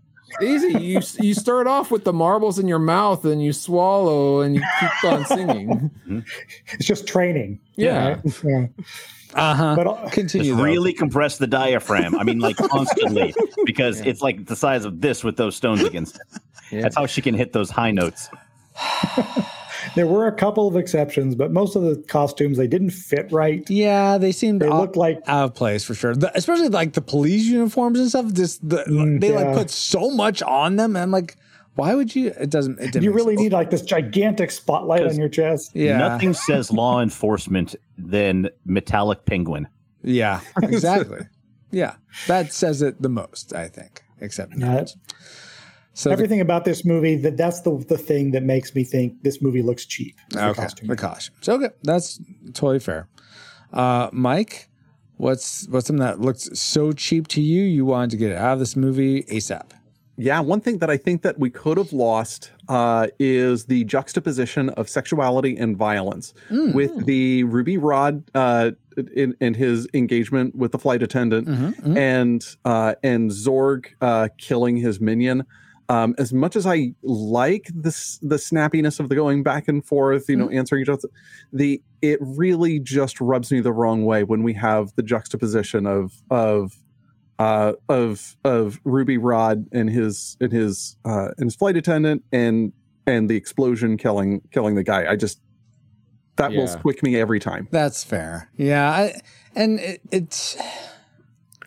Easy. 0.43 0.79
You 0.79 1.01
you 1.21 1.35
start 1.35 1.67
off 1.67 1.91
with 1.91 2.05
the 2.05 2.13
marbles 2.13 2.59
in 2.59 2.69
your 2.69 2.79
mouth, 2.79 3.25
and 3.25 3.43
you 3.43 3.53
swallow, 3.53 4.41
and 4.41 4.55
you 4.55 4.63
keep 4.81 5.05
on 5.05 5.25
singing. 5.25 5.91
It's 6.73 6.87
just 6.87 7.07
training. 7.07 7.61
Yeah. 7.77 8.09
right? 8.09 8.43
yeah. 8.45 8.67
Uh 9.35 9.55
huh. 9.55 9.77
But 9.77 9.87
uh, 9.87 10.09
Continue. 10.11 10.53
Just 10.53 10.63
really 10.63 10.93
compress 10.93 11.39
the 11.39 11.47
diaphragm. 11.47 12.17
I 12.17 12.25
mean, 12.25 12.39
like 12.39 12.57
constantly, 12.57 13.35
because 13.65 14.01
it's 14.01 14.23
like 14.23 14.47
the 14.47 14.57
size 14.57 14.85
of 14.85 15.01
this 15.01 15.23
with 15.23 15.37
those 15.37 15.57
stones 15.57 15.83
against 15.83 16.17
it. 16.17 16.41
Yeah. 16.71 16.83
That's 16.83 16.97
how 16.97 17.07
she 17.07 17.23
can 17.23 17.35
hit 17.35 17.53
those 17.53 17.71
high 17.71 17.91
notes. 17.91 18.29
there 19.95 20.07
were 20.07 20.27
a 20.27 20.33
couple 20.33 20.67
of 20.69 20.77
exceptions, 20.77 21.35
but 21.35 21.53
most 21.53 21.77
of 21.77 21.83
the 21.83 21.97
costumes 22.09 22.57
they 22.59 22.67
didn't 22.67 22.91
fit 22.91 23.31
right. 23.31 23.69
Yeah, 23.71 24.19
they 24.19 24.33
seemed 24.33 24.61
They 24.63 24.69
out, 24.69 24.81
looked 24.81 24.97
like 24.97 25.21
out 25.27 25.45
of 25.45 25.55
place 25.55 25.85
for 25.85 25.95
sure. 25.95 26.15
The, 26.15 26.31
especially 26.37 26.69
like 26.69 26.95
the 26.95 27.01
police 27.01 27.45
uniforms 27.45 27.99
and 28.01 28.09
stuff. 28.09 28.33
Just 28.33 28.67
the, 28.69 28.85
Mm, 28.89 29.21
they 29.21 29.33
like 29.33 29.55
put 29.55 29.71
so 29.71 30.11
much 30.11 30.43
on 30.43 30.77
them. 30.77 30.97
And 30.97 31.03
I'm 31.03 31.11
like, 31.11 31.37
why 31.75 31.95
would 31.95 32.15
you? 32.17 32.29
It 32.41 32.51
doesn't. 32.51 32.79
It 32.81 32.93
didn't 32.93 33.03
you 33.05 33.13
really 33.13 33.35
sense. 33.35 33.43
need 33.45 33.53
like 33.53 33.71
this 33.71 33.83
gigantic 33.83 34.51
spotlight 34.51 35.07
on 35.07 35.17
your 35.19 35.29
chest. 35.29 35.73
Yeah. 35.75 35.99
Nothing 35.99 36.33
says 36.35 36.73
law 36.73 37.01
enforcement 37.03 37.75
than 37.99 38.49
metallic 38.65 39.25
penguin. 39.27 39.69
Yeah. 40.03 40.41
Exactly. 40.63 41.21
yeah. 41.71 41.97
That 42.29 42.53
says 42.53 42.81
it 42.81 43.03
the 43.03 43.09
most. 43.11 43.55
I 43.55 43.69
think. 43.69 44.03
Except 44.21 44.57
Yeah. 44.57 44.85
So. 45.97 46.11
the- 46.11 46.13
Everything 46.13 46.43
about 46.43 46.67
this 46.67 46.85
movie 46.85 47.17
that 47.17 47.37
that's 47.39 47.63
the 47.63 47.77
the 47.89 47.97
thing 47.97 48.31
that 48.33 48.43
makes 48.43 48.75
me 48.75 48.85
think 48.85 49.23
this 49.23 49.41
movie 49.41 49.63
looks 49.63 49.87
cheap. 49.87 50.15
is 50.31 50.37
the 50.37 50.53
costume. 50.55 50.89
The 50.89 50.97
costumes. 50.97 51.49
Okay. 51.49 51.71
That's 51.83 52.21
totally 52.53 52.81
fair. 52.81 53.09
Uh, 53.73 54.11
Mike, 54.13 54.69
what's 55.17 55.67
what's 55.71 55.87
something 55.87 56.05
that 56.05 56.21
looked 56.21 56.41
so 56.57 56.93
cheap 56.93 57.29
to 57.29 57.41
you? 57.41 57.63
You 57.63 57.87
wanted 57.87 58.11
to 58.11 58.17
get 58.19 58.31
it 58.31 58.37
out 58.37 58.53
of 58.53 58.59
this 58.59 58.77
movie 58.77 59.23
asap. 59.25 59.71
Yeah, 60.19 60.41
one 60.41 60.61
thing 60.63 60.79
that 60.79 60.89
I 60.91 60.97
think 60.99 61.21
that 61.23 61.39
we 61.39 61.49
could 61.51 61.77
have 61.79 61.93
lost 61.93 62.51
uh, 62.71 63.09
is 63.19 63.67
the 63.67 63.85
juxtaposition 63.85 64.71
of 64.71 64.89
sexuality 64.89 65.57
and 65.59 65.77
violence 65.77 66.33
with 66.51 67.05
the 67.07 67.45
Ruby 67.45 67.77
Rhod 67.77 68.23
uh, 68.35 68.71
in, 69.15 69.35
in 69.41 69.53
his 69.55 69.87
engagement 69.93 70.55
with 70.57 70.73
the 70.73 70.79
flight 70.79 71.03
attendant 71.03 71.49
and 71.85 72.43
uh, 72.67 72.95
and 73.03 73.31
Zorg 73.31 73.87
uh, 74.03 74.29
killing 74.39 74.77
his 74.77 75.01
minion. 75.01 75.45
Um, 75.89 76.15
as 76.19 76.33
much 76.33 76.57
as 76.57 76.67
I 76.67 76.95
like 77.03 77.71
this 77.73 78.19
the 78.19 78.37
snappiness 78.37 78.99
of 78.99 79.09
the 79.09 79.15
going 79.15 79.43
back 79.43 79.69
and 79.69 79.85
forth, 79.85 80.29
you 80.29 80.37
know, 80.37 80.51
answering 80.51 80.83
each 80.83 80.89
other, 80.89 81.09
the 81.53 81.81
it 82.03 82.19
really 82.21 82.81
just 82.81 83.21
rubs 83.21 83.53
me 83.53 83.61
the 83.61 83.73
wrong 83.73 84.05
way 84.05 84.25
when 84.25 84.43
we 84.43 84.53
have 84.55 84.93
the 84.97 85.03
juxtaposition 85.03 85.87
of 85.87 86.13
of 86.31 86.73
uh, 87.39 87.75
of 87.89 88.37
of 88.45 88.81
Ruby 88.85 89.17
Rhod 89.19 89.67
and 89.73 89.89
his 89.89 90.37
and 90.41 90.53
his 90.53 90.97
uh, 91.05 91.29
and 91.39 91.47
his 91.47 91.55
flight 91.55 91.77
attendant 91.77 92.25
and 92.33 92.73
and 93.07 93.31
the 93.31 93.37
explosion 93.37 93.97
killing 93.97 94.41
killing 94.51 94.75
the 94.75 94.83
guy. 94.83 95.09
I 95.09 95.15
just 95.15 95.41
that 96.37 96.51
will 96.51 96.67
Yeah. 96.67 96.77
squick 96.77 97.03
me 97.03 97.17
every 97.17 97.39
time. 97.39 97.69
That's 97.71 98.03
fair. 98.05 98.51
Yeah. 98.57 98.91
I, 98.91 99.21
and 99.55 99.81
it, 99.81 100.01
it's. 100.11 100.57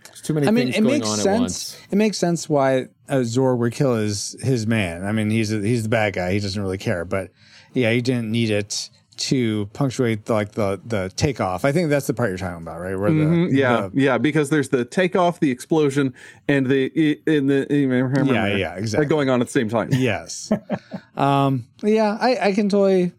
There's 0.05 0.21
too 0.21 0.33
many 0.33 0.47
I 0.47 0.51
mean, 0.51 0.65
things 0.65 0.77
it 0.77 0.81
going 0.81 0.99
makes 0.99 1.21
sense. 1.23 1.77
It 1.89 1.95
makes 1.95 2.17
sense 2.17 2.47
why 2.49 2.87
Zor 3.23 3.55
would 3.55 3.73
kill 3.73 3.95
his 3.95 4.35
his 4.41 4.65
man. 4.67 5.05
I 5.05 5.11
mean, 5.11 5.29
he's 5.29 5.51
a, 5.51 5.59
he's 5.61 5.83
the 5.83 5.89
bad 5.89 6.13
guy. 6.13 6.33
He 6.33 6.39
doesn't 6.39 6.61
really 6.61 6.77
care. 6.77 7.05
But 7.05 7.31
yeah, 7.73 7.91
he 7.91 8.01
didn't 8.01 8.31
need 8.31 8.49
it 8.49 8.89
to 9.17 9.65
punctuate 9.73 10.23
the, 10.25 10.33
like 10.33 10.53
the 10.53 10.79
the 10.85 11.11
takeoff. 11.17 11.65
I 11.65 11.71
think 11.73 11.89
that's 11.89 12.07
the 12.07 12.13
part 12.13 12.29
you're 12.29 12.37
talking 12.37 12.61
about, 12.61 12.79
right? 12.79 12.97
Where 12.97 13.11
the 13.11 13.17
Mhm, 13.25 13.49
yeah, 13.51 13.89
the- 13.93 14.01
yeah, 14.01 14.17
because 14.17 14.49
there's 14.49 14.69
the 14.69 14.85
takeoff, 14.85 15.41
the 15.41 15.51
explosion, 15.51 16.13
and 16.47 16.65
the 16.67 16.85
in 17.27 17.47
the 17.47 17.67
Yeah, 17.69 18.55
yeah, 18.55 18.75
exactly. 18.75 19.05
going 19.07 19.29
on 19.29 19.41
at 19.41 19.47
the 19.47 19.51
same 19.51 19.67
time. 19.67 19.89
yes. 19.91 20.51
um, 21.17 21.65
yeah, 21.83 22.17
I, 22.19 22.37
I 22.47 22.53
can 22.53 22.69
totally. 22.69 23.11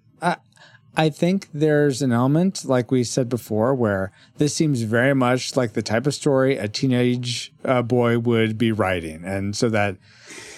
I, 0.97 1.09
think 1.11 1.49
there's 1.55 2.03
an 2.03 2.13
element, 2.13 2.65
like 2.65 2.91
we 2.91 3.05
said 3.05 3.29
before, 3.29 3.75
where 3.75 4.13
this 4.39 4.55
seems 4.55 4.83
very 4.83 5.15
much 5.15 5.57
like 5.57 5.73
the 5.73 5.83
type 5.83 6.07
of 6.07 6.15
story 6.15 6.57
a 6.57 6.69
teenage 6.69 7.53
uh, 7.65 7.83
boy 7.83 8.19
would 8.19 8.59
be 8.59 8.73
writing, 8.73 9.25
and 9.25 9.57
so 9.57 9.69
that 9.71 9.97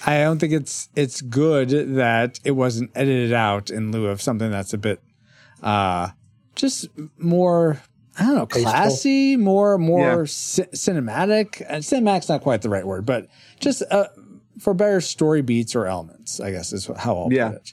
I 0.06 0.20
don't 0.22 0.38
think 0.38 0.52
it's 0.52 0.88
it's 0.96 1.20
good 1.20 1.70
that 1.96 2.40
it 2.44 2.52
wasn't 2.52 2.90
edited 2.94 3.32
out 3.32 3.70
in 3.70 3.92
lieu 3.92 4.06
of 4.06 4.20
something 4.22 4.50
that's 4.50 4.72
a 4.72 4.78
bit, 4.78 5.00
uh, 5.62 6.10
just 6.56 6.88
more. 7.18 7.82
I 8.18 8.24
don't 8.26 8.34
know, 8.34 8.44
Tasteful. 8.44 8.70
classy, 8.72 9.36
more 9.38 9.78
more 9.78 10.00
Yeah. 10.20 10.24
ci- 10.26 10.62
cinematic. 10.74 11.62
And 11.66 11.82
cinematic's 11.82 12.28
not 12.28 12.42
quite 12.42 12.60
the 12.60 12.68
right 12.68 12.86
word, 12.86 13.06
but 13.06 13.26
just 13.58 13.82
uh, 13.90 14.08
for 14.58 14.74
better 14.74 15.00
story 15.00 15.40
beats 15.40 15.74
or 15.74 15.86
elements, 15.86 16.38
I 16.38 16.50
guess 16.50 16.74
is 16.74 16.90
how 16.98 17.16
I'll 17.16 17.32
Yeah. 17.32 17.48
put 17.52 17.56
it. 17.56 17.72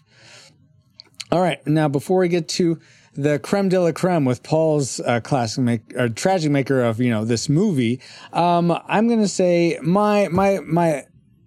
All 1.31 1.41
right, 1.41 1.65
now 1.67 1.87
before 1.87 2.19
we 2.19 2.27
get 2.27 2.47
to 2.49 2.79
the 3.13 3.37
creme 3.37 3.69
de 3.69 3.79
la 3.79 3.91
creme 3.91 4.25
with 4.25 4.41
Paul's 4.41 4.99
uh, 4.99 5.19
classic 5.19 5.63
make, 5.63 5.95
or 5.95 6.09
tragic 6.09 6.51
maker 6.51 6.81
of 6.81 6.99
you 6.99 7.11
know 7.11 7.23
this 7.23 7.49
movie, 7.49 8.01
um, 8.33 8.75
I'm 8.87 9.07
gonna 9.07 9.27
say 9.27 9.77
my 9.83 10.27
my 10.29 10.59
my 10.59 11.05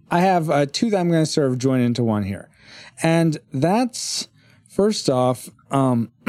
I 0.09 0.21
have 0.21 0.51
uh, 0.51 0.67
two 0.71 0.91
that 0.91 0.99
I'm 0.99 1.11
gonna 1.11 1.27
sort 1.27 1.51
of 1.51 1.59
join 1.59 1.81
into 1.81 2.05
one 2.05 2.23
here, 2.23 2.49
and 3.03 3.39
that's 3.53 4.29
first 4.69 5.11
off, 5.11 5.49
um, 5.73 6.13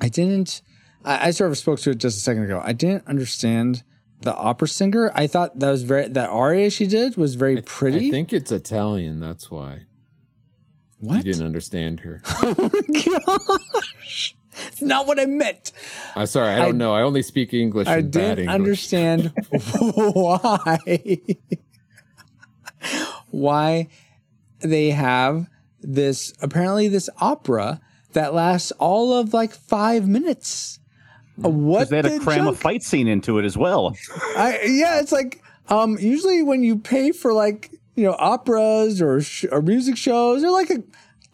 I 0.00 0.08
didn't. 0.08 0.62
I, 1.04 1.28
I 1.28 1.30
sort 1.30 1.52
of 1.52 1.58
spoke 1.58 1.78
to 1.80 1.90
it 1.90 1.98
just 1.98 2.18
a 2.18 2.20
second 2.20 2.44
ago. 2.44 2.60
I 2.64 2.72
didn't 2.72 3.06
understand 3.06 3.84
the 4.22 4.34
opera 4.34 4.66
singer. 4.66 5.12
I 5.14 5.28
thought 5.28 5.60
that 5.60 5.70
was 5.70 5.84
very 5.84 6.08
that 6.08 6.30
aria 6.30 6.70
she 6.70 6.88
did 6.88 7.16
was 7.16 7.36
very 7.36 7.62
pretty. 7.62 8.08
I 8.08 8.10
think 8.10 8.32
it's 8.32 8.50
Italian. 8.50 9.20
That's 9.20 9.52
why 9.52 9.82
what? 11.00 11.16
you 11.18 11.32
didn't 11.32 11.46
understand 11.46 12.00
her. 12.00 12.20
oh 12.26 12.70
Gosh, 14.06 14.34
it's 14.66 14.82
not 14.82 15.06
what 15.06 15.20
I 15.20 15.26
meant. 15.26 15.72
I'm 16.16 16.26
sorry. 16.26 16.54
I 16.54 16.58
don't 16.58 16.78
know. 16.78 16.94
I 16.94 17.02
only 17.02 17.22
speak 17.22 17.54
English. 17.54 17.86
I 17.88 18.00
didn't 18.00 18.40
English. 18.40 18.48
understand 18.48 19.32
why. 19.78 20.78
why 23.30 23.88
they 24.60 24.90
have 24.90 25.46
this 25.80 26.32
apparently 26.40 26.88
this 26.88 27.08
opera 27.20 27.80
that 28.12 28.34
lasts 28.34 28.72
all 28.72 29.12
of 29.12 29.32
like 29.34 29.52
five 29.52 30.08
minutes. 30.08 30.80
Uh, 31.44 31.50
What 31.50 31.78
Because 31.78 31.90
they 31.90 31.96
had 31.96 32.04
to 32.06 32.18
the 32.18 32.20
cram 32.20 32.48
a 32.48 32.52
fight 32.52 32.82
scene 32.82 33.06
into 33.06 33.38
it 33.38 33.44
as 33.44 33.56
well. 33.56 33.96
I, 34.36 34.58
yeah, 34.64 34.98
it's 35.00 35.12
like 35.12 35.42
um, 35.68 35.98
usually 36.00 36.42
when 36.42 36.62
you 36.62 36.76
pay 36.76 37.12
for 37.12 37.32
like 37.32 37.70
you 37.98 38.04
know 38.04 38.16
operas 38.18 39.02
or 39.02 39.20
sh- 39.20 39.46
or 39.50 39.60
music 39.60 39.96
shows, 39.96 40.42
they're 40.42 40.52
like 40.52 40.70
a 40.70 40.84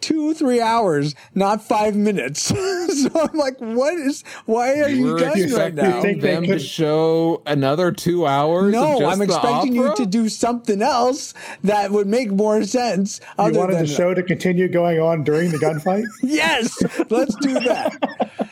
two 0.00 0.32
three 0.34 0.60
hours, 0.62 1.14
not 1.34 1.62
five 1.62 1.94
minutes. 1.94 2.42
so 2.44 3.10
I'm 3.14 3.36
like, 3.36 3.58
what 3.58 3.94
is? 3.94 4.24
Why 4.46 4.80
are 4.80 4.88
you 4.88 5.04
We're 5.04 5.18
guys 5.18 5.34
right 5.34 5.68
expecting 5.68 5.76
now? 5.90 6.00
think 6.02 6.20
they 6.22 6.34
them 6.34 6.44
to 6.44 6.58
show 6.58 7.42
another 7.46 7.92
two 7.92 8.26
hours. 8.26 8.66
of 8.68 8.72
No, 8.72 8.98
just 8.98 9.12
I'm 9.12 9.18
the 9.18 9.24
expecting 9.24 9.74
you 9.74 9.94
to 9.94 10.06
do 10.06 10.28
something 10.30 10.80
else 10.80 11.34
that 11.64 11.90
would 11.90 12.06
make 12.06 12.30
more 12.30 12.64
sense. 12.64 13.20
You 13.38 13.52
wanted 13.52 13.76
than 13.76 13.86
the 13.86 13.86
show 13.86 14.14
to 14.14 14.22
continue 14.22 14.68
going 14.68 15.00
on 15.00 15.22
during 15.22 15.50
the 15.50 15.58
gunfight? 15.58 16.04
Yes, 16.22 16.76
let's 17.10 17.34
do 17.36 17.52
that. 17.54 18.48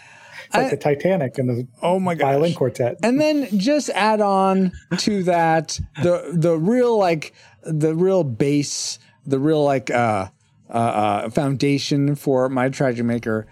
It's 0.55 0.57
like 0.57 0.71
the 0.71 0.77
Titanic 0.77 1.39
and 1.39 1.49
the 1.49 1.67
Oh 1.83 1.99
my 1.99 2.15
gosh. 2.15 2.27
violin 2.33 2.55
quartet. 2.55 2.99
and 3.03 3.21
then 3.21 3.49
just 3.59 3.89
add 3.91 4.21
on 4.21 4.73
to 4.99 5.23
that 5.25 5.79
the 6.03 6.31
the 6.35 6.59
real 6.59 6.99
like 6.99 7.33
the 7.63 7.95
real 7.95 8.23
base 8.25 8.99
the 9.27 9.39
real 9.39 9.65
like 9.65 9.91
uh 9.91 10.29
uh, 10.69 10.73
uh 10.73 11.31
foundation 11.31 12.15
for 12.17 12.49
my 12.49 12.69
tragic 12.69 13.05
maker 13.05 13.47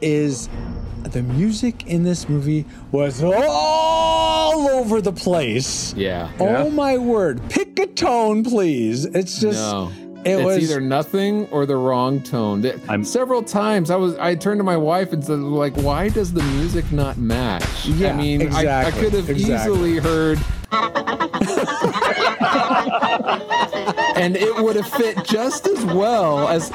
is 0.00 0.48
the 1.04 1.22
music 1.22 1.86
in 1.86 2.02
this 2.02 2.28
movie 2.28 2.64
was 2.92 3.22
all 3.22 4.68
over 4.68 5.00
the 5.00 5.12
place 5.12 5.94
Yeah. 5.94 6.30
oh 6.40 6.70
my 6.70 6.98
word 6.98 7.40
pick 7.48 7.78
a 7.78 7.86
tone 7.86 8.42
please 8.44 9.04
it's 9.04 9.40
just 9.40 9.60
No. 9.60 9.90
It 10.26 10.38
it's 10.38 10.44
was 10.44 10.58
either 10.58 10.80
nothing 10.80 11.46
or 11.50 11.66
the 11.66 11.76
wrong 11.76 12.20
tone. 12.20 12.64
I'm- 12.88 13.04
Several 13.04 13.42
times 13.42 13.90
I 13.90 13.96
was 13.96 14.16
I 14.18 14.34
turned 14.34 14.58
to 14.58 14.64
my 14.64 14.76
wife 14.76 15.12
and 15.12 15.24
said 15.24 15.38
like, 15.38 15.76
why 15.76 16.08
does 16.08 16.32
the 16.32 16.42
music 16.42 16.90
not 16.92 17.16
match? 17.16 17.86
Yeah, 17.86 18.12
I 18.12 18.16
mean, 18.16 18.52
I, 18.52 18.86
I 18.86 18.90
could 18.90 19.12
have 19.12 19.30
exactly. 19.30 19.72
easily 19.90 19.98
heard. 19.98 20.38
and 24.16 24.36
it 24.36 24.62
would 24.62 24.76
have 24.76 24.88
fit 24.88 25.24
just 25.24 25.66
as 25.68 25.84
well 25.86 26.48
as 26.48 26.70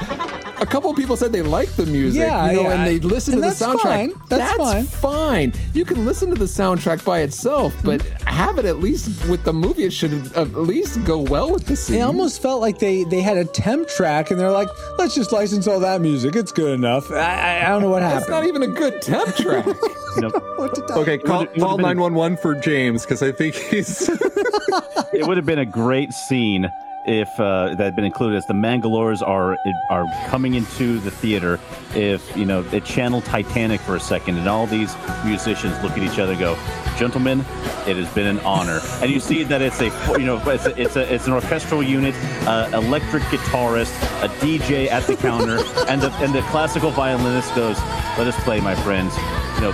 a 0.61 0.65
couple 0.65 0.89
of 0.91 0.95
people 0.95 1.17
said 1.17 1.31
they 1.31 1.41
liked 1.41 1.75
the 1.75 1.85
music, 1.87 2.21
Yeah, 2.21 2.49
you 2.51 2.57
know, 2.57 2.61
yeah. 2.63 2.71
and 2.73 2.87
they 2.87 2.99
listened 2.99 3.35
And 3.35 3.43
to 3.43 3.49
the 3.59 3.65
that's 3.65 3.83
soundtrack. 3.83 4.11
fine. 4.11 4.13
That's 4.29 4.53
fine. 4.55 4.83
fine. 4.85 5.53
You 5.73 5.83
can 5.85 6.05
listen 6.05 6.29
to 6.29 6.35
the 6.35 6.45
soundtrack 6.45 7.03
by 7.03 7.19
itself, 7.21 7.73
but 7.83 8.01
mm-hmm. 8.01 8.27
have 8.27 8.57
it 8.59 8.65
at 8.65 8.79
least 8.79 9.27
with 9.27 9.43
the 9.43 9.53
movie. 9.53 9.83
It 9.85 9.91
should 9.93 10.13
at 10.37 10.53
least 10.53 11.03
go 11.03 11.17
well 11.19 11.51
with 11.51 11.65
the 11.65 11.75
scene. 11.75 11.97
It 11.97 12.01
almost 12.01 12.41
felt 12.41 12.61
like 12.61 12.77
they 12.79 13.03
they 13.05 13.21
had 13.21 13.37
a 13.37 13.45
temp 13.45 13.87
track 13.89 14.29
and 14.31 14.39
they're 14.39 14.51
like, 14.51 14.69
let's 14.99 15.15
just 15.15 15.31
license 15.31 15.67
all 15.67 15.79
that 15.79 15.99
music. 16.01 16.35
It's 16.35 16.51
good 16.51 16.73
enough. 16.73 17.09
I, 17.11 17.15
I, 17.15 17.65
I 17.65 17.69
don't 17.69 17.81
know 17.81 17.89
what 17.89 18.01
happened. 18.03 18.21
It's 18.21 18.29
not 18.29 18.45
even 18.45 18.61
a 18.63 18.67
good 18.67 19.01
temp 19.01 19.35
track. 19.35 19.65
You 19.65 20.21
know, 20.21 20.29
what 20.57 20.75
did 20.75 20.89
I- 20.91 20.95
Okay, 20.99 21.17
call, 21.17 21.39
would've- 21.39 21.51
it 21.55 21.59
would've 21.59 21.61
call 21.67 21.77
been- 21.77 21.83
911 21.97 22.37
for 22.37 22.53
James 22.55 23.03
because 23.03 23.23
I 23.23 23.31
think 23.31 23.55
he's. 23.55 24.09
it 25.13 25.25
would 25.27 25.37
have 25.37 25.45
been 25.45 25.59
a 25.59 25.65
great 25.65 26.11
scene 26.13 26.69
if 27.05 27.39
uh, 27.39 27.69
that 27.75 27.79
had 27.79 27.95
been 27.95 28.05
included 28.05 28.37
as 28.37 28.45
the 28.45 28.53
Mangalores 28.53 29.25
are 29.25 29.57
are 29.89 30.05
coming 30.27 30.53
into 30.55 30.99
the 30.99 31.11
theater. 31.11 31.59
If 31.95 32.35
you 32.37 32.45
know 32.45 32.65
it 32.71 32.85
channeled 32.85 33.25
Titanic 33.25 33.81
for 33.81 33.95
a 33.95 33.99
second, 33.99 34.37
and 34.37 34.47
all 34.47 34.67
these 34.67 34.95
musicians 35.25 35.81
look 35.83 35.93
at 35.93 35.99
each 35.99 36.19
other, 36.19 36.33
and 36.33 36.39
go, 36.39 36.57
"Gentlemen, 36.97 37.39
it 37.87 37.97
has 37.97 38.13
been 38.13 38.27
an 38.27 38.39
honor." 38.41 38.79
And 39.01 39.11
you 39.11 39.19
see 39.19 39.43
that 39.43 39.61
it's 39.61 39.81
a 39.81 39.91
you 40.17 40.25
know 40.25 40.41
it's 40.49 40.65
a, 40.65 40.81
it's, 40.81 40.95
a, 40.95 41.13
it's 41.13 41.27
an 41.27 41.33
orchestral 41.33 41.83
unit, 41.83 42.15
uh, 42.47 42.69
electric 42.73 43.23
guitarist, 43.23 43.95
a 44.23 44.29
DJ 44.39 44.89
at 44.89 45.05
the 45.07 45.15
counter, 45.15 45.57
and 45.87 46.01
the 46.01 46.11
and 46.19 46.33
the 46.33 46.41
classical 46.43 46.91
violinist 46.91 47.53
goes, 47.55 47.77
"Let 48.17 48.27
us 48.27 48.43
play, 48.43 48.59
my 48.61 48.75
friends." 48.75 49.15
You 49.55 49.61
know, 49.61 49.71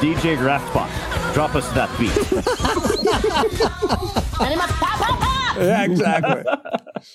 DJ 0.00 0.36
Graftbot, 0.36 0.90
drop 1.34 1.54
us 1.54 1.68
that 1.72 1.90
beat. 1.98 2.10
yeah, 5.66 5.84
exactly. 5.84 6.42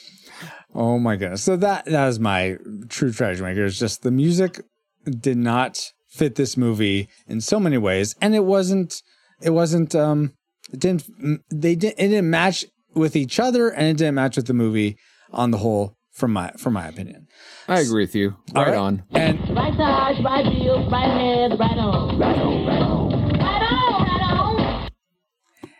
oh 0.76 1.00
my 1.00 1.16
goodness. 1.16 1.44
So 1.44 1.56
that 1.58 1.86
that 1.86 2.06
was 2.06 2.20
my 2.20 2.58
true 2.90 3.12
treasure 3.12 3.44
maker. 3.44 3.66
It's 3.66 3.80
just 3.80 4.04
the 4.04 4.12
music 4.12 4.62
did 5.06 5.38
not 5.38 5.92
fit 6.08 6.36
this 6.36 6.58
movie 6.58 7.10
in 7.28 7.42
so 7.42 7.60
many 7.60 7.78
ways, 7.78 8.16
and 8.22 8.36
it 8.36 8.46
wasn't. 8.46 9.02
It 9.42 9.52
wasn't. 9.52 9.96
Um, 9.96 10.34
it 10.72 10.80
didn't. 10.80 11.04
They 11.50 11.76
didn't. 11.76 12.00
It 12.00 12.08
didn't 12.10 12.30
match 12.30 12.66
with 12.94 13.16
each 13.16 13.40
other, 13.40 13.70
and 13.70 13.88
it 13.88 13.98
didn't 13.98 14.16
match 14.16 14.38
with 14.38 14.48
the 14.48 14.54
movie 14.54 14.98
on 15.32 15.52
the 15.52 15.58
whole. 15.58 15.98
From 16.12 16.32
my 16.32 16.52
from 16.52 16.72
my 16.72 16.88
opinion. 16.88 17.28
I 17.68 17.82
agree 17.82 18.04
with 18.04 18.16
you. 18.16 18.38
All 18.56 18.64
Right, 18.64 18.74
on. 18.74 19.04
And 19.12 19.38
Right 19.50 19.76
side, 19.76 20.24
right 20.24 20.46
heel, 20.46 20.90
right 20.90 21.12
hand, 21.12 21.60
right 21.60 21.78
on. 21.78 22.18
Right 22.18 22.38
on, 22.38 22.66
right 22.66 22.82
on. 22.82 22.95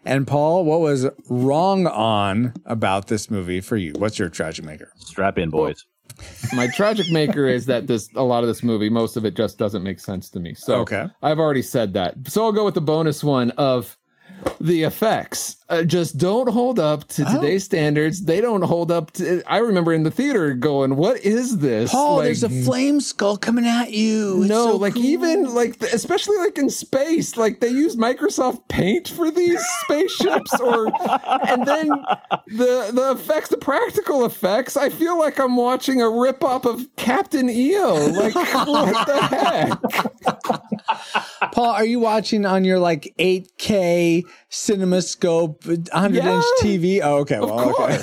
And 0.06 0.26
Paul, 0.28 0.66
what 0.66 0.80
was 0.82 1.08
wrong 1.30 1.88
on 1.88 2.54
about 2.66 3.08
this 3.08 3.30
movie 3.30 3.62
for 3.62 3.78
you? 3.78 3.94
What's 3.98 4.18
your 4.20 4.30
tragic 4.30 4.66
maker? 4.66 4.92
Strap 4.98 5.38
in, 5.38 5.50
boys. 5.50 5.86
My 6.56 6.68
tragic 6.68 7.12
maker 7.12 7.46
is 7.48 7.66
that 7.66 7.88
this 7.88 8.10
a 8.16 8.24
lot 8.24 8.44
of 8.44 8.48
this 8.48 8.64
movie, 8.64 8.90
most 8.90 9.18
of 9.18 9.26
it 9.26 9.36
just 9.36 9.58
doesn't 9.58 9.84
make 9.84 10.00
sense 10.00 10.30
to 10.30 10.40
me. 10.40 10.54
So 10.54 10.76
Okay. 10.82 11.08
I've 11.22 11.40
already 11.40 11.62
said 11.62 11.94
that. 11.96 12.16
So 12.28 12.44
I'll 12.46 12.52
go 12.54 12.64
with 12.64 12.76
the 12.76 12.82
bonus 12.82 13.24
one 13.24 13.52
of 13.52 13.98
the 14.62 14.84
effects. 14.84 15.58
Uh, 15.68 15.84
just 15.84 16.18
don't 16.18 16.48
hold 16.48 16.80
up 16.80 17.08
to 17.08 17.26
today's 17.26 17.64
standards. 17.64 18.26
They 18.26 18.40
don't 18.40 18.62
hold 18.62 18.92
up 18.92 19.12
to. 19.14 19.42
I 19.48 19.58
remember 19.58 19.94
in 19.94 20.04
the 20.04 20.12
theater 20.12 20.54
going, 20.54 20.96
"What 20.96 21.18
is 21.26 21.58
this?" 21.58 21.92
Paul, 21.92 22.18
Like, 22.18 22.26
there's 22.26 22.44
a 22.44 22.50
flame 22.50 23.02
skull 23.02 23.36
coming 23.36 23.66
at 23.66 23.92
you. 23.92 24.42
It's 24.42 24.50
no, 24.50 24.66
so 24.66 24.76
like 24.78 24.94
cool. 24.94 25.04
even 25.04 25.56
like 25.56 25.82
especially 25.82 26.38
like 26.38 26.60
in 26.60 26.70
space, 26.70 27.36
like 27.36 27.62
they 27.62 27.70
use 27.70 27.96
Microsoft 27.96 28.68
Paint 28.68 29.08
for 29.08 29.32
these 29.32 29.60
spaceships, 29.86 30.60
or 30.60 30.86
and 31.48 31.66
then 31.66 31.88
the 32.46 32.92
the 32.94 33.16
effects, 33.20 33.50
the 33.50 33.58
practical 33.58 34.24
effects. 34.26 34.78
I 34.78 34.90
feel 34.90 35.18
like 35.18 35.40
I'm 35.40 35.58
watching 35.58 36.00
a 36.00 36.08
rip 36.10 36.44
off 36.44 36.66
of 36.66 36.86
Captain 36.96 37.50
EO. 37.50 37.96
Like 38.12 38.36
what 38.36 39.08
the 39.08 39.22
heck? 39.22 39.82
Paul, 41.54 41.72
are 41.72 41.86
you 41.86 42.00
watching 42.00 42.46
on 42.46 42.64
your 42.66 42.80
like 42.80 43.14
8K 43.18 44.24
CinemaScope 44.52 45.55
100 45.64 46.24
inch 46.24 46.46
TV? 46.62 47.02
Oh, 47.04 47.18
okay. 47.20 47.36
Of 47.36 47.50
Well, 47.50 47.84
okay. 47.84 48.00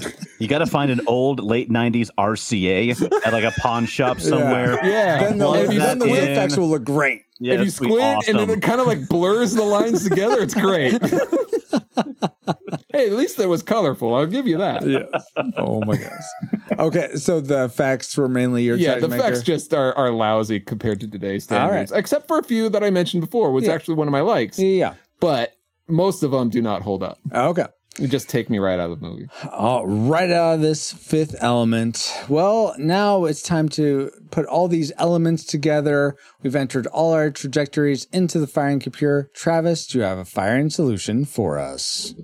You 0.38 0.46
got 0.46 0.58
to 0.58 0.66
find 0.66 0.92
an 0.92 1.00
old 1.08 1.42
late 1.42 1.68
'90s 1.68 2.10
RCA 2.16 3.26
at 3.26 3.32
like 3.32 3.42
a 3.42 3.50
pawn 3.60 3.86
shop 3.86 4.20
somewhere. 4.20 4.74
Yeah. 4.86 5.24
Then 5.24 5.38
the, 5.38 5.46
Plug 5.46 5.64
if 5.64 5.72
you, 5.72 5.78
then 5.80 5.98
the 5.98 6.06
that 6.06 6.30
effects 6.30 6.56
will 6.56 6.68
look 6.68 6.84
great. 6.84 7.22
Yeah, 7.40 7.54
if 7.54 7.60
you 7.60 7.66
it's 7.66 7.78
be 7.80 7.86
squint 7.86 8.28
and 8.28 8.38
then 8.38 8.50
it 8.50 8.62
kind 8.62 8.80
of 8.80 8.86
like 8.86 9.08
blurs 9.08 9.54
the 9.54 9.64
lines 9.64 10.08
together, 10.08 10.40
it's 10.40 10.54
great. 10.54 10.92
hey, 12.92 13.06
at 13.06 13.12
least 13.12 13.38
it 13.40 13.46
was 13.46 13.62
colorful. 13.64 14.14
I'll 14.14 14.26
give 14.26 14.46
you 14.46 14.58
that. 14.58 14.86
Yes. 14.86 15.08
Oh 15.56 15.80
my 15.84 15.96
gosh. 15.96 16.78
Okay, 16.78 17.14
so 17.16 17.40
the 17.40 17.68
facts 17.68 18.16
were 18.16 18.28
mainly 18.28 18.62
your 18.62 18.76
yeah, 18.76 18.98
the 18.98 19.08
maker? 19.08 19.24
effects 19.24 19.42
just 19.42 19.74
are, 19.74 19.92
are 19.94 20.12
lousy 20.12 20.60
compared 20.60 21.00
to 21.00 21.08
today's 21.08 21.50
All 21.50 21.58
right. 21.58 21.66
standards, 21.66 21.92
except 21.92 22.28
for 22.28 22.38
a 22.38 22.44
few 22.44 22.68
that 22.68 22.84
I 22.84 22.90
mentioned 22.90 23.22
before, 23.22 23.50
was 23.52 23.66
Yeah. 23.66 23.72
actually 23.72 23.96
one 23.96 24.06
of 24.06 24.12
my 24.12 24.20
likes. 24.20 24.58
Yeah. 24.58 24.94
But 25.20 25.54
most 25.88 26.22
of 26.22 26.30
them 26.30 26.50
do 26.50 26.62
not 26.62 26.82
hold 26.82 27.02
up. 27.02 27.18
Okay. 27.34 27.66
They 27.98 28.06
just 28.06 28.28
take 28.28 28.48
me 28.48 28.58
right 28.60 28.78
out 28.78 28.90
of 28.90 29.00
the 29.00 29.08
movie. 29.08 29.26
All 29.50 29.84
right 29.84 30.30
out 30.30 30.54
of 30.54 30.60
this 30.60 30.92
fifth 30.92 31.34
element. 31.40 32.12
Well, 32.28 32.74
now 32.78 33.24
it's 33.24 33.42
time 33.42 33.68
to 33.70 34.12
put 34.30 34.46
all 34.46 34.68
these 34.68 34.92
elements 34.98 35.44
together. 35.44 36.14
We've 36.42 36.54
entered 36.54 36.86
all 36.86 37.12
our 37.12 37.30
trajectories 37.30 38.06
into 38.12 38.38
the 38.38 38.46
firing 38.46 38.78
computer. 38.78 39.30
Travis, 39.34 39.84
do 39.88 39.98
you 39.98 40.04
have 40.04 40.18
a 40.18 40.24
firing 40.24 40.70
solution 40.70 41.24
for 41.24 41.58
us? 41.58 42.14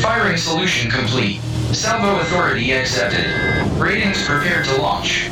Firing 0.00 0.36
solution 0.36 0.88
complete. 0.90 1.40
Salvo 1.72 2.20
authority 2.20 2.70
accepted. 2.72 3.26
Ratings 3.80 4.24
prepared 4.24 4.64
to 4.66 4.80
launch. 4.80 5.28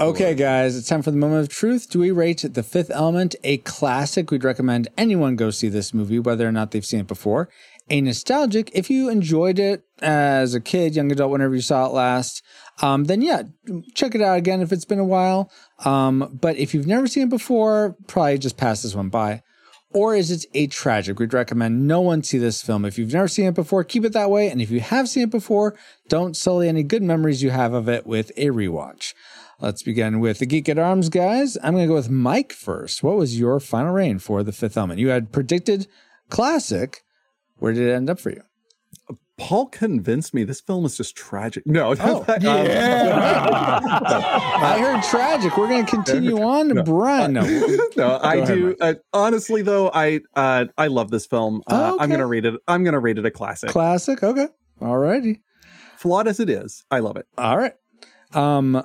Okay, 0.00 0.34
guys, 0.34 0.78
it's 0.78 0.88
time 0.88 1.02
for 1.02 1.10
the 1.10 1.18
moment 1.18 1.42
of 1.42 1.50
truth. 1.50 1.90
Do 1.90 1.98
we 1.98 2.10
rate 2.10 2.42
The 2.42 2.62
Fifth 2.62 2.90
Element 2.90 3.36
a 3.44 3.58
classic? 3.58 4.30
We'd 4.30 4.44
recommend 4.44 4.88
anyone 4.96 5.36
go 5.36 5.50
see 5.50 5.68
this 5.68 5.92
movie, 5.92 6.18
whether 6.18 6.48
or 6.48 6.52
not 6.52 6.70
they've 6.70 6.86
seen 6.86 7.00
it 7.00 7.06
before. 7.06 7.50
A 7.90 8.00
nostalgic, 8.00 8.70
if 8.72 8.88
you 8.88 9.10
enjoyed 9.10 9.58
it 9.58 9.84
as 10.00 10.54
a 10.54 10.60
kid, 10.60 10.96
young 10.96 11.12
adult, 11.12 11.30
whenever 11.30 11.54
you 11.54 11.60
saw 11.60 11.84
it 11.84 11.92
last, 11.92 12.42
um, 12.80 13.04
then 13.04 13.20
yeah, 13.20 13.42
check 13.94 14.14
it 14.14 14.22
out 14.22 14.38
again 14.38 14.62
if 14.62 14.72
it's 14.72 14.86
been 14.86 14.98
a 14.98 15.04
while. 15.04 15.52
Um, 15.84 16.38
but 16.40 16.56
if 16.56 16.72
you've 16.72 16.86
never 16.86 17.06
seen 17.06 17.24
it 17.24 17.28
before, 17.28 17.94
probably 18.06 18.38
just 18.38 18.56
pass 18.56 18.80
this 18.80 18.94
one 18.94 19.10
by. 19.10 19.42
Or 19.92 20.14
is 20.14 20.30
it 20.30 20.46
a 20.54 20.68
tragic? 20.68 21.18
We'd 21.18 21.34
recommend 21.34 21.86
no 21.86 22.00
one 22.00 22.22
see 22.22 22.38
this 22.38 22.62
film. 22.62 22.86
If 22.86 22.96
you've 22.96 23.12
never 23.12 23.28
seen 23.28 23.46
it 23.46 23.54
before, 23.54 23.84
keep 23.84 24.06
it 24.06 24.14
that 24.14 24.30
way. 24.30 24.48
And 24.48 24.62
if 24.62 24.70
you 24.70 24.80
have 24.80 25.10
seen 25.10 25.24
it 25.24 25.30
before, 25.30 25.76
don't 26.08 26.36
sully 26.36 26.68
any 26.68 26.84
good 26.84 27.02
memories 27.02 27.42
you 27.42 27.50
have 27.50 27.74
of 27.74 27.88
it 27.88 28.06
with 28.06 28.30
a 28.38 28.46
rewatch. 28.46 29.12
Let's 29.60 29.82
begin 29.82 30.20
with 30.20 30.38
the 30.38 30.46
Geek 30.46 30.68
at 30.70 30.78
Arms 30.78 31.08
guys. 31.10 31.58
I'm 31.62 31.74
going 31.74 31.84
to 31.84 31.88
go 31.88 31.94
with 31.94 32.08
Mike 32.08 32.52
first. 32.52 33.02
What 33.02 33.16
was 33.16 33.38
your 33.38 33.60
final 33.60 33.92
reign 33.92 34.18
for 34.18 34.42
The 34.42 34.52
Fifth 34.52 34.76
Element? 34.76 35.00
You 35.00 35.08
had 35.08 35.32
predicted 35.32 35.86
classic. 36.30 37.02
Where 37.58 37.72
did 37.74 37.86
it 37.88 37.92
end 37.92 38.08
up 38.08 38.18
for 38.18 38.30
you? 38.30 38.40
Paul 39.36 39.66
convinced 39.66 40.32
me 40.34 40.44
this 40.44 40.60
film 40.62 40.84
is 40.86 40.96
just 40.96 41.14
tragic. 41.16 41.66
No, 41.66 41.94
Oh, 41.98 42.20
um, 42.28 42.28
I 42.38 42.40
heard 44.80 45.02
tragic. 45.04 45.56
We're 45.56 45.68
going 45.68 45.84
to 45.84 45.90
continue 45.90 46.42
on 46.42 46.68
to 46.74 46.82
Brian. 46.82 47.32
No, 47.34 47.42
no, 47.96 48.18
I 48.22 48.44
do. 48.44 48.74
Uh, 48.80 48.94
honestly, 49.12 49.62
though, 49.62 49.90
I 49.92 50.20
uh, 50.36 50.66
I 50.76 50.86
love 50.88 51.10
this 51.10 51.26
film. 51.26 51.62
Uh, 51.66 51.92
Oh, 51.92 51.96
I'm 52.00 52.10
gonna 52.10 52.26
rate 52.26 52.44
it. 52.44 52.54
I'm 52.68 52.84
gonna 52.84 53.00
rate 53.00 53.16
it 53.18 53.24
a 53.26 53.30
classic. 53.30 53.70
classic. 53.70 54.22
Okay. 54.22 54.46
All 54.80 54.98
righty. 54.98 55.40
Flawed 55.96 56.28
as 56.28 56.38
it 56.40 56.48
is, 56.50 56.84
I 56.90 56.98
love 57.00 57.16
it. 57.16 57.26
All 57.38 57.56
right. 57.56 57.72
Um, 58.34 58.82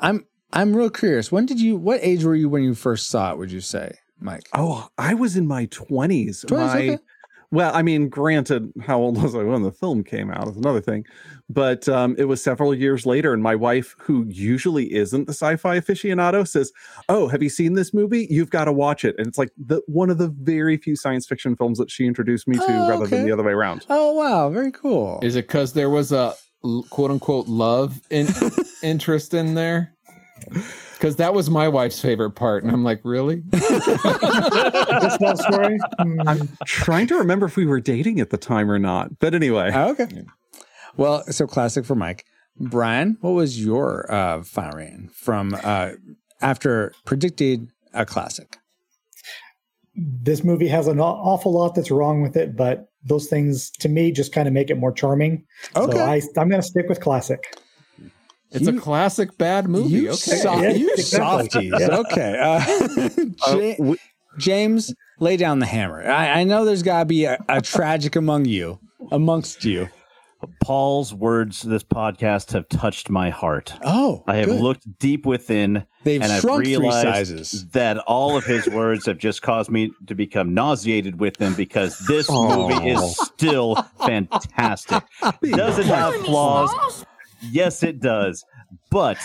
I'm 0.00 0.26
I'm 0.52 0.74
real 0.76 0.90
curious. 0.90 1.32
When 1.32 1.46
did 1.46 1.60
you? 1.60 1.76
What 1.76 2.00
age 2.02 2.24
were 2.24 2.34
you 2.34 2.48
when 2.48 2.62
you 2.62 2.74
first 2.74 3.08
saw 3.08 3.32
it? 3.32 3.38
Would 3.38 3.50
you 3.52 3.60
say, 3.60 3.92
Mike? 4.20 4.48
Oh, 4.52 4.88
I 4.98 5.14
was 5.14 5.36
in 5.36 5.46
my 5.46 5.66
20s. 5.66 6.44
20s, 6.44 6.50
my, 6.50 6.78
okay. 6.78 6.98
Well, 7.50 7.70
I 7.72 7.82
mean, 7.82 8.08
granted, 8.08 8.72
how 8.82 8.98
old 8.98 9.22
was 9.22 9.34
I 9.36 9.44
when 9.44 9.62
the 9.62 9.70
film 9.70 10.02
came 10.02 10.28
out 10.28 10.48
is 10.48 10.56
another 10.56 10.80
thing. 10.80 11.04
But 11.48 11.88
um, 11.88 12.16
it 12.18 12.24
was 12.24 12.42
several 12.42 12.74
years 12.74 13.06
later, 13.06 13.32
and 13.32 13.42
my 13.44 13.54
wife, 13.54 13.94
who 14.00 14.24
usually 14.28 14.92
isn't 14.92 15.26
the 15.26 15.32
sci-fi 15.32 15.78
aficionado, 15.78 16.48
says, 16.48 16.72
"Oh, 17.08 17.28
have 17.28 17.42
you 17.44 17.48
seen 17.50 17.74
this 17.74 17.94
movie? 17.94 18.26
You've 18.28 18.50
got 18.50 18.64
to 18.64 18.72
watch 18.72 19.04
it." 19.04 19.14
And 19.18 19.26
it's 19.28 19.38
like 19.38 19.50
the 19.56 19.82
one 19.86 20.10
of 20.10 20.18
the 20.18 20.28
very 20.40 20.76
few 20.78 20.96
science 20.96 21.26
fiction 21.26 21.54
films 21.54 21.78
that 21.78 21.90
she 21.92 22.06
introduced 22.06 22.48
me 22.48 22.56
to, 22.56 22.64
Oh, 22.66 22.88
rather 22.88 23.06
than 23.06 23.24
the 23.24 23.32
other 23.32 23.42
way 23.44 23.52
around. 23.52 23.86
Oh 23.88 24.14
wow, 24.14 24.50
very 24.50 24.72
cool. 24.72 25.20
Is 25.22 25.36
it 25.36 25.46
because 25.46 25.74
there 25.74 25.90
was 25.90 26.10
a 26.10 26.16
l- 26.16 26.36
quote 26.90 27.10
unquote 27.10 27.46
love 27.48 28.00
in- 28.10 28.28
interest 28.82 29.34
in 29.34 29.54
there? 29.54 29.92
Because 30.94 31.16
that 31.16 31.32
was 31.34 31.48
my 31.50 31.68
wife's 31.68 32.00
favorite 32.00 32.32
part, 32.32 32.64
and 32.64 32.72
I'm 32.72 32.82
like, 32.84 33.00
really? 33.04 33.42
This 33.52 35.20
love 35.20 35.38
story. 35.38 35.78
I'm 35.98 36.48
trying 36.66 37.06
to 37.08 37.16
remember 37.16 37.46
if 37.46 37.56
we 37.56 37.66
were 37.66 37.80
dating 37.80 38.20
at 38.20 38.30
the 38.30 38.36
time 38.36 38.70
or 38.70 38.78
not. 38.78 39.18
But 39.18 39.34
anyway, 39.34 39.70
Oh, 39.74 39.90
okay. 39.92 40.24
Well, 40.96 41.24
so 41.30 41.46
classic 41.46 41.84
for 41.84 41.94
Mike. 41.94 42.24
Brian, 42.58 43.16
what 43.20 43.30
was 43.32 43.62
your 43.62 44.10
uh, 44.12 44.42
final 44.44 45.08
from 45.12 45.56
uh, 45.62 45.90
after 46.40 46.92
predicted 47.04 47.68
a 47.92 48.06
classic? 48.06 48.58
This 49.96 50.42
movie 50.44 50.68
has 50.68 50.86
an 50.88 50.98
awful 51.00 51.52
lot 51.52 51.74
that's 51.74 51.90
wrong 51.90 52.20
with 52.22 52.36
it, 52.36 52.56
but 52.56 52.90
those 53.04 53.26
things 53.28 53.70
to 53.70 53.88
me 53.88 54.10
just 54.10 54.32
kind 54.32 54.48
of 54.48 54.54
make 54.54 54.70
it 54.70 54.76
more 54.78 54.92
charming. 54.92 55.44
Okay. 55.76 55.92
So 55.96 56.04
I, 56.04 56.20
I'm 56.40 56.48
going 56.48 56.60
to 56.62 56.66
stick 56.66 56.88
with 56.88 57.00
classic. 57.00 57.56
It's 58.50 58.66
You- 58.66 58.76
a 58.78 58.80
classic 58.80 59.36
bad 59.38 59.68
movie. 59.68 59.90
You, 59.90 60.08
okay. 60.08 60.16
so- 60.16 60.60
Yeah, 60.60 60.70
you 60.70 60.90
exactly. 60.92 61.48
softies. 61.48 61.72
Yeah. 61.78 61.96
Okay. 61.98 62.38
Uh, 62.40 62.64
Uh, 63.46 63.56
Ja- 63.58 63.74
we- 63.78 63.98
James, 64.38 64.92
lay 65.20 65.36
down 65.36 65.58
the 65.60 65.66
hammer. 65.66 66.02
I, 66.08 66.40
I 66.40 66.44
know 66.44 66.64
there's 66.64 66.82
got 66.82 67.00
to 67.00 67.04
be 67.04 67.24
a, 67.24 67.38
a 67.48 67.60
tragic 67.60 68.16
among 68.16 68.46
you, 68.46 68.80
amongst 69.12 69.64
you. 69.64 69.88
Paul's 70.60 71.12
words 71.14 71.60
to 71.60 71.68
this 71.68 71.82
podcast 71.84 72.52
have 72.52 72.68
touched 72.68 73.10
my 73.10 73.30
heart. 73.30 73.72
Oh, 73.84 74.24
I 74.26 74.36
have 74.36 74.46
good. 74.46 74.60
looked 74.60 74.98
deep 74.98 75.26
within 75.26 75.86
They've 76.04 76.20
and 76.22 76.32
I've 76.32 76.40
shrunk 76.42 76.64
three 76.64 76.76
realized 76.76 77.28
sizes. 77.28 77.68
that 77.70 77.98
all 77.98 78.36
of 78.36 78.44
his 78.44 78.68
words 78.68 79.06
have 79.06 79.18
just 79.18 79.42
caused 79.42 79.70
me 79.70 79.90
to 80.06 80.14
become 80.14 80.54
nauseated 80.54 81.20
with 81.20 81.36
them 81.38 81.54
because 81.54 81.98
this 82.06 82.26
Oh. 82.30 82.68
movie 82.68 82.90
is 82.90 83.16
still 83.18 83.76
fantastic. 84.06 85.02
Does 85.42 85.78
it 85.78 85.86
have 85.86 86.14
flaws? 86.24 87.04
Yes, 87.50 87.82
it 87.82 88.00
does. 88.00 88.44
But 88.90 89.18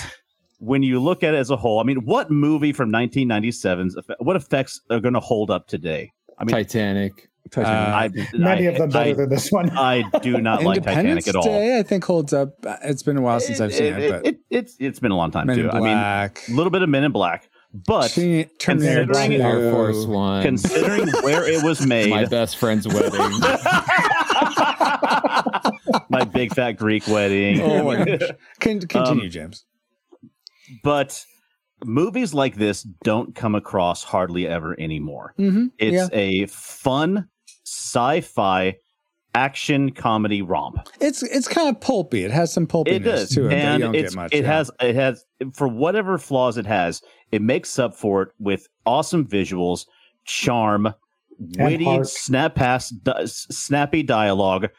when 0.60 0.84
you 0.84 1.00
look 1.00 1.24
at 1.24 1.34
it 1.34 1.38
as 1.38 1.50
a 1.50 1.56
whole, 1.58 1.80
I 1.80 1.84
mean, 1.84 2.06
what 2.06 2.30
movie 2.30 2.74
from 2.74 2.92
1997's 2.92 3.98
what 4.20 4.36
effects 4.36 4.82
are 4.90 5.00
going 5.00 5.14
to 5.14 5.20
hold 5.20 5.50
up 5.52 5.68
today? 5.68 6.12
I 6.38 6.44
mean, 6.44 6.54
Titanic. 6.54 7.30
Titanic. 7.52 8.18
Uh, 8.18 8.22
I, 8.34 8.38
Many 8.38 8.68
I, 8.68 8.72
of 8.72 8.78
them 8.78 8.90
better 8.90 9.10
I, 9.10 9.14
than 9.14 9.30
this 9.30 9.52
one. 9.52 9.70
I 9.78 10.04
do 10.22 10.40
not 10.40 10.64
like 10.64 10.78
Independence 10.78 11.26
Titanic 11.26 11.28
at 11.28 11.36
all. 11.36 11.44
Day, 11.44 11.80
I 11.80 11.84
think 11.84 12.04
holds 12.04 12.34
up. 12.34 12.54
It's 12.84 13.04
been 13.04 13.18
a 13.18 13.22
while 13.22 13.40
since 13.40 13.60
I've 13.60 13.74
seen 13.74 13.94
it, 13.94 14.12
but 14.12 14.26
it- 14.28 14.40
it's 14.50 14.76
it's 14.80 15.00
been 15.00 15.12
a 15.12 15.16
long 15.18 15.32
time 15.32 15.48
Men 15.48 15.58
too. 15.58 15.64
in 15.66 15.70
I 15.72 15.74
mean, 15.76 15.82
Black, 15.84 16.42
a 16.48 16.52
little 16.54 16.72
bit 16.72 16.82
of 16.82 16.90
Men 16.90 17.04
in 17.04 17.12
Black, 17.12 17.50
but 17.74 18.10
Terminator 18.12 18.50
considering 18.60 19.32
2. 19.32 19.42
Air 19.42 19.72
Force 19.72 20.06
One. 20.06 20.44
considering 20.44 21.08
where 21.24 21.48
it 21.48 21.64
was 21.64 21.82
made, 21.86 22.10
my 22.10 22.26
best 22.26 22.58
friend's 22.58 22.88
wedding. 22.88 23.12
my 26.10 26.24
big 26.32 26.54
fat 26.54 26.74
Greek 26.74 27.08
wedding. 27.08 27.62
Oh 27.62 27.84
my 27.84 28.06
gosh. 28.06 28.30
Con- 28.60 28.80
continue, 28.82 29.26
Um, 29.26 29.30
James. 29.30 29.66
but 30.84 31.24
movies 31.86 32.34
like 32.34 32.56
this 32.56 32.84
don't 33.04 33.36
come 33.36 33.56
across 33.56 34.04
hardly 34.04 34.48
ever 34.48 34.80
anymore. 34.80 35.34
Mm-hmm. 35.40 35.68
It's 35.78 36.12
yeah. 36.12 36.18
a 36.18 36.46
fun 36.48 37.28
sci-fi 37.66 38.78
action 39.36 39.92
comedy 39.92 40.42
romp. 40.42 40.88
It's 41.00 41.24
it's 41.24 41.48
kind 41.48 41.70
of 41.70 41.82
pulpy. 41.82 42.24
It 42.24 42.32
has 42.32 42.52
some 42.52 42.68
pulpiness 42.68 43.32
It 43.32 43.36
to 43.36 43.48
it. 43.48 43.54
and 43.54 43.96
it's, 43.96 44.14
get 44.14 44.16
much. 44.16 44.34
it 44.34 44.44
yeah. 44.44 44.52
has 44.52 44.72
it 44.82 44.96
has 44.96 45.26
for 45.54 45.68
whatever 45.68 46.18
flaws 46.18 46.58
it 46.58 46.66
has, 46.66 47.02
it 47.32 47.42
makes 47.42 47.78
up 47.80 47.96
for 47.96 48.24
it 48.24 48.30
with 48.40 48.68
awesome 48.86 49.26
visuals, 49.26 49.86
charm, 50.26 50.94
witty, 51.58 51.86
heart. 51.86 52.08
snap 52.08 52.56
past, 52.56 53.04
di- 53.04 53.26
snappy 53.26 54.04
dialogue, 54.04 54.70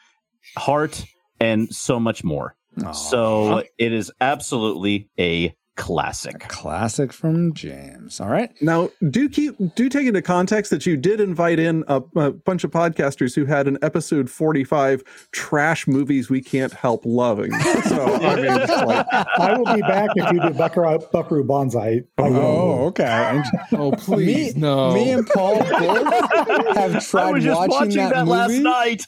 heart, 0.57 1.05
and 1.39 1.73
so 1.75 2.01
much 2.01 2.25
more. 2.25 2.57
Aw. 2.85 2.93
So 2.93 3.65
it 3.79 3.93
is 3.93 4.13
absolutely 4.21 5.09
a 5.19 5.55
classic. 5.81 6.41
classic 6.49 7.13
from 7.13 7.55
James. 7.55 8.21
All 8.21 8.29
right. 8.29 8.51
Now, 8.61 8.91
do 9.09 9.29
keep 9.29 9.57
do 9.75 9.89
take 9.89 10.07
into 10.07 10.23
context 10.23 10.71
that 10.71 10.85
you 10.85 10.97
did 10.97 11.21
invite 11.21 11.59
in 11.59 11.85
a, 11.89 12.03
a 12.17 12.33
bunch 12.33 12.65
of 12.65 12.71
podcasters 12.71 13.35
who 13.35 13.47
had 13.47 13.67
an 13.67 13.79
episode 13.83 14.31
forty 14.31 14.63
five 14.63 15.03
trash 15.33 15.87
movies 15.87 16.29
we 16.29 16.43
can't 16.43 16.73
help 16.73 17.03
loving. 17.05 17.53
So 17.53 18.15
I 18.23 18.37
mean, 18.37 18.61
it's 18.61 18.71
like, 18.71 19.07
I 19.11 19.57
will 19.57 19.75
be 19.75 19.81
back 19.81 20.11
if 20.17 20.33
you 20.33 20.41
do 20.41 20.51
Buckaroo, 20.51 20.99
Buckaroo 21.13 21.45
Banzai. 21.45 22.03
I 22.19 22.23
will. 22.23 22.37
Oh, 22.37 22.85
okay. 22.87 23.05
And 23.05 23.45
oh 23.73 23.93
please, 23.93 24.55
me, 24.55 24.61
no. 24.61 24.93
me 24.93 25.11
and 25.11 25.27
Paul 25.27 25.59
both 25.59 25.67
have 26.77 26.97
I 26.97 27.01
tried 27.01 27.33
was 27.33 27.45
just 27.45 27.59
watching, 27.59 27.73
watching 27.73 27.97
that, 27.97 28.15
that, 28.15 28.27
movie. 28.27 28.31
last 28.31 28.53
night. 28.61 29.07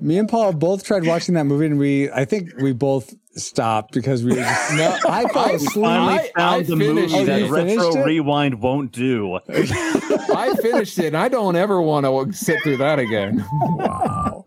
Me 0.00 0.18
and 0.18 0.28
Paul 0.28 0.46
have 0.46 0.58
both 0.58 0.84
tried 0.84 1.04
watching 1.04 1.34
that 1.34 1.44
movie, 1.44 1.66
and 1.66 1.78
we 1.78 2.10
I 2.10 2.24
think 2.24 2.50
we 2.60 2.72
both 2.72 3.14
stopped 3.38 3.92
because 3.94 4.22
we 4.24 4.30
were 4.30 4.36
just. 4.36 4.72
No, 4.74 4.96
I 5.08 5.24
fell 5.28 5.46
I 5.46 5.50
asleep. 5.52 5.84
Finally 5.84 6.14
I- 6.14 6.30
found 6.36 6.54
I 6.54 6.62
the 6.62 6.76
movie 6.76 7.02
it. 7.14 7.26
that 7.26 7.40
You 7.42 7.54
finished 7.54 7.76
retro 7.78 8.02
it? 8.02 8.06
rewind 8.06 8.60
won't 8.60 8.92
do. 8.92 9.38
I 9.48 10.54
finished 10.60 10.98
it, 10.98 11.06
and 11.06 11.16
I 11.16 11.28
don't 11.28 11.56
ever 11.56 11.80
want 11.80 12.06
to 12.06 12.32
sit 12.36 12.62
through 12.62 12.78
that 12.78 12.98
again. 12.98 13.44
Wow. 13.62 14.44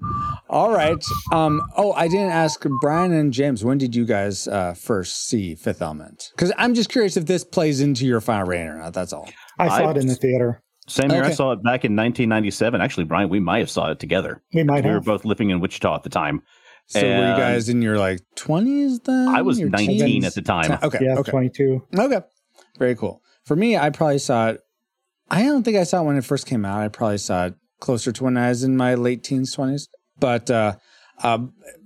All 0.50 0.72
right. 0.72 1.04
Um. 1.32 1.62
Oh, 1.76 1.94
I 1.94 2.08
didn't 2.08 2.32
ask 2.32 2.66
Brian 2.82 3.12
and 3.14 3.34
James. 3.34 3.64
When 3.66 3.78
did 3.78 3.96
you 3.96 4.06
guys 4.06 4.48
uh, 4.48 4.74
first 4.74 5.28
see 5.28 5.56
Fifth 5.56 5.82
Element? 5.82 6.32
Because 6.36 6.54
I'm 6.58 6.74
just 6.74 6.90
curious 6.90 7.18
if 7.18 7.26
this 7.26 7.44
plays 7.44 7.82
into 7.82 8.06
your 8.06 8.22
final 8.22 8.46
rating 8.46 8.68
or 8.68 8.78
not. 8.78 8.94
That's 8.94 9.12
all. 9.14 9.30
I 9.60 9.68
saw 9.68 9.88
I- 9.88 9.92
it 9.92 9.98
in 9.98 10.08
the 10.08 10.16
theater. 10.16 10.62
Same 10.88 11.10
year, 11.10 11.24
I 11.24 11.32
saw 11.32 11.52
it 11.52 11.64
back 11.64 11.84
in 11.84 11.96
1997. 11.96 12.80
Actually, 12.80 13.06
Brian, 13.06 13.28
we 13.28 13.40
might 13.40 13.58
have 13.58 13.72
saw 13.72 13.90
it 13.90 14.00
together. 14.00 14.44
We 14.54 14.64
might 14.64 14.84
We 14.86 14.92
were 14.92 15.02
both 15.02 15.26
living 15.26 15.50
in 15.50 15.60
Wichita 15.60 15.96
at 15.96 16.04
the 16.04 16.12
time. 16.12 16.44
So 16.88 17.02
were 17.02 17.08
you 17.32 17.36
guys 17.38 17.68
in 17.70 17.82
your 17.82 17.98
like 17.98 18.20
20s 18.36 19.04
then? 19.04 19.28
I 19.30 19.42
was 19.42 19.60
Your 19.60 19.70
19 19.70 20.00
teens? 20.00 20.26
at 20.26 20.36
the 20.36 20.42
time. 20.42 20.78
Okay. 20.84 21.00
yeah, 21.02 21.16
okay. 21.18 21.32
22. 21.32 21.88
Okay. 21.98 22.22
Very 22.78 22.96
cool. 22.96 23.22
For 23.46 23.56
me, 23.56 23.78
I 23.78 23.90
probably 23.90 24.20
saw 24.20 24.50
it. 24.50 24.62
I 25.30 25.44
don't 25.44 25.64
think 25.64 25.78
I 25.78 25.84
saw 25.84 26.02
it 26.02 26.06
when 26.06 26.18
it 26.18 26.26
first 26.26 26.46
came 26.46 26.66
out. 26.66 26.82
I 26.82 26.88
probably 26.88 27.18
saw 27.18 27.48
it 27.48 27.56
closer 27.80 28.12
to 28.12 28.24
when 28.24 28.38
I 28.38 28.50
was 28.50 28.64
in 28.64 28.78
my 28.78 28.94
late 28.96 29.24
teens, 29.24 29.56
20s. 29.56 29.88
But 30.20 30.52
uh, 30.52 30.76
uh, 31.24 31.40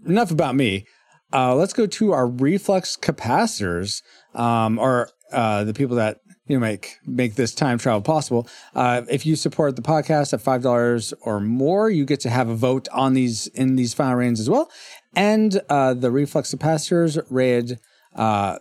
enough 0.05 0.31
about 0.31 0.55
me. 0.55 0.85
Uh, 1.31 1.55
let's 1.55 1.73
go 1.73 1.85
to 1.85 2.11
our 2.11 2.27
reflex 2.27 2.97
capacitors, 2.97 4.01
um, 4.33 4.79
or 4.79 5.09
uh, 5.31 5.63
the 5.63 5.73
people 5.73 5.95
that 5.97 6.17
you 6.49 6.57
know, 6.57 6.59
make 6.59 6.97
make 7.05 7.35
this 7.35 7.55
time 7.55 7.77
travel 7.77 8.01
possible. 8.01 8.47
Uh, 8.75 9.03
if 9.09 9.25
you 9.25 9.37
support 9.37 9.77
the 9.77 9.81
podcast 9.81 10.33
at 10.33 10.41
five 10.41 10.61
dollars 10.63 11.13
or 11.21 11.39
more, 11.39 11.89
you 11.89 12.03
get 12.05 12.19
to 12.21 12.29
have 12.29 12.49
a 12.49 12.55
vote 12.55 12.89
on 12.91 13.13
these 13.13 13.47
in 13.47 13.77
these 13.77 13.93
final 13.93 14.15
reigns 14.15 14.41
as 14.41 14.49
well. 14.49 14.69
And 15.15 15.61
uh, 15.69 15.93
the 15.93 16.11
reflex 16.11 16.53
capacitors 16.53 17.23
rated 17.29 17.79
uh, 18.15 18.59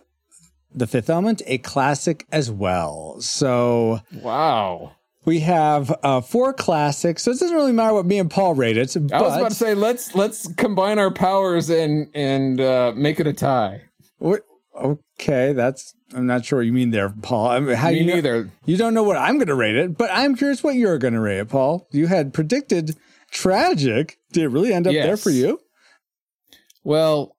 the 0.73 0.87
Fifth 0.87 1.09
Element 1.09 1.41
a 1.47 1.57
classic 1.57 2.25
as 2.31 2.49
well. 2.51 3.19
So 3.21 3.99
Wow. 4.21 4.91
we 5.25 5.39
have 5.41 5.93
uh, 6.03 6.21
four 6.21 6.53
classics. 6.53 7.23
So 7.23 7.31
it 7.31 7.39
doesn't 7.39 7.55
really 7.55 7.71
matter 7.73 7.93
what 7.95 8.05
me 8.05 8.19
and 8.19 8.29
Paul 8.29 8.53
rate 8.53 8.77
it. 8.77 8.95
I 8.95 9.21
was 9.21 9.35
about 9.35 9.49
to 9.49 9.55
say 9.55 9.73
let's 9.73 10.13
let's 10.15 10.47
combine 10.53 10.99
our 10.99 11.11
powers 11.11 11.69
and 11.71 12.07
and 12.13 12.61
uh, 12.61 12.93
make 12.95 13.19
it 13.19 13.25
a 13.27 13.33
tie. 13.33 13.81
What- 14.19 14.43
okay, 14.75 15.53
that's 15.53 15.93
I'm 16.13 16.25
not 16.25 16.45
sure 16.45 16.59
what 16.59 16.65
you 16.65 16.73
mean 16.73 16.91
there, 16.91 17.09
Paul. 17.09 17.47
I 17.47 17.59
mean, 17.59 17.75
how 17.75 17.89
Me 17.91 17.99
you 17.99 18.05
know- 18.05 18.15
neither. 18.15 18.51
you 18.65 18.77
don't 18.77 18.93
know 18.93 19.03
what 19.03 19.17
I'm 19.17 19.35
going 19.35 19.47
to 19.47 19.55
rate 19.55 19.75
it, 19.75 19.97
but 19.97 20.09
I'm 20.11 20.35
curious 20.35 20.63
what 20.63 20.75
you're 20.75 20.97
going 20.97 21.13
to 21.13 21.19
rate 21.19 21.39
it, 21.39 21.49
Paul. 21.49 21.87
You 21.91 22.07
had 22.07 22.33
predicted 22.33 22.95
tragic. 23.31 24.17
Did 24.31 24.43
it 24.45 24.47
really 24.49 24.73
end 24.73 24.87
up 24.87 24.93
there 24.93 25.17
for 25.17 25.29
you? 25.29 25.59
Well, 26.83 27.35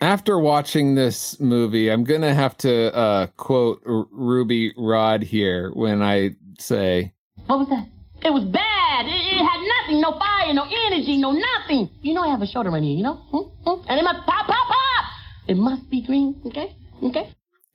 After 0.00 0.38
watching 0.38 0.94
this 0.94 1.38
movie, 1.40 1.90
I'm 1.90 2.04
gonna 2.04 2.32
have 2.34 2.56
to 2.58 2.94
uh, 2.96 3.26
quote 3.36 3.82
R- 3.86 4.06
Ruby 4.10 4.72
Rhod 4.76 5.22
here 5.22 5.70
when 5.74 6.00
I 6.02 6.30
say, 6.58 7.12
What 7.46 7.58
was 7.58 7.68
that? 7.68 7.86
It 8.24 8.32
was 8.32 8.44
bad. 8.44 9.04
It, 9.06 9.10
it 9.12 9.44
had 9.44 9.60
nothing, 9.60 10.00
no 10.00 10.12
fire, 10.18 10.54
no 10.54 10.64
energy, 10.86 11.18
no 11.18 11.32
nothing. 11.32 11.90
You 12.00 12.14
know 12.14 12.22
I 12.22 12.28
have 12.28 12.40
a 12.40 12.46
shoulder 12.46 12.70
right 12.70 12.82
here, 12.82 12.96
you 12.96 13.02
know? 13.02 13.16
Hmm? 13.30 13.48
Hmm? 13.68 13.82
And 13.88 14.00
it 14.00 14.02
must 14.02 14.24
pop, 14.24 14.46
pop, 14.46 14.66
pop. 14.68 15.04
It 15.46 15.56
must 15.56 15.88
be 15.90 16.02
green, 16.02 16.40
okay? 16.46 16.76
Okay? 17.02 17.30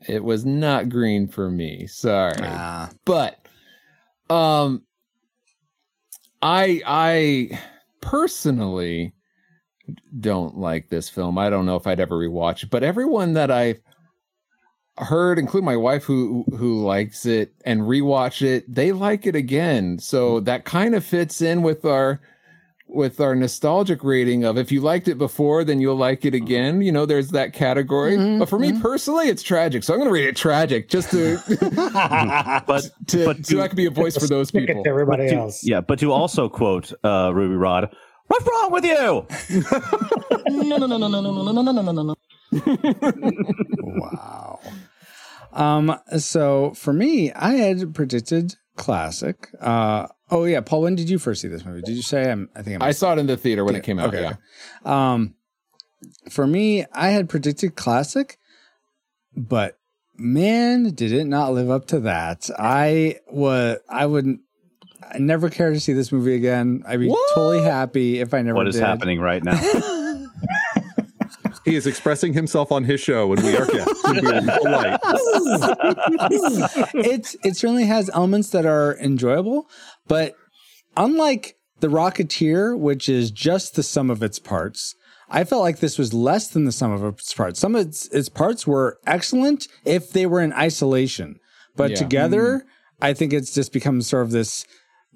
"It 0.08 0.24
was 0.24 0.46
not 0.46 0.90
green 0.90 1.28
for 1.28 1.50
me." 1.50 1.88
Sorry. 1.88 2.36
Ah. 2.42 2.90
but 3.06 3.40
um 4.30 4.82
i 6.42 6.82
i 6.86 7.60
personally 8.02 9.14
don't 10.20 10.58
like 10.58 10.90
this 10.90 11.08
film 11.10 11.38
i 11.38 11.48
don't 11.48 11.66
know 11.68 11.76
if 11.76 11.86
i'd 11.86 12.00
ever 12.00 12.16
rewatch 12.16 12.64
it 12.64 12.72
but 12.72 12.84
everyone 12.84 13.34
that 13.34 13.52
i've 13.52 13.80
heard 14.98 15.38
including 15.38 15.66
my 15.66 15.78
wife 15.78 16.04
who 16.04 16.44
who 16.58 16.84
likes 16.84 17.26
it 17.28 17.54
and 17.66 17.82
rewatch 17.82 18.42
it 18.42 18.64
they 18.74 18.92
like 18.92 19.28
it 19.28 19.36
again 19.36 20.00
so 20.00 20.40
that 20.40 20.66
kind 20.66 20.96
of 20.96 21.06
fits 21.06 21.42
in 21.42 21.62
with 21.62 21.86
our 21.86 22.20
with 22.96 23.20
our 23.20 23.36
nostalgic 23.36 24.04
rating 24.04 24.44
of 24.44 24.58
if 24.58 24.72
you 24.72 24.82
liked 24.82 25.08
it 25.08 25.18
before 25.18 25.64
then 25.64 25.80
you'll 25.82 25.96
like 25.96 26.26
it 26.26 26.34
again 26.34 26.82
you 26.82 26.92
know 26.92 27.06
there's 27.06 27.30
that 27.30 27.54
category 27.54 28.18
but 28.40 28.48
for 28.50 28.58
me 28.58 28.80
personally 28.80 29.28
it's 29.28 29.44
tragic 29.44 29.84
so 29.84 29.94
i'm 29.94 30.00
going 30.00 30.08
to 30.10 30.14
rate 30.14 30.26
it 30.26 30.36
tragic 30.36 30.90
just 30.90 31.12
to 31.12 31.38
but 32.68 32.90
to, 33.08 33.26
but 33.26 33.46
so 33.46 33.62
I 33.62 33.68
could 33.68 33.78
be 33.78 33.86
a 33.86 33.92
voice 33.92 34.18
for 34.18 34.28
those 34.28 34.52
people. 34.52 34.84
to 34.84 34.90
everybody 34.90 35.28
to- 35.30 35.36
else. 35.36 35.64
yeah, 35.64 35.82
but 35.82 36.00
to 36.00 36.12
also 36.12 36.50
quote 36.50 36.92
uh, 37.04 37.32
Ruby 37.34 37.56
Rhod, 37.56 37.94
what's 38.28 38.46
wrong 38.48 38.72
with 38.72 38.86
you? 38.86 39.28
No, 40.48 40.78
no, 40.78 40.86
no, 40.88 40.98
no, 40.98 41.08
no, 41.08 41.22
no, 41.22 41.52
no, 41.52 41.62
no, 41.62 41.72
no, 41.72 41.82
no, 41.82 41.92
no, 41.92 42.04
no. 42.04 42.16
wow. 43.84 44.60
Um, 45.54 46.00
so 46.18 46.74
for 46.74 46.94
me, 46.94 47.32
I 47.34 47.54
had 47.56 47.94
predicted 47.94 48.56
classic. 48.76 49.50
Uh, 49.60 50.08
oh 50.32 50.46
yeah, 50.46 50.62
Paul, 50.62 50.82
when 50.84 50.96
did 50.96 51.10
you 51.10 51.20
first 51.20 51.42
see 51.42 51.48
this 51.48 51.66
movie? 51.66 51.82
Did 51.82 51.96
you 51.96 52.02
say 52.02 52.32
I'm, 52.32 52.50
I 52.56 52.62
think 52.62 52.76
I'm 52.76 52.82
I 52.82 52.92
saw 52.92 53.14
it 53.14 53.20
in 53.20 53.28
the 53.28 53.38
theater 53.38 53.64
when 53.64 53.76
it 53.76 53.84
came 53.84 54.00
out. 54.00 54.10
Okay. 54.14 54.22
Yeah. 54.86 55.12
Um, 55.12 55.36
for 56.30 56.46
me, 56.46 56.86
I 56.94 57.10
had 57.10 57.30
predicted 57.30 57.76
classic, 57.76 58.38
but 59.36 59.78
man, 60.18 60.94
did 60.94 61.12
it 61.12 61.26
not 61.26 61.54
live 61.54 61.70
up 61.70 61.88
to 61.88 62.00
that. 62.02 62.50
I 62.58 63.20
was, 63.28 63.78
I 63.90 64.06
wouldn't, 64.06 64.42
I 65.12 65.18
never 65.20 65.50
care 65.50 65.72
to 65.72 65.80
see 65.80 65.94
this 65.94 66.12
movie 66.12 66.36
again. 66.36 66.84
I'd 66.88 67.00
be 67.00 67.14
totally 67.34 67.62
happy 67.64 68.20
if 68.20 68.34
I 68.34 68.42
never 68.42 68.56
What 68.56 68.68
is 68.68 68.76
did. 68.76 68.84
happening 68.84 69.20
right 69.20 69.44
now? 69.44 69.54
He 71.66 71.76
is 71.76 71.88
expressing 71.88 72.34
himself 72.34 72.72
on 72.72 72.84
his 72.84 73.02
show, 73.02 73.34
and 73.34 73.44
we 73.44 73.58
are 73.58 73.66
guests. 73.66 74.04
and 74.06 74.22
we 74.22 74.32
are 74.32 74.60
polite. 74.60 75.00
it's 76.94 77.36
it 77.44 77.58
certainly 77.58 77.86
has 77.86 78.10
elements 78.14 78.50
that 78.52 78.66
are 78.66 78.96
enjoyable, 78.98 79.68
but 80.08 80.36
unlike 80.96 81.56
the 81.80 81.88
Rocketeer, 81.88 82.78
which 82.78 83.10
is 83.10 83.32
just 83.32 83.76
the 83.76 83.84
sum 83.84 84.10
of 84.10 84.24
its 84.24 84.40
parts, 84.40 84.96
I 85.30 85.44
felt 85.44 85.62
like 85.64 85.80
this 85.80 85.98
was 85.98 86.14
less 86.14 86.48
than 86.48 86.66
the 86.66 86.72
sum 86.72 86.92
of 86.92 87.04
its 87.16 87.34
parts. 87.34 87.60
Some 87.60 87.76
of 87.76 87.88
its, 87.88 88.08
its 88.10 88.30
parts 88.30 88.66
were 88.68 89.00
excellent 89.08 89.68
if 89.84 90.12
they 90.12 90.26
were 90.26 90.42
in 90.42 90.54
isolation, 90.54 91.40
but 91.76 91.92
Yeah. 91.92 91.98
together, 91.98 92.66
I 93.02 93.14
think 93.14 93.34
it's 93.34 93.54
just 93.54 93.74
become 93.74 94.02
sort 94.02 94.24
of 94.24 94.32
this 94.32 94.66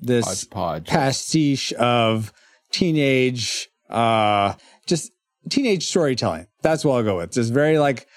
this 0.01 0.25
Hodgepodge. 0.25 0.87
pastiche 0.87 1.73
of 1.73 2.31
teenage, 2.71 3.69
uh, 3.89 4.53
just 4.85 5.11
teenage 5.49 5.87
storytelling. 5.87 6.47
That's 6.61 6.85
what 6.85 6.95
I'll 6.97 7.03
go 7.03 7.17
with. 7.17 7.31
Just 7.31 7.53
very 7.53 7.79
like 7.79 8.07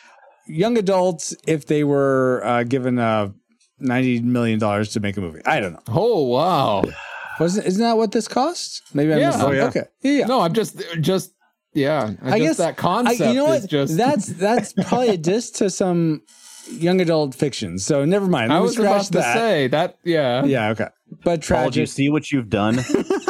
young 0.46 0.76
adults 0.78 1.34
if 1.46 1.66
they 1.66 1.84
were 1.84 2.42
uh, 2.44 2.62
given 2.64 2.98
uh, 2.98 3.30
ninety 3.78 4.20
million 4.20 4.58
dollars 4.58 4.90
to 4.92 5.00
make 5.00 5.16
a 5.16 5.20
movie. 5.20 5.40
I 5.46 5.60
don't 5.60 5.72
know. 5.72 5.82
Oh 5.88 6.24
wow. 6.24 6.82
Wasn't 7.40 7.66
isn't 7.66 7.80
that 7.82 7.96
what 7.96 8.12
this 8.12 8.28
costs? 8.28 8.82
Maybe 8.94 9.12
I 9.14 9.18
Yeah. 9.18 9.26
missed 9.28 9.40
it. 9.40 9.44
Oh, 9.44 9.50
yeah. 9.52 9.64
Okay. 9.64 9.84
Yeah. 10.02 10.12
yeah. 10.12 10.26
No, 10.26 10.40
I'm 10.40 10.52
just 10.52 10.80
just 11.00 11.32
yeah. 11.72 12.12
I 12.22 12.38
just 12.38 12.40
guess 12.40 12.56
that 12.58 12.76
concept 12.76 13.20
I, 13.22 13.28
you 13.30 13.34
know 13.34 13.52
is 13.52 13.62
what? 13.62 13.70
just 13.70 13.96
That's 13.96 14.26
that's 14.26 14.72
probably 14.86 15.08
a 15.08 15.16
diss 15.16 15.50
to 15.52 15.70
some 15.70 16.22
young 16.70 17.00
adult 17.00 17.34
fiction. 17.34 17.78
So 17.78 18.04
never 18.04 18.26
mind. 18.26 18.52
I 18.52 18.56
Let 18.56 18.60
me 18.60 18.66
was 18.66 18.78
about 18.78 19.04
scratch 19.04 19.06
to 19.06 19.12
that. 19.18 19.34
say 19.36 19.66
that 19.68 19.98
yeah. 20.04 20.44
Yeah. 20.44 20.70
Okay. 20.70 20.88
But 21.24 21.46
Paul, 21.46 21.70
do 21.70 21.80
you 21.80 21.86
see 21.86 22.08
what 22.08 22.30
you've 22.32 22.48
done? 22.48 22.78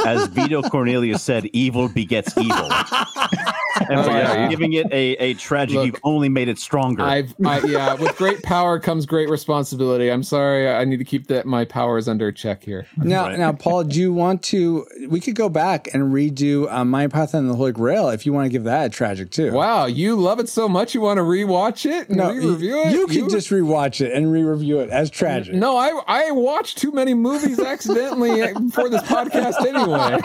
As 0.07 0.27
Vito 0.29 0.63
Cornelius 0.71 1.23
said, 1.23 1.47
evil 1.53 1.89
begets 1.89 2.37
evil. 2.39 2.69
And 3.89 4.01
Oh, 4.01 4.07
by 4.07 4.19
yeah. 4.21 4.49
giving 4.49 4.73
it 4.75 4.87
a, 4.93 5.13
a 5.17 5.35
tragic, 5.35 5.75
Look, 5.77 5.87
you've 5.87 6.01
only 6.05 6.29
made 6.29 6.49
it 6.49 6.59
stronger. 6.59 7.03
I've 7.03 7.35
I, 7.45 7.61
yeah, 7.67 7.95
with 7.95 8.17
great 8.17 8.43
power 8.43 8.79
comes 8.79 9.07
great 9.07 9.29
responsibility. 9.31 10.11
I'm 10.11 10.23
sorry, 10.23 10.69
I 10.71 10.85
need 10.85 10.99
to 10.99 11.05
keep 11.05 11.29
that 11.29 11.47
my 11.47 11.65
powers 11.65 12.09
under 12.09 12.31
check 12.33 12.63
here. 12.65 12.87
Now, 13.03 13.29
now, 13.29 13.53
Paul, 13.53 13.85
do 13.85 14.01
you 14.01 14.13
want 14.13 14.43
to? 14.45 14.87
We 15.09 15.21
could 15.21 15.35
go 15.35 15.49
back 15.49 15.89
and 15.93 16.13
redo 16.13 16.71
uh, 16.73 16.85
Monty 16.85 17.09
Python 17.09 17.41
and 17.43 17.51
the 17.51 17.55
Holy 17.57 17.73
Grail 17.73 18.09
if 18.11 18.25
you 18.27 18.33
want 18.33 18.47
to 18.47 18.49
give 18.51 18.65
that 18.65 18.87
a 18.87 18.89
tragic 18.91 19.31
too. 19.31 19.53
Wow, 19.53 19.87
you 19.87 20.17
love 20.17 20.39
it 20.41 20.49
so 20.49 20.69
much 20.69 20.95
you 20.95 21.01
want 21.01 21.19
to 21.19 21.23
rewatch 21.23 21.85
it 21.91 22.09
and 22.09 22.19
No, 22.19 22.31
re-review 22.31 22.81
it? 22.85 22.93
you 22.93 23.07
can 23.07 23.29
just 23.29 23.51
rewatch 23.51 24.01
it 24.05 24.13
and 24.13 24.31
re-review 24.33 24.79
it 24.81 24.91
as 24.91 25.11
tragic. 25.11 25.55
No, 25.55 25.77
I 25.77 26.01
I 26.07 26.31
watched 26.31 26.79
too 26.79 26.93
many 26.93 27.15
movies 27.15 27.59
accidentally 27.59 28.41
for 28.73 28.89
this 28.89 29.03
podcast 29.03 29.61
anyway. 29.67 30.19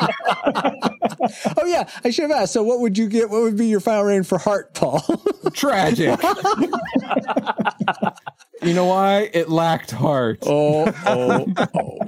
Oh 1.58 1.66
yeah, 1.66 1.90
I 2.04 2.10
should 2.12 2.24
have 2.30 2.32
asked. 2.32 2.54
So, 2.54 2.64
what 2.64 2.80
would 2.80 2.98
you 2.98 3.08
get? 3.10 3.30
What 3.38 3.44
would 3.44 3.58
be 3.58 3.68
your 3.68 3.82
final 3.82 4.04
rating 4.04 4.24
for 4.24 4.40
Heart, 4.40 4.74
Paul? 4.74 5.00
Tragic. 5.54 6.20
you 8.64 8.74
know 8.74 8.86
why? 8.86 9.30
It 9.32 9.48
lacked 9.48 9.92
heart. 9.92 10.40
oh, 10.42 10.92
oh, 11.06 11.46
oh. 11.76 12.00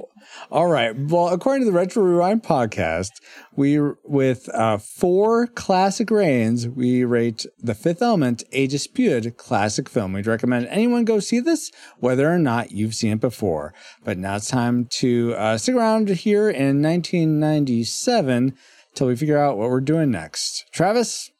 All 0.50 0.66
right. 0.66 0.98
Well, 0.98 1.28
according 1.28 1.62
to 1.62 1.72
the 1.72 1.78
Retro 1.78 2.02
Rewind 2.02 2.42
podcast, 2.42 3.12
we 3.56 3.80
with 4.04 4.50
uh, 4.56 4.80
four 4.80 5.46
classic 5.46 6.10
reigns, 6.10 6.68
we 6.68 7.04
rate 7.04 7.46
The 7.60 7.76
Fifth 7.76 8.02
Element 8.02 8.44
a 8.52 8.66
disputed 8.66 9.38
classic 9.38 9.88
film. 9.88 10.14
We'd 10.14 10.26
recommend 10.26 10.66
anyone 10.70 11.06
go 11.06 11.20
see 11.20 11.40
this, 11.40 11.72
whether 12.00 12.28
or 12.28 12.40
not 12.40 12.72
you've 12.72 12.96
seen 12.96 13.14
it 13.14 13.22
before. 13.22 13.76
But 14.04 14.18
now 14.18 14.38
it's 14.38 14.50
time 14.50 14.86
to 14.94 15.36
uh, 15.36 15.60
stick 15.60 15.76
around 15.76 16.10
here 16.10 16.50
in 16.50 16.82
1997 16.82 18.56
till 19.00 19.08
we 19.08 19.16
figure 19.16 19.38
out 19.38 19.58
what 19.58 19.70
we're 19.70 19.80
doing 19.80 20.12
next. 20.12 20.66
Travis. 20.74 21.32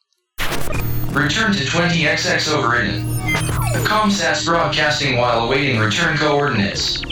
Return 1.12 1.52
to 1.52 1.66
20XX 1.66 2.54
overridden. 2.54 3.04
Comsats 3.84 4.46
broadcasting 4.46 5.18
while 5.18 5.46
awaiting 5.46 5.78
return 5.78 6.18
coordinates. 6.18 7.04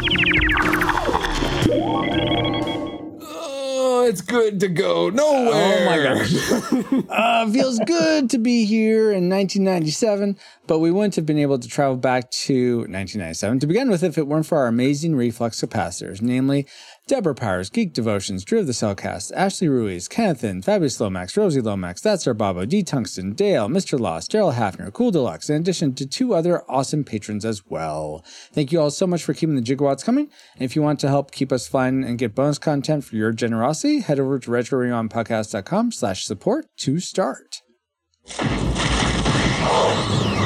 Oh, 3.19 4.05
it's 4.07 4.21
good 4.21 4.61
to 4.61 4.69
go 4.69 5.09
nowhere. 5.09 5.51
Oh 5.53 5.85
my 5.85 6.01
gosh. 6.01 7.03
uh, 7.09 7.51
feels 7.51 7.79
good 7.79 8.29
to 8.29 8.37
be 8.37 8.63
here 8.63 9.11
in 9.11 9.29
1997, 9.29 10.37
but 10.65 10.79
we 10.79 10.91
wouldn't 10.91 11.15
have 11.15 11.25
been 11.25 11.39
able 11.39 11.59
to 11.59 11.67
travel 11.67 11.97
back 11.97 12.31
to 12.31 12.77
1997 12.77 13.59
to 13.59 13.67
begin 13.67 13.89
with 13.89 14.01
if 14.01 14.17
it 14.17 14.27
weren't 14.27 14.45
for 14.45 14.59
our 14.59 14.67
amazing 14.67 15.13
reflex 15.17 15.59
capacitors, 15.59 16.21
namely 16.21 16.65
Deborah 17.07 17.33
Powers, 17.33 17.69
Geek 17.69 17.93
Devotions, 17.93 18.43
Drew 18.43 18.59
of 18.59 18.67
the 18.67 18.73
Cellcast, 18.73 19.31
Ashley 19.33 19.69
Ruiz, 19.69 20.09
Kennethan, 20.09 20.61
Fabulous 20.61 20.99
Lomax, 20.99 21.37
Rosie 21.37 21.61
Lomax, 21.61 22.01
That's 22.01 22.27
Our 22.27 22.33
Babo, 22.33 22.65
D 22.65 22.83
Tungsten, 22.83 23.31
Dale, 23.31 23.69
Mr. 23.69 23.97
Lost, 23.97 24.29
Daryl 24.29 24.55
Hafner, 24.55 24.91
Cool 24.91 25.11
Deluxe, 25.11 25.49
in 25.49 25.61
addition 25.61 25.95
to 25.95 26.05
two 26.05 26.33
other 26.33 26.69
awesome 26.69 27.05
patrons 27.05 27.45
as 27.45 27.65
well. 27.65 28.25
Thank 28.51 28.73
you 28.73 28.81
all 28.81 28.91
so 28.91 29.07
much 29.07 29.23
for 29.23 29.33
keeping 29.33 29.55
the 29.55 29.61
gigawatts 29.61 30.03
coming. 30.03 30.29
And 30.55 30.63
if 30.63 30.75
you 30.75 30.81
want 30.81 30.99
to 30.99 31.07
help 31.07 31.31
keep 31.31 31.53
us 31.53 31.65
flying 31.65 32.03
and 32.03 32.19
get 32.19 32.35
bonus 32.35 32.57
content 32.59 33.05
for 33.05 33.15
your 33.15 33.31
generosity, 33.31 34.01
head 34.01 34.19
over 34.19 34.37
to 34.39 34.51
retrorewindpodcast.com 34.51 35.93
slash 35.93 36.25
support 36.25 36.65
to 36.79 36.99
start. 36.99 37.61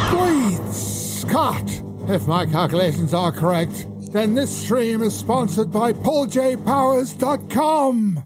Great 0.09 0.71
Scott! 0.71 1.81
If 2.07 2.27
my 2.27 2.45
calculations 2.45 3.15
are 3.15 3.31
correct, 3.31 3.87
then 4.11 4.35
this 4.35 4.63
stream 4.63 5.03
is 5.03 5.17
sponsored 5.17 5.71
by 5.71 5.93
PaulJPowers.com. 5.93 8.23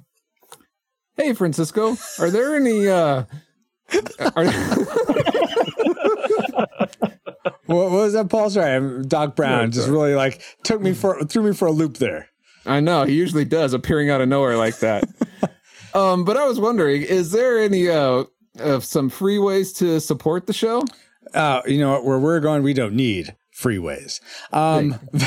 Hey, 1.16 1.34
Francisco, 1.34 1.96
are 2.20 2.30
there 2.30 2.56
any 2.56 2.88
uh 2.88 3.24
are, 4.36 4.46
What, 7.66 7.92
what 7.92 7.92
was 7.92 8.14
that, 8.14 8.30
Paul? 8.30 8.50
Sorry, 8.50 8.72
I'm 8.72 9.08
Doc 9.08 9.36
Brown. 9.36 9.72
just 9.72 9.90
really 9.90 10.16
like 10.16 10.42
took 10.64 10.82
me 10.82 10.94
for 10.94 11.24
threw 11.26 11.44
me 11.44 11.54
for 11.54 11.68
a 11.68 11.72
loop 11.72 11.98
there. 11.98 12.30
I 12.66 12.80
know 12.80 13.04
he 13.04 13.14
usually 13.14 13.46
does 13.46 13.74
appearing 13.74 14.10
out 14.10 14.22
of 14.22 14.30
nowhere 14.30 14.58
like 14.58 14.80
that. 14.80 15.04
um, 15.94 16.26
but 16.26 16.38
I 16.38 16.48
was 16.48 16.60
wondering, 16.60 17.04
is 17.04 17.32
there 17.32 17.60
any 17.60 17.90
uh, 17.90 18.26
uh 18.60 18.80
some 18.80 19.10
free 19.10 19.40
ways 19.40 19.74
to 19.74 20.00
support 20.00 20.48
the 20.48 20.54
show? 20.54 20.84
Uh, 21.34 21.62
you 21.66 21.80
know? 21.80 22.02
Where 22.02 22.20
we're 22.20 22.40
going, 22.40 22.64
we 22.64 22.74
don't 22.74 22.96
need 22.96 23.36
freeways. 23.56 24.20
Um, 24.52 25.00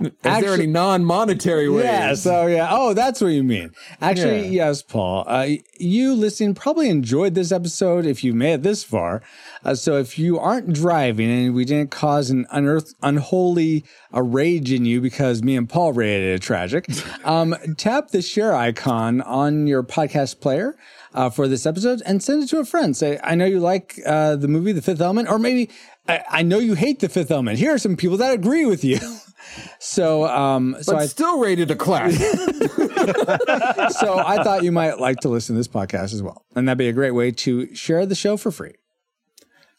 Is 0.00 0.10
there 0.22 0.52
any 0.54 0.66
non-monetary 0.66 1.68
ways? 1.68 1.84
Yeah. 1.84 2.14
So 2.14 2.46
yeah. 2.46 2.68
Oh, 2.70 2.94
that's 2.94 3.20
what 3.20 3.28
you 3.28 3.42
mean. 3.42 3.72
Actually, 4.00 4.42
Yeah. 4.46 4.66
yes, 4.68 4.82
Paul. 4.82 5.24
Uh, 5.26 5.46
you 5.78 6.14
listening 6.14 6.54
probably 6.54 6.88
enjoyed 6.90 7.34
this 7.34 7.50
episode 7.50 8.06
if 8.06 8.22
you 8.22 8.32
made 8.34 8.54
it 8.54 8.62
this 8.62 8.84
far. 8.84 9.22
Uh, 9.64 9.74
so 9.74 9.96
if 9.98 10.18
you 10.18 10.38
aren't 10.38 10.72
driving 10.72 11.30
and 11.30 11.54
we 11.54 11.64
didn't 11.64 11.90
cause 11.90 12.30
an 12.30 12.46
unearth 12.50 12.94
unholy 13.02 13.84
uh, 14.14 14.22
rage 14.22 14.72
in 14.72 14.84
you 14.84 15.00
because 15.00 15.42
me 15.42 15.56
and 15.56 15.68
Paul 15.68 15.92
rated 15.92 16.34
it 16.34 16.42
tragic, 16.42 16.86
um, 17.24 17.54
tap 17.76 18.08
the 18.08 18.22
share 18.22 18.54
icon 18.54 19.20
on 19.22 19.66
your 19.66 19.82
podcast 19.82 20.40
player. 20.40 20.76
Uh, 21.12 21.28
for 21.28 21.48
this 21.48 21.66
episode 21.66 22.00
and 22.06 22.22
send 22.22 22.40
it 22.40 22.46
to 22.46 22.60
a 22.60 22.64
friend. 22.64 22.96
Say, 22.96 23.18
I 23.24 23.34
know 23.34 23.44
you 23.44 23.58
like 23.58 23.98
uh, 24.06 24.36
the 24.36 24.46
movie 24.46 24.70
The 24.70 24.80
Fifth 24.80 25.00
Element, 25.00 25.28
or 25.28 25.40
maybe 25.40 25.68
I, 26.08 26.22
I 26.30 26.42
know 26.42 26.60
you 26.60 26.74
hate 26.74 27.00
The 27.00 27.08
Fifth 27.08 27.32
Element. 27.32 27.58
Here 27.58 27.74
are 27.74 27.78
some 27.78 27.96
people 27.96 28.16
that 28.18 28.32
agree 28.32 28.64
with 28.64 28.84
you. 28.84 29.00
so, 29.78 30.26
um, 30.26 30.76
so 30.82 30.92
but 30.92 31.02
I 31.02 31.06
still 31.06 31.38
rated 31.40 31.70
a 31.70 31.76
class. 31.76 32.16
so 33.98 34.18
I 34.18 34.40
thought 34.42 34.60
you 34.62 34.72
might 34.72 34.98
like 35.00 35.18
to 35.20 35.28
listen 35.28 35.54
to 35.54 35.58
this 35.58 35.68
podcast 35.68 36.14
as 36.14 36.22
well. 36.22 36.44
And 36.54 36.68
that'd 36.68 36.78
be 36.78 36.88
a 36.88 36.92
great 36.92 37.12
way 37.12 37.30
to 37.32 37.74
share 37.74 38.06
the 38.06 38.14
show 38.14 38.36
for 38.36 38.50
free. 38.50 38.74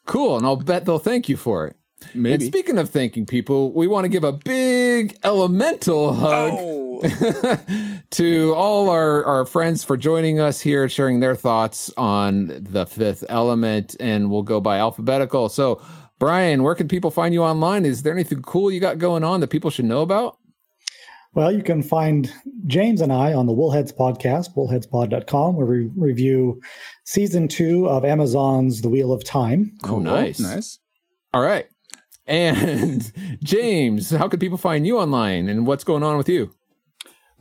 Cool, 0.05 0.37
and 0.37 0.45
I'll 0.45 0.57
bet 0.57 0.85
they'll 0.85 0.99
thank 0.99 1.29
you 1.29 1.37
for 1.37 1.67
it. 1.67 1.75
Maybe. 2.15 2.45
And 2.45 2.53
speaking 2.53 2.77
of 2.77 2.89
thanking 2.89 3.25
people, 3.25 3.71
we 3.73 3.87
want 3.87 4.05
to 4.05 4.09
give 4.09 4.23
a 4.23 4.31
big 4.31 5.17
elemental 5.23 6.13
hug 6.13 6.53
to 8.11 8.53
all 8.53 8.89
our, 8.89 9.23
our 9.25 9.45
friends 9.45 9.83
for 9.83 9.97
joining 9.97 10.39
us 10.39 10.61
here, 10.61 10.87
sharing 10.87 11.19
their 11.19 11.35
thoughts 11.35 11.91
on 11.97 12.47
the 12.59 12.85
fifth 12.85 13.23
element, 13.29 13.95
and 13.99 14.29
we'll 14.29 14.43
go 14.43 14.59
by 14.59 14.77
alphabetical. 14.77 15.49
So, 15.49 15.81
Brian, 16.19 16.63
where 16.63 16.75
can 16.75 16.87
people 16.87 17.11
find 17.11 17.33
you 17.33 17.43
online? 17.43 17.85
Is 17.85 18.03
there 18.03 18.13
anything 18.13 18.41
cool 18.41 18.71
you 18.71 18.79
got 18.79 18.99
going 18.99 19.23
on 19.23 19.39
that 19.39 19.47
people 19.47 19.71
should 19.71 19.85
know 19.85 20.01
about? 20.01 20.37
Well, 21.33 21.51
you 21.51 21.63
can 21.63 21.81
find 21.81 22.31
James 22.67 22.99
and 23.01 23.11
I 23.11 23.33
on 23.33 23.45
the 23.45 23.53
Woolheads 23.53 23.95
podcast, 23.95 24.53
woolheadspod.com, 24.55 25.55
where 25.55 25.65
we 25.65 25.89
review 25.95 26.61
season 27.05 27.47
two 27.47 27.87
of 27.87 28.03
Amazon's 28.03 28.81
The 28.81 28.89
Wheel 28.89 29.13
of 29.13 29.23
Time. 29.23 29.71
Oh, 29.85 29.99
nice. 29.99 30.39
Nice. 30.39 30.79
All 31.33 31.41
right. 31.41 31.67
And 32.27 33.11
James, 33.43 34.11
how 34.11 34.29
can 34.29 34.39
people 34.39 34.59
find 34.59 34.85
you 34.85 34.99
online 34.99 35.49
and 35.49 35.65
what's 35.65 35.83
going 35.83 36.03
on 36.03 36.17
with 36.17 36.29
you? 36.29 36.53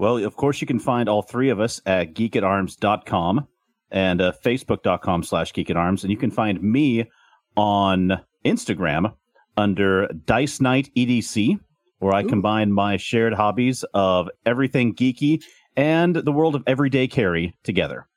Well, 0.01 0.17
of 0.17 0.35
course, 0.35 0.63
you 0.63 0.67
can 0.67 0.79
find 0.79 1.11
all 1.11 1.21
three 1.21 1.51
of 1.51 1.61
us 1.61 1.83
at 1.85 2.15
geekatarms.com 2.15 3.47
and 3.91 4.23
uh, 4.23 4.33
facebook.com 4.43 5.23
slash 5.23 5.53
geekatarms. 5.53 6.03
And 6.05 6.11
you 6.11 6.17
can 6.17 6.31
find 6.31 6.63
me 6.63 7.05
on 7.55 8.19
Instagram 8.43 9.13
under 9.59 10.09
Dice 10.25 10.59
Night 10.59 10.89
EDC, 10.97 11.61
where 11.99 12.15
I 12.15 12.23
combine 12.23 12.73
my 12.73 12.97
shared 12.97 13.35
hobbies 13.35 13.85
of 13.93 14.31
everything 14.47 14.95
geeky 14.95 15.43
and 15.77 16.17
the 16.17 16.33
world 16.33 16.55
of 16.55 16.63
everyday 16.67 17.07
carry 17.07 17.55
together. 17.63 18.09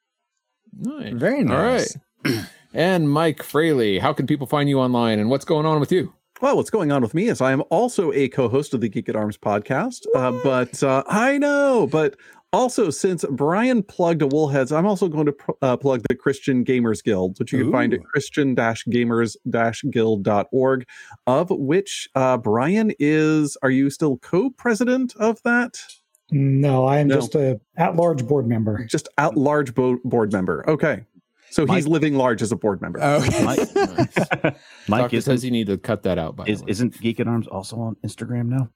Nice. 0.72 1.14
Very 1.14 1.44
nice. 1.44 1.98
All 2.26 2.32
right. 2.32 2.46
and 2.74 3.12
Mike 3.12 3.44
Fraley, 3.44 4.00
how 4.00 4.14
can 4.14 4.26
people 4.26 4.48
find 4.48 4.70
you 4.70 4.80
online 4.80 5.20
and 5.20 5.30
what's 5.30 5.44
going 5.44 5.66
on 5.66 5.82
with 5.82 5.92
you? 5.92 6.14
Well, 6.42 6.58
what's 6.58 6.70
going 6.70 6.92
on 6.92 7.02
with 7.02 7.14
me 7.14 7.30
is 7.30 7.40
I 7.42 7.52
am 7.54 7.64
also 7.70 8.12
a 8.12 8.28
co-host 8.28 8.74
of 8.74 8.82
the 8.82 8.90
Geek 8.90 9.08
at 9.08 9.16
Arms 9.16 9.38
podcast. 9.38 10.06
Uh, 10.14 10.32
but 10.44 10.84
uh, 10.84 11.04
I 11.08 11.38
know, 11.38 11.88
but 11.90 12.18
also 12.52 12.90
since 12.90 13.24
Brian 13.32 13.82
plugged 13.84 14.22
a 14.22 14.28
Woolheads, 14.28 14.76
I'm 14.76 14.86
also 14.86 15.08
going 15.08 15.28
to 15.28 15.32
pr- 15.32 15.52
uh, 15.62 15.78
plug 15.78 16.04
the 16.10 16.16
Christian 16.16 16.66
Gamers 16.66 17.02
Guild, 17.04 17.40
which 17.40 17.54
you 17.54 17.64
can 17.64 17.72
find 17.72 17.94
at 17.94 18.04
christian-gamers-guild.org, 18.04 20.86
of 21.28 21.50
which 21.52 22.10
uh, 22.16 22.38
Brian 22.38 22.92
is. 23.00 23.56
Are 23.62 23.72
you 23.72 23.90
still 23.90 24.18
co-president 24.18 25.16
of 25.18 25.42
that? 25.44 25.80
No, 26.32 26.86
I 26.86 27.00
am 27.00 27.08
No. 27.08 27.16
just 27.16 27.36
a 27.36 27.60
at-large 27.78 28.26
board 28.28 28.48
member. 28.48 28.84
Just 28.86 29.08
at 29.18 29.38
large 29.38 29.74
bo- 29.76 30.00
board 30.04 30.34
member. 30.34 30.68
Okay. 30.70 31.06
So 31.54 31.68
he's 31.68 31.88
living 31.88 32.16
large 32.16 32.42
as 32.42 32.52
a 32.52 32.56
board 32.56 32.82
member. 32.82 33.00
Okay. 33.00 33.44
Mike, 33.44 34.56
Mike 34.88 35.14
isn't, 35.14 35.32
says 35.32 35.46
you 35.46 35.52
need 35.52 35.68
to 35.68 35.78
cut 35.78 36.02
that 36.02 36.18
out. 36.18 36.36
By 36.36 36.46
is, 36.46 36.60
the 36.60 36.66
way. 36.66 36.72
isn't 36.72 37.00
Geek 37.00 37.20
at 37.20 37.28
Arms 37.28 37.48
also 37.48 37.78
on 37.78 37.96
Instagram 38.04 38.48
now? 38.48 38.70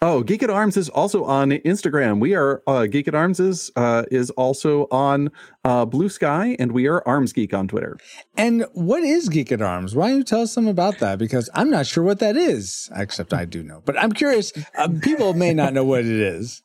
Oh, 0.00 0.22
Geek 0.22 0.42
at 0.42 0.50
Arms 0.50 0.78
is 0.78 0.88
also 0.88 1.24
on 1.24 1.50
Instagram. 1.50 2.20
We 2.20 2.34
are 2.34 2.62
uh, 2.66 2.86
Geek 2.86 3.08
at 3.08 3.14
Arms 3.14 3.40
is 3.40 3.70
uh, 3.76 4.04
is 4.10 4.30
also 4.30 4.86
on 4.90 5.30
uh, 5.64 5.84
Blue 5.84 6.08
Sky, 6.08 6.56
and 6.58 6.72
we 6.72 6.86
are 6.88 7.06
Arms 7.06 7.32
Geek 7.32 7.54
on 7.54 7.68
Twitter. 7.68 7.98
And 8.36 8.66
what 8.72 9.02
is 9.02 9.28
Geek 9.28 9.52
at 9.52 9.62
Arms? 9.62 9.94
Why 9.94 10.08
don't 10.08 10.18
you 10.18 10.24
tell 10.24 10.42
us 10.42 10.52
some 10.52 10.66
about 10.66 10.98
that? 10.98 11.18
Because 11.18 11.48
I'm 11.54 11.70
not 11.70 11.86
sure 11.86 12.02
what 12.02 12.18
that 12.20 12.36
is, 12.36 12.90
except 12.96 13.32
I 13.32 13.44
do 13.44 13.62
know. 13.62 13.82
But 13.84 13.98
I'm 13.98 14.12
curious. 14.12 14.52
Uh, 14.76 14.88
people 15.02 15.34
may 15.34 15.54
not 15.54 15.72
know 15.72 15.84
what 15.84 16.00
it 16.00 16.06
is. 16.06 16.62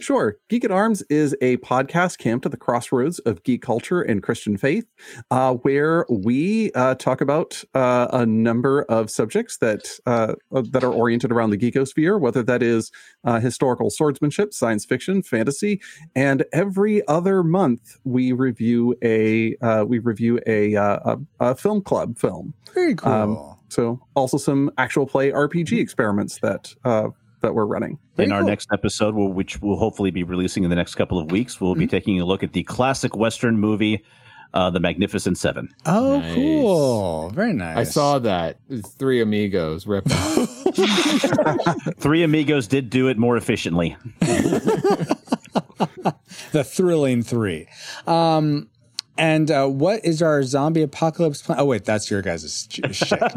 Sure. 0.00 0.36
Geek 0.48 0.64
at 0.64 0.70
Arms 0.70 1.02
is 1.10 1.34
a 1.40 1.56
podcast 1.58 2.18
camped 2.18 2.46
at 2.46 2.52
the 2.52 2.58
crossroads 2.58 3.18
of 3.20 3.42
geek 3.42 3.62
culture 3.62 4.00
and 4.00 4.22
Christian 4.22 4.56
faith, 4.56 4.86
uh, 5.32 5.54
where 5.54 6.06
we 6.08 6.70
uh, 6.72 6.94
talk 6.94 7.20
about 7.20 7.64
uh, 7.74 8.06
a 8.12 8.24
number 8.24 8.82
of 8.84 9.10
subjects 9.10 9.56
that 9.58 9.98
uh, 10.06 10.34
that 10.52 10.84
are 10.84 10.92
oriented 10.92 11.32
around 11.32 11.50
the 11.50 11.58
geekosphere, 11.58 12.20
whether 12.20 12.44
that 12.44 12.62
is 12.62 12.92
uh, 13.24 13.40
historical 13.40 13.90
swordsmanship, 13.90 14.54
science 14.54 14.84
fiction, 14.84 15.20
fantasy, 15.20 15.80
and 16.14 16.44
every 16.52 17.06
other 17.08 17.42
month 17.42 17.96
we 18.04 18.30
review 18.30 18.94
a 19.02 19.56
uh, 19.56 19.84
we 19.86 19.98
review 19.98 20.38
a, 20.46 20.76
uh, 20.76 21.16
a, 21.40 21.50
a 21.50 21.54
film 21.56 21.82
club 21.82 22.16
film. 22.18 22.54
Very 22.72 22.94
cool. 22.94 23.12
Um, 23.12 23.56
so 23.68 24.00
also 24.14 24.38
some 24.38 24.70
actual 24.78 25.06
play 25.06 25.30
RPG 25.30 25.78
experiments 25.78 26.38
that 26.40 26.74
uh, 26.84 27.08
that 27.40 27.54
we're 27.54 27.66
running. 27.66 27.98
in 28.16 28.32
our 28.32 28.42
next 28.42 28.68
episode, 28.72 29.14
which 29.14 29.60
we'll 29.62 29.76
hopefully 29.76 30.10
be 30.10 30.22
releasing 30.22 30.64
in 30.64 30.70
the 30.70 30.76
next 30.76 30.94
couple 30.96 31.18
of 31.18 31.30
weeks, 31.30 31.60
we'll 31.60 31.74
be 31.74 31.86
taking 31.86 32.20
a 32.20 32.24
look 32.24 32.42
at 32.42 32.52
the 32.52 32.62
classic 32.64 33.16
Western 33.16 33.58
movie, 33.58 34.02
uh, 34.54 34.70
The 34.70 34.80
Magnificent 34.80 35.36
Seven. 35.38 35.68
oh, 35.86 36.18
Nice. 36.20 36.34
cool. 36.34 37.30
Very 37.30 37.52
nice. 37.52 37.76
I 37.76 37.84
saw 37.84 38.18
that. 38.20 38.58
It's 38.68 38.88
three 38.94 39.20
amigos 39.20 39.86
ripped 39.86 40.10
off. 40.12 40.54
Three 41.98 42.22
Amigos 42.22 42.66
did 42.68 42.90
do 42.90 43.08
it 43.08 43.18
more 43.18 43.36
efficiently. 43.36 43.96
the 46.52 46.64
thrilling 46.64 47.22
three. 47.22 47.66
Um, 48.06 48.68
and 49.18 49.50
uh, 49.50 49.66
what 49.66 50.04
is 50.04 50.22
our 50.22 50.42
zombie 50.42 50.82
apocalypse 50.82 51.42
plan? 51.42 51.58
Oh, 51.60 51.64
wait, 51.66 51.84
that's 51.84 52.10
your 52.10 52.22
guys' 52.22 52.68
sh- 52.70 52.80
shit. 52.92 53.18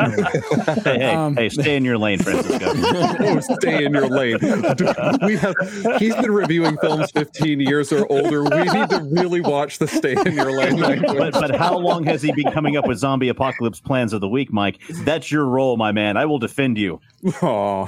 Hey, 0.84 0.98
hey, 1.00 1.14
Um, 1.14 1.36
hey, 1.36 1.50
stay 1.50 1.76
in 1.76 1.84
your 1.84 1.98
lane, 1.98 2.20
Francisco. 2.20 2.72
oh, 2.76 3.40
stay 3.60 3.84
in 3.86 3.94
your 3.94 4.08
lane. 4.08 4.38
We 5.26 5.36
have. 5.38 5.56
He's 6.00 6.16
been 6.16 6.32
reviewing 6.32 6.78
films 6.78 7.12
15 7.12 7.60
years 7.60 7.92
or 7.92 8.06
older. 8.12 8.44
We 8.44 8.50
need 8.50 8.90
to 8.90 9.08
really 9.12 9.42
watch 9.42 9.78
the 9.80 9.88
stay 9.88 10.14
in 10.26 10.34
your 10.34 10.52
lane 10.58 10.78
language. 10.78 11.18
but, 11.18 11.34
but 11.34 11.56
how 11.56 11.78
long 11.78 12.04
has 12.06 12.22
he 12.22 12.32
been 12.32 12.52
coming 12.52 12.78
up 12.78 12.88
with 12.88 12.98
zombie 12.98 13.30
apocalypse 13.30 13.80
plans 13.80 14.14
of 14.14 14.22
the 14.22 14.30
week, 14.30 14.52
Mike? 14.54 14.80
That's 15.04 15.32
your 15.32 15.46
role, 15.46 15.78
my 15.78 15.92
man. 15.92 16.18
I 16.18 16.26
will 16.26 16.40
defend 16.40 16.78
you. 16.78 17.00
Aw. 17.42 17.88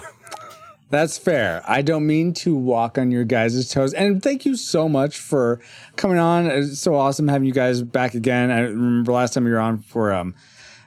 That's 0.89 1.18
fair. 1.18 1.64
I 1.68 1.81
don't 1.81 2.05
mean 2.05 2.34
to 2.35 2.55
walk 2.55 2.97
on 2.97 3.10
your 3.10 3.23
guys' 3.23 3.69
toes. 3.72 3.93
And 3.93 4.22
thank 4.22 4.45
you 4.45 4.55
so 4.55 4.88
much 4.88 5.18
for 5.18 5.60
coming 5.95 6.19
on. 6.19 6.45
It's 6.45 6.80
so 6.80 6.95
awesome 6.95 7.27
having 7.27 7.47
you 7.47 7.53
guys 7.53 7.81
back 7.81 8.14
again. 8.14 8.51
I 8.51 8.60
remember 8.60 9.11
last 9.11 9.34
time 9.34 9.47
you 9.47 9.53
were 9.53 9.60
on 9.60 9.80
for 9.80 10.14
um 10.14 10.35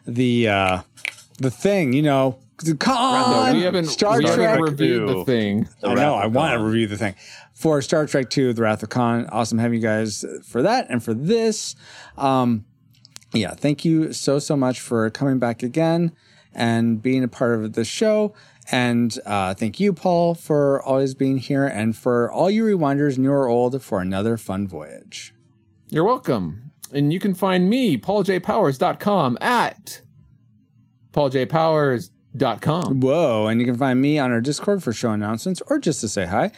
the 0.06 0.48
uh 0.48 0.82
the 1.38 1.50
thing, 1.50 1.92
you 1.92 2.02
know. 2.02 2.38
Come 2.78 2.96
on, 2.96 3.54
we 3.56 3.62
haven't, 3.62 3.84
Star 3.84 4.16
we 4.16 4.24
haven't 4.24 4.38
Trek. 4.38 4.60
reviewed 4.60 5.08
the 5.10 5.24
thing. 5.24 5.68
I 5.84 5.92
know. 5.92 6.14
I 6.14 6.26
want 6.26 6.58
to 6.58 6.64
review 6.64 6.86
the 6.86 6.96
thing 6.96 7.14
for 7.52 7.82
Star 7.82 8.06
Trek 8.06 8.30
Two: 8.30 8.54
The 8.54 8.62
Wrath 8.62 8.82
of 8.82 8.88
Khan. 8.88 9.26
Awesome 9.26 9.58
having 9.58 9.78
you 9.78 9.82
guys 9.82 10.24
for 10.42 10.62
that 10.62 10.86
and 10.88 11.02
for 11.02 11.12
this. 11.12 11.74
Um, 12.16 12.64
yeah, 13.34 13.50
thank 13.54 13.84
you 13.84 14.14
so 14.14 14.38
so 14.38 14.56
much 14.56 14.80
for 14.80 15.10
coming 15.10 15.38
back 15.38 15.62
again 15.62 16.12
and 16.56 17.00
being 17.00 17.22
a 17.22 17.28
part 17.28 17.60
of 17.60 17.74
the 17.74 17.84
show. 17.84 18.34
And 18.72 19.16
uh, 19.24 19.54
thank 19.54 19.78
you, 19.78 19.92
Paul, 19.92 20.34
for 20.34 20.82
always 20.82 21.14
being 21.14 21.38
here, 21.38 21.66
and 21.66 21.96
for 21.96 22.32
all 22.32 22.50
you 22.50 22.64
rewinders, 22.64 23.16
new 23.16 23.30
or 23.30 23.46
old, 23.46 23.80
for 23.80 24.00
another 24.00 24.36
fun 24.36 24.66
voyage. 24.66 25.32
You're 25.88 26.02
welcome. 26.02 26.72
And 26.92 27.12
you 27.12 27.20
can 27.20 27.34
find 27.34 27.70
me, 27.70 27.96
pauljpowers.com, 27.96 29.38
at 29.40 30.02
pauljpowers.com. 31.12 33.00
Whoa! 33.00 33.46
And 33.46 33.60
you 33.60 33.66
can 33.66 33.76
find 33.76 34.00
me 34.00 34.18
on 34.18 34.32
our 34.32 34.40
Discord 34.40 34.82
for 34.82 34.92
show 34.92 35.10
announcements 35.10 35.62
or 35.68 35.78
just 35.78 36.00
to 36.00 36.08
say 36.08 36.26
hi. 36.26 36.50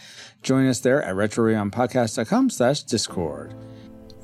Join 0.43 0.67
us 0.67 0.81
there 0.81 1.03
at 1.03 1.15
retrorewindpodcast.com 1.15 2.51
slash 2.51 2.83
Discord. 2.85 3.55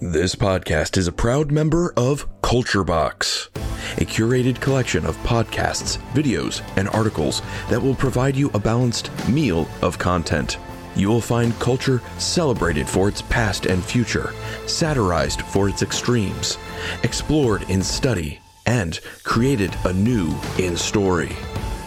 This 0.00 0.34
podcast 0.34 0.96
is 0.96 1.06
a 1.06 1.12
proud 1.12 1.50
member 1.52 1.92
of 1.96 2.26
Culture 2.42 2.84
Box, 2.84 3.48
a 3.98 4.04
curated 4.04 4.60
collection 4.60 5.06
of 5.06 5.16
podcasts, 5.18 5.98
videos, 6.12 6.62
and 6.76 6.88
articles 6.88 7.42
that 7.68 7.82
will 7.82 7.94
provide 7.94 8.36
you 8.36 8.50
a 8.54 8.58
balanced 8.58 9.10
meal 9.28 9.68
of 9.82 9.98
content. 9.98 10.58
You 10.96 11.08
will 11.08 11.20
find 11.20 11.58
culture 11.58 12.00
celebrated 12.18 12.88
for 12.88 13.08
its 13.08 13.22
past 13.22 13.66
and 13.66 13.84
future, 13.84 14.32
satirized 14.66 15.42
for 15.42 15.68
its 15.68 15.82
extremes, 15.82 16.56
explored 17.02 17.68
in 17.68 17.82
study, 17.82 18.40
and 18.66 19.00
created 19.24 19.74
anew 19.84 20.34
in 20.58 20.76
story. 20.76 21.36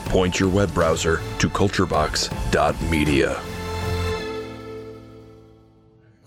point 0.05 0.39
your 0.39 0.49
web 0.49 0.73
browser 0.73 1.21
to 1.39 1.49
culturebox.media. 1.49 3.56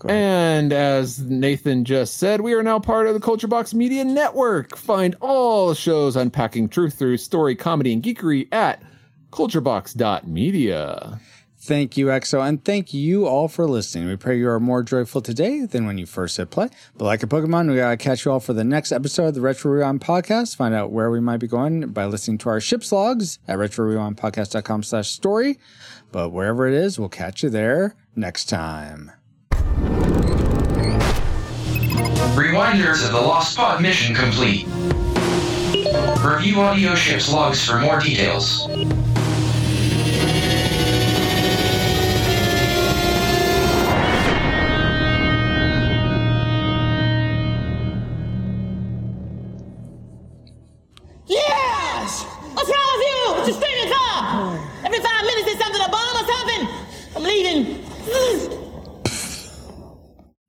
And 0.09 0.73
as 0.73 1.19
Nathan 1.19 1.85
just 1.85 2.17
said, 2.17 2.41
we 2.41 2.53
are 2.53 2.63
now 2.63 2.79
part 2.79 3.07
of 3.07 3.13
the 3.13 3.19
Culture 3.19 3.47
Box 3.47 3.73
Media 3.73 4.03
Network. 4.03 4.75
Find 4.77 5.15
all 5.21 5.73
shows 5.73 6.15
unpacking 6.15 6.69
truth 6.69 6.95
through 6.97 7.17
story, 7.17 7.55
comedy, 7.55 7.93
and 7.93 8.01
geekery 8.01 8.47
at 8.51 8.81
culturebox.media. 9.31 11.19
Thank 11.63 11.95
you, 11.95 12.07
EXO, 12.07 12.41
and 12.47 12.65
thank 12.65 12.91
you 12.91 13.27
all 13.27 13.47
for 13.47 13.67
listening. 13.67 14.07
We 14.07 14.15
pray 14.15 14.35
you 14.39 14.49
are 14.49 14.59
more 14.59 14.81
joyful 14.81 15.21
today 15.21 15.63
than 15.65 15.85
when 15.85 15.99
you 15.99 16.07
first 16.07 16.35
hit 16.37 16.49
play. 16.49 16.69
But 16.97 17.05
like 17.05 17.21
a 17.21 17.27
Pokemon, 17.27 17.69
we 17.69 17.75
gotta 17.75 17.97
catch 17.97 18.25
you 18.25 18.31
all 18.31 18.39
for 18.39 18.53
the 18.53 18.63
next 18.63 18.91
episode 18.91 19.27
of 19.27 19.33
the 19.35 19.41
Retro 19.41 19.71
Rewind 19.71 20.01
podcast. 20.01 20.55
Find 20.55 20.73
out 20.73 20.91
where 20.91 21.11
we 21.11 21.19
might 21.19 21.37
be 21.37 21.45
going 21.45 21.89
by 21.89 22.05
listening 22.05 22.39
to 22.39 22.49
our 22.49 22.59
ship's 22.59 22.91
logs 22.91 23.37
at 23.47 23.59
retrorewindpodcast.com 23.59 24.81
slash 24.81 25.11
story. 25.11 25.59
But 26.11 26.29
wherever 26.31 26.67
it 26.67 26.73
is, 26.73 26.97
we'll 26.97 27.09
catch 27.09 27.43
you 27.43 27.51
there 27.51 27.95
next 28.15 28.45
time. 28.45 29.11
Rewinders 32.35 33.05
of 33.05 33.11
the 33.11 33.21
Lost 33.21 33.55
Pod 33.55 33.81
mission 33.81 34.15
complete. 34.15 34.65
Review 36.23 36.61
audio 36.61 36.95
ship's 36.95 37.31
logs 37.31 37.65
for 37.65 37.79
more 37.79 37.99
details. 37.99 38.67